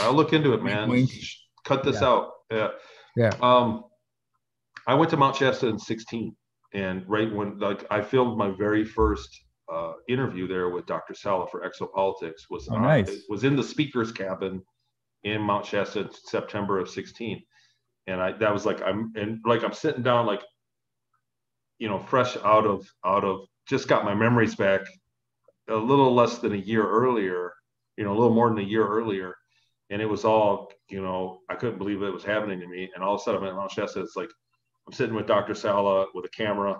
I'll 0.00 0.12
look 0.14 0.32
into 0.32 0.52
it, 0.54 0.62
man. 0.62 0.88
Wink, 0.88 1.10
Sh- 1.10 1.36
Cut 1.64 1.84
this 1.84 2.00
Yeah. 2.00 2.08
out. 2.08 2.30
Yeah. 2.50 2.68
Yeah. 3.16 3.30
Um, 3.40 3.84
I 4.86 4.94
went 4.94 5.10
to 5.10 5.16
Mount 5.16 5.36
Shasta 5.36 5.68
in 5.68 5.78
16, 5.78 6.34
and 6.74 7.04
right 7.08 7.32
when 7.32 7.58
like 7.58 7.84
I 7.90 8.00
filmed 8.02 8.36
my 8.38 8.50
very 8.50 8.84
first 8.84 9.28
uh, 9.72 9.92
interview 10.08 10.46
there 10.46 10.68
with 10.70 10.86
Dr. 10.86 11.14
Salla 11.14 11.46
for 11.46 11.62
Exopolitics 11.66 12.42
was 12.50 12.68
Oh, 12.70 12.76
uh, 12.76 12.80
nice. 12.80 13.08
it 13.08 13.22
was 13.28 13.44
in 13.44 13.56
the 13.56 13.62
speaker's 13.62 14.12
cabin 14.12 14.62
in 15.24 15.40
Mount 15.40 15.64
Shasta 15.64 16.10
September 16.12 16.78
of 16.78 16.88
16, 16.90 17.42
and 18.08 18.20
I 18.20 18.32
that 18.32 18.52
was 18.52 18.66
like 18.66 18.82
I'm 18.82 19.12
and 19.16 19.40
like 19.46 19.62
I'm 19.64 19.72
sitting 19.72 20.02
down 20.02 20.26
like 20.26 20.42
you 21.78 21.88
know 21.88 21.98
fresh 21.98 22.36
out 22.38 22.66
of 22.66 22.86
out 23.04 23.24
of 23.24 23.40
just 23.68 23.88
got 23.88 24.04
my 24.04 24.14
memories 24.14 24.56
back 24.56 24.80
a 25.68 25.76
little 25.76 26.12
less 26.12 26.38
than 26.38 26.52
a 26.52 26.56
year 26.56 26.84
earlier, 26.86 27.52
you 27.96 28.02
know, 28.04 28.10
a 28.12 28.18
little 28.18 28.34
more 28.34 28.48
than 28.48 28.58
a 28.58 28.62
year 28.62 28.86
earlier. 28.86 29.36
And 29.90 30.02
it 30.02 30.06
was 30.06 30.24
all, 30.24 30.72
you 30.90 31.00
know, 31.00 31.38
I 31.48 31.54
couldn't 31.54 31.78
believe 31.78 32.02
it 32.02 32.12
was 32.12 32.24
happening 32.24 32.58
to 32.60 32.66
me. 32.66 32.90
And 32.94 33.04
all 33.04 33.14
of 33.14 33.20
a 33.20 33.22
sudden 33.22 33.42
I'm 33.42 33.48
at 33.48 33.54
Mount 33.54 33.70
Shasta. 33.70 34.00
It's 34.00 34.16
like 34.16 34.28
I'm 34.86 34.92
sitting 34.92 35.14
with 35.14 35.26
Dr. 35.26 35.54
Salla 35.54 36.06
with 36.14 36.24
a 36.24 36.28
camera. 36.30 36.78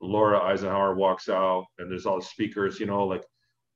Laura 0.00 0.40
Eisenhower 0.40 0.94
walks 0.94 1.28
out 1.28 1.66
and 1.78 1.90
there's 1.90 2.06
all 2.06 2.18
the 2.18 2.24
speakers, 2.24 2.80
you 2.80 2.86
know, 2.86 3.04
like 3.06 3.22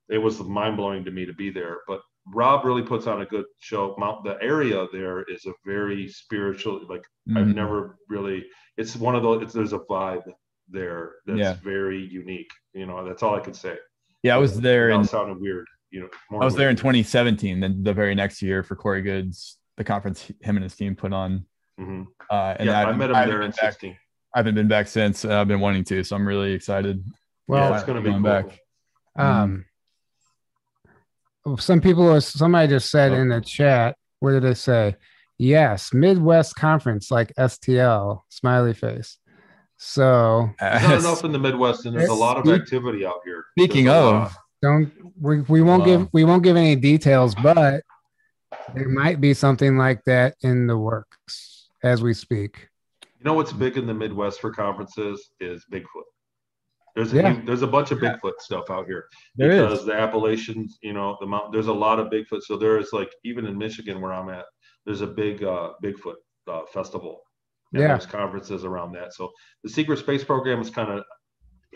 it 0.09 0.19
was 0.19 0.41
mind 0.41 0.77
blowing 0.77 1.05
to 1.05 1.11
me 1.11 1.27
to 1.27 1.35
be 1.35 1.51
there. 1.51 1.79
But 1.87 2.01
Rob 2.33 2.65
really 2.65 2.83
puts 2.83 3.07
on 3.07 3.21
a 3.21 3.27
good 3.27 3.45
show. 3.59 3.95
Mount 3.99 4.25
the 4.25 4.39
area 4.43 4.87
there 4.93 5.23
is 5.25 5.45
a 5.45 5.53
very 5.67 6.09
spiritual, 6.09 6.81
like 6.89 7.05
I've 7.37 7.47
Mhm. 7.49 7.55
never 7.55 7.99
really. 8.09 8.47
It's 8.79 8.97
one 8.97 9.15
of 9.15 9.23
those. 9.23 9.43
It's, 9.43 9.53
there's 9.53 9.75
a 9.75 9.79
vibe 9.81 10.23
there 10.69 11.17
that's 11.27 11.39
Yeah. 11.39 11.55
very 11.63 12.03
unique. 12.03 12.51
You 12.73 12.87
know, 12.87 13.07
that's 13.07 13.23
all 13.23 13.35
I 13.35 13.41
can 13.41 13.53
say. 13.53 13.77
Yeah, 14.23 14.35
I 14.37 14.39
was 14.39 14.59
there 14.59 14.89
in 14.91 15.05
sounding 15.05 15.41
weird. 15.41 15.67
You 15.91 16.01
know, 16.01 16.09
more 16.31 16.43
I 16.43 16.45
was 16.47 16.55
there 16.55 16.71
in 16.71 16.77
2017. 16.77 17.61
Then 17.61 17.83
the 17.83 17.93
very 17.93 18.15
next 18.15 18.41
year 18.41 18.63
for 18.63 18.75
Corey 18.77 19.03
Goode's, 19.03 19.59
the 19.77 19.85
conference 19.85 20.23
him 20.41 20.57
and 20.57 20.63
his 20.63 20.75
team 20.75 20.97
put 20.97 21.13
on. 21.13 21.45
Mhm. 21.81 22.07
Uh, 22.31 22.55
and 22.59 22.67
Yeah, 22.69 22.77
I 22.77 22.81
haven't- 22.81 22.99
met 22.99 23.11
him 23.11 23.17
haven't 23.17 23.29
there 23.31 23.39
been 23.39 23.45
in 23.47 23.51
back- 23.51 23.61
16. 23.73 23.97
I 24.35 24.39
haven't 24.39 24.55
been 24.55 24.69
back 24.69 24.87
since. 24.89 25.25
Uh, 25.25 25.41
I've 25.41 25.49
been 25.49 25.61
wanting 25.61 25.85
to, 25.85 26.03
so 26.05 26.17
I'm 26.17 26.27
really 26.27 26.53
excited. 26.53 27.05
Well, 27.47 27.71
yeah, 27.71 27.77
it's 27.77 27.85
going 27.85 27.97
to 27.97 28.03
be 28.03 28.11
going 28.11 28.23
cool. 28.23 28.33
back. 28.33 28.59
um, 29.17 29.65
some 31.59 31.81
people, 31.81 32.21
somebody 32.21 32.69
just 32.69 32.91
said 32.91 33.13
Oh. 33.13 33.17
in 33.17 33.29
the 33.29 33.41
chat, 33.41 33.97
what 34.21 34.33
did 34.33 34.43
they 34.43 34.55
say? 34.55 34.97
Yes, 35.39 35.93
Midwest 35.93 36.57
Conference, 36.57 37.11
like 37.11 37.33
STL, 37.37 38.23
smiley 38.29 38.73
face. 38.73 39.19
So 39.77 40.51
There's 40.59 40.83
not 40.83 40.99
enough 41.01 41.25
in 41.25 41.33
the 41.33 41.39
Midwest, 41.39 41.85
and 41.87 41.97
there's 41.97 42.09
a 42.09 42.15
lot 42.15 42.39
of 42.39 42.49
activity 42.53 43.05
out 43.05 43.21
here. 43.25 43.45
Speaking 43.59 43.87
There's 43.87 43.97
of, 43.97 44.37
don't 44.63 44.93
we, 45.21 45.41
we 45.43 45.61
won't 45.63 45.81
Wow. 45.81 45.87
give 45.87 46.09
we 46.13 46.25
won't 46.25 46.43
give 46.43 46.57
any 46.57 46.77
details, 46.77 47.35
but 47.35 47.83
there 48.75 48.89
might 48.89 49.21
be 49.21 49.35
something 49.35 49.77
like 49.77 50.03
that 50.07 50.37
in 50.43 50.67
the 50.67 50.79
works 50.79 51.54
as 51.85 52.03
we 52.03 52.15
speak. 52.15 52.69
you 53.19 53.25
know 53.25 53.35
what's 53.35 53.53
big 53.53 53.77
in 53.77 53.87
the 53.87 53.95
Midwest 53.95 54.41
for 54.41 54.51
conferences 54.53 55.31
is 55.41 55.65
Bigfoot. 55.73 56.09
There's 56.97 57.13
a, 57.13 57.17
Yeah. 57.17 57.41
there's 57.45 57.63
a 57.63 57.67
bunch 57.67 57.91
of 57.91 57.99
Bigfoot 57.99 58.39
stuff 58.39 58.71
out 58.71 58.87
here 58.87 59.05
there 59.37 59.51
because 59.51 59.81
is. 59.81 59.85
the 59.85 59.95
Appalachians, 59.95 60.79
you 60.83 60.93
know, 60.93 61.17
the 61.21 61.27
mountain. 61.27 61.51
There's 61.53 61.67
a 61.69 61.73
lot 61.73 61.99
of 62.01 62.09
Bigfoot. 62.09 62.43
So 62.43 62.57
there 62.57 62.79
is 62.79 62.93
like 62.93 63.11
even 63.25 63.47
in 63.47 63.57
Michigan 63.59 64.01
where 64.01 64.13
I'm 64.13 64.29
at, 64.31 64.45
there's 64.87 65.01
a 65.03 65.07
big 65.07 65.43
uh, 65.45 65.73
Bigfoot 65.83 66.15
uh, 66.49 66.63
festival. 66.73 67.21
Yeah. 67.73 67.89
There's 67.89 68.07
conferences 68.07 68.65
around 68.65 68.93
that. 68.93 69.13
So 69.15 69.31
the 69.65 69.71
Secret 69.71 69.99
Space 69.99 70.25
Program 70.25 70.61
is 70.61 70.71
kind 70.71 70.91
of 70.91 71.03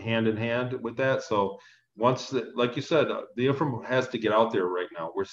hand 0.03 0.29
in 0.29 0.37
hand 0.37 0.73
with 0.83 0.97
that. 0.99 1.23
So 1.23 1.59
once, 1.97 2.31
the, 2.31 2.53
like 2.55 2.77
you 2.77 2.83
said, 2.83 3.11
uh, 3.11 3.23
the 3.37 3.49
info 3.49 3.83
has 3.83 4.07
to 4.09 4.19
get 4.19 4.33
out 4.33 4.53
there 4.53 4.67
right 4.67 4.87
now. 4.97 5.11
We're 5.17 5.25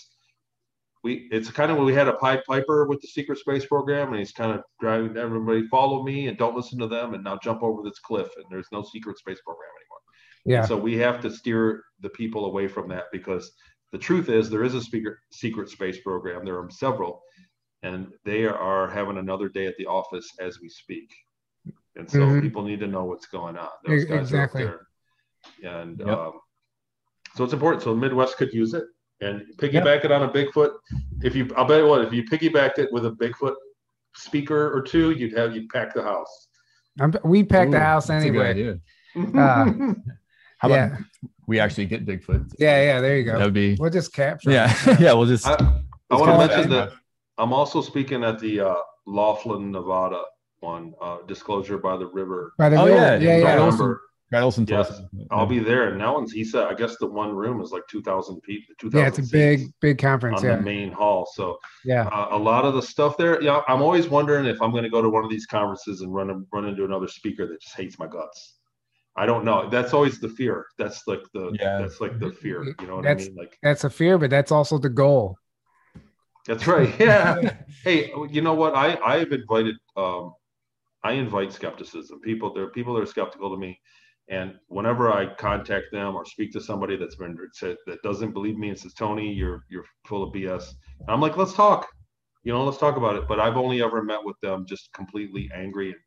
we 1.05 1.29
it's 1.31 1.51
kind 1.51 1.71
of 1.71 1.77
when 1.77 1.85
we 1.85 1.93
had 1.93 2.07
a 2.07 2.13
Pied 2.13 2.43
Piper 2.45 2.87
with 2.87 2.99
the 2.99 3.07
Secret 3.07 3.37
Space 3.37 3.65
Program, 3.65 4.09
and 4.09 4.17
he's 4.17 4.31
kind 4.31 4.51
of 4.51 4.63
driving 4.81 5.15
everybody 5.15 5.67
follow 5.67 6.03
me 6.03 6.27
and 6.27 6.37
don't 6.37 6.55
listen 6.55 6.79
to 6.79 6.87
them, 6.87 7.13
and 7.13 7.23
now 7.23 7.37
jump 7.41 7.61
over 7.61 7.83
this 7.83 7.99
cliff, 7.99 8.27
and 8.37 8.45
there's 8.49 8.67
no 8.71 8.81
Secret 8.81 9.17
Space 9.19 9.39
Program 9.45 9.69
anymore. 9.69 10.01
Yeah. 10.45 10.65
So 10.65 10.75
we 10.75 10.97
have 10.97 11.21
to 11.21 11.29
steer 11.29 11.83
the 12.01 12.09
people 12.09 12.45
away 12.45 12.67
from 12.67 12.89
that 12.89 13.05
because 13.11 13.51
the 13.91 13.99
truth 13.99 14.29
is 14.29 14.49
there 14.49 14.63
is 14.63 14.73
a 14.73 14.81
speaker, 14.81 15.19
secret 15.31 15.69
space 15.69 15.99
program. 16.01 16.43
There 16.43 16.57
are 16.57 16.69
several, 16.71 17.21
and 17.83 18.07
they 18.25 18.45
are 18.47 18.89
having 18.89 19.17
another 19.17 19.47
day 19.47 19.67
at 19.67 19.77
the 19.77 19.85
office 19.85 20.27
as 20.39 20.59
we 20.59 20.69
speak. 20.69 21.13
And 21.95 22.09
so 22.09 22.19
Mhm. 22.19 22.41
people 22.41 22.63
need 22.63 22.79
to 22.79 22.87
know 22.87 23.05
what's 23.05 23.27
going 23.27 23.57
on. 23.57 23.69
Those 23.85 24.05
guys 24.05 24.21
exactly. 24.21 24.63
are 24.63 24.87
there. 25.61 25.81
And 25.81 25.99
Yep. 25.99 26.07
um, 26.07 26.33
so 27.35 27.43
it's 27.43 27.53
important. 27.53 27.83
So 27.83 27.93
the 27.93 28.01
Midwest 28.01 28.37
could 28.37 28.51
use 28.53 28.73
it 28.73 28.85
and 29.21 29.43
piggyback 29.57 30.03
it 30.05 30.11
on 30.11 30.23
a 30.23 30.29
Bigfoot. 30.29 30.71
If 31.21 31.35
you, 31.35 31.49
I'll 31.55 31.65
bet 31.65 31.81
you 31.81 31.87
what, 31.87 32.01
if 32.05 32.13
you 32.13 32.23
piggybacked 32.23 32.79
it 32.79 32.91
with 32.91 33.05
a 33.05 33.11
Bigfoot 33.11 33.55
speaker 34.15 34.75
or 34.75 34.81
two, 34.81 35.11
you'd 35.11 35.37
have, 35.37 35.55
you'd 35.55 35.69
pack 35.69 35.93
the 35.93 36.03
house. 36.03 36.47
I'm, 36.99 37.13
we 37.23 37.43
packed 37.43 37.71
the 37.71 37.77
Ooh, 37.77 37.81
house 37.81 38.07
that's 38.07 38.25
a 38.25 38.29
good 38.29 38.45
anyway. 38.45 38.79
Uh, 39.37 39.65
How 40.57 40.69
yeah, 40.69 40.85
about 40.87 40.99
we 41.47 41.59
actually 41.59 41.85
get 41.85 42.05
Bigfoot? 42.05 42.53
yeah, 42.57 42.81
yeah. 42.81 43.01
There 43.01 43.17
you 43.17 43.25
That 43.25 43.39
go. 43.39 43.45
would 43.45 43.53
be. 43.53 43.75
We'll 43.77 43.89
just 43.89 44.13
capture. 44.13 44.51
Yeah, 44.51 44.73
it. 44.87 44.99
yeah. 45.01 45.13
We'll 45.13 45.25
just. 45.25 45.45
I, 45.45 45.81
I 46.09 46.15
want 46.15 46.31
to 46.31 46.37
mention 46.37 46.69
that 46.71 46.93
I'm 47.37 47.51
also 47.51 47.81
speaking 47.81 48.23
at 48.23 48.39
the 48.39 48.61
uh, 48.61 48.75
Laughlin, 49.05 49.71
Nevada 49.71 50.21
one, 50.61 50.93
uh, 51.01 51.17
Disclosure 51.27 51.77
by 51.77 51.97
the 51.97 52.07
River. 52.07 52.53
By 52.57 52.69
the 52.69 52.77
Oh, 52.77 52.85
river. 52.85 52.97
yeah, 52.97 53.17
yeah, 53.17 53.37
yeah. 53.37 53.71
Yeah. 54.31 54.39
November. 54.39 54.41
Brad 54.41 54.43
Olson 54.43 54.65
told 54.65 54.87
Yes, 54.87 54.91
us. 54.99 55.01
I'll 55.31 55.45
be 55.45 55.59
there, 55.59 55.89
and 55.89 56.01
that 56.01 56.13
one's 56.13 56.31
he 56.31 56.43
said. 56.43 56.67
I 56.67 56.73
guess 56.73 56.97
the 56.97 57.07
one 57.07 57.35
room 57.35 57.61
is 57.61 57.71
like 57.71 57.83
two 57.89 58.01
thousand 58.01 58.41
people. 58.41 58.73
Two 58.79 58.89
thousand. 58.89 59.01
Yeah, 59.03 59.07
it's 59.07 59.19
a 59.19 59.31
big, 59.31 59.71
big 59.81 59.97
conference. 59.97 60.39
on 60.41 60.45
Yeah, 60.45 60.55
the 60.57 60.61
main 60.61 60.91
hall. 60.91 61.27
So 61.33 61.57
yeah. 61.83 62.07
uh, 62.07 62.29
a 62.31 62.37
lot 62.37 62.65
of 62.65 62.73
the 62.73 62.81
stuff 62.81 63.17
there. 63.17 63.41
Yeah, 63.41 63.61
I'm 63.67 63.81
always 63.81 64.07
wondering 64.09 64.45
if 64.45 64.61
I'm 64.61 64.71
going 64.71 64.83
to 64.83 64.89
go 64.89 65.01
to 65.01 65.09
one 65.09 65.23
of 65.23 65.29
these 65.29 65.45
conferences 65.45 66.01
and 66.01 66.13
run 66.13 66.45
run 66.51 66.65
into 66.65 66.85
another 66.85 67.07
speaker 67.07 67.45
that 67.47 67.61
just 67.61 67.75
hates 67.75 67.99
my 67.99 68.07
guts. 68.07 68.55
I 69.17 69.25
don't 69.25 69.45
know. 69.45 69.69
That's 69.69 69.93
always 69.93 70.19
the 70.19 70.27
fear. 70.29 70.65
That's 70.77 71.07
like 71.07 71.21
the 71.33 71.55
Yeah. 71.59 71.79
that's 71.79 72.01
like 72.01 72.19
the 72.19 72.31
fear. 72.31 72.63
You 72.63 72.87
know 72.87 72.95
what 72.97 73.03
That's- 73.03 73.27
I 73.27 73.29
mean? 73.29 73.37
Like 73.37 73.57
That's 73.63 73.83
a 73.85 73.89
fear, 73.89 74.17
but 74.17 74.29
that's 74.29 74.51
also 74.51 74.77
the 74.77 74.89
goal. 74.89 75.37
that's 76.45 76.67
right. 76.67 76.93
Yeah. 76.99 77.53
hey, 77.83 78.11
you 78.29 78.41
know 78.41 78.53
what? 78.55 78.75
I 78.75 78.97
I've 79.05 79.31
invited 79.31 79.75
um 79.95 80.33
I 81.03 81.13
invite 81.13 81.53
skepticism. 81.53 82.19
People 82.21 82.53
there 82.53 82.63
are 82.63 82.71
people 82.71 82.93
that 82.95 83.01
are 83.03 83.05
skeptical 83.05 83.49
to 83.51 83.57
me. 83.57 83.79
And 84.27 84.55
whenever 84.67 85.11
I 85.11 85.33
contact 85.35 85.85
them 85.91 86.15
or 86.15 86.25
speak 86.25 86.51
to 86.53 86.61
somebody 86.61 86.97
that's 86.97 87.15
been 87.15 87.37
said 87.53 87.77
that 87.85 88.01
doesn't 88.01 88.31
believe 88.31 88.57
me 88.57 88.69
and 88.69 88.77
says, 88.79 88.93
Tony, 88.93 89.31
you're 89.31 89.63
you're 89.69 89.85
full 90.07 90.23
of 90.23 90.33
BS. 90.33 90.73
I'm 91.07 91.21
like, 91.21 91.37
let's 91.37 91.53
talk. 91.53 91.87
You 92.43 92.53
know, 92.53 92.63
let's 92.63 92.77
talk 92.79 92.97
about 92.97 93.15
it. 93.15 93.27
But 93.27 93.39
I've 93.39 93.57
only 93.57 93.83
ever 93.83 94.03
met 94.03 94.23
with 94.23 94.39
them 94.41 94.65
just 94.67 94.91
completely 94.93 95.49
angry 95.53 95.87
and 95.89 95.99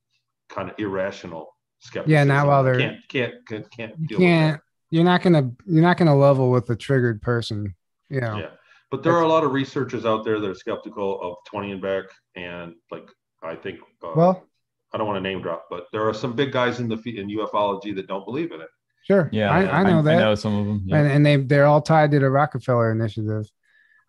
kind 0.49 0.69
of 0.71 0.75
irrational 0.79 1.47
skepticism. 1.81 2.11
Yeah, 2.11 2.25
not 2.25 2.47
while 2.49 2.65
they're- 2.65 2.79
can't 2.79 2.97
can't 3.09 3.35
can't, 3.49 3.71
can't 3.71 3.95
You 4.01 4.07
deal 4.09 4.19
can't. 4.19 4.53
with 4.57 4.61
You're 4.91 5.05
not 5.05 5.23
gonna. 5.23 5.51
You're 5.67 5.83
not 5.83 5.97
gonna 5.97 6.17
level 6.17 6.51
with 6.51 6.69
a 6.71 6.77
triggered 6.77 7.23
person. 7.23 7.75
You 8.09 8.21
know. 8.21 8.39
Yeah. 8.39 8.51
But 8.91 9.03
there 9.03 9.13
are 9.13 9.23
a 9.23 9.29
lot 9.29 9.45
of 9.45 9.53
researchers 9.53 10.07
out 10.07 10.25
there 10.25 10.41
that 10.41 10.49
are 10.49 10.55
skeptical 10.55 11.21
of 11.21 11.37
20 11.47 11.73
and 11.73 11.83
back 11.83 12.05
and 12.37 12.75
like 12.91 13.07
I 13.43 13.55
think 13.55 13.81
uh, 14.03 14.13
Well, 14.17 14.48
I 14.93 14.99
don't 14.99 15.07
want 15.07 15.17
to 15.17 15.21
name 15.21 15.43
drop, 15.43 15.67
but 15.71 15.87
there 15.93 16.07
are 16.09 16.15
some 16.15 16.35
big 16.35 16.53
guys 16.53 16.81
in 16.81 16.89
the 16.89 16.97
fe- 16.97 17.19
in 17.19 17.29
ufology 17.29 17.95
that 17.97 18.07
don't 18.07 18.25
believe 18.25 18.53
in 18.53 18.61
it. 18.61 18.69
sure. 19.05 19.29
Yeah, 19.33 19.51
I, 19.51 19.81
I 19.81 19.83
know 19.85 20.03
that. 20.03 20.17
I 20.17 20.21
know 20.21 20.35
some 20.35 20.59
of 20.59 20.67
them. 20.67 20.83
yeah. 20.87 20.97
And 20.99 21.09
and 21.13 21.27
they 21.27 21.37
they're 21.37 21.67
all 21.67 21.83
tied 21.83 22.11
to 22.13 22.19
the 22.19 22.31
Rockefeller 22.31 22.91
Initiative. 22.93 23.47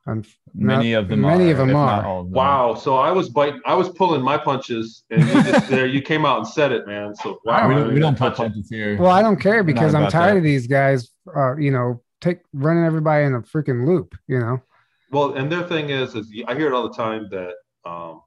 Um, 0.07 0.23
many 0.55 0.93
not- 0.93 0.99
of 1.03 1.07
them. 1.09 1.21
many 1.21 1.49
are, 1.49 1.51
of 1.51 1.57
them 1.57 1.75
are. 1.75 2.05
of 2.05 2.25
them. 2.25 2.33
Wow. 2.33 2.73
So 2.75 2.95
I 2.95 3.11
was 3.11 3.29
biting, 3.29 3.61
I 3.65 3.75
was 3.75 3.89
pulling 3.89 4.21
my 4.21 4.37
punches, 4.37 5.03
and 5.11 5.21
you 5.21 5.33
just 5.43 5.67
there 5.69 5.85
you 5.85 6.01
came 6.01 6.25
out 6.25 6.37
and 6.39 6.47
said 6.47 6.71
it, 6.71 6.87
man. 6.87 7.13
So 7.15 7.39
wow. 7.45 7.67
We 7.67 7.75
I 7.75 7.77
don't, 7.77 7.93
we 7.93 7.99
don't 7.99 8.17
put 8.17 8.35
touch 8.35 8.39
it. 8.39 8.53
punches 8.53 8.69
here. 8.69 8.97
well, 8.97 9.11
I 9.11 9.21
don't 9.21 9.39
care 9.39 9.63
because 9.63 9.93
I'm 9.93 10.09
tired 10.09 10.35
that. 10.35 10.37
of 10.37 10.43
these 10.43 10.65
guys. 10.67 11.09
Uh, 11.35 11.57
you 11.57 11.71
know, 11.71 12.01
take 12.21 12.39
running 12.53 12.85
everybody 12.85 13.25
in 13.25 13.33
a 13.35 13.41
freaking 13.41 13.85
loop. 13.85 14.15
You 14.27 14.39
know. 14.39 14.61
Well, 15.11 15.33
and 15.33 15.51
their 15.51 15.63
thing 15.63 15.89
is, 15.89 16.15
is 16.15 16.31
I 16.47 16.55
hear 16.55 16.67
it 16.67 16.73
all 16.73 16.87
the 16.87 16.95
time 16.95 17.27
that, 17.31 17.53
um, 17.83 18.21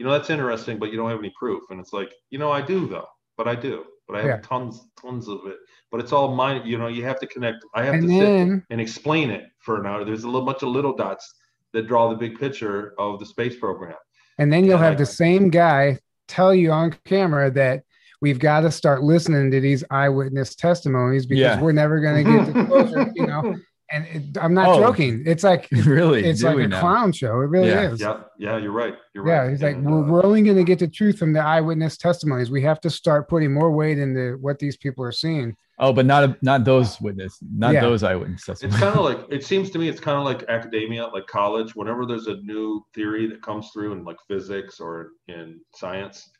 you 0.00 0.06
know, 0.06 0.12
that's 0.12 0.30
interesting, 0.30 0.78
but 0.78 0.90
you 0.90 0.96
don't 0.96 1.10
have 1.10 1.18
any 1.18 1.30
proof, 1.38 1.62
and 1.68 1.78
it's 1.78 1.92
like, 1.92 2.10
you 2.30 2.38
know, 2.38 2.50
I 2.50 2.62
do 2.62 2.88
though, 2.88 3.06
but 3.36 3.46
I 3.46 3.54
do, 3.54 3.84
but 4.08 4.16
I 4.16 4.20
have 4.20 4.28
Yeah. 4.28 4.40
tons, 4.42 4.86
tons 4.98 5.28
of 5.28 5.40
it, 5.46 5.58
but 5.90 6.00
it's 6.00 6.10
all 6.10 6.34
mine. 6.34 6.62
You 6.64 6.78
know, 6.78 6.86
you 6.86 7.04
have 7.04 7.20
to 7.20 7.26
connect. 7.26 7.58
I 7.74 7.84
have 7.84 7.94
And 7.96 8.02
to 8.04 8.08
then- 8.08 8.48
sit 8.60 8.64
and 8.70 8.80
explain 8.80 9.28
it 9.28 9.44
for 9.58 9.78
an 9.78 9.84
hour. 9.84 10.02
There's 10.06 10.24
a 10.24 10.26
little 10.26 10.46
bunch 10.46 10.62
of 10.62 10.70
little 10.70 10.94
dots 10.96 11.34
that 11.74 11.86
draw 11.86 12.08
the 12.08 12.16
big 12.16 12.38
picture 12.40 12.94
of 12.98 13.20
the 13.20 13.26
space 13.26 13.56
program. 13.56 13.94
And 14.38 14.50
then 14.50 14.64
you'll 14.64 14.78
Yeah, 14.78 14.84
have 14.84 14.92
I- 14.94 15.04
the 15.04 15.06
same 15.06 15.50
guy 15.50 15.98
tell 16.28 16.54
you 16.54 16.72
on 16.72 16.94
camera 17.04 17.50
that 17.50 17.82
we've 18.22 18.38
got 18.38 18.60
to 18.60 18.70
start 18.70 19.02
listening 19.02 19.50
to 19.50 19.60
these 19.60 19.84
eyewitness 19.90 20.54
testimonies 20.54 21.26
because 21.26 21.40
Yeah. 21.42 21.60
we're 21.60 21.72
never 21.72 22.00
going 22.00 22.24
to 22.24 22.30
get 22.32 22.46
the 22.54 22.64
closure. 22.64 23.12
You 23.14 23.26
know. 23.26 23.54
And 23.92 24.06
it, 24.06 24.38
I'm 24.40 24.54
not 24.54 24.68
Oh. 24.68 24.80
joking. 24.80 25.24
It's 25.26 25.42
like 25.42 25.66
really? 25.84 26.24
it's 26.24 26.42
like 26.44 26.56
a 26.58 26.68
now? 26.68 26.80
clown 26.80 27.12
show. 27.12 27.40
It 27.40 27.46
really 27.48 27.68
Yeah. 27.70 27.90
is. 27.90 28.00
Yeah, 28.00 28.20
yeah, 28.38 28.56
you're 28.56 28.70
right. 28.72 28.94
You're 29.14 29.26
Yeah, 29.26 29.38
right. 29.40 29.50
he's 29.50 29.62
like, 29.62 29.76
And, 29.76 29.84
we're, 29.84 30.04
uh, 30.04 30.06
we're 30.06 30.24
only 30.24 30.42
going 30.42 30.56
to 30.56 30.62
get 30.64 30.78
the 30.78 30.86
truth 30.86 31.18
from 31.18 31.32
the 31.32 31.40
eyewitness 31.40 31.96
testimonies. 31.96 32.50
We 32.52 32.62
have 32.62 32.80
to 32.82 32.90
start 32.90 33.28
putting 33.28 33.52
more 33.52 33.72
weight 33.72 33.98
into 33.98 34.38
what 34.40 34.60
these 34.60 34.76
people 34.76 35.04
are 35.04 35.10
seeing. 35.12 35.56
Oh, 35.80 35.92
but 35.92 36.06
not 36.06 36.40
not 36.42 36.64
those 36.64 37.00
witness, 37.00 37.38
not 37.56 37.72
Yeah. 37.74 37.80
those 37.80 38.02
eyewitness 38.04 38.44
testimonies. 38.44 38.74
It's 38.76 38.84
kind 38.84 38.98
of 38.98 39.04
like 39.04 39.26
it 39.30 39.42
seems 39.44 39.70
to 39.70 39.78
me. 39.78 39.88
It's 39.88 39.98
kind 40.00 40.18
of 40.18 40.24
like 40.24 40.44
academia, 40.48 41.06
like 41.08 41.26
college. 41.26 41.74
Whenever 41.74 42.04
there's 42.06 42.26
a 42.26 42.36
new 42.42 42.84
theory 42.94 43.26
that 43.28 43.42
comes 43.42 43.70
through 43.72 43.92
in 43.92 44.04
like 44.04 44.18
physics 44.28 44.78
or 44.78 45.12
in 45.28 45.58
science, 45.74 46.30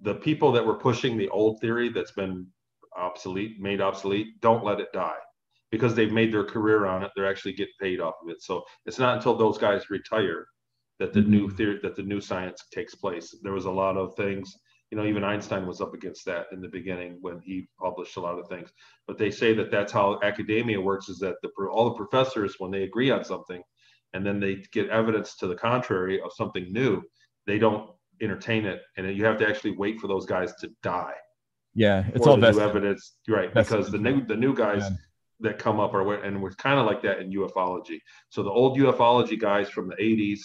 the 0.00 0.16
people 0.16 0.50
that 0.52 0.66
were 0.66 0.74
pushing 0.74 1.16
the 1.16 1.28
old 1.30 1.60
theory 1.60 1.88
that's 1.90 2.10
been 2.12 2.44
obsolete, 2.98 3.60
made 3.60 3.80
obsolete, 3.80 4.40
don't 4.40 4.64
let 4.64 4.80
it 4.80 4.88
die 4.92 5.16
because 5.72 5.94
they've 5.96 6.12
made 6.12 6.32
their 6.32 6.44
career 6.44 6.86
on 6.86 7.02
it. 7.02 7.10
They're 7.16 7.28
actually 7.28 7.54
getting 7.54 7.74
paid 7.80 8.00
off 8.00 8.14
of 8.22 8.28
it. 8.28 8.42
So 8.42 8.62
it's 8.86 9.00
not 9.00 9.16
until 9.16 9.34
those 9.34 9.58
guys 9.58 9.90
retire 9.90 10.46
that 11.00 11.12
the 11.12 11.22
new 11.22 11.48
mm-hmm. 11.48 11.56
theory, 11.56 11.80
that 11.82 11.96
the 11.96 12.02
new 12.02 12.20
science 12.20 12.62
takes 12.72 12.94
place. 12.94 13.34
There 13.42 13.52
was 13.52 13.64
a 13.64 13.70
lot 13.70 13.96
of 13.96 14.14
things. 14.14 14.54
You 14.90 14.98
know, 14.98 15.06
even 15.06 15.24
Einstein 15.24 15.66
was 15.66 15.80
up 15.80 15.94
against 15.94 16.24
that 16.26 16.46
in 16.52 16.60
the 16.60 16.68
beginning 16.68 17.16
when 17.22 17.40
he 17.40 17.66
published 17.80 18.16
a 18.18 18.20
lot 18.20 18.38
of 18.38 18.46
things 18.48 18.68
but 19.06 19.18
they 19.18 19.30
say 19.30 19.52
that 19.54 19.70
that's 19.70 19.92
how 19.92 20.18
academia 20.22 20.80
works 20.80 21.08
is 21.08 21.18
that 21.18 21.36
the 21.42 21.48
all 21.70 21.86
the 21.86 21.96
professors 21.96 22.56
when 22.58 22.70
they 22.70 22.82
agree 22.82 23.10
on 23.10 23.24
something 23.24 23.62
and 24.12 24.24
then 24.24 24.38
they 24.38 24.62
get 24.72 24.88
evidence 24.90 25.36
to 25.36 25.46
the 25.46 25.54
contrary 25.54 26.20
of 26.20 26.30
something 26.34 26.72
new 26.72 27.02
they 27.46 27.58
don't 27.58 27.90
entertain 28.20 28.64
it 28.64 28.82
and 28.96 29.16
you 29.16 29.24
have 29.24 29.38
to 29.38 29.48
actually 29.48 29.74
wait 29.76 30.00
for 30.00 30.08
those 30.08 30.26
guys 30.26 30.54
to 30.56 30.70
die 30.82 31.14
yeah, 31.74 32.04
it's 32.14 32.26
all 32.26 32.36
new 32.36 32.60
evidence 32.60 33.14
right 33.28 33.52
Vested 33.52 33.78
because 33.78 33.90
the 33.90 33.98
new 33.98 34.24
the 34.26 34.36
new 34.36 34.54
guys 34.54 34.82
Yeah. 34.82 34.96
That 35.42 35.58
come 35.58 35.78
up 35.80 35.92
are 35.94 36.14
and 36.24 36.40
we're 36.42 36.50
kind 36.52 36.78
of 36.78 36.86
like 36.86 37.02
that 37.02 37.18
in 37.20 37.30
ufology 37.32 37.98
so 38.30 38.42
the 38.42 38.50
old 38.50 38.78
ufology 38.78 39.38
guys 39.38 39.68
from 39.68 39.88
the 39.88 39.96
80s 39.96 40.40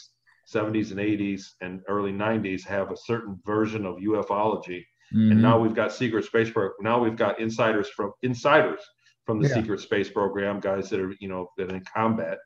70s 0.54 0.92
and 0.92 1.00
80s 1.00 1.44
and 1.62 1.82
early 1.88 2.12
90s 2.12 2.66
have 2.66 2.92
a 2.92 2.98
certain 2.98 3.40
version 3.46 3.86
of 3.86 3.96
ufology 3.98 4.84
Mhm. 5.14 5.32
and 5.32 5.42
now 5.42 5.58
we've 5.58 5.74
got 5.74 5.94
secret 5.94 6.26
space 6.26 6.50
program. 6.52 6.74
Now 6.82 7.02
we've 7.02 7.16
got 7.16 7.40
insiders 7.40 7.88
from 7.96 8.12
insiders 8.24 8.82
from 9.26 9.40
the 9.42 9.48
Yeah. 9.48 9.56
secret 9.56 9.80
space 9.80 10.10
program, 10.10 10.60
guys 10.60 10.90
that 10.90 11.00
are 11.00 11.14
you 11.22 11.30
know 11.30 11.48
that 11.58 11.72
are 11.72 11.76
in 11.76 11.84
combat, 11.96 12.38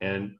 and 0.00 0.34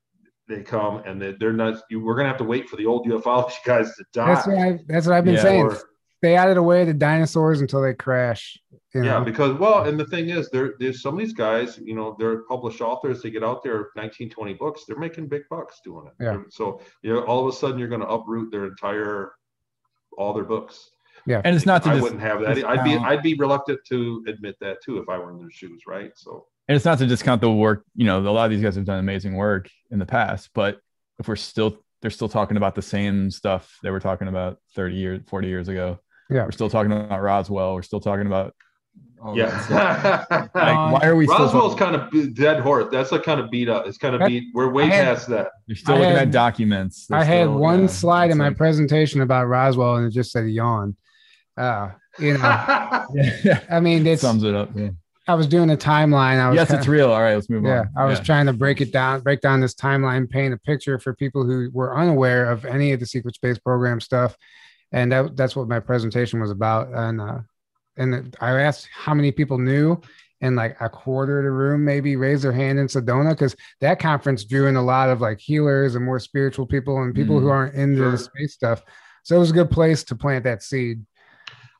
they 0.48 0.62
come 0.62 1.02
and 1.04 1.20
they, 1.20 1.32
they're 1.38 1.52
not. 1.52 1.82
You, 1.90 2.02
we're 2.02 2.16
gonna 2.16 2.28
have 2.28 2.38
to 2.38 2.44
wait 2.44 2.70
for 2.70 2.76
the 2.76 2.86
old 2.86 3.06
ufology 3.06 3.52
guys 3.66 3.94
to 3.96 4.04
die. 4.14 4.26
That's 4.34 4.46
what 4.46 4.56
I, 4.58 4.78
that's 4.88 5.06
what 5.06 5.16
I've 5.16 5.24
been 5.26 5.34
Yeah. 5.34 5.42
saying. 5.42 5.62
Or- 5.66 5.78
Stay 6.18 6.36
out 6.36 6.48
of 6.48 6.54
the 6.54 6.62
way 6.62 6.88
of 6.88 6.98
dinosaurs 6.98 7.60
until 7.60 7.82
they 7.82 7.94
crash. 7.94 8.58
You 8.94 9.04
yeah, 9.04 9.18
know? 9.18 9.24
because 9.24 9.58
well, 9.58 9.84
and 9.84 10.00
the 10.00 10.06
thing 10.06 10.30
is, 10.30 10.48
there 10.50 10.74
there's 10.78 11.02
some 11.02 11.14
of 11.14 11.20
these 11.20 11.34
guys, 11.34 11.78
you 11.82 11.94
know, 11.94 12.16
they're 12.18 12.42
published 12.44 12.80
authors. 12.80 13.22
They 13.22 13.30
get 13.30 13.44
out 13.44 13.62
there 13.62 13.90
19, 13.96 14.30
20 14.30 14.54
books. 14.54 14.84
They're 14.86 14.98
making 14.98 15.28
big 15.28 15.42
bucks 15.50 15.80
doing 15.84 16.06
it. 16.06 16.14
Yeah. 16.22 16.38
So 16.50 16.80
you 17.02 17.12
know, 17.12 17.20
all 17.20 17.46
of 17.46 17.54
a 17.54 17.56
sudden, 17.56 17.78
you're 17.78 17.88
going 17.88 18.00
to 18.00 18.08
uproot 18.08 18.50
their 18.50 18.64
entire 18.66 19.32
all 20.16 20.32
their 20.32 20.44
books. 20.44 20.90
Yeah, 21.26 21.42
and 21.44 21.54
it's 21.56 21.66
not 21.66 21.82
to 21.82 21.90
I 21.90 21.94
dis- 21.94 22.02
wouldn't 22.02 22.20
have 22.20 22.40
that. 22.40 22.64
I'd 22.64 22.84
be 22.84 22.96
I'd 22.96 23.22
be 23.22 23.34
reluctant 23.34 23.80
to 23.88 24.24
admit 24.28 24.56
that 24.60 24.82
too 24.82 24.98
if 24.98 25.08
I 25.08 25.18
were 25.18 25.30
in 25.32 25.38
their 25.38 25.50
shoes, 25.50 25.82
right? 25.86 26.12
So 26.14 26.46
and 26.68 26.76
it's 26.76 26.84
not 26.84 26.98
to 26.98 27.06
discount 27.06 27.40
the 27.40 27.50
work. 27.50 27.84
You 27.94 28.06
know, 28.06 28.20
a 28.20 28.30
lot 28.30 28.44
of 28.44 28.50
these 28.50 28.62
guys 28.62 28.76
have 28.76 28.84
done 28.84 28.98
amazing 28.98 29.34
work 29.34 29.68
in 29.90 29.98
the 29.98 30.06
past, 30.06 30.50
but 30.54 30.80
if 31.18 31.28
we're 31.28 31.36
still 31.36 31.78
they're 32.02 32.10
still 32.10 32.28
talking 32.28 32.56
about 32.56 32.74
the 32.74 32.82
same 32.82 33.30
stuff 33.30 33.78
they 33.82 33.90
were 33.90 34.00
talking 34.00 34.28
about 34.28 34.58
30 34.74 34.94
years, 34.94 35.20
40 35.26 35.48
years 35.48 35.68
ago. 35.68 35.98
Yeah. 36.30 36.44
We're 36.44 36.50
still 36.52 36.70
talking 36.70 36.92
about 36.92 37.22
Roswell. 37.22 37.74
We're 37.74 37.82
still 37.82 38.00
talking 38.00 38.26
about 38.26 38.54
all 39.22 39.34
that 39.36 39.70
yeah. 39.70 40.24
Like, 40.54 40.92
why 40.92 41.00
are 41.08 41.16
we 41.16 41.26
still 41.26 41.38
Roswell's 41.38 41.74
talking- 41.76 42.00
kind 42.00 42.26
of 42.26 42.34
dead 42.34 42.60
horse. 42.60 42.86
That's 42.90 43.12
like 43.12 43.22
kind 43.22 43.40
of 43.40 43.50
beat 43.50 43.68
up. 43.68 43.86
It's 43.86 43.98
kind 43.98 44.14
of 44.14 44.20
That- 44.20 44.28
beat. 44.28 44.44
We're 44.54 44.70
way 44.70 44.88
had- 44.88 45.04
past 45.06 45.28
that. 45.28 45.48
You're 45.66 45.76
still 45.76 45.94
I 45.94 45.98
looking 45.98 46.14
had- 46.16 46.28
at 46.28 46.32
documents. 46.32 47.06
They're 47.06 47.18
I 47.18 47.24
had 47.24 47.44
still- 47.44 47.58
one 47.58 47.80
yeah, 47.82 47.86
slide 47.88 48.24
in 48.26 48.30
it's 48.32 48.38
my 48.38 48.48
like- 48.48 48.56
presentation 48.56 49.20
about 49.20 49.46
Roswell 49.46 49.96
and 49.96 50.06
it 50.06 50.10
just 50.10 50.32
said 50.32 50.48
yawn. 50.48 50.96
Uh, 51.56 51.90
you 52.18 52.34
know, 52.34 52.40
I 53.70 53.80
mean, 53.80 54.06
it 54.06 54.20
sums 54.20 54.42
it 54.42 54.54
up. 54.54 54.70
Yeah. 54.74 54.90
I 55.28 55.34
was 55.34 55.46
doing 55.48 55.70
a 55.70 55.76
timeline. 55.76 56.38
I 56.38 56.48
was 56.50 56.56
Yes, 56.56 56.68
kinda- 56.68 56.78
it's 56.80 56.88
real. 56.88 57.10
All 57.10 57.20
right, 57.20 57.34
let's 57.34 57.50
move 57.50 57.64
yeah 57.64 57.80
on. 57.80 57.88
i 57.96 58.04
was 58.04 58.20
trying 58.20 58.46
to 58.46 58.52
break 58.52 58.80
it 58.80 58.92
down 58.92 59.20
break 59.22 59.40
down 59.40 59.60
this 59.60 59.74
timeline 59.74 60.28
paint 60.28 60.54
a 60.54 60.58
picture 60.58 60.98
for 60.98 61.14
people 61.14 61.44
who 61.44 61.68
were 61.72 61.96
unaware 61.96 62.48
of 62.50 62.64
any 62.64 62.92
of 62.92 63.00
the 63.00 63.06
secret 63.06 63.34
space 63.34 63.58
program 63.58 64.00
stuff 64.00 64.36
and 64.96 65.12
that, 65.12 65.36
that's 65.36 65.54
what 65.54 65.68
my 65.68 65.78
presentation 65.78 66.40
was 66.40 66.50
about. 66.50 66.88
And 66.92 67.20
uh 67.20 67.38
and 67.98 68.36
i 68.42 68.50
asked 68.60 68.88
how 68.92 69.14
many 69.14 69.32
people 69.32 69.56
knew 69.56 69.98
and 70.42 70.54
like 70.54 70.76
a 70.80 70.88
quarter 70.88 71.38
of 71.38 71.44
the 71.44 71.50
room 71.50 71.82
maybe 71.82 72.14
raised 72.14 72.44
their 72.44 72.52
hand 72.52 72.78
in 72.78 72.86
sedona 72.88 73.30
because 73.30 73.56
that 73.80 73.98
conference 73.98 74.44
drew 74.44 74.66
in 74.66 74.76
a 74.76 74.82
lot 74.82 75.08
of 75.08 75.22
like 75.22 75.38
healers 75.40 75.94
and 75.94 76.04
more 76.04 76.18
spiritual 76.18 76.66
people 76.66 77.02
and 77.02 77.14
people 77.14 77.40
who 77.40 77.46
Mm, 77.46 77.52
aren't 77.52 77.74
into 77.74 77.96
sure. 78.02 78.10
the 78.10 78.18
space 78.18 78.52
stuff. 78.52 78.82
So 79.22 79.34
it 79.34 79.38
was 79.38 79.50
a 79.50 79.54
good 79.54 79.70
place 79.70 80.04
to 80.04 80.14
plant 80.14 80.44
that 80.44 80.62
seed. 80.62 81.04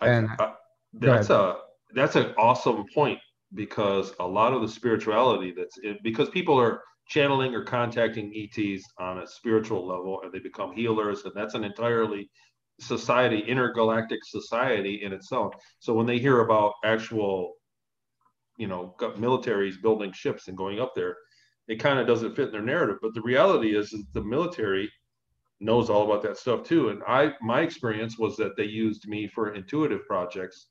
And- 0.01 0.28
I- 0.38 0.55
that's 0.94 1.28
a 1.28 1.56
that's 1.94 2.16
an 2.16 2.32
awesome 2.38 2.84
point 2.94 3.18
because 3.55 4.14
a 4.18 4.26
lot 4.26 4.55
of 4.55 4.62
the 4.62 4.68
spirituality 4.68 5.52
that's 5.56 5.76
it, 5.82 6.02
because 6.02 6.30
people 6.30 6.59
are 6.59 6.80
channeling 7.09 7.55
or 7.55 7.62
contacting 7.62 8.32
ETs 8.34 8.82
on 8.98 9.18
a 9.18 9.26
spiritual 9.26 9.86
level 9.86 10.20
and 10.22 10.32
they 10.32 10.38
become 10.38 10.72
healers 10.72 11.24
and 11.24 11.34
that's 11.34 11.55
an 11.55 11.62
entirely 11.64 12.30
society 12.80 13.40
intergalactic 13.40 14.18
society 14.24 15.02
in 15.02 15.12
itself 15.12 15.54
so 15.78 15.94
when 15.94 16.06
they 16.06 16.18
hear 16.18 16.40
about 16.40 16.74
actual 16.84 17.54
you 18.58 18.66
know 18.66 18.94
militaries 19.18 19.80
building 19.80 20.12
ships 20.12 20.48
and 20.48 20.56
going 20.56 20.78
up 20.78 20.94
there 20.94 21.16
it 21.68 21.76
kind 21.76 21.98
of 21.98 22.06
doesn't 22.06 22.36
fit 22.36 22.46
in 22.46 22.52
their 22.52 22.62
narrative 22.62 22.98
but 23.00 23.14
the 23.14 23.22
reality 23.22 23.76
is, 23.76 23.92
is 23.92 24.04
the 24.12 24.22
military 24.22 24.90
knows 25.60 25.88
all 25.88 26.04
about 26.04 26.22
that 26.22 26.36
stuff 26.36 26.62
too. 26.62 26.90
And 26.90 27.02
I, 27.06 27.32
my 27.40 27.60
experience 27.60 28.18
was 28.18 28.36
that 28.36 28.56
they 28.56 28.64
used 28.64 29.08
me 29.08 29.26
for 29.26 29.54
intuitive 29.54 30.06
projects. 30.06 30.68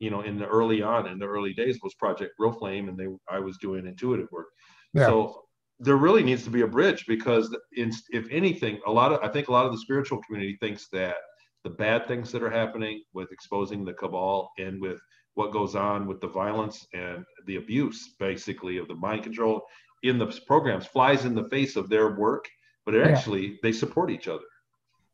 You 0.00 0.10
know, 0.10 0.22
in 0.22 0.38
the 0.38 0.46
early 0.46 0.82
on, 0.82 1.06
in 1.06 1.18
the 1.18 1.26
early 1.26 1.52
days, 1.52 1.78
was 1.82 1.94
Project 1.94 2.32
Real 2.38 2.52
Flame, 2.52 2.88
and 2.88 2.98
they, 2.98 3.06
I 3.30 3.38
was 3.38 3.56
doing 3.58 3.86
intuitive 3.86 4.26
work. 4.32 4.48
Yeah. 4.92 5.06
So 5.06 5.44
there 5.78 5.96
really 5.96 6.22
needs 6.22 6.42
to 6.44 6.50
be 6.50 6.62
a 6.62 6.66
bridge 6.66 7.04
because, 7.06 7.56
in, 7.76 7.92
if 8.10 8.26
anything, 8.30 8.80
a 8.86 8.90
lot 8.90 9.12
of 9.12 9.20
I 9.22 9.32
think 9.32 9.48
a 9.48 9.52
lot 9.52 9.66
of 9.66 9.72
the 9.72 9.78
spiritual 9.78 10.20
community 10.22 10.58
thinks 10.60 10.88
that 10.92 11.16
the 11.64 11.70
bad 11.70 12.06
things 12.06 12.30
that 12.30 12.42
are 12.42 12.50
happening 12.50 13.02
with 13.14 13.32
exposing 13.32 13.84
the 13.84 13.94
cabal 13.94 14.52
and 14.58 14.80
with 14.80 15.00
what 15.34 15.50
goes 15.50 15.74
on 15.74 16.06
with 16.06 16.20
the 16.20 16.28
violence 16.28 16.86
and 16.92 17.24
the 17.46 17.56
abuse, 17.56 18.14
basically, 18.20 18.76
of 18.76 18.86
the 18.86 18.94
mind 18.94 19.22
control 19.24 19.62
in 20.02 20.18
the 20.18 20.26
programs 20.46 20.86
flies 20.86 21.24
in 21.24 21.34
the 21.34 21.48
face 21.48 21.74
of 21.76 21.88
their 21.88 22.14
work, 22.14 22.48
but 22.84 22.94
Yeah. 22.94 23.08
actually 23.08 23.58
they 23.62 23.72
support 23.72 24.10
each 24.10 24.28
other. 24.28 24.44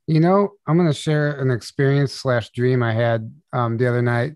You 0.07 0.19
know, 0.19 0.55
I'm 0.67 0.77
going 0.77 0.89
to 0.89 0.95
share 0.95 1.41
an 1.41 1.53
experience 1.53 2.13
slash 2.13 2.51
dream 2.51 2.83
I 2.83 2.93
had 2.93 3.33
um, 3.53 3.77
the 3.77 3.87
other 3.87 4.03
night 4.03 4.35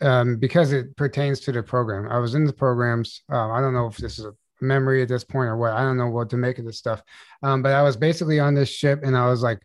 um, 0.00 0.36
because 0.38 0.72
it 0.72 0.96
pertains 0.96 1.40
to 1.40 1.52
the 1.52 1.62
program. 1.62 2.08
I 2.10 2.18
was 2.18 2.34
in 2.34 2.44
the 2.44 2.52
programs. 2.52 3.22
Um, 3.28 3.50
I 3.50 3.60
don't 3.60 3.74
know 3.74 3.86
if 3.86 3.98
this 3.98 4.18
is 4.18 4.24
a 4.24 4.32
memory 4.60 5.02
at 5.02 5.08
this 5.08 5.24
point 5.24 5.50
or 5.50 5.56
what. 5.58 5.72
I 5.72 5.82
don't 5.82 5.98
know 5.98 6.08
what 6.08 6.30
to 6.30 6.38
make 6.38 6.58
of 6.58 6.64
this 6.64 6.78
stuff. 6.78 7.02
Um, 7.42 7.62
but 7.62 7.72
I 7.72 7.82
was 7.82 7.96
basically 7.96 8.40
on 8.40 8.54
this 8.54 8.70
ship 8.70 9.00
and 9.04 9.16
I 9.16 9.28
was 9.28 9.42
like 9.42 9.60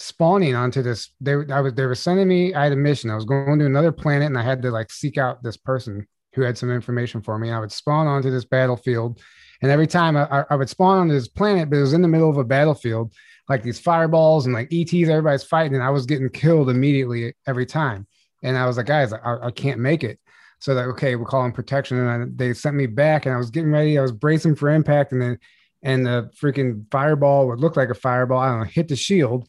spawning 0.00 0.54
onto 0.54 0.82
this. 0.82 1.10
They, 1.20 1.34
I 1.50 1.60
was, 1.60 1.74
they 1.74 1.86
were 1.86 1.94
sending 1.94 2.28
me, 2.28 2.54
I 2.54 2.64
had 2.64 2.72
a 2.72 2.76
mission. 2.76 3.10
I 3.10 3.14
was 3.14 3.24
going 3.24 3.58
to 3.58 3.66
another 3.66 3.92
planet 3.92 4.26
and 4.26 4.38
I 4.38 4.42
had 4.42 4.62
to 4.62 4.70
like 4.70 4.90
seek 4.90 5.18
out 5.18 5.42
this 5.42 5.56
person 5.56 6.06
who 6.34 6.42
had 6.42 6.56
some 6.56 6.70
information 6.70 7.20
for 7.20 7.38
me. 7.38 7.50
I 7.50 7.58
would 7.58 7.72
spawn 7.72 8.06
onto 8.06 8.30
this 8.30 8.44
battlefield. 8.44 9.20
And 9.62 9.70
every 9.70 9.86
time 9.86 10.16
I, 10.16 10.44
I- 10.48 10.54
would 10.54 10.70
spawn 10.70 10.98
on 10.98 11.08
this 11.08 11.28
planet, 11.28 11.68
but 11.68 11.76
it 11.76 11.82
was 11.82 11.92
in 11.92 12.02
the 12.02 12.08
middle 12.08 12.30
of 12.30 12.38
a 12.38 12.44
battlefield, 12.44 13.12
like 13.48 13.62
these 13.62 13.80
fireballs 13.80 14.46
and 14.46 14.54
like 14.54 14.72
ETs, 14.72 15.08
everybody's 15.08 15.42
fighting, 15.42 15.74
and 15.74 15.82
I 15.82 15.90
was 15.90 16.06
getting 16.06 16.30
killed 16.30 16.70
immediately 16.70 17.34
every 17.46 17.66
time. 17.66 18.06
And 18.42 18.56
I 18.56 18.64
was 18.66 18.76
like, 18.76 18.86
guys, 18.86 19.12
I, 19.12 19.36
I 19.42 19.50
can't 19.50 19.80
make 19.80 20.02
it. 20.04 20.18
So 20.60 20.74
that 20.74 20.84
okay, 20.88 21.16
we're 21.16 21.24
calling 21.24 21.52
protection, 21.52 21.98
and 21.98 22.22
I, 22.22 22.26
they 22.34 22.52
sent 22.54 22.76
me 22.76 22.86
back, 22.86 23.24
and 23.24 23.34
I 23.34 23.38
was 23.38 23.50
getting 23.50 23.72
ready. 23.72 23.98
I 23.98 24.02
was 24.02 24.12
bracing 24.12 24.56
for 24.56 24.68
impact, 24.68 25.12
and 25.12 25.20
then 25.20 25.38
and 25.82 26.06
the 26.06 26.30
freaking 26.40 26.84
fireball 26.90 27.48
would 27.48 27.60
look 27.60 27.76
like 27.76 27.88
a 27.88 27.94
fireball. 27.94 28.38
I 28.38 28.48
don't 28.50 28.58
know, 28.60 28.64
hit 28.64 28.88
the 28.88 28.96
shield, 28.96 29.48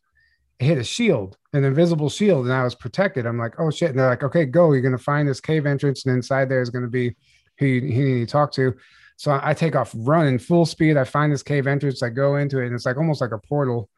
hit 0.62 0.78
a 0.78 0.84
shield, 0.84 1.38
an 1.54 1.64
invisible 1.64 2.10
shield, 2.10 2.46
and 2.46 2.54
I 2.54 2.64
was 2.64 2.76
protected. 2.76 3.26
I'm 3.26 3.38
like, 3.38 3.60
oh 3.60 3.72
shit! 3.72 3.90
And 3.90 4.00
they're 4.00 4.10
like, 4.10 4.24
okay, 4.24 4.46
go. 4.46 4.72
You're 4.72 4.82
gonna 4.82 4.98
find 4.98 5.28
this 5.28 5.42
cave 5.42 5.66
entrance, 5.66 6.06
and 6.06 6.16
inside 6.16 6.50
there 6.50 6.62
is 6.62 6.70
gonna 6.70 6.88
be 6.88 7.16
who 7.58 7.66
you, 7.66 7.82
who 7.82 8.02
you 8.02 8.16
need 8.16 8.28
to 8.28 8.32
talk 8.32 8.52
to. 8.54 8.76
So 9.18 9.40
I 9.42 9.54
take 9.54 9.76
off 9.76 9.94
running 9.96 10.40
full 10.40 10.66
speed. 10.66 10.98
I 10.98 11.04
find 11.04 11.32
this 11.32 11.44
cave 11.44 11.68
entrance. 11.68 12.02
I 12.02 12.10
go 12.10 12.38
into 12.38 12.60
it, 12.60 12.68
and 12.68 12.76
it's 12.76 12.86
like 12.86 12.98
almost 12.98 13.22
like 13.22 13.32
a 13.32 13.38
portal. 13.38 13.90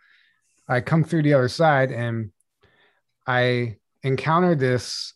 I 0.68 0.82
come 0.82 1.04
through 1.04 1.24
the 1.24 1.34
other 1.34 1.50
side, 1.50 1.92
and 1.92 2.32
I 3.28 3.78
encounter 4.04 4.56
this. 4.56 5.14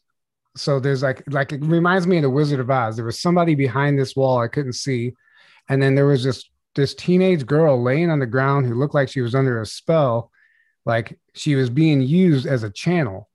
So 0.55 0.79
there's 0.79 1.03
like 1.03 1.23
like 1.27 1.53
it 1.53 1.63
reminds 1.63 2.07
me 2.07 2.17
of 2.17 2.23
the 2.23 2.29
Wizard 2.29 2.59
of 2.59 2.69
Oz. 2.69 2.95
There 2.95 3.05
was 3.05 3.19
somebody 3.19 3.55
behind 3.55 3.97
this 3.97 4.15
wall 4.15 4.39
I 4.39 4.47
couldn't 4.47 4.73
see, 4.73 5.13
and 5.69 5.81
then 5.81 5.95
there 5.95 6.05
was 6.05 6.23
this 6.23 6.43
this 6.75 6.93
teenage 6.93 7.45
girl 7.45 7.81
laying 7.81 8.09
on 8.09 8.19
the 8.19 8.25
ground 8.25 8.65
who 8.65 8.75
looked 8.75 8.93
like 8.93 9.09
she 9.09 9.21
was 9.21 9.35
under 9.35 9.61
a 9.61 9.65
spell, 9.65 10.31
like 10.87 11.19
she 11.35 11.53
was 11.53 11.69
being 11.69 12.01
used 12.01 12.47
as 12.47 12.63
a 12.63 12.71
channel, 12.71 13.29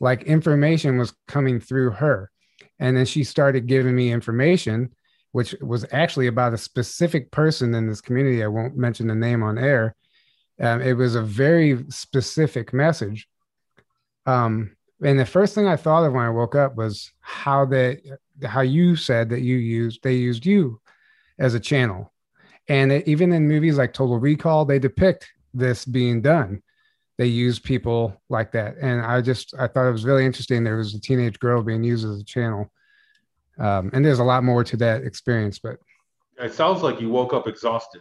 like 0.00 0.22
information 0.22 0.98
was 0.98 1.14
coming 1.26 1.58
through 1.58 1.90
her, 1.90 2.30
and 2.78 2.96
then 2.96 3.06
she 3.06 3.24
started 3.24 3.66
giving 3.66 3.96
me 3.96 4.12
information 4.12 4.94
which 5.32 5.54
was 5.60 5.86
actually 5.92 6.26
about 6.26 6.52
a 6.52 6.58
specific 6.58 7.30
person 7.30 7.74
in 7.74 7.88
this 7.88 8.00
community. 8.00 8.44
I 8.44 8.48
won't 8.48 8.76
mention 8.76 9.06
the 9.06 9.14
name 9.14 9.42
on 9.42 9.58
air. 9.58 9.96
Um, 10.60 10.80
it 10.82 10.92
was 10.92 11.14
a 11.14 11.22
very 11.22 11.84
specific 11.88 12.72
message. 12.72 13.26
Um, 14.26 14.76
and 15.02 15.18
the 15.18 15.26
first 15.26 15.54
thing 15.54 15.66
I 15.66 15.76
thought 15.76 16.04
of 16.04 16.12
when 16.12 16.24
I 16.24 16.30
woke 16.30 16.54
up 16.54 16.76
was 16.76 17.10
how 17.20 17.64
that 17.66 18.00
how 18.44 18.60
you 18.60 18.94
said 18.94 19.30
that 19.30 19.40
you 19.40 19.56
used, 19.56 20.02
they 20.02 20.14
used 20.14 20.46
you 20.46 20.80
as 21.38 21.54
a 21.54 21.60
channel. 21.60 22.12
And 22.68 22.92
it, 22.92 23.08
even 23.08 23.32
in 23.32 23.48
movies 23.48 23.78
like 23.78 23.92
Total 23.92 24.18
Recall, 24.18 24.64
they 24.64 24.78
depict 24.78 25.28
this 25.54 25.84
being 25.84 26.22
done. 26.22 26.62
They 27.22 27.28
use 27.28 27.60
people 27.60 28.20
like 28.28 28.50
that. 28.50 28.78
And 28.80 29.00
I 29.00 29.20
just, 29.20 29.54
I 29.56 29.68
thought 29.68 29.86
it 29.86 29.92
was 29.92 30.04
really 30.04 30.26
interesting. 30.26 30.64
There 30.64 30.76
was 30.78 30.92
a 30.92 31.00
teenage 31.00 31.38
girl 31.38 31.62
being 31.62 31.84
used 31.84 32.04
as 32.04 32.18
a 32.18 32.24
channel. 32.24 32.68
Um, 33.60 33.90
and 33.92 34.04
there's 34.04 34.18
a 34.18 34.24
lot 34.24 34.42
more 34.42 34.64
to 34.64 34.76
that 34.78 35.04
experience, 35.04 35.60
but 35.60 35.76
It 36.40 36.52
sounds 36.52 36.82
like 36.82 37.00
you 37.00 37.10
woke 37.10 37.32
up 37.32 37.46
exhausted. 37.46 38.00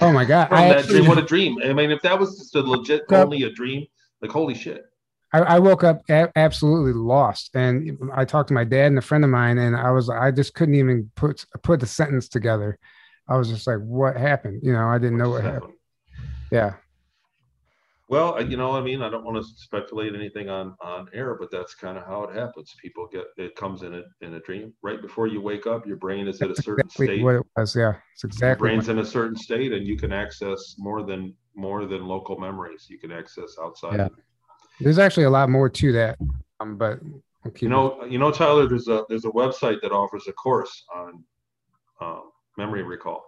oh 0.00 0.12
my 0.12 0.24
God. 0.24 0.48
From 0.48 0.56
I 0.56 0.68
that 0.68 0.78
actually- 0.78 0.94
dream. 1.00 1.08
What 1.10 1.18
a 1.18 1.26
dream. 1.26 1.58
I 1.62 1.74
mean, 1.74 1.90
if 1.90 2.00
that 2.00 2.18
was 2.18 2.38
just 2.38 2.54
a 2.54 2.62
legit 2.62 3.02
only 3.12 3.42
a 3.42 3.50
dream, 3.50 3.84
like 4.22 4.30
holy 4.30 4.54
shit. 4.54 4.86
I, 5.34 5.40
I 5.40 5.58
woke 5.58 5.84
up 5.84 6.00
a- 6.08 6.32
absolutely 6.38 6.94
lost, 6.94 7.50
and 7.54 7.98
I 8.14 8.24
talked 8.24 8.48
to 8.48 8.54
my 8.54 8.64
dad 8.64 8.86
and 8.86 8.96
a 8.98 9.02
friend 9.02 9.24
of 9.24 9.28
mine, 9.30 9.58
and 9.58 9.76
I 9.76 9.90
was 9.90 10.08
I 10.08 10.30
just 10.30 10.54
couldn't 10.54 10.76
even 10.76 11.10
put 11.16 11.44
put 11.62 11.80
the 11.80 11.86
sentence 11.86 12.28
together. 12.28 12.78
I 13.28 13.36
was 13.36 13.50
just 13.50 13.66
like, 13.66 13.80
"What 13.80 14.16
happened?" 14.16 14.60
You 14.62 14.72
know, 14.72 14.86
I 14.88 14.96
didn't 14.96 15.18
know 15.18 15.28
what 15.28 15.44
happened. 15.44 15.74
Yeah, 16.50 16.74
Well, 18.08 18.40
you 18.40 18.56
know, 18.56 18.70
I 18.70 18.80
mean, 18.80 19.02
I 19.02 19.10
don't 19.10 19.24
want 19.24 19.36
to 19.36 19.42
speculate 19.56 20.14
anything 20.14 20.48
on 20.48 20.76
on 20.80 21.08
air, 21.12 21.34
but 21.34 21.50
that's 21.50 21.74
kind 21.74 21.98
of 21.98 22.06
how 22.06 22.22
it 22.24 22.36
happens. 22.36 22.72
People 22.80 23.08
get 23.12 23.24
it 23.36 23.56
comes 23.56 23.82
in 23.82 23.94
a 23.94 24.02
in 24.20 24.34
a 24.34 24.40
dream 24.40 24.72
right 24.82 25.02
before 25.02 25.26
you 25.26 25.40
wake 25.40 25.66
up. 25.66 25.86
Your 25.86 25.96
brain 25.96 26.28
is 26.28 26.40
at 26.40 26.50
a 26.50 26.54
certain 26.54 26.86
exactly 26.86 27.06
state. 27.06 27.22
what 27.24 27.34
it 27.34 27.46
was. 27.56 27.74
Yeah, 27.74 27.94
it's 28.12 28.22
Your 28.22 28.28
exactly. 28.28 28.68
brain's 28.68 28.88
in 28.88 29.00
a 29.00 29.04
certain 29.04 29.36
state, 29.36 29.72
and 29.72 29.86
you 29.86 29.96
can 29.96 30.12
access 30.12 30.76
more 30.78 31.02
than 31.02 31.34
more 31.56 31.84
than 31.86 32.06
local 32.06 32.38
memories. 32.38 32.86
You 32.88 32.98
can 32.98 33.10
access 33.10 33.56
outside. 33.60 33.98
Yeah. 33.98 34.08
There's 34.78 34.98
actually 34.98 35.24
a 35.24 35.30
lot 35.30 35.48
more 35.48 35.68
to 35.68 35.92
that, 35.92 36.18
um, 36.60 36.76
but 36.76 37.00
You 37.60 37.68
know, 37.68 38.04
you 38.04 38.18
know, 38.18 38.30
Tyler. 38.30 38.68
There's 38.68 38.86
a 38.88 39.04
there's 39.08 39.24
a 39.24 39.30
website 39.30 39.80
that 39.82 39.90
offers 39.90 40.28
a 40.28 40.32
course 40.32 40.84
on 40.94 41.24
um, 42.00 42.30
memory 42.56 42.82
recall. 42.84 43.24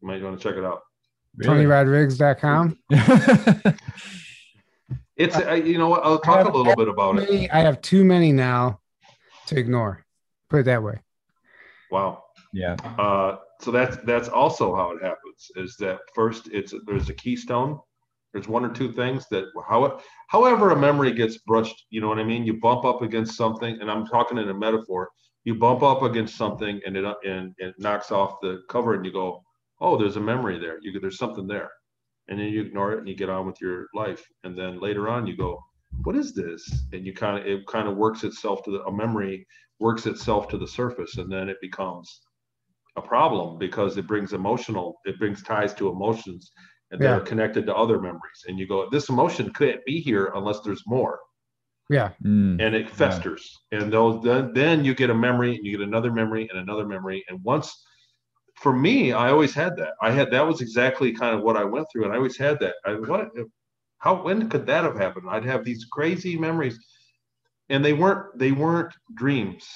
You 0.00 0.08
might 0.08 0.22
want 0.22 0.40
to 0.40 0.42
check 0.42 0.56
it 0.56 0.64
out. 0.64 0.80
It. 1.38 1.46
TonyRodrigues.com. 1.46 2.78
It's 5.18 5.34
I, 5.34 5.56
you 5.56 5.78
know 5.78 5.88
what 5.88 6.04
I'll 6.04 6.20
talk 6.20 6.46
a 6.46 6.56
little 6.56 6.76
bit 6.76 6.86
about 6.86 7.18
it. 7.18 7.50
I 7.52 7.60
have 7.60 7.82
too 7.82 8.04
many 8.04 8.30
now 8.30 8.80
to 9.46 9.58
ignore. 9.58 10.04
Put 10.48 10.60
it 10.60 10.62
that 10.66 10.82
way. 10.82 11.00
Wow. 11.90 12.22
yeah. 12.52 12.76
Uh, 12.98 13.38
so 13.60 13.72
that's 13.72 13.96
that's 14.04 14.28
also 14.28 14.76
how 14.76 14.92
it 14.92 15.02
happens. 15.02 15.50
Is 15.56 15.76
that 15.78 15.98
first? 16.14 16.48
It's 16.52 16.72
there's 16.86 17.08
a 17.08 17.14
keystone. 17.14 17.80
There's 18.32 18.46
one 18.46 18.64
or 18.64 18.72
two 18.72 18.92
things 18.92 19.26
that 19.30 19.46
how 19.68 20.00
however 20.28 20.70
a 20.70 20.76
memory 20.76 21.12
gets 21.12 21.38
brushed. 21.38 21.86
You 21.90 22.00
know 22.00 22.08
what 22.08 22.20
I 22.20 22.24
mean? 22.24 22.44
You 22.44 22.60
bump 22.60 22.84
up 22.84 23.02
against 23.02 23.36
something, 23.36 23.80
and 23.80 23.90
I'm 23.90 24.06
talking 24.06 24.38
in 24.38 24.48
a 24.48 24.54
metaphor. 24.54 25.10
You 25.42 25.56
bump 25.56 25.82
up 25.82 26.02
against 26.02 26.36
something, 26.36 26.80
and 26.86 26.96
it 26.96 27.04
and 27.24 27.54
it 27.58 27.74
knocks 27.78 28.12
off 28.12 28.40
the 28.40 28.62
cover, 28.68 28.94
and 28.94 29.04
you 29.04 29.12
go, 29.12 29.42
"Oh, 29.80 29.96
there's 29.96 30.16
a 30.16 30.20
memory 30.20 30.58
there. 30.58 30.78
You 30.80 30.98
there's 31.00 31.18
something 31.18 31.46
there," 31.46 31.70
and 32.28 32.38
then 32.38 32.48
you 32.48 32.62
ignore 32.62 32.92
it 32.94 32.98
and 32.98 33.08
you 33.08 33.14
get 33.16 33.30
on 33.30 33.46
with 33.46 33.60
your 33.60 33.86
life. 33.94 34.24
And 34.44 34.58
then 34.58 34.80
later 34.80 35.08
on, 35.08 35.26
you 35.26 35.36
go, 35.36 35.58
"What 36.04 36.16
is 36.16 36.34
this?" 36.34 36.62
And 36.92 37.06
you 37.06 37.12
kind 37.14 37.38
of 37.38 37.46
it 37.46 37.66
kind 37.66 37.88
of 37.88 37.96
works 37.96 38.24
itself 38.24 38.62
to 38.64 38.70
the 38.72 38.82
a 38.84 38.92
memory 38.92 39.46
works 39.80 40.06
itself 40.06 40.48
to 40.48 40.58
the 40.58 40.66
surface, 40.66 41.18
and 41.18 41.30
then 41.30 41.48
it 41.48 41.58
becomes 41.60 42.20
a 42.96 43.02
problem 43.02 43.58
because 43.58 43.96
it 43.96 44.06
brings 44.08 44.32
emotional 44.32 44.98
it 45.04 45.18
brings 45.18 45.42
ties 45.42 45.72
to 45.74 45.88
emotions 45.88 46.50
and 46.90 47.00
they're 47.00 47.18
Yeah. 47.18 47.24
connected 47.24 47.64
to 47.66 47.76
other 47.76 48.00
memories 48.00 48.44
and 48.48 48.58
you 48.58 48.66
go 48.66 48.88
this 48.90 49.08
emotion 49.08 49.52
can't 49.52 49.84
be 49.84 50.00
here 50.00 50.32
unless 50.34 50.60
there's 50.62 50.82
more 50.86 51.20
Yeah, 51.90 52.10
Mm. 52.24 52.60
and 52.60 52.74
it 52.74 52.90
festers 52.90 53.56
and 53.72 53.92
those 53.92 54.22
then 54.24 54.52
then 54.52 54.84
you 54.84 54.94
get 54.94 55.10
a 55.10 55.14
memory 55.14 55.54
and 55.56 55.64
you 55.64 55.78
get 55.78 55.86
another 55.86 56.12
memory 56.12 56.48
and 56.50 56.58
another 56.58 56.86
memory 56.86 57.24
and 57.28 57.42
once 57.44 57.84
for 58.62 58.72
me 58.72 59.12
i 59.12 59.30
always 59.30 59.54
had 59.54 59.76
that 59.76 59.92
i 60.02 60.10
had 60.10 60.30
that 60.30 60.46
was 60.46 60.60
exactly 60.60 61.12
kind 61.12 61.34
of 61.36 61.42
what 61.42 61.56
i 61.56 61.64
went 61.64 61.86
through 61.90 62.04
and 62.04 62.12
i 62.12 62.16
always 62.16 62.36
had 62.36 62.58
that 62.60 62.74
i 62.86 62.92
what 62.92 63.30
how 63.98 64.22
when 64.22 64.48
could 64.48 64.66
that 64.66 64.84
have 64.84 64.96
happened 64.96 65.26
i'd 65.30 65.44
have 65.44 65.64
these 65.64 65.84
crazy 65.90 66.36
memories 66.38 66.78
and 67.68 67.84
they 67.84 67.92
weren't 67.92 68.36
they 68.38 68.52
weren't 68.52 68.94
dreams 69.14 69.66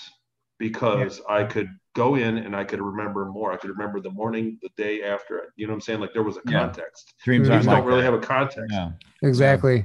because 0.59 1.21
i 1.29 1.45
could 1.45 1.69
go 1.95 2.15
in 2.17 2.39
and 2.39 2.57
i 2.57 2.65
could 2.65 2.81
remember 2.81 3.27
more 3.27 3.53
i 3.53 3.57
could 3.57 3.71
remember 3.71 4.01
the 4.01 4.11
morning 4.11 4.59
the 4.63 4.71
day 4.77 5.03
after 5.03 5.39
it. 5.39 5.51
you 5.57 5.67
know 5.67 5.73
what 5.73 5.77
i'm 5.77 5.81
saying 5.81 6.01
like 6.01 6.13
there 6.13 6.23
was 6.23 6.37
a 6.37 6.43
Yeah. 6.47 6.61
context 6.61 7.15
Dreams 7.25 7.49
Dreams 7.49 7.67
aren't 7.67 7.67
like 7.67 7.77
don't 7.79 7.87
really 7.87 8.01
that. 8.03 8.13
have 8.13 8.15
a 8.15 8.27
context 8.27 8.71
Yeah. 8.71 8.91
exactly. 9.23 9.85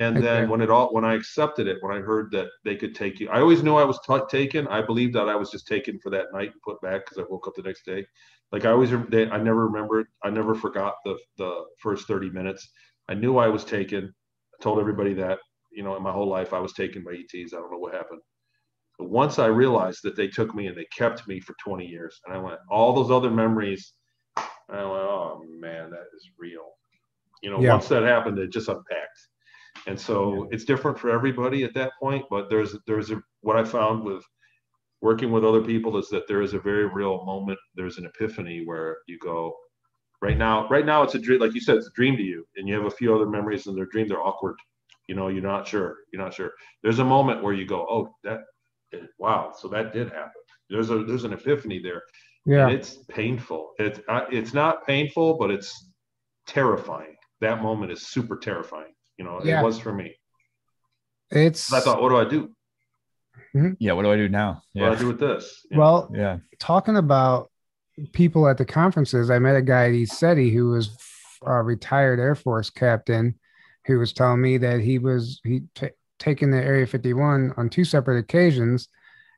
and 0.00 0.16
Okay. 0.16 0.26
then 0.26 0.48
when 0.50 0.60
it 0.60 0.70
all 0.70 0.88
when 0.92 1.04
I 1.04 1.14
accepted 1.14 1.66
it, 1.66 1.78
when 1.80 1.96
I 1.96 2.00
heard 2.00 2.30
that 2.32 2.48
they 2.64 2.76
could 2.76 2.94
take 2.94 3.18
you, 3.20 3.28
I 3.30 3.40
always 3.40 3.62
knew 3.62 3.76
I 3.76 3.84
was 3.84 3.98
t- 4.06 4.18
taken. 4.28 4.66
I 4.68 4.82
believed 4.82 5.14
that 5.14 5.28
I 5.28 5.36
was 5.36 5.50
just 5.50 5.66
taken 5.66 5.98
for 6.00 6.10
that 6.10 6.26
night 6.34 6.50
and 6.52 6.60
put 6.62 6.80
back 6.82 7.04
because 7.04 7.18
I 7.18 7.24
woke 7.30 7.46
up 7.48 7.54
the 7.56 7.62
next 7.62 7.86
day. 7.86 8.06
Like 8.52 8.64
I 8.64 8.70
always, 8.70 8.90
they, 9.08 9.28
I 9.28 9.38
never 9.38 9.66
remembered. 9.66 10.06
I 10.22 10.30
never 10.30 10.54
forgot 10.54 10.94
the 11.04 11.18
the 11.36 11.64
first 11.78 12.06
thirty 12.06 12.30
minutes. 12.30 12.68
I 13.08 13.14
knew 13.14 13.38
I 13.38 13.48
was 13.48 13.64
taken. 13.64 14.12
I 14.58 14.62
told 14.62 14.78
everybody 14.78 15.14
that 15.14 15.38
you 15.72 15.82
know 15.82 15.96
in 15.96 16.02
my 16.02 16.12
whole 16.12 16.28
life 16.28 16.52
I 16.52 16.60
was 16.60 16.72
taken 16.72 17.02
by 17.04 17.12
ETs. 17.12 17.52
I 17.52 17.56
don't 17.58 17.70
know 17.72 17.78
what 17.78 17.94
happened. 17.94 18.20
But 18.98 19.10
once 19.10 19.38
I 19.38 19.46
realized 19.46 20.00
that 20.04 20.16
they 20.16 20.28
took 20.28 20.54
me 20.54 20.68
and 20.68 20.76
they 20.76 20.86
kept 20.96 21.28
me 21.28 21.38
for 21.40 21.54
20 21.62 21.84
years, 21.84 22.18
and 22.24 22.34
I 22.34 22.38
went 22.38 22.58
all 22.70 22.94
those 22.94 23.10
other 23.10 23.30
memories. 23.30 23.92
I 24.36 24.76
went, 24.76 24.86
oh 24.86 25.42
man, 25.48 25.90
that 25.90 26.06
is 26.16 26.30
real. 26.38 26.72
You 27.42 27.50
know, 27.50 27.60
Yeah. 27.60 27.72
once 27.72 27.88
that 27.88 28.02
happened, 28.04 28.38
it 28.38 28.50
just 28.50 28.68
unpacked. 28.68 29.20
And 29.86 30.00
so 30.00 30.48
it's 30.50 30.64
different 30.64 30.98
for 30.98 31.10
everybody 31.10 31.62
at 31.62 31.74
that 31.74 31.92
point. 32.00 32.24
But 32.30 32.48
there's 32.48 32.74
there's 32.86 33.10
a 33.10 33.20
what 33.42 33.56
I 33.56 33.64
found 33.64 34.02
with 34.02 34.24
working 35.02 35.30
with 35.30 35.44
other 35.44 35.62
people 35.62 35.96
is 35.96 36.08
that 36.08 36.26
there 36.26 36.42
is 36.42 36.54
a 36.54 36.58
very 36.58 36.86
real 36.86 37.24
moment. 37.24 37.58
There's 37.74 37.98
an 37.98 38.06
epiphany 38.06 38.62
where 38.64 38.98
you 39.06 39.18
go, 39.18 39.54
right 40.22 40.36
now, 40.38 40.68
right 40.68 40.86
now 40.86 41.02
it's 41.02 41.14
a 41.14 41.18
dream, 41.18 41.40
like 41.40 41.54
you 41.54 41.60
said, 41.60 41.76
it's 41.76 41.88
a 41.88 41.92
dream 41.94 42.16
to 42.16 42.22
you, 42.22 42.46
and 42.56 42.66
you 42.66 42.74
have 42.74 42.86
a 42.86 42.90
few 42.90 43.14
other 43.14 43.26
memories 43.26 43.66
in 43.66 43.74
their 43.74 43.86
dream. 43.86 44.08
They're 44.08 44.22
awkward. 44.22 44.56
You 45.08 45.14
know, 45.14 45.28
you're 45.28 45.42
not 45.42 45.68
sure. 45.68 45.98
You're 46.12 46.22
not 46.22 46.34
sure. 46.34 46.52
There's 46.82 46.98
a 46.98 47.04
moment 47.04 47.42
where 47.42 47.52
you 47.52 47.66
go, 47.66 47.86
oh, 47.88 48.14
that, 48.24 48.40
wow, 49.18 49.52
so 49.56 49.68
that 49.68 49.92
did 49.92 50.08
happen. 50.08 50.42
There's 50.68 50.90
a 50.90 51.04
there's 51.04 51.22
an 51.24 51.32
epiphany 51.32 51.78
there. 51.78 52.02
Yeah. 52.44 52.66
And 52.66 52.72
it's 52.76 52.98
painful. 53.08 53.72
It's 53.78 54.00
uh, 54.08 54.24
it's 54.32 54.52
not 54.52 54.84
painful, 54.86 55.36
but 55.38 55.50
it's 55.50 55.90
terrifying. 56.46 57.14
That 57.40 57.62
moment 57.62 57.92
is 57.92 58.08
super 58.08 58.36
terrifying. 58.36 58.94
You 59.16 59.24
know, 59.26 59.40
Yeah. 59.44 59.60
it 59.60 59.64
was 59.64 59.78
for 59.78 59.92
me. 59.92 60.14
It's 61.30 61.72
I 61.72 61.80
thought, 61.80 62.00
what 62.02 62.08
do 62.08 62.16
I 62.16 62.24
do? 62.28 62.50
Yeah. 63.78 63.92
What 63.92 64.02
do 64.02 64.12
I 64.12 64.16
do 64.16 64.28
now? 64.28 64.62
What 64.72 64.80
do 64.90 64.92
I 64.92 64.98
do 64.98 65.06
with 65.08 65.20
this? 65.20 65.64
You 65.70 65.76
know? 65.76 65.82
well, 65.82 66.10
Yeah. 66.14 66.38
talking 66.58 66.96
about 66.96 67.50
people 68.12 68.48
at 68.48 68.58
the 68.58 68.64
conferences, 68.64 69.30
I 69.30 69.38
met 69.38 69.56
a 69.56 69.62
guy 69.62 69.86
at 69.86 69.92
ECETI 69.92 70.52
who 70.52 70.70
was 70.70 70.96
a 71.44 71.62
retired 71.62 72.20
Air 72.20 72.34
Force 72.34 72.70
captain 72.70 73.34
who 73.86 73.98
was 73.98 74.12
telling 74.12 74.40
me 74.40 74.58
that 74.58 74.80
he 74.80 74.98
was 74.98 75.40
he 75.44 75.62
t- 75.74 75.88
taken 76.18 76.50
the 76.50 76.58
Area 76.62 76.86
51 76.86 77.54
on 77.56 77.68
two 77.70 77.84
separate 77.84 78.18
occasions 78.18 78.88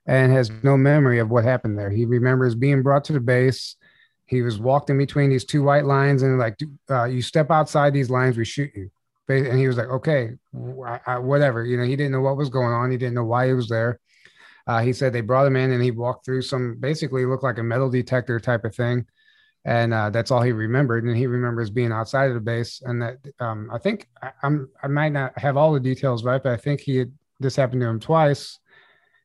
and 0.06 0.32
has 0.32 0.50
no 0.62 0.76
memory 0.76 1.18
of 1.18 1.30
what 1.30 1.44
happened 1.44 1.78
there. 1.78 1.90
He 1.90 2.06
remembers 2.06 2.54
being 2.54 2.82
brought 2.82 3.04
to 3.04 3.12
the 3.12 3.20
base. 3.20 3.76
He 4.26 4.42
was 4.42 4.58
walked 4.58 4.88
in 4.90 4.96
between 4.98 5.30
these 5.30 5.44
two 5.44 5.62
white 5.62 5.84
lines 5.84 6.22
and 6.22 6.38
like, 6.38 6.58
uh, 6.90 7.04
you 7.04 7.20
step 7.22 7.50
outside 7.50 7.92
these 7.92 8.10
lines, 8.10 8.36
we 8.36 8.44
shoot 8.44 8.70
you. 8.74 8.90
And 9.28 9.59
he 9.59 9.66
was 9.66 9.76
like, 9.76 9.88
okay, 9.88 10.30
wh- 10.55 10.96
I- 11.06 11.18
whatever. 11.18 11.64
You 11.64 11.76
know, 11.76 11.84
he 11.84 11.96
didn't 11.96 12.12
know 12.12 12.20
what 12.20 12.36
was 12.36 12.48
going 12.48 12.72
on. 12.72 12.90
He 12.90 12.96
didn't 12.96 13.14
know 13.14 13.24
why 13.24 13.46
he 13.46 13.52
was 13.52 13.68
there. 13.68 14.00
Uh, 14.66 14.80
he 14.80 14.92
said 14.92 15.12
they 15.12 15.22
brought 15.22 15.46
him 15.46 15.56
in 15.56 15.72
and 15.72 15.82
he 15.82 15.90
walked 15.90 16.24
through 16.24 16.42
some 16.42 16.76
basically 16.78 17.24
looked 17.24 17.42
like 17.42 17.59
a 17.59 17.62
metal 17.62 17.90
detector 17.90 18.38
type 18.38 18.64
of 18.64 18.74
thing. 18.74 19.06
And 19.64 19.92
uh, 19.92 20.10
that's 20.10 20.30
all 20.30 20.42
he 20.42 20.52
remembered. 20.52 21.05
And 21.05 21.16
he 21.16 21.26
remembers 21.26 21.70
being 21.70 21.92
outside 21.92 22.28
of 22.28 22.34
the 22.34 22.40
base. 22.40 22.80
And 22.84 23.02
that 23.02 23.16
um, 23.40 23.70
I 23.72 23.78
think 23.78 24.09
I, 24.22 24.30
I'm 24.42 24.68
I 24.82 24.86
might 24.88 25.12
not 25.12 25.38
have 25.38 25.56
all 25.56 25.72
the 25.72 25.80
details 25.80 26.24
right, 26.24 26.42
but 26.42 26.52
I 26.52 26.56
think 26.56 26.80
he 26.80 26.96
had 26.96 27.12
this 27.40 27.56
happened 27.56 27.80
to 27.82 27.88
him 27.88 28.00
twice. 28.00 28.59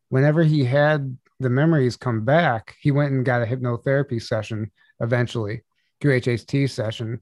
Whenever 0.10 0.44
he 0.44 0.64
had 0.64 1.18
the 1.40 1.50
memories 1.50 1.98
come 1.98 2.24
back, 2.24 2.76
he 2.80 2.92
went 2.92 3.12
and 3.12 3.26
got 3.26 3.42
a 3.42 3.46
hypnotherapy 3.46 4.22
session 4.22 4.72
eventually, 5.00 5.62
QHHT 6.02 6.70
session, 6.70 7.20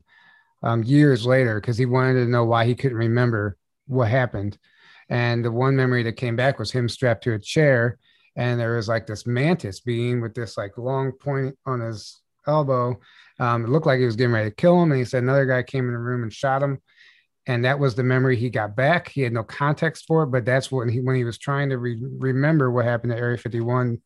um, 0.63 0.83
years 0.83 1.25
later, 1.25 1.59
because 1.59 1.77
he 1.77 1.85
wanted 1.85 2.23
to 2.23 2.29
know 2.29 2.45
why 2.45 2.65
he 2.65 2.75
couldn't 2.75 2.97
remember 2.97 3.57
what 3.87 4.09
happened. 4.09 4.57
And 5.09 5.43
the 5.43 5.51
one 5.51 5.75
memory 5.75 6.03
that 6.03 6.13
came 6.13 6.35
back 6.35 6.59
was 6.59 6.71
him 6.71 6.87
strapped 6.87 7.23
to 7.25 7.33
a 7.33 7.39
chair, 7.39 7.97
and 8.35 8.59
there 8.59 8.75
was 8.75 8.87
like 8.87 9.05
this 9.05 9.27
mantis 9.27 9.81
being 9.81 10.21
with 10.21 10.33
this 10.33 10.57
like 10.57 10.77
long 10.77 11.11
point 11.11 11.57
on 11.65 11.81
his 11.81 12.21
elbow. 12.47 12.99
Um, 13.39 13.65
it 13.65 13.69
looked 13.69 13.85
like 13.85 13.99
he 13.99 14.05
was 14.05 14.15
getting 14.15 14.33
ready 14.33 14.49
to 14.49 14.55
kill 14.55 14.81
him, 14.81 14.91
and 14.91 14.99
he 14.99 15.05
said 15.05 15.23
another 15.23 15.45
guy 15.45 15.63
came 15.63 15.87
in 15.87 15.93
the 15.93 15.99
room 15.99 16.23
and 16.23 16.31
shot 16.31 16.63
him. 16.63 16.79
And 17.47 17.65
that 17.65 17.79
was 17.79 17.95
the 17.95 18.03
memory 18.03 18.37
he 18.37 18.49
got 18.51 18.75
back. 18.75 19.09
He 19.09 19.21
had 19.21 19.33
no 19.33 19.43
context 19.43 20.05
for 20.07 20.23
it, 20.23 20.27
but 20.27 20.45
that's 20.45 20.71
when 20.71 20.87
he 20.87 21.01
when 21.01 21.15
he 21.15 21.23
was 21.23 21.39
trying 21.39 21.69
to 21.69 21.77
re- 21.77 21.99
remember 21.99 22.69
what 22.69 22.85
happened 22.85 23.11
to 23.11 23.17
Area 23.17 23.37
51. 23.37 23.99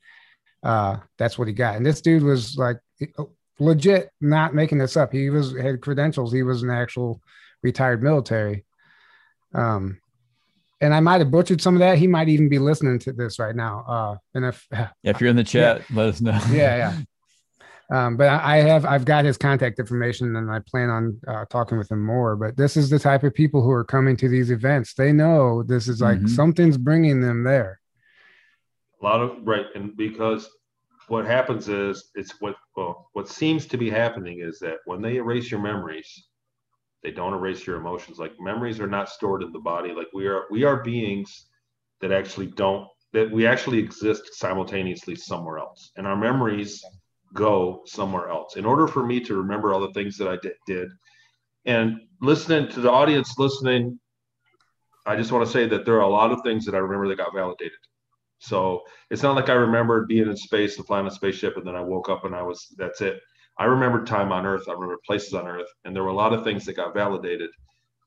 Uh, 0.64 0.98
that's 1.18 1.38
what 1.38 1.48
he 1.48 1.54
got. 1.54 1.76
And 1.76 1.86
this 1.86 2.02
dude 2.02 2.24
was 2.24 2.56
like 2.58 2.78
legit, 3.60 4.10
not 4.22 4.54
making 4.54 4.78
this 4.80 4.98
up. 4.98 5.12
He 5.12 5.30
was 5.30 5.56
had 5.58 5.82
credentials. 5.82 6.32
He 6.32 6.44
was 6.44 6.64
an 6.64 6.70
actual 6.70 7.22
retired 7.64 8.04
military. 8.04 8.66
Um, 9.54 10.00
and 10.82 10.94
I 10.94 11.00
might 11.00 11.20
have 11.22 11.32
butchered 11.32 11.62
some 11.62 11.76
of 11.76 11.80
that. 11.80 11.98
He 11.98 12.08
might 12.08 12.28
even 12.28 12.50
be 12.50 12.60
listening 12.60 13.00
to 13.00 13.14
this 13.14 13.40
right 13.40 13.56
now. 13.56 13.86
Uh, 13.88 14.18
and 14.34 14.46
if 14.46 14.68
Yeah, 14.72 14.90
if 15.04 15.22
you're 15.22 15.30
in 15.30 15.36
the 15.38 15.44
chat, 15.44 15.84
let 15.92 16.10
us 16.10 16.22
know. 16.22 16.38
yeah, 16.52 16.76
yeah. 16.78 16.94
Um, 17.92 18.18
but 18.18 18.28
I 18.28 18.58
I 18.58 18.62
have 18.62 18.84
I've 18.84 19.06
got 19.06 19.26
his 19.26 19.38
contact 19.38 19.78
information, 19.80 20.36
and 20.36 20.52
I 20.52 20.60
plan 20.60 20.90
on 20.90 21.20
uh, 21.28 21.46
talking 21.52 21.78
with 21.78 21.92
him 21.92 22.04
more. 22.04 22.36
But 22.36 22.58
this 22.58 22.76
is 22.76 22.90
the 22.90 22.98
type 23.00 23.24
of 23.24 23.34
people 23.34 23.62
who 23.62 23.70
are 23.70 23.84
coming 23.84 24.18
to 24.18 24.28
these 24.28 24.50
events. 24.50 24.96
They 24.96 25.14
know 25.14 25.62
this 25.64 25.88
is 25.88 26.02
like 26.02 26.18
Mhm. 26.20 26.30
something's 26.30 26.78
bringing 26.78 27.22
them 27.22 27.44
there. 27.44 27.80
a 29.02 29.06
lot 29.06 29.22
of 29.22 29.38
right 29.46 29.68
and 29.76 29.96
because 29.96 30.50
what 31.08 31.26
happens 31.26 31.70
is 31.70 32.12
it's 32.16 32.40
what 32.42 32.56
well 32.76 33.10
what 33.14 33.30
seems 33.30 33.66
to 33.68 33.78
be 33.78 33.90
happening 33.90 34.40
is 34.42 34.60
that 34.60 34.78
when 34.86 35.02
they 35.02 35.18
erase 35.18 35.52
your 35.52 35.62
memories 35.62 36.28
they 37.06 37.12
don't 37.12 37.36
erase 37.36 37.68
your 37.68 37.78
emotions. 37.78 38.18
Like 38.18 38.32
memories 38.40 38.80
are 38.80 38.88
not 38.88 39.10
stored 39.10 39.44
in 39.44 39.52
the 39.52 39.60
body. 39.60 39.94
Like 39.94 40.08
we 40.12 40.26
are 40.26 40.46
we 40.50 40.64
are 40.64 40.82
beings 40.82 41.46
that 42.02 42.12
actually 42.12 42.48
don't 42.48 42.88
that 43.14 43.32
we 43.32 43.46
actually 43.46 43.78
exist 43.78 44.34
simultaneously 44.34 45.16
somewhere 45.16 45.60
else. 45.60 45.92
And 45.98 46.08
our 46.08 46.18
memories 46.18 46.84
go 47.36 47.84
somewhere 47.86 48.30
else. 48.30 48.56
In 48.56 48.66
order 48.66 48.88
for 48.88 49.06
me 49.06 49.20
to 49.20 49.36
remember 49.36 49.72
all 49.72 49.80
the 49.80 49.94
things 49.94 50.18
that 50.18 50.28
i 50.28 50.38
did, 50.42 50.54
did 50.66 50.90
and 51.66 52.00
listening 52.22 52.70
to 52.70 52.80
the 52.80 52.92
audience 52.92 53.38
listening 53.38 54.00
i 55.06 55.16
just 55.16 55.32
want 55.32 55.46
to 55.46 55.52
say 55.52 55.68
that 55.68 55.86
there 55.86 55.96
are 55.96 56.02
a 56.02 56.08
lot 56.08 56.32
of 56.32 56.40
things 56.44 56.66
that 56.66 56.76
i 56.76 56.78
remember 56.78 57.08
that 57.08 57.18
got 57.18 57.34
validated 57.34 57.78
so 58.46 58.82
it's 59.10 59.24
not 59.24 59.36
like 59.36 59.50
I 59.50 59.54
remembered 59.54 60.08
being 60.08 60.30
in 60.30 60.38
space 60.38 60.78
and 60.78 60.86
flying 60.86 61.08
a 61.08 61.12
spaceship 61.12 61.58
and 61.58 61.66
then 61.68 61.76
I 61.76 61.82
woke 61.82 62.10
up 62.10 62.26
and 62.26 62.36
I 62.36 62.42
was 62.44 62.68
that's 62.78 63.02
it. 63.02 63.20
I 63.58 63.66
remembered 63.66 64.06
time 64.06 64.32
on 64.32 64.46
Earth. 64.46 64.68
I 64.68 64.74
remember 64.74 64.98
places 65.06 65.34
on 65.34 65.48
Earth, 65.48 65.70
and 65.86 65.96
there 65.96 66.04
were 66.04 66.10
a 66.10 66.14
lot 66.14 66.34
of 66.34 66.44
things 66.44 66.66
that 66.66 66.76
got 66.76 66.94
validated 66.94 67.50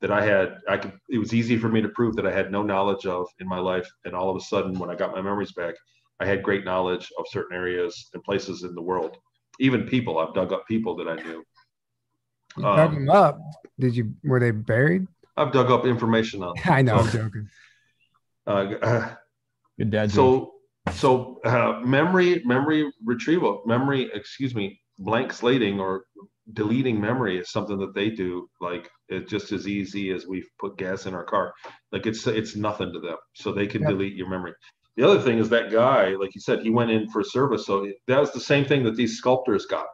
that 0.00 0.10
I 0.10 0.22
had. 0.24 0.58
I 0.68 0.76
could. 0.76 0.92
It 1.08 1.18
was 1.18 1.32
easy 1.32 1.56
for 1.56 1.68
me 1.68 1.80
to 1.80 1.88
prove 1.90 2.16
that 2.16 2.26
I 2.26 2.32
had 2.32 2.52
no 2.52 2.62
knowledge 2.62 3.06
of 3.06 3.26
in 3.40 3.48
my 3.48 3.58
life, 3.58 3.88
and 4.04 4.14
all 4.14 4.28
of 4.30 4.36
a 4.36 4.40
sudden, 4.40 4.78
when 4.78 4.90
I 4.90 4.94
got 4.94 5.12
my 5.12 5.22
memories 5.22 5.52
back, 5.52 5.74
I 6.20 6.26
had 6.26 6.42
great 6.42 6.64
knowledge 6.64 7.10
of 7.18 7.24
certain 7.30 7.56
areas 7.56 8.10
and 8.12 8.22
places 8.22 8.62
in 8.62 8.74
the 8.74 8.82
world. 8.82 9.16
Even 9.58 9.86
people. 9.86 10.18
I've 10.18 10.34
dug 10.34 10.52
up 10.52 10.66
people 10.68 10.96
that 10.96 11.08
I 11.08 11.16
knew. 11.16 11.42
You 12.56 12.64
dug 12.64 12.90
Um, 12.90 12.94
them 12.94 13.10
up. 13.10 13.38
Did 13.78 13.96
you? 13.96 14.12
Were 14.24 14.40
they 14.40 14.50
buried? 14.50 15.06
I've 15.36 15.52
dug 15.52 15.70
up 15.70 15.86
information 15.86 16.42
on. 16.42 16.54
I 16.66 16.82
know. 16.82 16.98
I'm 16.98 17.08
joking. 17.08 17.48
uh, 18.46 19.14
Dad 19.84 20.10
so 20.10 20.52
so 20.92 21.40
uh, 21.44 21.80
memory 21.84 22.42
memory 22.44 22.90
retrieval 23.04 23.62
memory 23.66 24.10
excuse 24.14 24.54
me 24.54 24.80
blank 24.98 25.32
slating 25.32 25.78
or 25.80 26.04
deleting 26.54 27.00
memory 27.00 27.38
is 27.38 27.50
something 27.50 27.78
that 27.78 27.94
they 27.94 28.10
do. 28.10 28.48
Like 28.60 28.88
it's 29.08 29.30
just 29.30 29.52
as 29.52 29.68
easy 29.68 30.10
as 30.10 30.26
we 30.26 30.44
put 30.58 30.78
gas 30.78 31.06
in 31.06 31.14
our 31.14 31.24
car. 31.24 31.52
Like 31.92 32.06
it's 32.06 32.26
it's 32.26 32.56
nothing 32.56 32.92
to 32.92 33.00
them. 33.00 33.16
So 33.34 33.52
they 33.52 33.66
can 33.66 33.82
Yep. 33.82 33.90
delete 33.90 34.14
your 34.16 34.28
memory. 34.28 34.54
The 34.96 35.04
other 35.08 35.20
thing 35.20 35.38
is 35.38 35.48
that 35.50 35.70
guy 35.70 36.10
like 36.14 36.34
you 36.34 36.40
said 36.40 36.60
he 36.62 36.70
went 36.70 36.90
in 36.90 37.08
for 37.10 37.22
service. 37.22 37.66
So 37.66 37.90
that 38.06 38.20
was 38.20 38.32
the 38.32 38.40
same 38.40 38.64
thing 38.64 38.82
that 38.84 38.96
these 38.96 39.18
sculptors 39.18 39.66
got. 39.66 39.86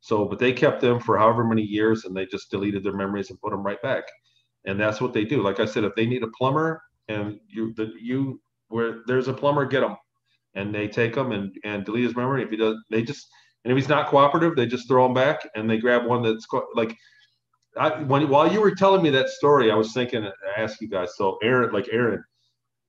So 0.00 0.24
but 0.24 0.38
they 0.38 0.52
kept 0.52 0.80
them 0.80 1.00
for 1.00 1.18
however 1.18 1.44
many 1.44 1.62
years 1.62 2.04
and 2.04 2.16
they 2.16 2.26
just 2.26 2.50
deleted 2.50 2.84
their 2.84 2.96
memories 2.96 3.30
and 3.30 3.40
put 3.40 3.50
them 3.50 3.62
right 3.62 3.82
back. 3.82 4.04
And 4.64 4.78
that's 4.78 5.00
what 5.00 5.12
they 5.12 5.24
do. 5.24 5.42
Like 5.42 5.60
i 5.60 5.64
said 5.64 5.84
if 5.84 5.94
they 5.96 6.06
need 6.06 6.22
a 6.22 6.28
plumber 6.38 6.82
and 7.08 7.40
you 7.48 7.74
the 7.74 7.92
you 8.00 8.40
where 8.68 9.00
there's 9.06 9.28
a 9.28 9.32
plumber, 9.32 9.66
get 9.66 9.82
him, 9.82 9.96
and 10.54 10.74
they 10.74 10.88
take 10.88 11.16
him 11.16 11.32
and 11.32 11.56
and 11.64 11.84
delete 11.84 12.04
his 12.04 12.16
memory. 12.16 12.42
If 12.42 12.50
he 12.50 12.56
does, 12.56 12.76
they 12.90 13.02
just 13.02 13.26
and 13.64 13.72
if 13.72 13.76
he's 13.76 13.88
not 13.88 14.08
cooperative, 14.08 14.56
they 14.56 14.66
just 14.66 14.88
throw 14.88 15.06
him 15.06 15.14
back 15.14 15.48
and 15.54 15.68
they 15.68 15.78
grab 15.78 16.06
one 16.06 16.22
that's 16.22 16.46
like. 16.74 16.96
I 17.76 18.02
when 18.02 18.28
while 18.28 18.50
you 18.50 18.60
were 18.60 18.74
telling 18.74 19.02
me 19.02 19.10
that 19.10 19.28
story, 19.28 19.70
I 19.70 19.74
was 19.74 19.92
thinking 19.92 20.22
to 20.22 20.32
ask 20.56 20.80
you 20.80 20.88
guys. 20.88 21.16
So 21.16 21.38
Aaron, 21.42 21.72
like 21.72 21.88
Aaron, 21.92 22.24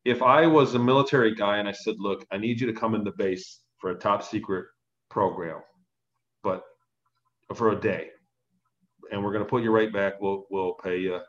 if 0.06 0.22
I 0.22 0.48
was 0.48 0.74
a 0.74 0.80
military 0.80 1.36
guy 1.36 1.58
and 1.58 1.68
I 1.68 1.74
said, 1.74 1.96
look, 2.00 2.26
I 2.32 2.38
need 2.38 2.60
you 2.60 2.68
to 2.68 2.74
come 2.74 2.96
in 2.96 3.04
the 3.04 3.12
base 3.12 3.60
for 3.78 3.92
a 3.92 3.96
top 3.96 4.24
secret 4.24 4.66
program, 5.10 5.60
but 6.44 6.64
for 7.54 7.72
a 7.72 7.80
day, 7.80 8.10
and 9.12 9.24
we're 9.24 9.34
gonna 9.34 9.46
put 9.46 9.64
you 9.64 9.72
right 9.72 9.92
back. 9.92 10.20
We'll 10.22 10.46
we'll 10.50 10.74
pay 10.76 11.00
you, 11.00 11.20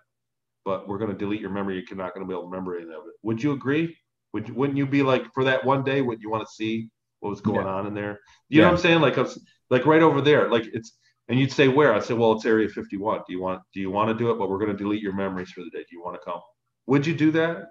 but 0.64 0.88
we're 0.88 0.98
gonna 0.98 1.14
delete 1.14 1.40
your 1.40 1.50
memory. 1.50 1.84
You're 1.88 1.98
not 1.98 2.14
gonna 2.14 2.26
be 2.26 2.32
able 2.32 2.42
to 2.42 2.48
remember 2.48 2.76
any 2.76 2.84
of 2.84 3.06
it. 3.06 3.14
Would 3.22 3.42
you 3.42 3.52
agree? 3.52 3.96
Would 4.32 4.48
you, 4.48 4.54
wouldn't 4.54 4.78
you 4.78 4.86
be 4.86 5.02
like 5.02 5.32
for 5.34 5.44
that 5.44 5.64
one 5.64 5.82
day? 5.84 6.00
Would 6.02 6.22
you 6.22 6.30
want 6.30 6.46
to 6.46 6.52
see 6.52 6.88
what 7.20 7.30
was 7.30 7.40
going 7.40 7.66
on 7.66 7.86
in 7.86 7.94
there? 7.94 8.20
You 8.48 8.60
know 8.60 8.68
what 8.68 8.74
I'm 8.74 8.80
saying? 8.80 9.00
Like, 9.00 9.18
I 9.18 9.22
was- 9.22 9.44
like 9.70 9.86
right 9.86 10.02
over 10.02 10.20
there. 10.20 10.48
Like 10.50 10.64
it's, 10.72 10.96
and 11.28 11.38
you'd 11.38 11.52
say 11.52 11.68
where? 11.68 11.94
I 11.94 12.00
said, 12.00 12.18
well, 12.18 12.32
it's 12.32 12.44
Area 12.44 12.68
51. 12.68 13.20
Do 13.26 13.32
you 13.32 13.40
want? 13.40 13.62
Do 13.72 13.80
you 13.80 13.90
want 13.90 14.08
to 14.08 14.14
do 14.14 14.30
it? 14.32 14.38
But 14.38 14.50
we're 14.50 14.58
going 14.58 14.72
to 14.72 14.76
delete 14.76 15.00
your 15.00 15.14
memories 15.14 15.50
for 15.50 15.60
the 15.60 15.70
day. 15.70 15.78
Do 15.78 15.86
you 15.92 16.02
want 16.02 16.16
to 16.20 16.24
come? 16.24 16.40
Would 16.86 17.06
you 17.06 17.14
do 17.14 17.30
that? 17.32 17.66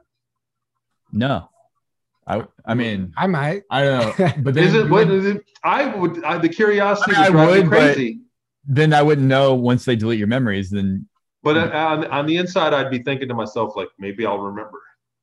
No. 1.12 1.50
I 2.26 2.46
I 2.66 2.74
mean, 2.76 3.12
I 3.18 3.28
might. 3.28 3.64
I 3.70 3.84
don't 3.84 4.20
know. 4.20 4.32
But 4.44 4.54
then, 4.54 4.64
Is 4.64 4.76
it? 4.76 4.90
What 4.90 5.10
is 5.10 5.26
it? 5.26 5.44
I 5.64 5.94
would. 5.94 6.24
I, 6.24 6.38
the 6.38 6.48
curiosity 6.48 7.16
I 7.16 7.30
mean, 7.30 7.38
I 7.38 7.48
would, 7.48 7.68
crazy. 7.68 8.20
then 8.66 8.94
I 8.94 9.02
wouldn't 9.02 9.28
know 9.28 9.56
once 9.56 9.84
they 9.84 9.96
delete 9.96 10.20
your 10.20 10.28
memories. 10.28 10.70
Then 10.70 11.10
But 11.44 11.58
uh, 11.58 11.72
on, 11.76 12.06
on 12.06 12.26
the 12.28 12.38
inside, 12.38 12.74
I'd 12.74 12.92
be 12.92 13.00
thinking 13.00 13.28
to 13.30 13.34
myself, 13.34 13.76
like, 13.76 13.90
maybe 13.98 14.26
I'll 14.26 14.38
remember. 14.40 14.80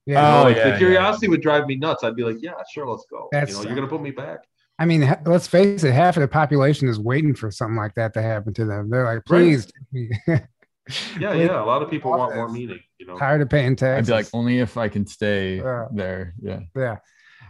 Yeah. 0.06 0.40
Oh, 0.40 0.44
like, 0.44 0.56
yeah, 0.56 0.70
the 0.70 0.78
curiosity 0.78 1.28
would 1.28 1.42
drive 1.42 1.66
me 1.66 1.76
nuts. 1.76 2.04
I'd 2.04 2.14
be 2.16 2.22
like, 2.22 2.36
yeah, 2.40 2.52
sure, 2.72 2.88
let's 2.88 3.04
go. 3.10 3.28
That's- 3.32 3.50
you 3.50 3.56
know, 3.56 3.62
you're 3.68 3.74
gonna 3.74 3.88
put 3.88 4.02
me 4.02 4.12
back. 4.12 4.40
I 4.78 4.84
mean, 4.84 5.10
let's 5.24 5.46
face 5.46 5.84
it. 5.84 5.92
Half 5.92 6.16
of 6.18 6.20
the 6.20 6.28
population 6.28 6.86
is 6.88 6.98
waiting 7.00 7.34
for 7.34 7.50
something 7.50 7.76
like 7.76 7.94
that 7.94 8.12
to 8.14 8.22
happen 8.22 8.52
to 8.54 8.64
them. 8.66 8.90
They're 8.90 9.04
like, 9.04 9.14
Right. 9.16 9.24
please. 9.26 9.66
take 9.66 9.92
me." 9.92 10.10
Yeah, 11.18 11.30
Wait, 11.32 11.46
yeah. 11.46 11.60
A 11.60 11.64
lot 11.64 11.82
of 11.82 11.90
people 11.90 12.12
want 12.12 12.36
more 12.36 12.48
meaning. 12.48 12.78
You 12.98 13.06
know, 13.06 13.18
Tired 13.18 13.40
of 13.40 13.48
paying 13.50 13.74
tax. 13.74 13.98
I'd 13.98 14.06
be 14.06 14.12
like, 14.12 14.28
only 14.32 14.60
if 14.60 14.76
I 14.76 14.88
can 14.88 15.04
stay 15.04 15.56
Yeah. 15.56 15.86
there. 15.92 16.34
Yeah. 16.40 16.60
yeah. 16.76 16.98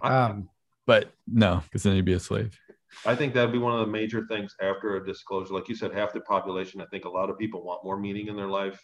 Um, 0.02 0.48
But 0.86 1.10
no, 1.26 1.60
because 1.64 1.82
then 1.82 1.96
you'd 1.96 2.06
be 2.06 2.14
a 2.14 2.18
slave. 2.20 2.58
I 3.04 3.14
think 3.14 3.34
that'd 3.34 3.52
be 3.52 3.58
one 3.58 3.74
of 3.74 3.80
the 3.80 3.92
major 3.92 4.26
things 4.26 4.54
after 4.62 4.96
a 4.96 5.04
disclosure. 5.04 5.52
Like 5.52 5.68
you 5.68 5.74
said, 5.74 5.92
half 5.92 6.14
the 6.14 6.20
population. 6.22 6.80
I 6.80 6.86
think 6.86 7.04
a 7.04 7.10
lot 7.10 7.28
of 7.28 7.38
people 7.38 7.62
want 7.62 7.84
more 7.84 7.98
meaning 7.98 8.28
in 8.28 8.36
their 8.36 8.46
life. 8.48 8.80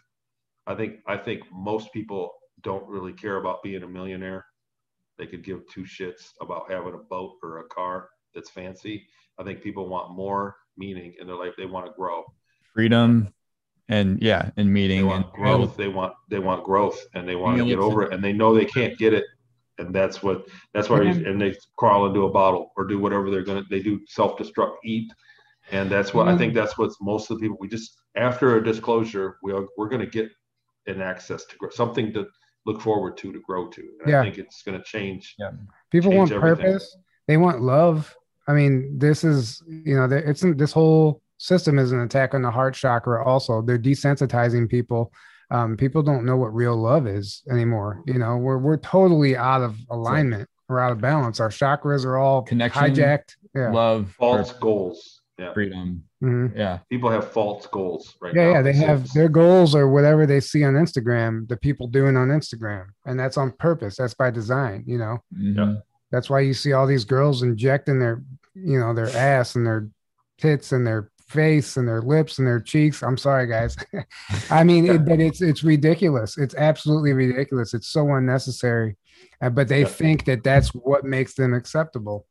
I 0.66 0.74
think 0.74 0.96
I 1.06 1.16
think 1.16 1.40
most 1.50 1.90
people 1.94 2.34
don't 2.62 2.86
really 2.88 3.12
care 3.12 3.36
about 3.36 3.62
being 3.62 3.82
a 3.82 3.88
millionaire. 3.88 4.46
They 5.18 5.26
could 5.26 5.44
give 5.44 5.62
two 5.68 5.82
shits 5.82 6.32
about 6.40 6.70
having 6.70 6.94
a 6.94 6.98
boat 6.98 7.36
or 7.42 7.60
a 7.60 7.64
car 7.64 8.08
that's 8.34 8.50
fancy. 8.50 9.06
I 9.38 9.44
think 9.44 9.62
people 9.62 9.88
want 9.88 10.12
more 10.14 10.56
meaning 10.76 11.14
in 11.20 11.26
their 11.26 11.36
life. 11.36 11.54
They 11.56 11.66
want 11.66 11.86
to 11.86 11.92
grow. 11.92 12.24
Freedom 12.74 13.28
and 13.88 14.20
yeah, 14.22 14.50
and 14.56 14.68
They 14.68 14.72
meeting 14.72 15.10
and 15.10 15.24
growth. 15.32 15.76
They 15.76 15.88
want 15.88 16.14
they 16.28 16.38
want 16.38 16.64
growth, 16.64 16.98
and 17.14 17.28
they 17.28 17.36
want 17.36 17.58
to 17.58 17.66
get 17.66 17.78
over 17.78 18.02
it, 18.02 18.12
and 18.12 18.22
they 18.22 18.32
know 18.32 18.54
they 18.54 18.64
can't 18.64 18.96
get 18.98 19.12
it, 19.12 19.24
and 19.78 19.94
that's 19.94 20.22
what 20.22 20.46
that's 20.74 20.88
why. 20.88 21.02
And 21.02 21.40
they 21.40 21.54
crawl 21.76 22.06
into 22.06 22.24
a 22.26 22.30
bottle 22.30 22.72
or 22.76 22.84
do 22.84 22.98
whatever 22.98 23.30
they're 23.30 23.44
gonna. 23.44 23.64
They 23.70 23.80
do 23.82 24.00
self 24.06 24.38
destruct, 24.38 24.76
eat, 24.84 25.12
and 25.70 25.90
that's 25.90 26.14
what 26.14 26.28
I 26.28 26.34
Mhm. 26.34 26.38
think. 26.38 26.54
That's 26.54 26.78
what's 26.78 26.96
most 27.00 27.30
of 27.30 27.38
the 27.38 27.42
people. 27.42 27.58
We 27.60 27.68
just 27.68 27.96
after 28.16 28.56
a 28.56 28.64
disclosure, 28.64 29.38
we 29.42 29.52
are 29.52 29.66
we're 29.76 29.88
gonna 29.88 30.06
get 30.06 30.30
an 30.86 31.00
access 31.00 31.44
to 31.46 31.56
grow, 31.56 31.70
something 31.70 32.12
to 32.14 32.26
look 32.66 32.80
forward 32.80 33.16
to 33.18 33.32
to 33.32 33.40
grow 33.40 33.68
to. 33.68 33.80
And 34.02 34.10
Yeah. 34.10 34.20
I 34.20 34.24
think 34.24 34.38
it's 34.38 34.62
gonna 34.62 34.82
change. 34.82 35.34
Yeah. 35.38 35.50
people 35.90 36.10
change 36.10 36.30
want 36.30 36.32
everything. 36.32 36.64
purpose. 36.66 36.96
They 37.28 37.36
want 37.36 37.60
love. 37.62 38.14
I 38.48 38.52
mean, 38.52 38.98
this 38.98 39.24
is 39.24 39.62
you 39.68 39.94
know, 39.96 40.04
it's 40.10 40.42
this 40.56 40.72
whole 40.72 41.22
system 41.38 41.78
is 41.78 41.92
an 41.92 42.00
attack 42.00 42.34
on 42.34 42.42
the 42.42 42.50
heart 42.50 42.74
chakra. 42.74 43.24
Also, 43.24 43.62
they're 43.62 43.78
desensitizing 43.78 44.68
people. 44.68 45.12
Um, 45.50 45.76
people 45.76 46.02
don't 46.02 46.24
know 46.24 46.36
what 46.36 46.54
real 46.54 46.76
love 46.76 47.06
is 47.06 47.42
anymore. 47.50 48.02
You 48.06 48.14
know, 48.18 48.36
we're 48.36 48.58
we're 48.58 48.78
totally 48.78 49.36
out 49.36 49.60
of 49.62 49.76
alignment. 49.90 50.48
We're 50.68 50.80
out 50.80 50.92
of 50.92 51.00
balance. 51.00 51.40
Our 51.40 51.50
chakras 51.50 52.04
are 52.06 52.16
all 52.16 52.42
Connection, 52.42 52.82
hijacked. 52.82 53.36
Yeah. 53.54 53.70
love, 53.70 54.14
False 54.18 54.48
purpose, 54.48 54.60
goals. 54.60 55.20
Yeah, 55.38 55.52
freedom. 55.52 56.04
Mhm. 56.22 56.56
Yeah. 56.56 56.78
people 56.88 57.10
have 57.10 57.30
false 57.32 57.66
goals 57.66 58.14
right 58.22 58.32
Yeah, 58.34 58.44
now. 58.44 58.50
yeah, 58.52 58.62
they 58.62 58.70
It's- 58.70 58.84
have 58.86 58.98
it's- 59.00 59.12
their 59.14 59.28
goals 59.28 59.74
or 59.74 59.88
whatever 59.88 60.24
they 60.26 60.40
see 60.40 60.62
on 60.64 60.74
Instagram, 60.74 61.48
the 61.48 61.56
people 61.56 61.88
doing 61.88 62.16
on 62.16 62.28
Instagram. 62.28 62.84
And 63.06 63.18
that's 63.18 63.36
on 63.36 63.52
purpose. 63.58 63.96
That's 63.96 64.14
by 64.14 64.30
design, 64.30 64.84
you 64.86 64.98
know. 64.98 65.18
Mhm. 65.36 65.82
That's 66.12 66.30
why 66.30 66.40
you 66.40 66.54
see 66.54 66.72
all 66.72 66.86
these 66.86 67.04
girls 67.04 67.42
injecting 67.42 67.98
their, 67.98 68.22
you 68.54 68.78
know, 68.78 68.94
their 68.94 69.08
ass 69.16 69.56
and 69.56 69.66
their 69.66 69.88
tits 70.38 70.72
and 70.72 70.86
their 70.86 71.08
face 71.26 71.76
and 71.78 71.88
their 71.88 72.02
lips 72.02 72.38
and 72.38 72.46
their 72.46 72.60
cheeks. 72.60 73.02
I'm 73.02 73.16
sorry, 73.16 73.46
guys. 73.46 73.76
I 74.50 74.62
mean, 74.64 74.86
it, 74.86 75.04
but 75.06 75.18
it's 75.20 75.40
it's 75.40 75.64
ridiculous. 75.64 76.36
It's 76.36 76.54
absolutely 76.54 77.14
ridiculous. 77.14 77.72
It's 77.74 77.88
so 77.88 78.12
unnecessary. 78.14 78.96
Uh, 79.40 79.48
but 79.50 79.66
they 79.68 79.80
Yeah. 79.80 79.86
think 79.86 80.24
that 80.26 80.44
that's 80.44 80.68
what 80.74 81.04
makes 81.04 81.34
them 81.34 81.54
acceptable. 81.54 82.26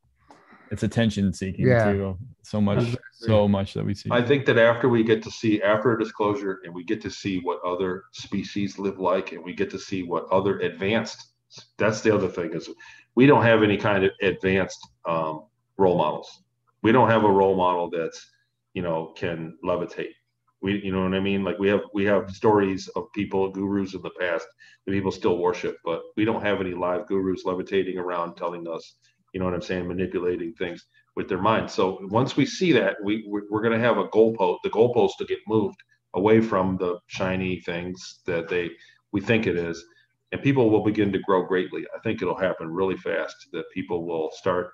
It's 0.72 0.84
attention 0.84 1.31
seeking 1.34 1.68
Yeah. 1.68 1.91
too. 1.91 2.18
So 2.43 2.60
much, 2.60 2.95
so 3.11 3.48
much 3.48 3.73
that 3.76 3.85
we 3.85 3.93
see. 3.93 4.10
I 4.11 4.22
think 4.22 4.45
that 4.45 4.57
after 4.57 4.89
we 4.89 5.03
get 5.03 5.22
to 5.23 5.31
see 5.31 5.61
after 5.61 5.93
a 5.93 5.99
disclosure 5.99 6.61
and 6.64 6.73
we 6.73 6.84
get 6.84 7.02
to 7.02 7.11
see 7.11 7.39
what 7.39 7.60
other 7.64 8.06
species 8.14 8.80
live 8.80 8.99
like 8.99 9.31
and 9.31 9.43
we 9.43 9.53
get 9.53 9.69
to 9.72 9.80
see 9.80 10.03
what 10.03 10.26
other 10.31 10.60
advanced 10.60 11.31
that's 11.77 12.02
the 12.02 12.14
other 12.14 12.27
thing 12.27 12.53
is 12.53 12.69
we 13.15 13.26
don't 13.26 13.43
have 13.43 13.64
any 13.64 13.77
kind 13.77 14.06
of 14.06 14.11
advanced 14.22 14.80
um, 15.07 15.45
role 15.77 15.98
models. 15.98 16.43
We 16.84 16.91
don't 16.91 17.10
have 17.10 17.23
a 17.23 17.31
role 17.31 17.56
model 17.56 17.89
that's 17.89 18.30
you 18.73 18.81
know 18.81 19.14
can 19.18 19.57
levitate. 19.64 20.14
We 20.61 20.81
you 20.84 20.91
know 20.91 21.03
what 21.03 21.14
I 21.14 21.19
mean? 21.19 21.43
Like 21.43 21.60
we 21.60 21.68
have 21.69 21.81
we 21.93 22.06
have 22.06 22.31
stories 22.31 22.88
of 22.95 23.11
people 23.14 23.52
gurus 23.52 23.93
in 23.93 24.02
the 24.02 24.11
past 24.19 24.48
that 24.85 24.91
people 24.91 25.11
still 25.11 25.38
worship, 25.38 25.77
but 25.84 26.02
we 26.15 26.26
don't 26.26 26.41
have 26.41 26.61
any 26.61 26.73
live 26.73 27.07
gurus 27.07 27.43
levitating 27.45 27.98
around 27.98 28.35
telling 28.35 28.68
us 28.68 28.95
you 29.34 29.40
know 29.40 29.45
what 29.45 29.53
I'm 29.53 29.62
saying, 29.62 29.88
manipulating 29.88 30.53
things 30.53 30.86
with 31.16 31.28
their 31.30 31.41
mind. 31.41 31.70
So 31.70 31.99
once 32.10 32.36
we 32.38 32.45
see 32.45 32.72
that, 32.74 32.98
we 33.03 33.24
we're, 33.28 33.44
we're 33.49 33.62
going 33.62 33.80
to 33.80 33.86
have 33.88 33.98
a 33.98 34.08
goalpost, 34.10 34.60
the 34.64 34.70
goalpost 34.70 35.18
to 35.20 35.26
get 35.26 35.40
moved 35.48 35.78
away 36.14 36.41
from 36.41 36.78
the 36.78 36.99
shiny 37.08 37.62
things 37.62 38.22
that 38.26 38.49
they 38.49 38.70
we 39.12 39.22
think 39.22 39.48
it 39.48 39.58
is, 39.58 39.84
and 40.32 40.41
people 40.41 40.70
will 40.70 40.84
begin 40.84 41.12
to 41.14 41.20
grow 41.20 41.44
greatly. 41.45 41.86
I 41.95 41.99
think 41.99 42.22
it'll 42.22 42.38
happen 42.38 42.74
really 42.74 42.98
fast. 42.98 43.36
That 43.53 43.66
people 43.74 44.06
will 44.06 44.30
start 44.34 44.72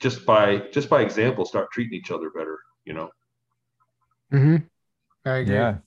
just 0.00 0.26
by 0.26 0.58
just 0.72 0.88
by 0.88 1.02
example 1.02 1.44
start 1.44 1.70
treating 1.72 1.98
each 1.98 2.10
other 2.10 2.30
better. 2.30 2.58
You 2.84 2.94
know, 2.94 3.10
hmm 4.30 4.56
I 5.26 5.36
agree. 5.38 5.68
yeah, 5.68 5.78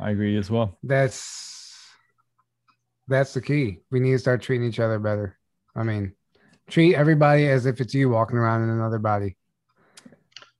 I 0.00 0.10
agree 0.10 0.36
as 0.36 0.50
well. 0.50 0.78
That's 0.82 1.78
that's 3.08 3.34
the 3.34 3.40
key. 3.40 3.80
We 3.90 4.00
need 4.00 4.12
to 4.12 4.18
start 4.18 4.42
treating 4.42 4.66
each 4.66 4.80
other 4.80 4.98
better. 4.98 5.38
I 5.74 5.82
mean, 5.82 6.14
treat 6.68 6.94
everybody 6.94 7.48
as 7.48 7.66
if 7.66 7.80
it's 7.80 7.94
you 7.94 8.08
walking 8.10 8.36
around 8.38 8.62
in 8.64 8.70
another 8.70 8.98
body. 8.98 9.36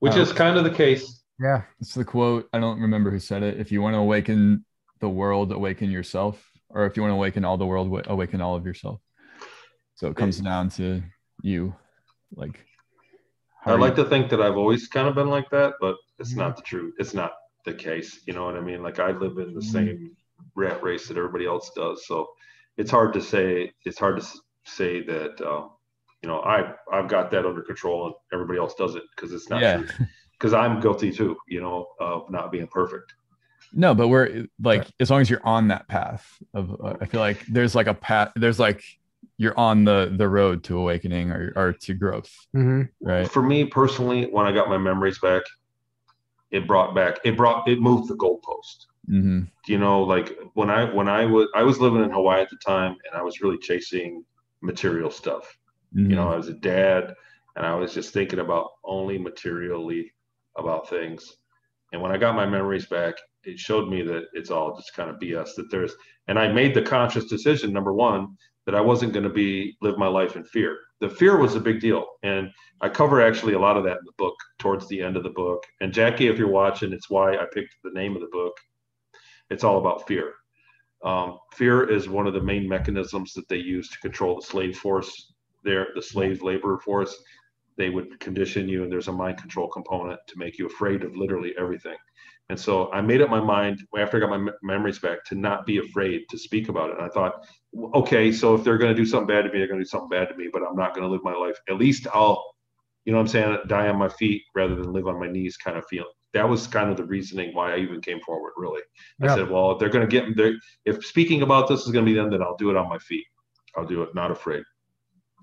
which 0.01 0.15
Oh. 0.15 0.21
is 0.21 0.33
kind 0.33 0.59
of 0.59 0.65
the 0.65 0.71
case. 0.71 1.23
Yeah. 1.39 1.63
It's 1.81 1.95
the 1.95 2.05
quote. 2.05 2.49
I 2.53 2.59
don't 2.59 2.81
remember 2.81 3.09
who 3.13 3.21
said 3.21 3.45
it. 3.45 3.61
If 3.61 3.71
you 3.71 3.81
want 3.81 3.95
to 3.95 3.99
awaken 3.99 4.65
the 4.99 5.09
world, 5.09 5.53
awaken 5.53 5.93
yourself. 5.93 6.45
Or 6.71 6.87
if 6.87 6.97
you 6.97 7.03
want 7.05 7.13
to 7.13 7.15
awaken 7.15 7.45
all 7.45 7.57
the 7.57 7.67
world, 7.67 8.05
awaken 8.09 8.41
all 8.41 8.57
of 8.57 8.67
yourself. 8.67 9.01
So 9.95 10.09
it 10.09 10.17
comes 10.17 10.41
down 10.41 10.71
to 10.71 11.03
you. 11.41 11.73
Like, 12.35 12.67
I 13.65 13.75
like 13.75 13.97
you- 13.97 14.03
to 14.03 14.11
think 14.11 14.29
that 14.31 14.41
I've 14.43 14.57
always 14.57 14.89
kind 14.89 15.07
of 15.07 15.15
been 15.15 15.29
like 15.31 15.49
that, 15.51 15.75
but 15.81 15.95
it's 16.19 16.35
not 16.35 16.57
the 16.57 16.63
truth. 16.63 16.95
It's 16.99 17.15
not 17.15 17.35
the 17.65 17.75
case. 17.75 18.23
You 18.27 18.33
know 18.35 18.45
what 18.45 18.57
I 18.57 18.61
mean? 18.61 18.83
Like 18.83 18.99
I 18.99 19.13
live 19.13 19.39
in 19.39 19.55
the 19.55 19.61
Mhm. 19.61 19.73
same 19.73 20.17
rat 20.57 20.83
race 20.83 21.07
that 21.07 21.17
everybody 21.17 21.47
else 21.47 21.71
does. 21.77 22.09
So 22.09 22.29
it's 22.77 22.91
hard 22.91 23.13
to 23.13 23.21
say. 23.21 23.73
It's 23.85 24.01
hard 24.01 24.21
to 24.21 24.27
say 24.65 25.03
that. 25.05 25.41
Um, 25.41 25.71
you 26.23 26.29
know, 26.29 26.41
I 26.41 26.73
I've 26.93 27.09
got 27.09 27.31
that 27.33 27.45
under 27.47 27.63
control, 27.63 28.07
and 28.07 28.15
everybody 28.33 28.59
else 28.59 28.75
doesn't 28.75 29.05
because 29.15 29.33
it's 29.33 29.51
not 29.51 29.61
Yeah. 29.63 29.79
true. 29.79 30.07
Because 30.39 30.55
I'm 30.55 30.81
guilty 30.81 31.13
too. 31.13 31.37
You 31.49 31.61
know, 31.61 31.87
of 32.01 32.31
not 32.31 32.51
being 32.53 32.67
perfect. 32.67 33.15
No, 33.73 33.95
but 33.95 34.09
we're 34.09 34.47
like, 34.63 34.87
as 35.01 35.11
long 35.11 35.21
as 35.23 35.31
you're 35.31 35.47
on 35.47 35.69
that 35.69 35.89
path 35.89 36.27
of, 36.53 36.79
uh, 36.85 36.95
I 37.01 37.07
feel 37.07 37.21
like 37.21 37.47
there's 37.47 37.75
like 37.75 37.87
a 37.87 37.95
path, 37.95 38.31
there's 38.37 38.59
like, 38.59 38.83
you're 39.39 39.59
on 39.59 39.85
the 39.85 40.13
the 40.15 40.29
road 40.29 40.63
to 40.65 40.79
awakening 40.79 41.31
or, 41.31 41.53
or 41.57 41.73
to 41.73 41.95
growth, 41.95 42.31
hmm 42.53 42.83
right? 43.01 43.31
For 43.31 43.43
me 43.43 43.65
personally, 43.65 44.27
when 44.27 44.47
I 44.47 44.53
got 44.53 44.69
my 44.69 44.79
memories 44.79 45.19
back, 45.21 45.43
it 46.51 46.67
brought 46.67 46.95
back. 46.95 47.19
It 47.25 47.37
brought. 47.37 47.67
It 47.69 47.81
moved 47.81 48.09
the 48.09 48.17
goalpost. 48.17 48.87
hmm 49.07 49.43
you 49.69 49.79
know 49.79 50.03
like 50.03 50.37
when 50.55 50.71
i 50.71 50.83
when 50.93 51.09
i 51.09 51.25
was 51.25 51.47
i 51.55 51.63
was 51.63 51.79
living 51.79 52.03
in 52.03 52.11
hawaii 52.11 52.43
at 52.43 52.51
the 52.51 52.57
time 52.57 52.97
and 53.05 53.13
i 53.15 53.23
was 53.23 53.41
really 53.41 53.59
chasing 53.59 54.25
material 54.61 55.09
stuff 55.09 55.45
Mm-hmm. 55.97 56.11
you 56.11 56.17
know 56.17 56.33
i 56.33 56.37
was 56.37 56.49
a 56.49 56.55
dad 56.55 57.15
and 57.57 57.67
i 57.67 57.75
was 57.75 57.93
just 57.95 58.13
thinking 58.13 58.39
about 58.39 58.71
only 58.85 59.19
materially 59.19 60.13
about 60.57 60.89
things 60.89 61.37
and 61.93 62.01
when 62.01 62.13
i 62.13 62.17
got 62.17 62.37
my 62.37 62.47
memories 62.47 62.87
back 62.87 63.15
it 63.45 63.59
showed 63.59 63.89
me 63.89 64.03
that 64.03 64.25
it's 64.33 64.51
all 64.51 64.77
just 64.77 64.95
kind 64.95 65.11
of 65.11 65.17
bs 65.19 65.55
that 65.57 65.71
there's 65.71 65.95
and 66.29 66.39
i 66.39 66.49
made 66.49 66.75
the 66.75 66.83
conscious 66.83 67.27
decision 67.27 67.73
number 67.73 67.93
one 67.93 68.29
that 68.67 68.75
i 68.75 68.81
wasn't 68.81 69.13
going 69.13 69.25
to 69.25 69.31
be 69.31 69.77
live 69.83 69.99
my 69.99 70.07
life 70.09 70.37
in 70.37 70.45
fear 70.45 70.79
the 71.01 71.09
fear 71.09 71.37
was 71.37 71.55
a 71.55 71.61
big 71.61 71.81
deal 71.81 72.07
and 72.23 72.49
i 72.81 72.89
cover 72.89 73.21
actually 73.21 73.55
a 73.55 73.59
lot 73.59 73.77
of 73.77 73.85
that 73.85 73.99
in 73.99 74.05
the 74.05 74.13
book 74.19 74.35
towards 74.59 74.89
the 74.89 75.01
end 75.01 75.17
of 75.17 75.23
the 75.23 75.31
book 75.31 75.65
and 75.81 75.93
jackie 75.93 76.29
if 76.29 76.39
you're 76.39 76.49
watching 76.49 76.93
it's 76.93 77.11
why 77.11 77.35
i 77.35 77.45
picked 77.53 77.75
the 77.85 77.91
name 77.91 78.15
of 78.15 78.23
the 78.23 78.29
book 78.33 78.55
it's 79.53 79.65
all 79.65 79.79
about 79.79 80.09
fear. 80.09 80.35
Um, 81.05 81.39
fear 81.53 81.89
is 81.89 82.09
one 82.09 82.27
of 82.27 82.35
the 82.35 82.41
main 82.41 82.69
mechanisms 82.69 83.33
that 83.35 83.49
they 83.49 83.57
use 83.57 83.89
to 83.91 83.99
control 83.99 84.37
the 84.37 84.47
slave 84.47 84.79
force. 84.79 85.32
There, 85.65 85.89
the 85.95 86.03
slave 86.03 86.43
labor 86.43 86.79
force. 86.79 87.17
They 87.77 87.91
would 87.91 88.21
condition 88.21 88.69
you, 88.69 88.83
and 88.83 88.93
there's 88.93 89.09
a 89.09 89.13
mind 89.13 89.39
control 89.39 89.69
component 89.69 90.21
to 90.27 90.39
make 90.39 90.59
you 90.59 90.67
afraid 90.67 91.03
of 91.03 91.17
literally 91.17 91.55
everything. 91.59 91.97
And 92.49 92.61
so 92.61 92.93
I 92.93 93.01
made 93.01 93.23
up 93.23 93.31
my 93.31 93.41
mind 93.41 93.83
after 93.97 94.19
I 94.19 94.21
got 94.21 94.31
my 94.31 94.37
me- 94.37 94.53
memories 94.63 94.99
back 94.99 95.25
to 95.27 95.35
not 95.35 95.65
be 95.65 95.79
afraid 95.79 96.25
to 96.29 96.37
speak 96.37 96.69
about 96.69 96.91
it. 96.91 96.99
And 96.99 97.07
I 97.07 97.09
thought, 97.09 97.47
okay, 97.95 98.31
so 98.31 98.55
if 98.55 98.63
they're 98.63 98.77
going 98.77 98.95
to 98.95 99.01
do 99.01 99.07
something 99.07 99.27
bad 99.27 99.43
to 99.43 99.53
me, 99.53 99.59
they're 99.59 99.69
going 99.69 99.79
to 99.79 99.85
do 99.85 99.89
something 99.89 100.11
bad 100.11 100.29
to 100.29 100.37
me, 100.37 100.49
but 100.53 100.63
I'm 100.63 100.77
not 100.77 100.95
going 100.95 101.07
to 101.07 101.11
live 101.11 101.23
my 101.25 101.35
life. 101.35 101.57
At 101.71 101.79
least 101.79 102.07
I'll, 102.13 102.45
you 103.07 103.13
know 103.13 103.19
what 103.19 103.23
I'm 103.23 103.29
saying, 103.29 103.59
die 103.69 103.89
on 103.89 103.97
my 103.97 104.11
feet 104.11 104.43
rather 104.55 104.75
than 104.75 104.93
live 104.93 105.07
on 105.07 105.19
my 105.19 105.29
knees 105.29 105.57
kind 105.57 105.79
of 105.79 105.87
feeling. 105.89 106.13
That 106.35 106.47
was 106.49 106.67
kind 106.67 106.91
of 106.91 106.97
the 106.99 107.05
reasoning 107.05 107.55
why 107.55 107.75
I 107.75 107.79
even 107.79 108.01
came 108.01 108.21
forward, 108.21 108.53
really. 108.57 108.83
I 109.23 109.29
said, 109.35 109.51
well, 109.51 109.73
if 109.73 109.79
they're 109.79 109.89
going 109.89 110.09
to 110.09 110.35
get 110.35 110.55
if 110.85 111.07
speaking 111.07 111.43
about 111.43 111.69
this 111.69 111.81
is 111.87 111.91
going 111.91 112.05
to 112.05 112.11
be 112.11 112.17
them, 112.17 112.31
then 112.31 112.43
I'll 112.43 112.57
do 112.57 112.71
it 112.71 112.77
on 112.77 112.89
my 112.89 112.99
feet. 112.99 113.27
I'll 113.77 113.87
do 113.87 114.03
it, 114.03 114.15
not 114.15 114.31
afraid. 114.31 114.63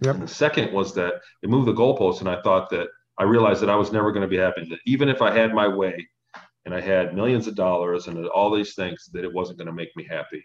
Yep. 0.02 0.16
And 0.16 0.24
the 0.24 0.28
second 0.28 0.74
was 0.74 0.94
that 0.96 1.16
it 1.44 1.50
moved 1.50 1.68
the 1.68 1.74
goalposts, 1.74 2.20
and 2.20 2.30
I 2.30 2.42
thought 2.42 2.70
that 2.70 2.88
I 3.18 3.24
realized 3.24 3.62
that 3.62 3.70
I 3.70 3.76
was 3.76 3.92
never 3.92 4.12
going 4.12 4.22
to 4.22 4.28
be 4.28 4.38
happy. 4.38 4.66
That 4.70 4.80
even 4.86 5.10
if 5.10 5.22
I 5.22 5.32
had 5.32 5.54
my 5.54 5.68
way, 5.68 6.08
and 6.66 6.74
I 6.74 6.82
had 6.82 7.16
millions 7.16 7.48
of 7.48 7.56
dollars 7.56 8.08
and 8.08 8.28
all 8.28 8.54
these 8.54 8.76
things, 8.76 9.10
that 9.14 9.24
it 9.24 9.34
wasn't 9.34 9.58
going 9.58 9.68
to 9.68 9.74
make 9.74 9.90
me 9.96 10.06
happy. 10.10 10.44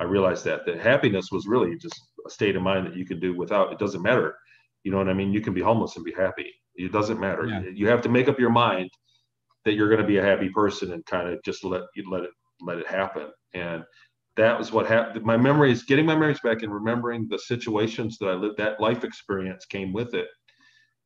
I 0.00 0.04
realized 0.04 0.44
that 0.44 0.66
that 0.66 0.80
happiness 0.80 1.30
was 1.30 1.46
really 1.46 1.76
just 1.78 2.00
a 2.26 2.30
state 2.30 2.56
of 2.56 2.62
mind 2.62 2.86
that 2.86 2.96
you 2.96 3.04
can 3.04 3.20
do 3.20 3.36
without. 3.36 3.72
It 3.72 3.78
doesn't 3.78 4.02
matter. 4.02 4.36
You 4.82 4.90
know 4.90 4.98
what 4.98 5.08
I 5.08 5.14
mean? 5.14 5.32
You 5.32 5.40
can 5.40 5.54
be 5.54 5.60
homeless 5.60 5.96
and 5.96 6.04
be 6.04 6.12
happy. 6.12 6.52
It 6.74 6.92
doesn't 6.92 7.20
matter. 7.20 7.46
Yeah. 7.46 7.62
You 7.72 7.88
have 7.88 8.02
to 8.02 8.08
make 8.08 8.28
up 8.28 8.40
your 8.40 8.50
mind 8.50 8.90
that 9.64 9.74
you're 9.74 9.88
going 9.88 10.00
to 10.00 10.06
be 10.06 10.18
a 10.18 10.24
happy 10.24 10.48
person 10.48 10.92
and 10.92 11.04
kind 11.06 11.28
of 11.28 11.42
just 11.44 11.64
let 11.64 11.82
you 11.94 12.10
let 12.10 12.24
it 12.24 12.30
let 12.60 12.78
it 12.78 12.86
happen. 12.86 13.28
And 13.54 13.84
that 14.36 14.58
was 14.58 14.72
what 14.72 14.86
happened. 14.86 15.24
My 15.24 15.36
memories, 15.36 15.84
getting 15.84 16.06
my 16.06 16.14
memories 16.14 16.40
back 16.40 16.62
and 16.62 16.72
remembering 16.72 17.28
the 17.28 17.38
situations 17.38 18.18
that 18.18 18.26
I 18.26 18.34
lived, 18.34 18.58
that 18.58 18.80
life 18.80 19.04
experience 19.04 19.64
came 19.64 19.92
with 19.92 20.14
it. 20.14 20.28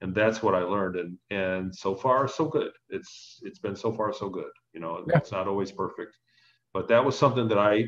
And 0.01 0.15
that's 0.15 0.43
what 0.43 0.55
I 0.55 0.61
learned. 0.61 0.97
And 0.97 1.19
and 1.31 1.75
so 1.75 1.95
far, 1.95 2.29
so 2.29 2.47
good. 2.47 2.71
It's 2.89 3.41
it's 3.43 3.59
been 3.59 3.77
so 3.77 3.93
far 3.93 4.13
so 4.13 4.29
good. 4.29 4.51
You 4.73 4.81
know, 4.81 5.05
yeah. 5.09 5.19
it's 5.19 5.33
not 5.33 5.49
always 5.49 5.73
perfect. 5.73 6.17
But 6.73 6.89
that 6.89 7.05
was 7.05 7.19
something 7.19 7.49
that 7.49 7.59
I 7.59 7.87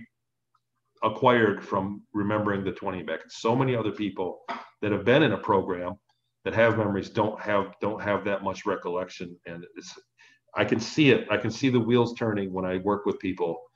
acquired 1.02 1.64
from 1.64 2.02
remembering 2.12 2.64
the 2.64 2.72
20 2.72 3.02
back. 3.04 3.20
So 3.28 3.56
many 3.56 3.74
other 3.74 3.92
people 3.92 4.40
that 4.82 4.92
have 4.92 5.04
been 5.04 5.22
in 5.22 5.32
a 5.32 5.38
program 5.38 5.94
that 6.44 6.54
have 6.54 6.76
memories 6.76 7.10
don't 7.10 7.40
have 7.40 7.74
don't 7.80 8.02
have 8.02 8.24
that 8.24 8.42
much 8.42 8.66
recollection. 8.66 9.36
And 9.46 9.64
it's 9.76 9.98
I 10.54 10.64
can 10.64 10.80
see 10.80 11.10
it. 11.10 11.28
I 11.30 11.36
can 11.36 11.50
see 11.50 11.70
the 11.70 11.80
wheels 11.80 12.14
turning 12.14 12.52
when 12.52 12.64
I 12.64 12.78
work 12.78 13.06
with 13.06 13.18
people 13.20 13.69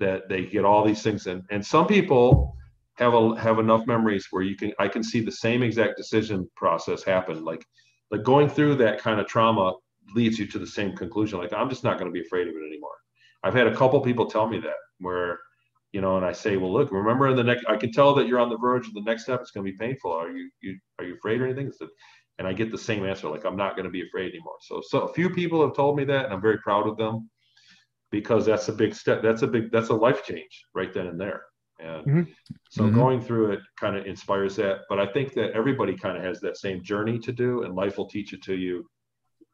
that 0.00 0.28
they 0.28 0.44
get 0.44 0.64
all 0.64 0.84
these 0.84 1.02
things 1.02 1.26
in. 1.26 1.42
And 1.50 1.64
some 1.64 1.86
people 1.86 2.56
have 2.96 3.14
a, 3.14 3.40
have 3.40 3.58
enough 3.58 3.86
memories 3.86 4.26
where 4.30 4.42
you 4.42 4.56
can 4.56 4.72
I 4.78 4.88
can 4.88 5.02
see 5.02 5.20
the 5.20 5.32
same 5.32 5.62
exact 5.62 5.96
decision 5.96 6.50
process 6.56 7.04
happen. 7.04 7.44
Like 7.44 7.64
like 8.10 8.24
going 8.24 8.48
through 8.48 8.76
that 8.76 8.98
kind 8.98 9.20
of 9.20 9.26
trauma 9.26 9.74
leads 10.14 10.38
you 10.38 10.46
to 10.48 10.58
the 10.58 10.66
same 10.66 10.96
conclusion. 10.96 11.38
Like 11.38 11.52
I'm 11.52 11.70
just 11.70 11.84
not 11.84 11.98
going 11.98 12.10
to 12.10 12.12
be 12.12 12.26
afraid 12.26 12.48
of 12.48 12.54
it 12.54 12.66
anymore. 12.66 12.96
I've 13.44 13.54
had 13.54 13.68
a 13.68 13.76
couple 13.76 14.00
people 14.00 14.26
tell 14.26 14.48
me 14.48 14.58
that 14.60 14.76
where 14.98 15.38
you 15.92 16.00
know, 16.00 16.16
and 16.16 16.24
I 16.24 16.30
say, 16.30 16.56
well, 16.56 16.72
look, 16.72 16.92
remember 16.92 17.26
in 17.28 17.36
the 17.36 17.42
next. 17.42 17.64
I 17.68 17.76
can 17.76 17.90
tell 17.90 18.14
that 18.14 18.28
you're 18.28 18.38
on 18.38 18.48
the 18.48 18.58
verge 18.58 18.86
of 18.86 18.94
the 18.94 19.02
next 19.02 19.24
step. 19.24 19.40
It's 19.40 19.50
going 19.50 19.66
to 19.66 19.72
be 19.72 19.76
painful. 19.76 20.12
Are 20.12 20.30
you, 20.30 20.48
you 20.60 20.78
are 20.98 21.04
you 21.04 21.14
afraid 21.14 21.40
or 21.40 21.46
anything? 21.46 21.72
and 22.40 22.48
I 22.48 22.54
get 22.54 22.70
the 22.70 22.78
same 22.78 23.04
answer, 23.04 23.28
like 23.28 23.44
I'm 23.44 23.56
not 23.56 23.76
going 23.76 23.84
to 23.84 23.90
be 23.90 24.02
afraid 24.02 24.30
anymore. 24.30 24.56
So, 24.62 24.80
so 24.88 25.00
a 25.00 25.12
few 25.12 25.28
people 25.28 25.60
have 25.60 25.76
told 25.76 25.96
me 25.96 26.04
that, 26.04 26.24
and 26.24 26.32
I'm 26.32 26.40
very 26.40 26.56
proud 26.58 26.88
of 26.88 26.96
them 26.96 27.28
because 28.10 28.46
that's 28.46 28.68
a 28.68 28.72
big 28.72 28.94
step. 28.94 29.22
That's 29.22 29.42
a 29.42 29.46
big, 29.46 29.70
that's 29.70 29.88
a 29.88 29.94
life 29.94 30.24
change 30.24 30.64
right 30.74 30.92
then 30.92 31.06
and 31.06 31.20
there. 31.20 31.42
And 31.78 32.06
mm-hmm. 32.06 32.22
so 32.68 32.84
mm-hmm. 32.84 32.94
going 32.94 33.20
through 33.20 33.52
it 33.52 33.60
kind 33.78 33.96
of 33.96 34.06
inspires 34.06 34.56
that. 34.56 34.80
But 34.88 34.98
I 35.00 35.06
think 35.06 35.32
that 35.34 35.52
everybody 35.52 35.96
kind 35.96 36.16
of 36.16 36.22
has 36.24 36.40
that 36.40 36.58
same 36.58 36.82
journey 36.82 37.18
to 37.20 37.32
do, 37.32 37.62
and 37.62 37.74
life 37.74 37.96
will 37.96 38.08
teach 38.08 38.32
it 38.32 38.42
to 38.42 38.54
you 38.54 38.84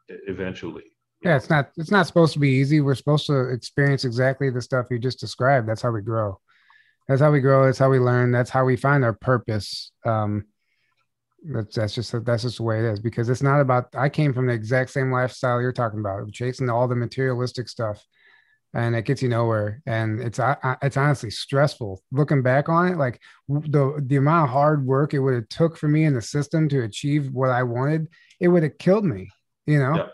eventually. 0.08 0.84
Yeah, 1.22 1.36
it's 1.36 1.48
not 1.48 1.70
it's 1.76 1.90
not 1.90 2.06
supposed 2.06 2.32
to 2.34 2.38
be 2.38 2.50
easy. 2.50 2.80
We're 2.80 2.94
supposed 2.94 3.26
to 3.26 3.50
experience 3.50 4.04
exactly 4.04 4.50
the 4.50 4.60
stuff 4.60 4.86
you 4.90 4.98
just 4.98 5.20
described. 5.20 5.68
That's 5.68 5.82
how 5.82 5.90
we 5.90 6.02
grow. 6.02 6.40
That's 7.08 7.20
how 7.20 7.30
we 7.30 7.40
grow. 7.40 7.66
That's 7.66 7.78
how 7.78 7.90
we 7.90 7.98
learn. 7.98 8.32
That's 8.32 8.50
how 8.50 8.64
we 8.64 8.76
find 8.76 9.04
our 9.04 9.14
purpose. 9.14 9.92
Um, 10.04 10.46
that's 11.44 11.76
that's 11.76 11.94
just 11.94 12.24
that's 12.24 12.42
just 12.42 12.56
the 12.56 12.64
way 12.64 12.80
it 12.80 12.84
is 12.84 13.00
because 13.00 13.28
it's 13.28 13.42
not 13.42 13.60
about. 13.60 13.94
I 13.94 14.08
came 14.08 14.32
from 14.32 14.46
the 14.46 14.52
exact 14.52 14.90
same 14.90 15.12
lifestyle 15.12 15.60
you're 15.60 15.72
talking 15.72 16.00
about, 16.00 16.30
chasing 16.32 16.68
all 16.68 16.88
the 16.88 16.96
materialistic 16.96 17.68
stuff, 17.68 18.04
and 18.74 18.94
it 18.94 19.04
gets 19.04 19.22
you 19.22 19.28
nowhere. 19.28 19.82
And 19.86 20.20
it's 20.20 20.40
it's 20.82 20.96
honestly 20.96 21.30
stressful 21.30 22.02
looking 22.12 22.42
back 22.42 22.68
on 22.68 22.88
it. 22.88 22.96
Like 22.96 23.20
the 23.48 24.02
the 24.04 24.16
amount 24.16 24.48
of 24.48 24.52
hard 24.52 24.86
work 24.86 25.14
it 25.14 25.20
would 25.20 25.34
have 25.34 25.48
took 25.48 25.76
for 25.76 25.88
me 25.88 26.04
in 26.04 26.14
the 26.14 26.22
system 26.22 26.68
to 26.70 26.82
achieve 26.82 27.30
what 27.32 27.50
I 27.50 27.62
wanted, 27.62 28.08
it 28.40 28.48
would 28.48 28.62
have 28.62 28.78
killed 28.78 29.04
me. 29.04 29.30
You 29.66 29.78
know. 29.78 29.96
Yeah. 29.96 30.06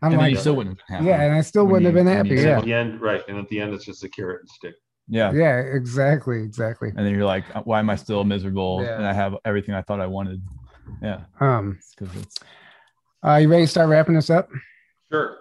I'm 0.00 0.12
and 0.12 0.20
like, 0.22 0.30
you 0.30 0.38
still 0.38 0.56
wouldn't 0.56 0.80
have 0.88 1.04
Yeah, 1.04 1.20
and 1.20 1.34
I 1.34 1.42
still 1.42 1.66
wouldn't 1.66 1.82
you, 1.82 1.88
have 1.88 1.94
been 1.94 2.06
happy. 2.06 2.42
Yeah. 2.42 2.58
At 2.58 2.64
the 2.64 2.72
end, 2.72 3.00
right. 3.02 3.22
And 3.28 3.36
at 3.36 3.46
the 3.48 3.60
end, 3.60 3.74
it's 3.74 3.84
just 3.84 4.02
a 4.04 4.08
carrot 4.08 4.40
and 4.40 4.48
stick. 4.48 4.74
Yeah. 5.06 5.32
Yeah, 5.32 5.58
exactly. 5.58 6.42
Exactly. 6.42 6.88
And 6.88 7.04
then 7.04 7.14
you're 7.14 7.26
like, 7.26 7.44
why 7.66 7.78
am 7.78 7.90
I 7.90 7.96
still 7.96 8.24
miserable? 8.24 8.82
Yeah. 8.82 8.96
And 8.96 9.06
I 9.06 9.12
have 9.12 9.36
everything 9.44 9.74
I 9.74 9.82
thought 9.82 10.00
I 10.00 10.06
wanted. 10.06 10.42
Yeah. 11.02 11.24
Um, 11.40 11.78
because 11.98 12.16
it's, 12.16 12.38
uh, 13.24 13.36
you 13.36 13.48
ready 13.48 13.64
to 13.64 13.68
start 13.68 13.90
wrapping 13.90 14.14
this 14.14 14.30
up? 14.30 14.48
Sure. 15.10 15.36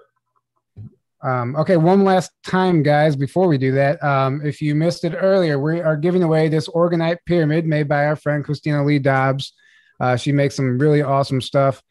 Um, 1.23 1.55
okay, 1.55 1.77
one 1.77 2.03
last 2.03 2.31
time, 2.45 2.81
guys, 2.81 3.15
before 3.15 3.47
we 3.47 3.57
do 3.57 3.71
that, 3.73 4.03
um, 4.03 4.41
if 4.43 4.61
you 4.61 4.73
missed 4.73 5.03
it 5.03 5.13
earlier, 5.15 5.59
we 5.59 5.79
are 5.79 5.95
giving 5.95 6.23
away 6.23 6.47
this 6.47 6.67
Orgonite 6.67 7.19
pyramid 7.25 7.65
made 7.65 7.87
by 7.87 8.05
our 8.05 8.15
friend 8.15 8.43
Christina 8.43 8.83
Lee 8.83 8.99
Dobbs. 8.99 9.53
Uh, 9.99 10.15
she 10.15 10.31
makes 10.31 10.55
some 10.55 10.79
really 10.79 11.03
awesome 11.03 11.41
stuff. 11.41 11.83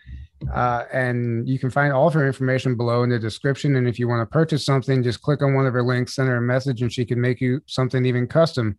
Uh, 0.53 0.85
and 0.93 1.47
you 1.49 1.59
can 1.59 1.71
find 1.71 1.93
all 1.93 2.09
of 2.09 2.15
her 2.15 2.27
information 2.27 2.75
below 2.75 3.03
in 3.03 3.11
the 3.11 3.19
description. 3.19 3.77
And 3.77 3.87
if 3.87 3.99
you 3.99 4.09
want 4.09 4.23
to 4.23 4.33
purchase 4.33 4.65
something, 4.65 5.03
just 5.03 5.23
click 5.23 5.43
on 5.43 5.55
one 5.55 5.67
of 5.67 5.75
her 5.75 5.83
links, 5.83 6.15
send 6.15 6.29
her 6.29 6.37
a 6.37 6.41
message, 6.41 6.83
and 6.83 6.93
she 6.93 7.05
can 7.05 7.21
make 7.21 7.41
you 7.41 7.61
something 7.67 8.05
even 8.07 8.27
custom 8.27 8.79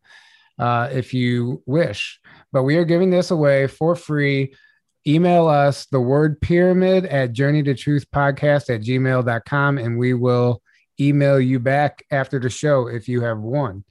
uh, 0.59 0.89
if 0.91 1.13
you 1.13 1.61
wish. 1.65 2.19
But 2.51 2.63
we 2.63 2.77
are 2.77 2.85
giving 2.85 3.09
this 3.09 3.31
away 3.31 3.67
for 3.67 3.95
free. 3.95 4.55
Email 5.07 5.47
us 5.47 5.85
the 5.87 5.99
word 5.99 6.39
pyramid 6.41 7.05
at 7.05 7.33
journey 7.33 7.63
to 7.63 7.73
truth 7.73 8.05
podcast 8.13 8.73
at 8.73 8.81
gmail.com 8.81 9.77
and 9.77 9.97
we 9.97 10.13
will 10.13 10.61
email 10.99 11.39
you 11.39 11.59
back 11.59 12.03
after 12.11 12.39
the 12.39 12.49
show 12.49 12.87
if 12.87 13.07
you 13.07 13.21
have 13.21 13.39
won 13.39 13.83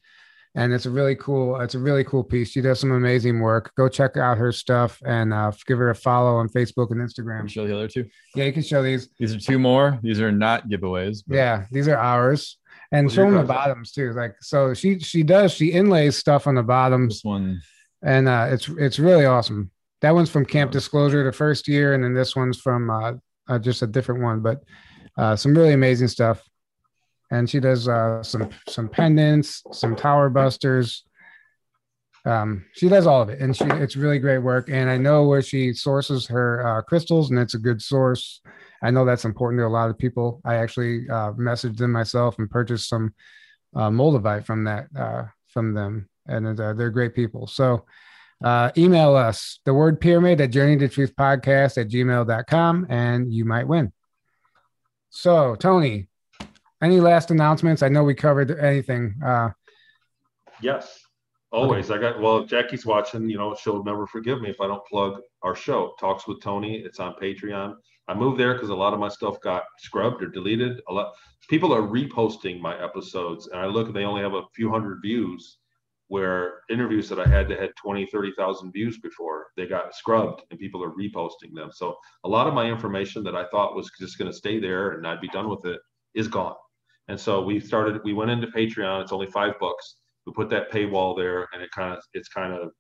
and 0.55 0.73
it's 0.73 0.87
a 0.87 0.91
really 0.91 1.15
cool 1.15 1.61
it's 1.61 1.75
a 1.75 1.79
really 1.79 2.05
cool 2.05 2.25
piece. 2.25 2.51
She 2.51 2.61
does 2.61 2.81
some 2.81 2.91
amazing 2.91 3.41
work. 3.41 3.73
Go 3.77 3.89
check 3.89 4.17
out 4.17 4.39
her 4.39 4.53
stuff 4.53 5.01
and 5.05 5.33
uh, 5.33 5.53
give 5.67 5.79
her 5.79 5.91
a 5.91 5.95
follow 5.95 6.37
on 6.37 6.49
facebook 6.49 6.91
and 6.91 7.01
instagram. 7.01 7.49
Show 7.49 7.67
the 7.67 7.75
other 7.75 7.89
two? 7.89 8.09
Yeah 8.35 8.45
you 8.45 8.53
can 8.53 8.63
show 8.63 8.83
these. 8.83 9.09
These 9.19 9.35
are 9.35 9.39
two 9.39 9.59
more. 9.59 9.99
These 10.03 10.21
are 10.21 10.33
not 10.33 10.69
giveaways 10.69 11.23
but... 11.27 11.37
yeah 11.37 11.67
these 11.71 11.89
are 11.89 11.97
ours. 11.97 12.59
And 12.93 13.11
show 13.11 13.23
them 13.23 13.35
the 13.35 13.45
bottoms 13.45 13.93
too. 13.93 14.13
Like 14.13 14.35
so 14.41 14.75
she 14.75 14.99
she 14.99 15.23
does 15.23 15.53
she 15.53 15.71
inlays 15.71 16.17
stuff 16.17 16.47
on 16.47 16.57
the 16.57 16.63
bottoms. 16.63 17.17
This 17.17 17.25
one. 17.25 17.61
And 18.03 18.29
uh 18.29 18.49
it's 18.51 18.69
it's 18.69 18.99
really 18.99 19.27
awesome 19.27 19.71
that 20.01 20.15
one's 20.15 20.31
from 20.31 20.45
camp 20.45 20.71
disclosure 20.71 21.25
the 21.25 21.33
first 21.33 21.69
year 21.69 21.95
and 21.95 22.03
then 22.03 22.15
this 22.15 22.35
one's 22.35 22.59
from 22.59 22.91
uh, 22.91 23.13
uh 23.49 23.59
just 23.59 23.83
a 23.83 23.87
different 23.87 24.23
one 24.23 24.41
but 24.41 24.63
uh 25.19 25.35
some 25.37 25.55
really 25.55 25.73
amazing 25.73 26.09
stuff 26.09 26.43
and 27.31 27.49
she 27.49 27.61
does 27.61 27.89
uh, 27.89 28.23
some 28.23 28.51
some 28.69 28.89
pendants, 28.89 29.63
some 29.73 29.95
tower 29.97 30.29
busters. 30.29 31.05
Um, 32.27 32.67
she 32.75 32.89
does 32.89 33.07
all 33.07 33.23
of 33.23 33.31
it, 33.31 33.41
and 33.41 33.57
she 33.57 33.65
it's 33.65 33.97
really 33.97 34.19
great 34.19 34.39
work. 34.39 34.69
And 34.69 34.91
I 34.91 34.99
know 34.99 35.27
where 35.27 35.43
she 35.43 35.73
sources 35.73 36.27
her 36.27 36.67
uh, 36.67 36.83
crystals, 36.83 37.31
and 37.31 37.39
it's 37.39 37.55
a 37.55 37.59
good 37.59 37.81
source. 37.81 38.41
I 38.83 38.91
know 38.91 39.05
that's 39.05 39.25
important 39.25 39.61
to 39.61 39.67
a 39.67 39.69
lot 39.69 39.91
of 39.91 39.99
people. 39.99 40.41
I 40.45 40.57
actually 40.57 41.09
uh, 41.09 41.33
messaged 41.33 41.79
them 41.79 41.93
myself 41.93 42.39
and 42.39 42.51
purchased 42.51 42.89
some 42.89 43.15
uh, 43.75 43.91
moldavite 43.91 44.45
from 44.45 44.65
that 44.65 44.87
uh, 44.97 45.25
from 45.49 45.73
them, 45.73 46.09
and 46.27 46.61
uh, 46.61 46.75
they're 46.75 46.91
great 46.91 47.15
people. 47.15 47.47
So 47.47 47.85
uh, 48.43 48.71
email 48.77 49.15
us 49.17 49.61
the 49.65 49.75
word 49.75 50.01
pyramid 50.01 50.41
at 50.41 50.51
journey 50.51 50.77
to 50.79 50.89
truth 50.89 51.15
podcast 51.17 51.79
at 51.79 51.89
gmail.com 51.89 52.87
and 52.89 53.33
you 53.33 53.45
might 53.45 53.69
win. 53.69 53.93
So, 55.11 55.57
Tony, 55.57 56.09
any 56.83 57.01
last 57.01 57.31
announcements? 57.31 57.83
I 57.83 57.89
know 57.89 58.05
we 58.05 58.15
covered 58.15 58.59
anything. 58.59 59.17
Uh, 59.25 59.51
yes, 60.63 61.01
always. 61.51 61.91
Okay. 61.91 61.99
I 61.99 62.11
got 62.11 62.21
well. 62.21 62.39
If 62.39 62.49
Jackie's 62.49 62.87
watching, 62.87 63.29
you 63.29 63.37
know, 63.37 63.55
she'll 63.55 63.85
never 63.85 64.07
forgive 64.07 64.41
me 64.41 64.51
if 64.51 64.61
I 64.61 64.67
don't 64.67 64.85
plug 64.87 65.21
our 65.43 65.55
show. 65.55 65.95
Talks 65.99 66.27
with 66.27 66.41
Tony. 66.41 66.77
It's 66.77 67.01
on 67.01 67.15
Patreon. 67.21 67.75
I 68.09 68.15
moved 68.15 68.41
there 68.41 68.55
because 68.55 68.71
a 68.71 68.75
lot 68.75 68.93
of 68.95 68.99
my 68.99 69.09
stuff 69.09 69.41
got 69.41 69.65
scrubbed 69.79 70.23
or 70.23 70.29
deleted. 70.29 70.81
A 70.89 70.93
lot 70.93 71.13
people 71.49 71.75
are 71.75 71.83
reposting 71.83 72.61
my 72.61 72.83
episodes, 72.83 73.49
and 73.49 73.61
I 73.61 73.67
look 73.67 73.89
and 73.89 73.97
they 73.97 74.05
only 74.05 74.23
have 74.23 74.35
a 74.35 74.43
few 74.55 74.71
hundred 74.71 75.01
views. 75.03 75.59
Where 76.11 76.63
interviews 76.69 77.09
that 77.09 77.21
I 77.21 77.29
had 77.29 77.49
that 77.49 77.61
had 77.61 77.71
20, 77.81 78.05
30,000 78.07 78.73
views 78.73 78.99
before, 78.99 79.47
they 79.57 79.67
got 79.67 79.95
scrubbed 79.95 80.43
and 80.51 80.59
people 80.59 80.83
are 80.83 80.91
reposting 80.91 81.55
them. 81.55 81.71
So 81.73 81.97
a 82.25 82.29
lot 82.29 82.49
of 82.49 82.55
my 82.55 82.67
information 82.67 83.23
that 83.23 83.37
I 83.37 83.47
thought 83.47 83.77
was 83.77 83.89
just 83.97 84.19
going 84.19 84.29
to 84.29 84.37
stay 84.37 84.59
there 84.59 84.91
and 84.93 85.07
I'd 85.07 85.21
be 85.21 85.29
done 85.29 85.49
with 85.49 85.65
it 85.67 85.81
is 86.15 86.27
gone. 86.27 86.57
And 87.07 87.19
so 87.19 87.43
we 87.43 87.61
started, 87.61 88.01
we 88.05 88.13
went 88.13 88.31
into 88.31 88.49
Patreon. 88.49 89.03
It's 89.03 89.13
only 89.13 89.29
five 89.29 89.55
bucks. 89.61 89.97
We 90.27 90.33
put 90.33 90.49
that 90.51 90.71
paywall 90.71 91.17
there, 91.17 91.49
and 91.53 91.63
it 91.63 91.71
kind 91.73 91.93
of, 91.93 92.03
it's 92.15 92.29
kind 92.29 92.53
of, 92.53 92.71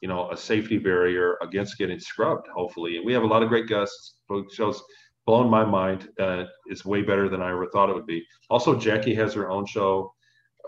you 0.00 0.08
know, 0.08 0.30
a 0.30 0.36
safety 0.36 0.78
barrier 0.78 1.36
against 1.42 1.78
getting 1.78 1.98
scrubbed. 1.98 2.46
Hopefully, 2.54 2.96
and 2.96 3.04
we 3.04 3.12
have 3.12 3.24
a 3.24 3.26
lot 3.26 3.42
of 3.42 3.48
great 3.48 3.66
guests. 3.66 4.14
Shows 4.52 4.80
blown 5.26 5.50
my 5.50 5.64
mind. 5.64 6.08
Uh, 6.20 6.44
it's 6.66 6.84
way 6.84 7.02
better 7.02 7.28
than 7.28 7.42
I 7.42 7.50
ever 7.50 7.66
thought 7.66 7.90
it 7.90 7.94
would 7.94 8.06
be. 8.06 8.24
Also, 8.48 8.78
Jackie 8.78 9.14
has 9.14 9.34
her 9.34 9.50
own 9.50 9.66
show. 9.66 10.13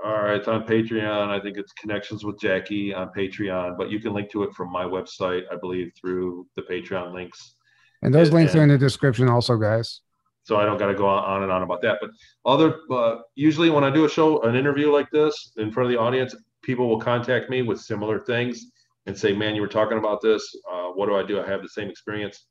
All 0.05 0.23
right, 0.23 0.37
it's 0.37 0.49
on 0.49 0.65
Patreon. 0.65 1.29
I 1.29 1.41
think 1.41 1.57
it's 1.57 1.73
Connections 1.73 2.25
with 2.25 2.39
Jackie 2.39 2.93
on 2.93 3.11
Patreon, 3.17 3.77
but 3.79 3.91
you 3.91 3.99
can 3.99 4.13
link 4.13 4.31
to 4.33 4.43
it 4.43 4.53
from 4.53 4.71
my 4.71 4.85
website, 4.85 5.43
I 5.51 5.57
believe, 5.57 5.93
through 5.99 6.47
the 6.55 6.63
Patreon 6.63 7.13
links. 7.13 7.57
And 8.03 8.15
those 8.15 8.29
and, 8.29 8.37
links 8.37 8.55
are 8.55 8.63
in 8.63 8.69
the 8.69 8.79
description, 8.79 9.29
also, 9.29 9.57
guys 9.57 10.01
so 10.47 10.57
I 10.57 10.65
don't 10.65 10.79
got 10.79 10.87
to 10.87 10.95
go 10.95 11.09
on 11.09 11.43
and 11.43 11.51
on 11.51 11.63
about 11.63 11.83
that. 11.83 11.99
But 12.01 12.11
other, 12.45 12.79
uh, 12.89 13.17
usually 13.35 13.69
when 13.69 13.83
I 13.83 13.91
do 13.91 14.05
a 14.05 14.09
show, 14.09 14.41
an 14.43 14.55
interview 14.55 14.93
like 14.93 15.11
this 15.11 15.51
in 15.57 15.73
front 15.73 15.87
of 15.87 15.91
the 15.91 15.99
audience, 15.99 16.37
people 16.63 16.89
will 16.89 17.01
contact 17.01 17.51
me 17.51 17.63
with 17.63 17.81
similar 17.81 18.21
things 18.21 18.67
and 19.07 19.19
say, 19.19 19.33
"Man, 19.33 19.57
you 19.57 19.61
were 19.61 19.67
talking 19.67 19.99
about 19.99 20.21
this. 20.21 20.55
Uh, 20.71 20.91
what 20.91 21.07
do 21.07 21.17
I 21.17 21.25
do? 21.25 21.41
I 21.41 21.47
have 21.49 21.63
the 21.63 21.69
same 21.69 21.91
experience. 21.91 22.47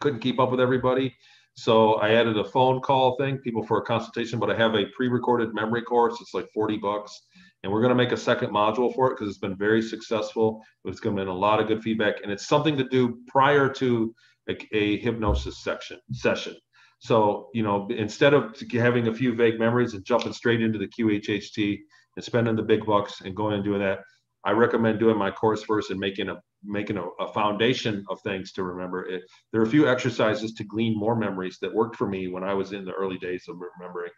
Couldn't 0.00 0.20
keep 0.20 0.38
up 0.38 0.50
with 0.50 0.60
everybody." 0.60 1.16
So 1.58 1.94
I 1.94 2.10
added 2.10 2.38
a 2.38 2.44
phone 2.44 2.80
call 2.80 3.16
thing, 3.16 3.38
people 3.38 3.64
for 3.64 3.78
a 3.78 3.82
consultation, 3.82 4.38
but 4.38 4.48
I 4.48 4.56
have 4.56 4.76
a 4.76 4.86
pre-recorded 4.94 5.52
memory 5.52 5.82
course. 5.82 6.16
It's 6.20 6.32
like 6.32 6.46
40 6.54 6.76
bucks. 6.76 7.20
And 7.64 7.72
we're 7.72 7.80
going 7.80 7.88
to 7.88 7.96
make 7.96 8.12
a 8.12 8.16
second 8.16 8.50
module 8.50 8.94
for 8.94 9.08
it 9.08 9.16
because 9.16 9.28
it's 9.28 9.40
been 9.40 9.56
very 9.56 9.82
successful. 9.82 10.62
It's 10.84 11.00
going 11.00 11.16
to 11.16 11.24
be 11.24 11.28
a 11.28 11.34
lot 11.34 11.58
of 11.58 11.66
good 11.66 11.82
feedback. 11.82 12.22
And 12.22 12.30
it's 12.30 12.46
something 12.46 12.76
to 12.76 12.84
do 12.84 13.18
prior 13.26 13.68
to 13.70 14.14
a, 14.48 14.56
a 14.72 14.98
hypnosis 15.00 15.64
section 15.64 15.98
session. 16.12 16.54
So, 17.00 17.48
you 17.52 17.64
know, 17.64 17.88
instead 17.90 18.34
of 18.34 18.54
having 18.70 19.08
a 19.08 19.14
few 19.14 19.34
vague 19.34 19.58
memories 19.58 19.94
and 19.94 20.04
jumping 20.04 20.34
straight 20.34 20.62
into 20.62 20.78
the 20.78 20.86
QHHT 20.86 21.76
and 22.14 22.24
spending 22.24 22.54
the 22.54 22.62
big 22.62 22.86
bucks 22.86 23.22
and 23.22 23.34
going 23.34 23.54
and 23.54 23.64
doing 23.64 23.80
that, 23.80 23.98
I 24.44 24.52
recommend 24.52 25.00
doing 25.00 25.18
my 25.18 25.32
course 25.32 25.64
first 25.64 25.90
and 25.90 25.98
making 25.98 26.28
a 26.28 26.40
making 26.64 26.96
a, 26.96 27.04
a 27.20 27.32
foundation 27.32 28.04
of 28.08 28.20
things 28.22 28.52
to 28.52 28.62
remember. 28.62 29.06
It, 29.06 29.22
there 29.52 29.60
are 29.60 29.64
a 29.64 29.70
few 29.70 29.88
exercises 29.88 30.52
to 30.54 30.64
glean 30.64 30.98
more 30.98 31.16
memories 31.16 31.58
that 31.60 31.74
worked 31.74 31.96
for 31.96 32.08
me 32.08 32.28
when 32.28 32.44
I 32.44 32.54
was 32.54 32.72
in 32.72 32.84
the 32.84 32.92
early 32.92 33.18
days 33.18 33.44
of 33.48 33.56
remembering. 33.78 34.10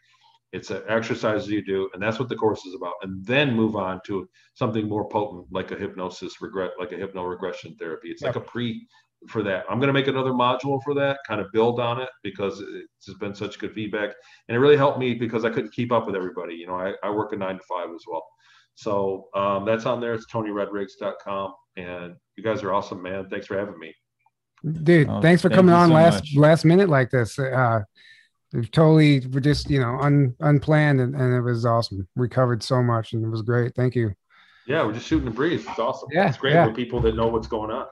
It's 0.53 0.71
an 0.71 0.83
exercise 0.89 1.47
you 1.47 1.65
do, 1.65 1.89
and 1.95 2.03
that's 2.03 2.19
what 2.19 2.29
the 2.29 2.35
course 2.35 2.65
is 2.67 2.75
about. 2.75 2.95
And 3.03 3.25
then 3.25 3.55
move 3.55 3.77
on 3.77 4.01
to 4.07 4.29
something 4.55 4.89
more 4.89 5.09
potent, 5.09 5.47
like 5.53 5.71
a 5.71 5.77
hypnosis 5.77 6.41
regret, 6.41 6.73
like 6.79 6.91
a 6.91 6.97
hypno 6.97 7.23
regression 7.23 7.77
therapy. 7.79 8.11
It's 8.11 8.23
yep. 8.23 8.35
like 8.35 8.45
a 8.45 8.49
pre 8.49 8.85
for 9.29 9.43
that. 9.43 9.65
I'm 9.69 9.79
going 9.79 9.89
to 9.89 9.93
make 9.93 10.09
another 10.09 10.33
module 10.33 10.83
for 10.83 10.95
that, 10.95 11.19
kind 11.27 11.41
of 11.41 11.53
build 11.53 11.79
on 11.79 12.01
it 12.01 12.09
because 12.23 12.61
it's 12.61 13.19
been 13.19 13.35
such 13.35 13.59
good 13.59 13.73
feedback. 13.75 14.15
And 14.49 14.57
it 14.57 14.61
really 14.61 14.77
helped 14.77 14.99
me 14.99 15.15
because 15.15 15.45
I 15.45 15.51
couldn't 15.51 15.73
keep 15.73 15.93
up 15.93 16.07
with 16.07 16.17
everybody. 16.17 16.55
You 16.55 16.67
know, 16.67 16.77
I, 16.77 16.95
I 17.03 17.11
work 17.11 17.33
a 17.33 17.37
nine 17.37 17.59
to 17.59 17.65
five 17.69 17.89
as 17.95 18.03
well. 18.09 18.25
So 18.75 19.29
um, 19.35 19.67
that's 19.67 19.85
on 19.85 20.01
there. 20.01 20.15
It's 20.15 20.27
TonyRodrigues.com. 20.33 21.53
And 21.77 22.15
you 22.41 22.51
guys 22.51 22.63
are 22.63 22.73
awesome, 22.73 23.03
man. 23.03 23.29
Thanks 23.29 23.47
for 23.47 23.59
having 23.59 23.79
me. 23.79 23.95
Dude, 24.83 25.09
oh, 25.09 25.21
thanks 25.21 25.43
for 25.43 25.49
thank 25.49 25.59
coming 25.59 25.75
on 25.75 25.89
so 25.89 25.95
last 25.95 26.15
much. 26.15 26.37
last 26.37 26.65
minute 26.65 26.89
like 26.89 27.11
this. 27.11 27.39
Uh, 27.39 27.81
totally 28.73 29.21
we're 29.33 29.41
just 29.41 29.71
you 29.71 29.81
know 29.81 29.99
un, 30.01 30.35
unplanned 30.41 31.01
and, 31.01 31.15
and 31.15 31.35
it 31.35 31.43
was 31.43 31.67
awesome. 31.67 32.07
We 32.17 32.29
covered 32.29 32.63
so 32.63 32.83
much 32.83 33.13
and 33.13 33.25
it 33.25 33.29
was 33.29 33.43
great. 33.43 33.75
Thank 33.75 33.95
you. 33.95 34.15
Yeah, 34.67 34.85
we're 34.85 34.93
just 34.93 35.07
shooting 35.07 35.27
the 35.27 35.31
breeze. 35.31 35.67
It's 35.67 35.79
awesome. 35.79 36.09
Yeah, 36.13 36.29
it's 36.29 36.39
great 36.39 36.55
yeah. 36.55 36.67
for 36.67 36.73
people 36.73 37.01
that 37.01 37.15
know 37.15 37.29
what's 37.29 37.47
going 37.47 37.71
on 37.71 37.87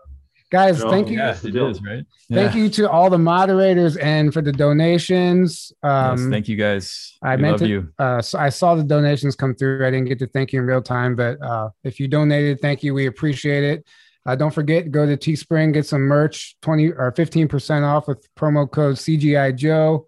guys 0.51 0.83
thank 0.85 1.09
you 1.09 1.19
yes, 1.19 1.45
it 1.45 1.55
is, 1.55 1.83
right 1.83 2.07
thank 2.33 2.55
you 2.55 2.69
to 2.71 2.89
all 2.89 3.11
the 3.11 3.19
moderators 3.19 3.97
and 3.99 4.33
for 4.33 4.41
the 4.41 4.53
donations 4.53 5.73
um 5.83 6.19
yes, 6.19 6.31
thank 6.31 6.49
you 6.49 6.57
guys 6.57 7.19
i 7.23 7.37
we 7.37 7.43
meant 7.43 7.59
to, 7.59 7.69
you 7.69 7.89
uh 7.99 8.21
so 8.23 8.39
i 8.39 8.49
saw 8.49 8.75
the 8.75 8.83
donations 8.83 9.37
come 9.37 9.55
through 9.55 9.87
i 9.87 9.91
didn't 9.91 10.07
get 10.07 10.19
to 10.19 10.27
thank 10.29 10.53
you 10.53 10.61
in 10.61 10.67
real 10.67 10.81
time 10.81 11.15
but 11.15 11.41
uh 11.43 11.69
if 11.85 12.01
you 12.01 12.09
donated 12.09 12.59
thank 12.61 12.83
you 12.83 12.95
we 12.95 13.07
appreciate 13.07 13.63
it 13.63 13.87
uh, 14.29 14.37
don't 14.37 14.55
forget 14.55 14.91
go 14.91 15.07
to 15.07 15.17
teespring 15.17 15.73
get 15.73 15.87
some 15.87 16.03
merch 16.03 16.57
20 16.63 16.93
or 16.93 17.13
15 17.17 17.49
percent 17.49 17.85
off 17.85 18.07
with 18.07 18.27
promo 18.37 18.71
code 18.71 18.97
cgi 18.97 19.57
joe 19.57 20.07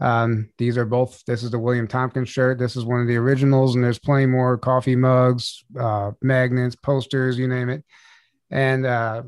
um, 0.00 0.50
these 0.58 0.76
are 0.76 0.84
both 0.84 1.22
this 1.26 1.42
is 1.42 1.50
the 1.50 1.58
william 1.58 1.88
tompkins 1.88 2.28
shirt 2.28 2.58
this 2.58 2.76
is 2.76 2.84
one 2.84 3.00
of 3.00 3.06
the 3.06 3.16
originals 3.16 3.74
and 3.74 3.82
there's 3.82 3.98
plenty 3.98 4.26
more 4.26 4.58
coffee 4.58 4.96
mugs 4.96 5.64
uh 5.78 6.10
magnets 6.20 6.76
posters 6.76 7.38
you 7.38 7.48
name 7.48 7.70
it 7.70 7.84
and 8.50 8.86
uh 8.86 9.22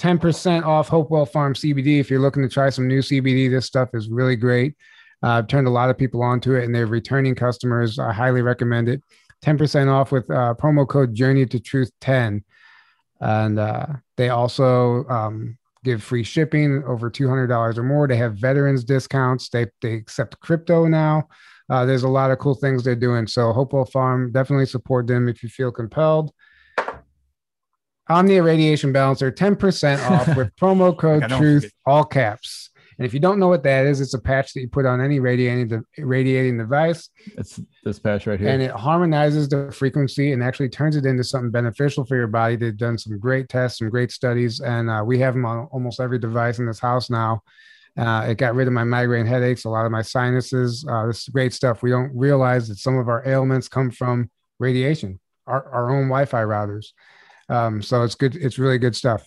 10% 0.00 0.64
off 0.64 0.88
Hopewell 0.88 1.26
Farm 1.26 1.52
CBD. 1.52 2.00
If 2.00 2.08
you're 2.08 2.20
looking 2.20 2.42
to 2.42 2.48
try 2.48 2.70
some 2.70 2.88
new 2.88 3.00
CBD, 3.00 3.50
this 3.50 3.66
stuff 3.66 3.90
is 3.92 4.08
really 4.08 4.34
great. 4.34 4.74
Uh, 5.22 5.32
I've 5.32 5.46
turned 5.46 5.66
a 5.66 5.70
lot 5.70 5.90
of 5.90 5.98
people 5.98 6.22
onto 6.22 6.54
it 6.54 6.64
and 6.64 6.74
they're 6.74 6.86
returning 6.86 7.34
customers. 7.34 7.98
I 7.98 8.10
highly 8.10 8.40
recommend 8.40 8.88
it. 8.88 9.02
10% 9.44 9.92
off 9.92 10.10
with 10.10 10.30
uh, 10.30 10.54
promo 10.58 10.88
code 10.88 11.14
Journey 11.14 11.44
to 11.44 11.60
Truth 11.60 11.92
10. 12.00 12.42
And 13.20 13.58
uh, 13.58 13.86
they 14.16 14.30
also 14.30 15.04
um, 15.08 15.58
give 15.84 16.02
free 16.02 16.22
shipping 16.22 16.82
over 16.86 17.10
$200 17.10 17.76
or 17.78 17.82
more. 17.82 18.08
They 18.08 18.16
have 18.16 18.36
veterans 18.36 18.84
discounts. 18.84 19.48
They, 19.48 19.66
they 19.82 19.94
accept 19.94 20.40
crypto 20.40 20.86
now. 20.86 21.28
Uh, 21.68 21.84
there's 21.84 22.02
a 22.02 22.08
lot 22.08 22.30
of 22.30 22.38
cool 22.38 22.54
things 22.54 22.82
they're 22.82 22.96
doing. 22.96 23.26
So 23.26 23.52
Hopewell 23.52 23.84
Farm, 23.84 24.32
definitely 24.32 24.66
support 24.66 25.06
them 25.06 25.28
if 25.28 25.42
you 25.42 25.48
feel 25.48 25.70
compelled. 25.70 26.32
Omnia 28.08 28.42
Radiation 28.42 28.92
Balancer, 28.92 29.30
10% 29.30 30.10
off 30.10 30.36
with 30.36 30.54
promo 30.60 30.96
code 30.96 31.28
truth, 31.28 31.70
all 31.86 32.04
caps. 32.04 32.69
And 33.00 33.06
if 33.06 33.14
you 33.14 33.20
don't 33.20 33.38
know 33.38 33.48
what 33.48 33.62
that 33.62 33.86
is, 33.86 34.02
it's 34.02 34.12
a 34.12 34.18
patch 34.18 34.52
that 34.52 34.60
you 34.60 34.68
put 34.68 34.84
on 34.84 35.00
any 35.00 35.20
radiating 35.20 35.82
radiating 35.96 36.58
device. 36.58 37.08
It's 37.38 37.58
this 37.82 37.98
patch 37.98 38.26
right 38.26 38.38
here. 38.38 38.50
And 38.50 38.60
it 38.60 38.72
harmonizes 38.72 39.48
the 39.48 39.72
frequency 39.72 40.32
and 40.32 40.42
actually 40.42 40.68
turns 40.68 40.96
it 40.96 41.06
into 41.06 41.24
something 41.24 41.50
beneficial 41.50 42.04
for 42.04 42.16
your 42.16 42.26
body. 42.26 42.56
They've 42.56 42.76
done 42.76 42.98
some 42.98 43.18
great 43.18 43.48
tests, 43.48 43.78
some 43.78 43.88
great 43.88 44.12
studies, 44.12 44.60
and 44.60 44.90
uh, 44.90 45.02
we 45.02 45.18
have 45.20 45.32
them 45.32 45.46
on 45.46 45.66
almost 45.72 45.98
every 45.98 46.18
device 46.18 46.58
in 46.58 46.66
this 46.66 46.78
house 46.78 47.08
now. 47.08 47.40
Uh, 47.96 48.26
it 48.28 48.34
got 48.34 48.54
rid 48.54 48.66
of 48.66 48.74
my 48.74 48.84
migraine 48.84 49.24
headaches, 49.24 49.64
a 49.64 49.70
lot 49.70 49.86
of 49.86 49.92
my 49.92 50.02
sinuses. 50.02 50.84
Uh, 50.86 51.06
this 51.06 51.22
is 51.22 51.28
great 51.28 51.54
stuff. 51.54 51.82
We 51.82 51.88
don't 51.88 52.14
realize 52.14 52.68
that 52.68 52.76
some 52.76 52.98
of 52.98 53.08
our 53.08 53.26
ailments 53.26 53.66
come 53.66 53.90
from 53.90 54.30
radiation, 54.58 55.18
our, 55.46 55.66
our 55.72 55.90
own 55.90 56.08
Wi 56.08 56.26
Fi 56.26 56.42
routers. 56.42 56.88
Um, 57.48 57.80
so 57.80 58.02
it's 58.02 58.14
good. 58.14 58.36
It's 58.36 58.58
really 58.58 58.76
good 58.76 58.94
stuff. 58.94 59.26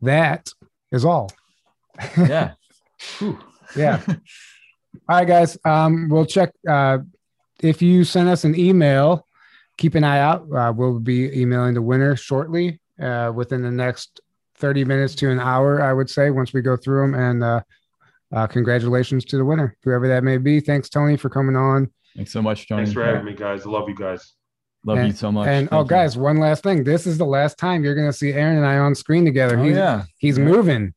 That 0.00 0.50
is 0.90 1.04
all. 1.04 1.30
Yeah. 2.16 2.52
yeah. 3.76 4.02
all 4.06 4.16
right, 5.08 5.26
guys. 5.26 5.58
Um, 5.64 6.08
we'll 6.08 6.26
check. 6.26 6.50
Uh, 6.68 6.98
if 7.62 7.82
you 7.82 8.04
send 8.04 8.28
us 8.28 8.44
an 8.44 8.58
email, 8.58 9.26
keep 9.76 9.94
an 9.94 10.04
eye 10.04 10.20
out. 10.20 10.46
Uh, 10.52 10.72
we'll 10.74 10.98
be 10.98 11.30
emailing 11.40 11.74
the 11.74 11.82
winner 11.82 12.16
shortly 12.16 12.80
uh, 13.00 13.32
within 13.34 13.62
the 13.62 13.70
next 13.70 14.20
30 14.56 14.84
minutes 14.84 15.14
to 15.16 15.30
an 15.30 15.40
hour, 15.40 15.82
I 15.82 15.92
would 15.92 16.10
say, 16.10 16.30
once 16.30 16.52
we 16.52 16.62
go 16.62 16.76
through 16.76 17.02
them. 17.02 17.14
And 17.14 17.42
uh, 17.42 17.60
uh, 18.32 18.46
congratulations 18.46 19.24
to 19.26 19.38
the 19.38 19.44
winner, 19.44 19.76
whoever 19.82 20.08
that 20.08 20.22
may 20.22 20.36
be. 20.36 20.60
Thanks, 20.60 20.88
Tony, 20.88 21.16
for 21.16 21.30
coming 21.30 21.56
on. 21.56 21.90
Thanks 22.16 22.32
so 22.32 22.42
much, 22.42 22.68
Tony. 22.68 22.84
Thanks 22.84 22.92
for 22.92 23.04
having 23.04 23.24
me, 23.24 23.34
guys. 23.34 23.66
I 23.66 23.70
love 23.70 23.88
you 23.88 23.94
guys. 23.94 24.34
Love 24.84 24.98
and, 24.98 25.08
you 25.08 25.12
so 25.12 25.30
much. 25.30 25.46
And 25.48 25.68
Thank 25.68 25.78
oh, 25.78 25.82
you. 25.82 25.88
guys, 25.88 26.16
one 26.16 26.38
last 26.38 26.62
thing. 26.62 26.84
This 26.84 27.06
is 27.06 27.18
the 27.18 27.24
last 27.24 27.58
time 27.58 27.84
you're 27.84 27.94
going 27.94 28.08
to 28.08 28.12
see 28.12 28.32
Aaron 28.32 28.56
and 28.56 28.66
I 28.66 28.78
on 28.78 28.94
screen 28.94 29.24
together. 29.24 29.58
Oh, 29.58 29.62
he's, 29.62 29.76
yeah. 29.76 30.04
He's 30.18 30.38
yeah. 30.38 30.44
moving. 30.44 30.94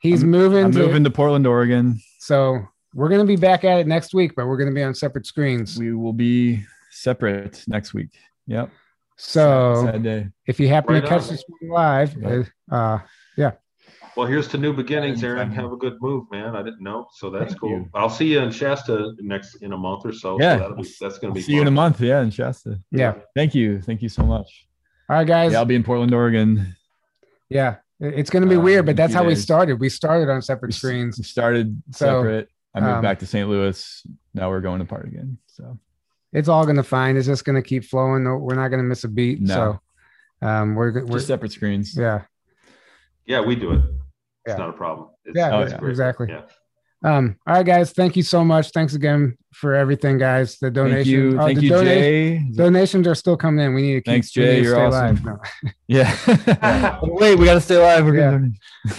He's 0.00 0.22
I'm, 0.22 0.30
moving. 0.30 0.66
I'm 0.66 0.72
to, 0.72 0.78
moving 0.78 1.04
to 1.04 1.10
Portland, 1.10 1.46
Oregon. 1.46 2.00
So 2.20 2.60
we're 2.94 3.08
going 3.08 3.20
to 3.20 3.26
be 3.26 3.36
back 3.36 3.64
at 3.64 3.78
it 3.78 3.86
next 3.86 4.14
week, 4.14 4.32
but 4.36 4.46
we're 4.46 4.56
going 4.56 4.70
to 4.70 4.74
be 4.74 4.82
on 4.82 4.94
separate 4.94 5.26
screens. 5.26 5.78
We 5.78 5.94
will 5.94 6.12
be 6.12 6.64
separate 6.90 7.64
next 7.66 7.94
week. 7.94 8.10
Yep. 8.46 8.70
So 9.16 9.82
sad, 9.84 9.94
sad 9.94 10.02
day. 10.02 10.28
if 10.46 10.60
you 10.60 10.68
happen 10.68 10.94
right 10.94 11.00
to 11.02 11.08
catch 11.08 11.22
on. 11.22 11.28
this 11.28 11.44
live, 11.60 12.16
uh, 12.70 12.98
yeah, 13.36 13.52
well, 14.18 14.26
here's 14.26 14.48
to 14.48 14.58
new 14.58 14.72
beginnings, 14.72 15.22
Aaron. 15.22 15.48
Have 15.52 15.70
a 15.70 15.76
good 15.76 15.94
move, 16.00 16.24
man. 16.32 16.56
I 16.56 16.62
didn't 16.64 16.82
know, 16.82 17.06
so 17.12 17.30
that's 17.30 17.50
Thank 17.52 17.60
cool. 17.60 17.70
You. 17.70 17.90
I'll 17.94 18.10
see 18.10 18.32
you 18.32 18.40
in 18.40 18.50
Shasta 18.50 19.12
next 19.20 19.62
in 19.62 19.72
a 19.72 19.76
month 19.76 20.04
or 20.04 20.12
so. 20.12 20.36
Yeah, 20.40 20.58
so 20.58 20.74
be, 20.74 20.88
that's 21.00 21.18
gonna 21.18 21.34
be. 21.34 21.40
See 21.40 21.52
fun. 21.52 21.54
you 21.54 21.62
in 21.62 21.68
a 21.68 21.70
month, 21.70 22.00
yeah, 22.00 22.20
in 22.22 22.30
Shasta. 22.30 22.80
Yeah. 22.90 23.14
Thank 23.36 23.54
you, 23.54 23.80
thank 23.80 24.02
you 24.02 24.08
so 24.08 24.24
much. 24.24 24.66
All 25.08 25.18
right, 25.18 25.24
guys. 25.24 25.52
Yeah, 25.52 25.58
I'll 25.58 25.66
be 25.66 25.76
in 25.76 25.84
Portland, 25.84 26.12
Oregon. 26.12 26.74
Yeah, 27.48 27.76
it's 28.00 28.30
gonna 28.30 28.46
be 28.46 28.56
uh, 28.56 28.60
weird, 28.60 28.86
but 28.86 28.96
that's 28.96 29.14
how 29.14 29.22
days. 29.22 29.38
we 29.38 29.42
started. 29.42 29.80
We 29.80 29.88
started 29.88 30.30
on 30.30 30.42
separate 30.42 30.74
screens. 30.74 31.18
We 31.18 31.24
started 31.24 31.82
separate. 31.90 32.48
I 32.74 32.80
moved 32.80 32.92
um, 32.92 33.02
back 33.02 33.18
to 33.20 33.26
St. 33.26 33.48
Louis. 33.48 34.06
Now 34.34 34.50
we're 34.50 34.60
going 34.60 34.80
apart 34.80 35.06
again. 35.06 35.38
So 35.46 35.78
it's 36.32 36.48
all 36.48 36.64
gonna 36.66 36.82
fine. 36.82 37.16
It's 37.16 37.26
just 37.26 37.44
gonna 37.44 37.62
keep 37.62 37.84
flowing. 37.84 38.24
We're 38.24 38.54
not 38.54 38.68
gonna 38.68 38.82
miss 38.82 39.04
a 39.04 39.08
beat. 39.08 39.40
No. 39.40 39.80
So 40.42 40.46
um, 40.46 40.74
we're 40.74 41.04
we're 41.04 41.18
just 41.18 41.26
separate 41.26 41.52
screens. 41.52 41.96
Yeah. 41.96 42.22
Yeah, 43.26 43.40
we 43.40 43.56
do 43.56 43.72
it 43.72 43.82
yeah. 44.48 44.54
it's 44.54 44.58
not 44.58 44.70
a 44.70 44.72
problem. 44.72 45.08
It's, 45.24 45.36
yeah, 45.36 45.54
oh, 45.54 45.66
yeah. 45.66 45.88
exactly. 45.88 46.28
Yeah. 46.30 46.42
Um, 47.04 47.36
all 47.46 47.54
right, 47.54 47.66
guys. 47.66 47.92
Thank 47.92 48.16
you 48.16 48.22
so 48.22 48.44
much. 48.44 48.70
Thanks 48.70 48.94
again 48.94 49.36
for 49.52 49.74
everything, 49.74 50.18
guys. 50.18 50.58
The 50.58 50.70
donation. 50.70 51.04
Thank 51.04 51.06
you, 51.06 51.40
uh, 51.40 51.46
Thank 51.46 51.62
you 51.62 51.68
Jay. 51.70 52.38
Donations 52.54 53.06
are 53.06 53.14
still 53.14 53.36
coming 53.36 53.64
in. 53.64 53.74
We 53.74 53.82
need 53.82 53.94
to 53.94 54.00
keep. 54.00 54.12
Thanks, 54.12 54.30
Jay. 54.30 54.62
You're 54.62 54.78
awesome. 54.78 55.22
No. 55.24 55.38
Yeah. 55.86 56.16
yeah. 56.26 56.98
Wait, 57.02 57.36
we 57.36 57.44
got 57.44 57.54
to 57.54 57.60
stay 57.60 57.76
alive. 57.76 58.04
We're 58.04 58.16
yeah. 58.16 58.38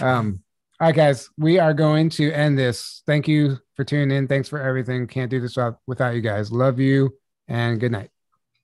Um. 0.00 0.40
All 0.80 0.88
right, 0.88 0.96
guys. 0.96 1.28
We 1.36 1.58
are 1.58 1.74
going 1.74 2.08
to 2.10 2.32
end 2.32 2.58
this. 2.58 3.02
Thank 3.06 3.28
you 3.28 3.58
for 3.76 3.84
tuning 3.84 4.16
in. 4.16 4.28
Thanks 4.28 4.48
for 4.48 4.60
everything. 4.60 5.06
Can't 5.06 5.30
do 5.30 5.38
this 5.38 5.56
without, 5.56 5.78
without 5.86 6.14
you 6.14 6.22
guys. 6.22 6.50
Love 6.50 6.80
you 6.80 7.14
and 7.48 7.78
good 7.78 7.92
night. 7.92 8.08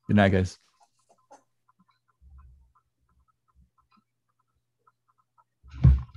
Good 0.08 0.16
night, 0.16 0.32
guys. 0.32 0.58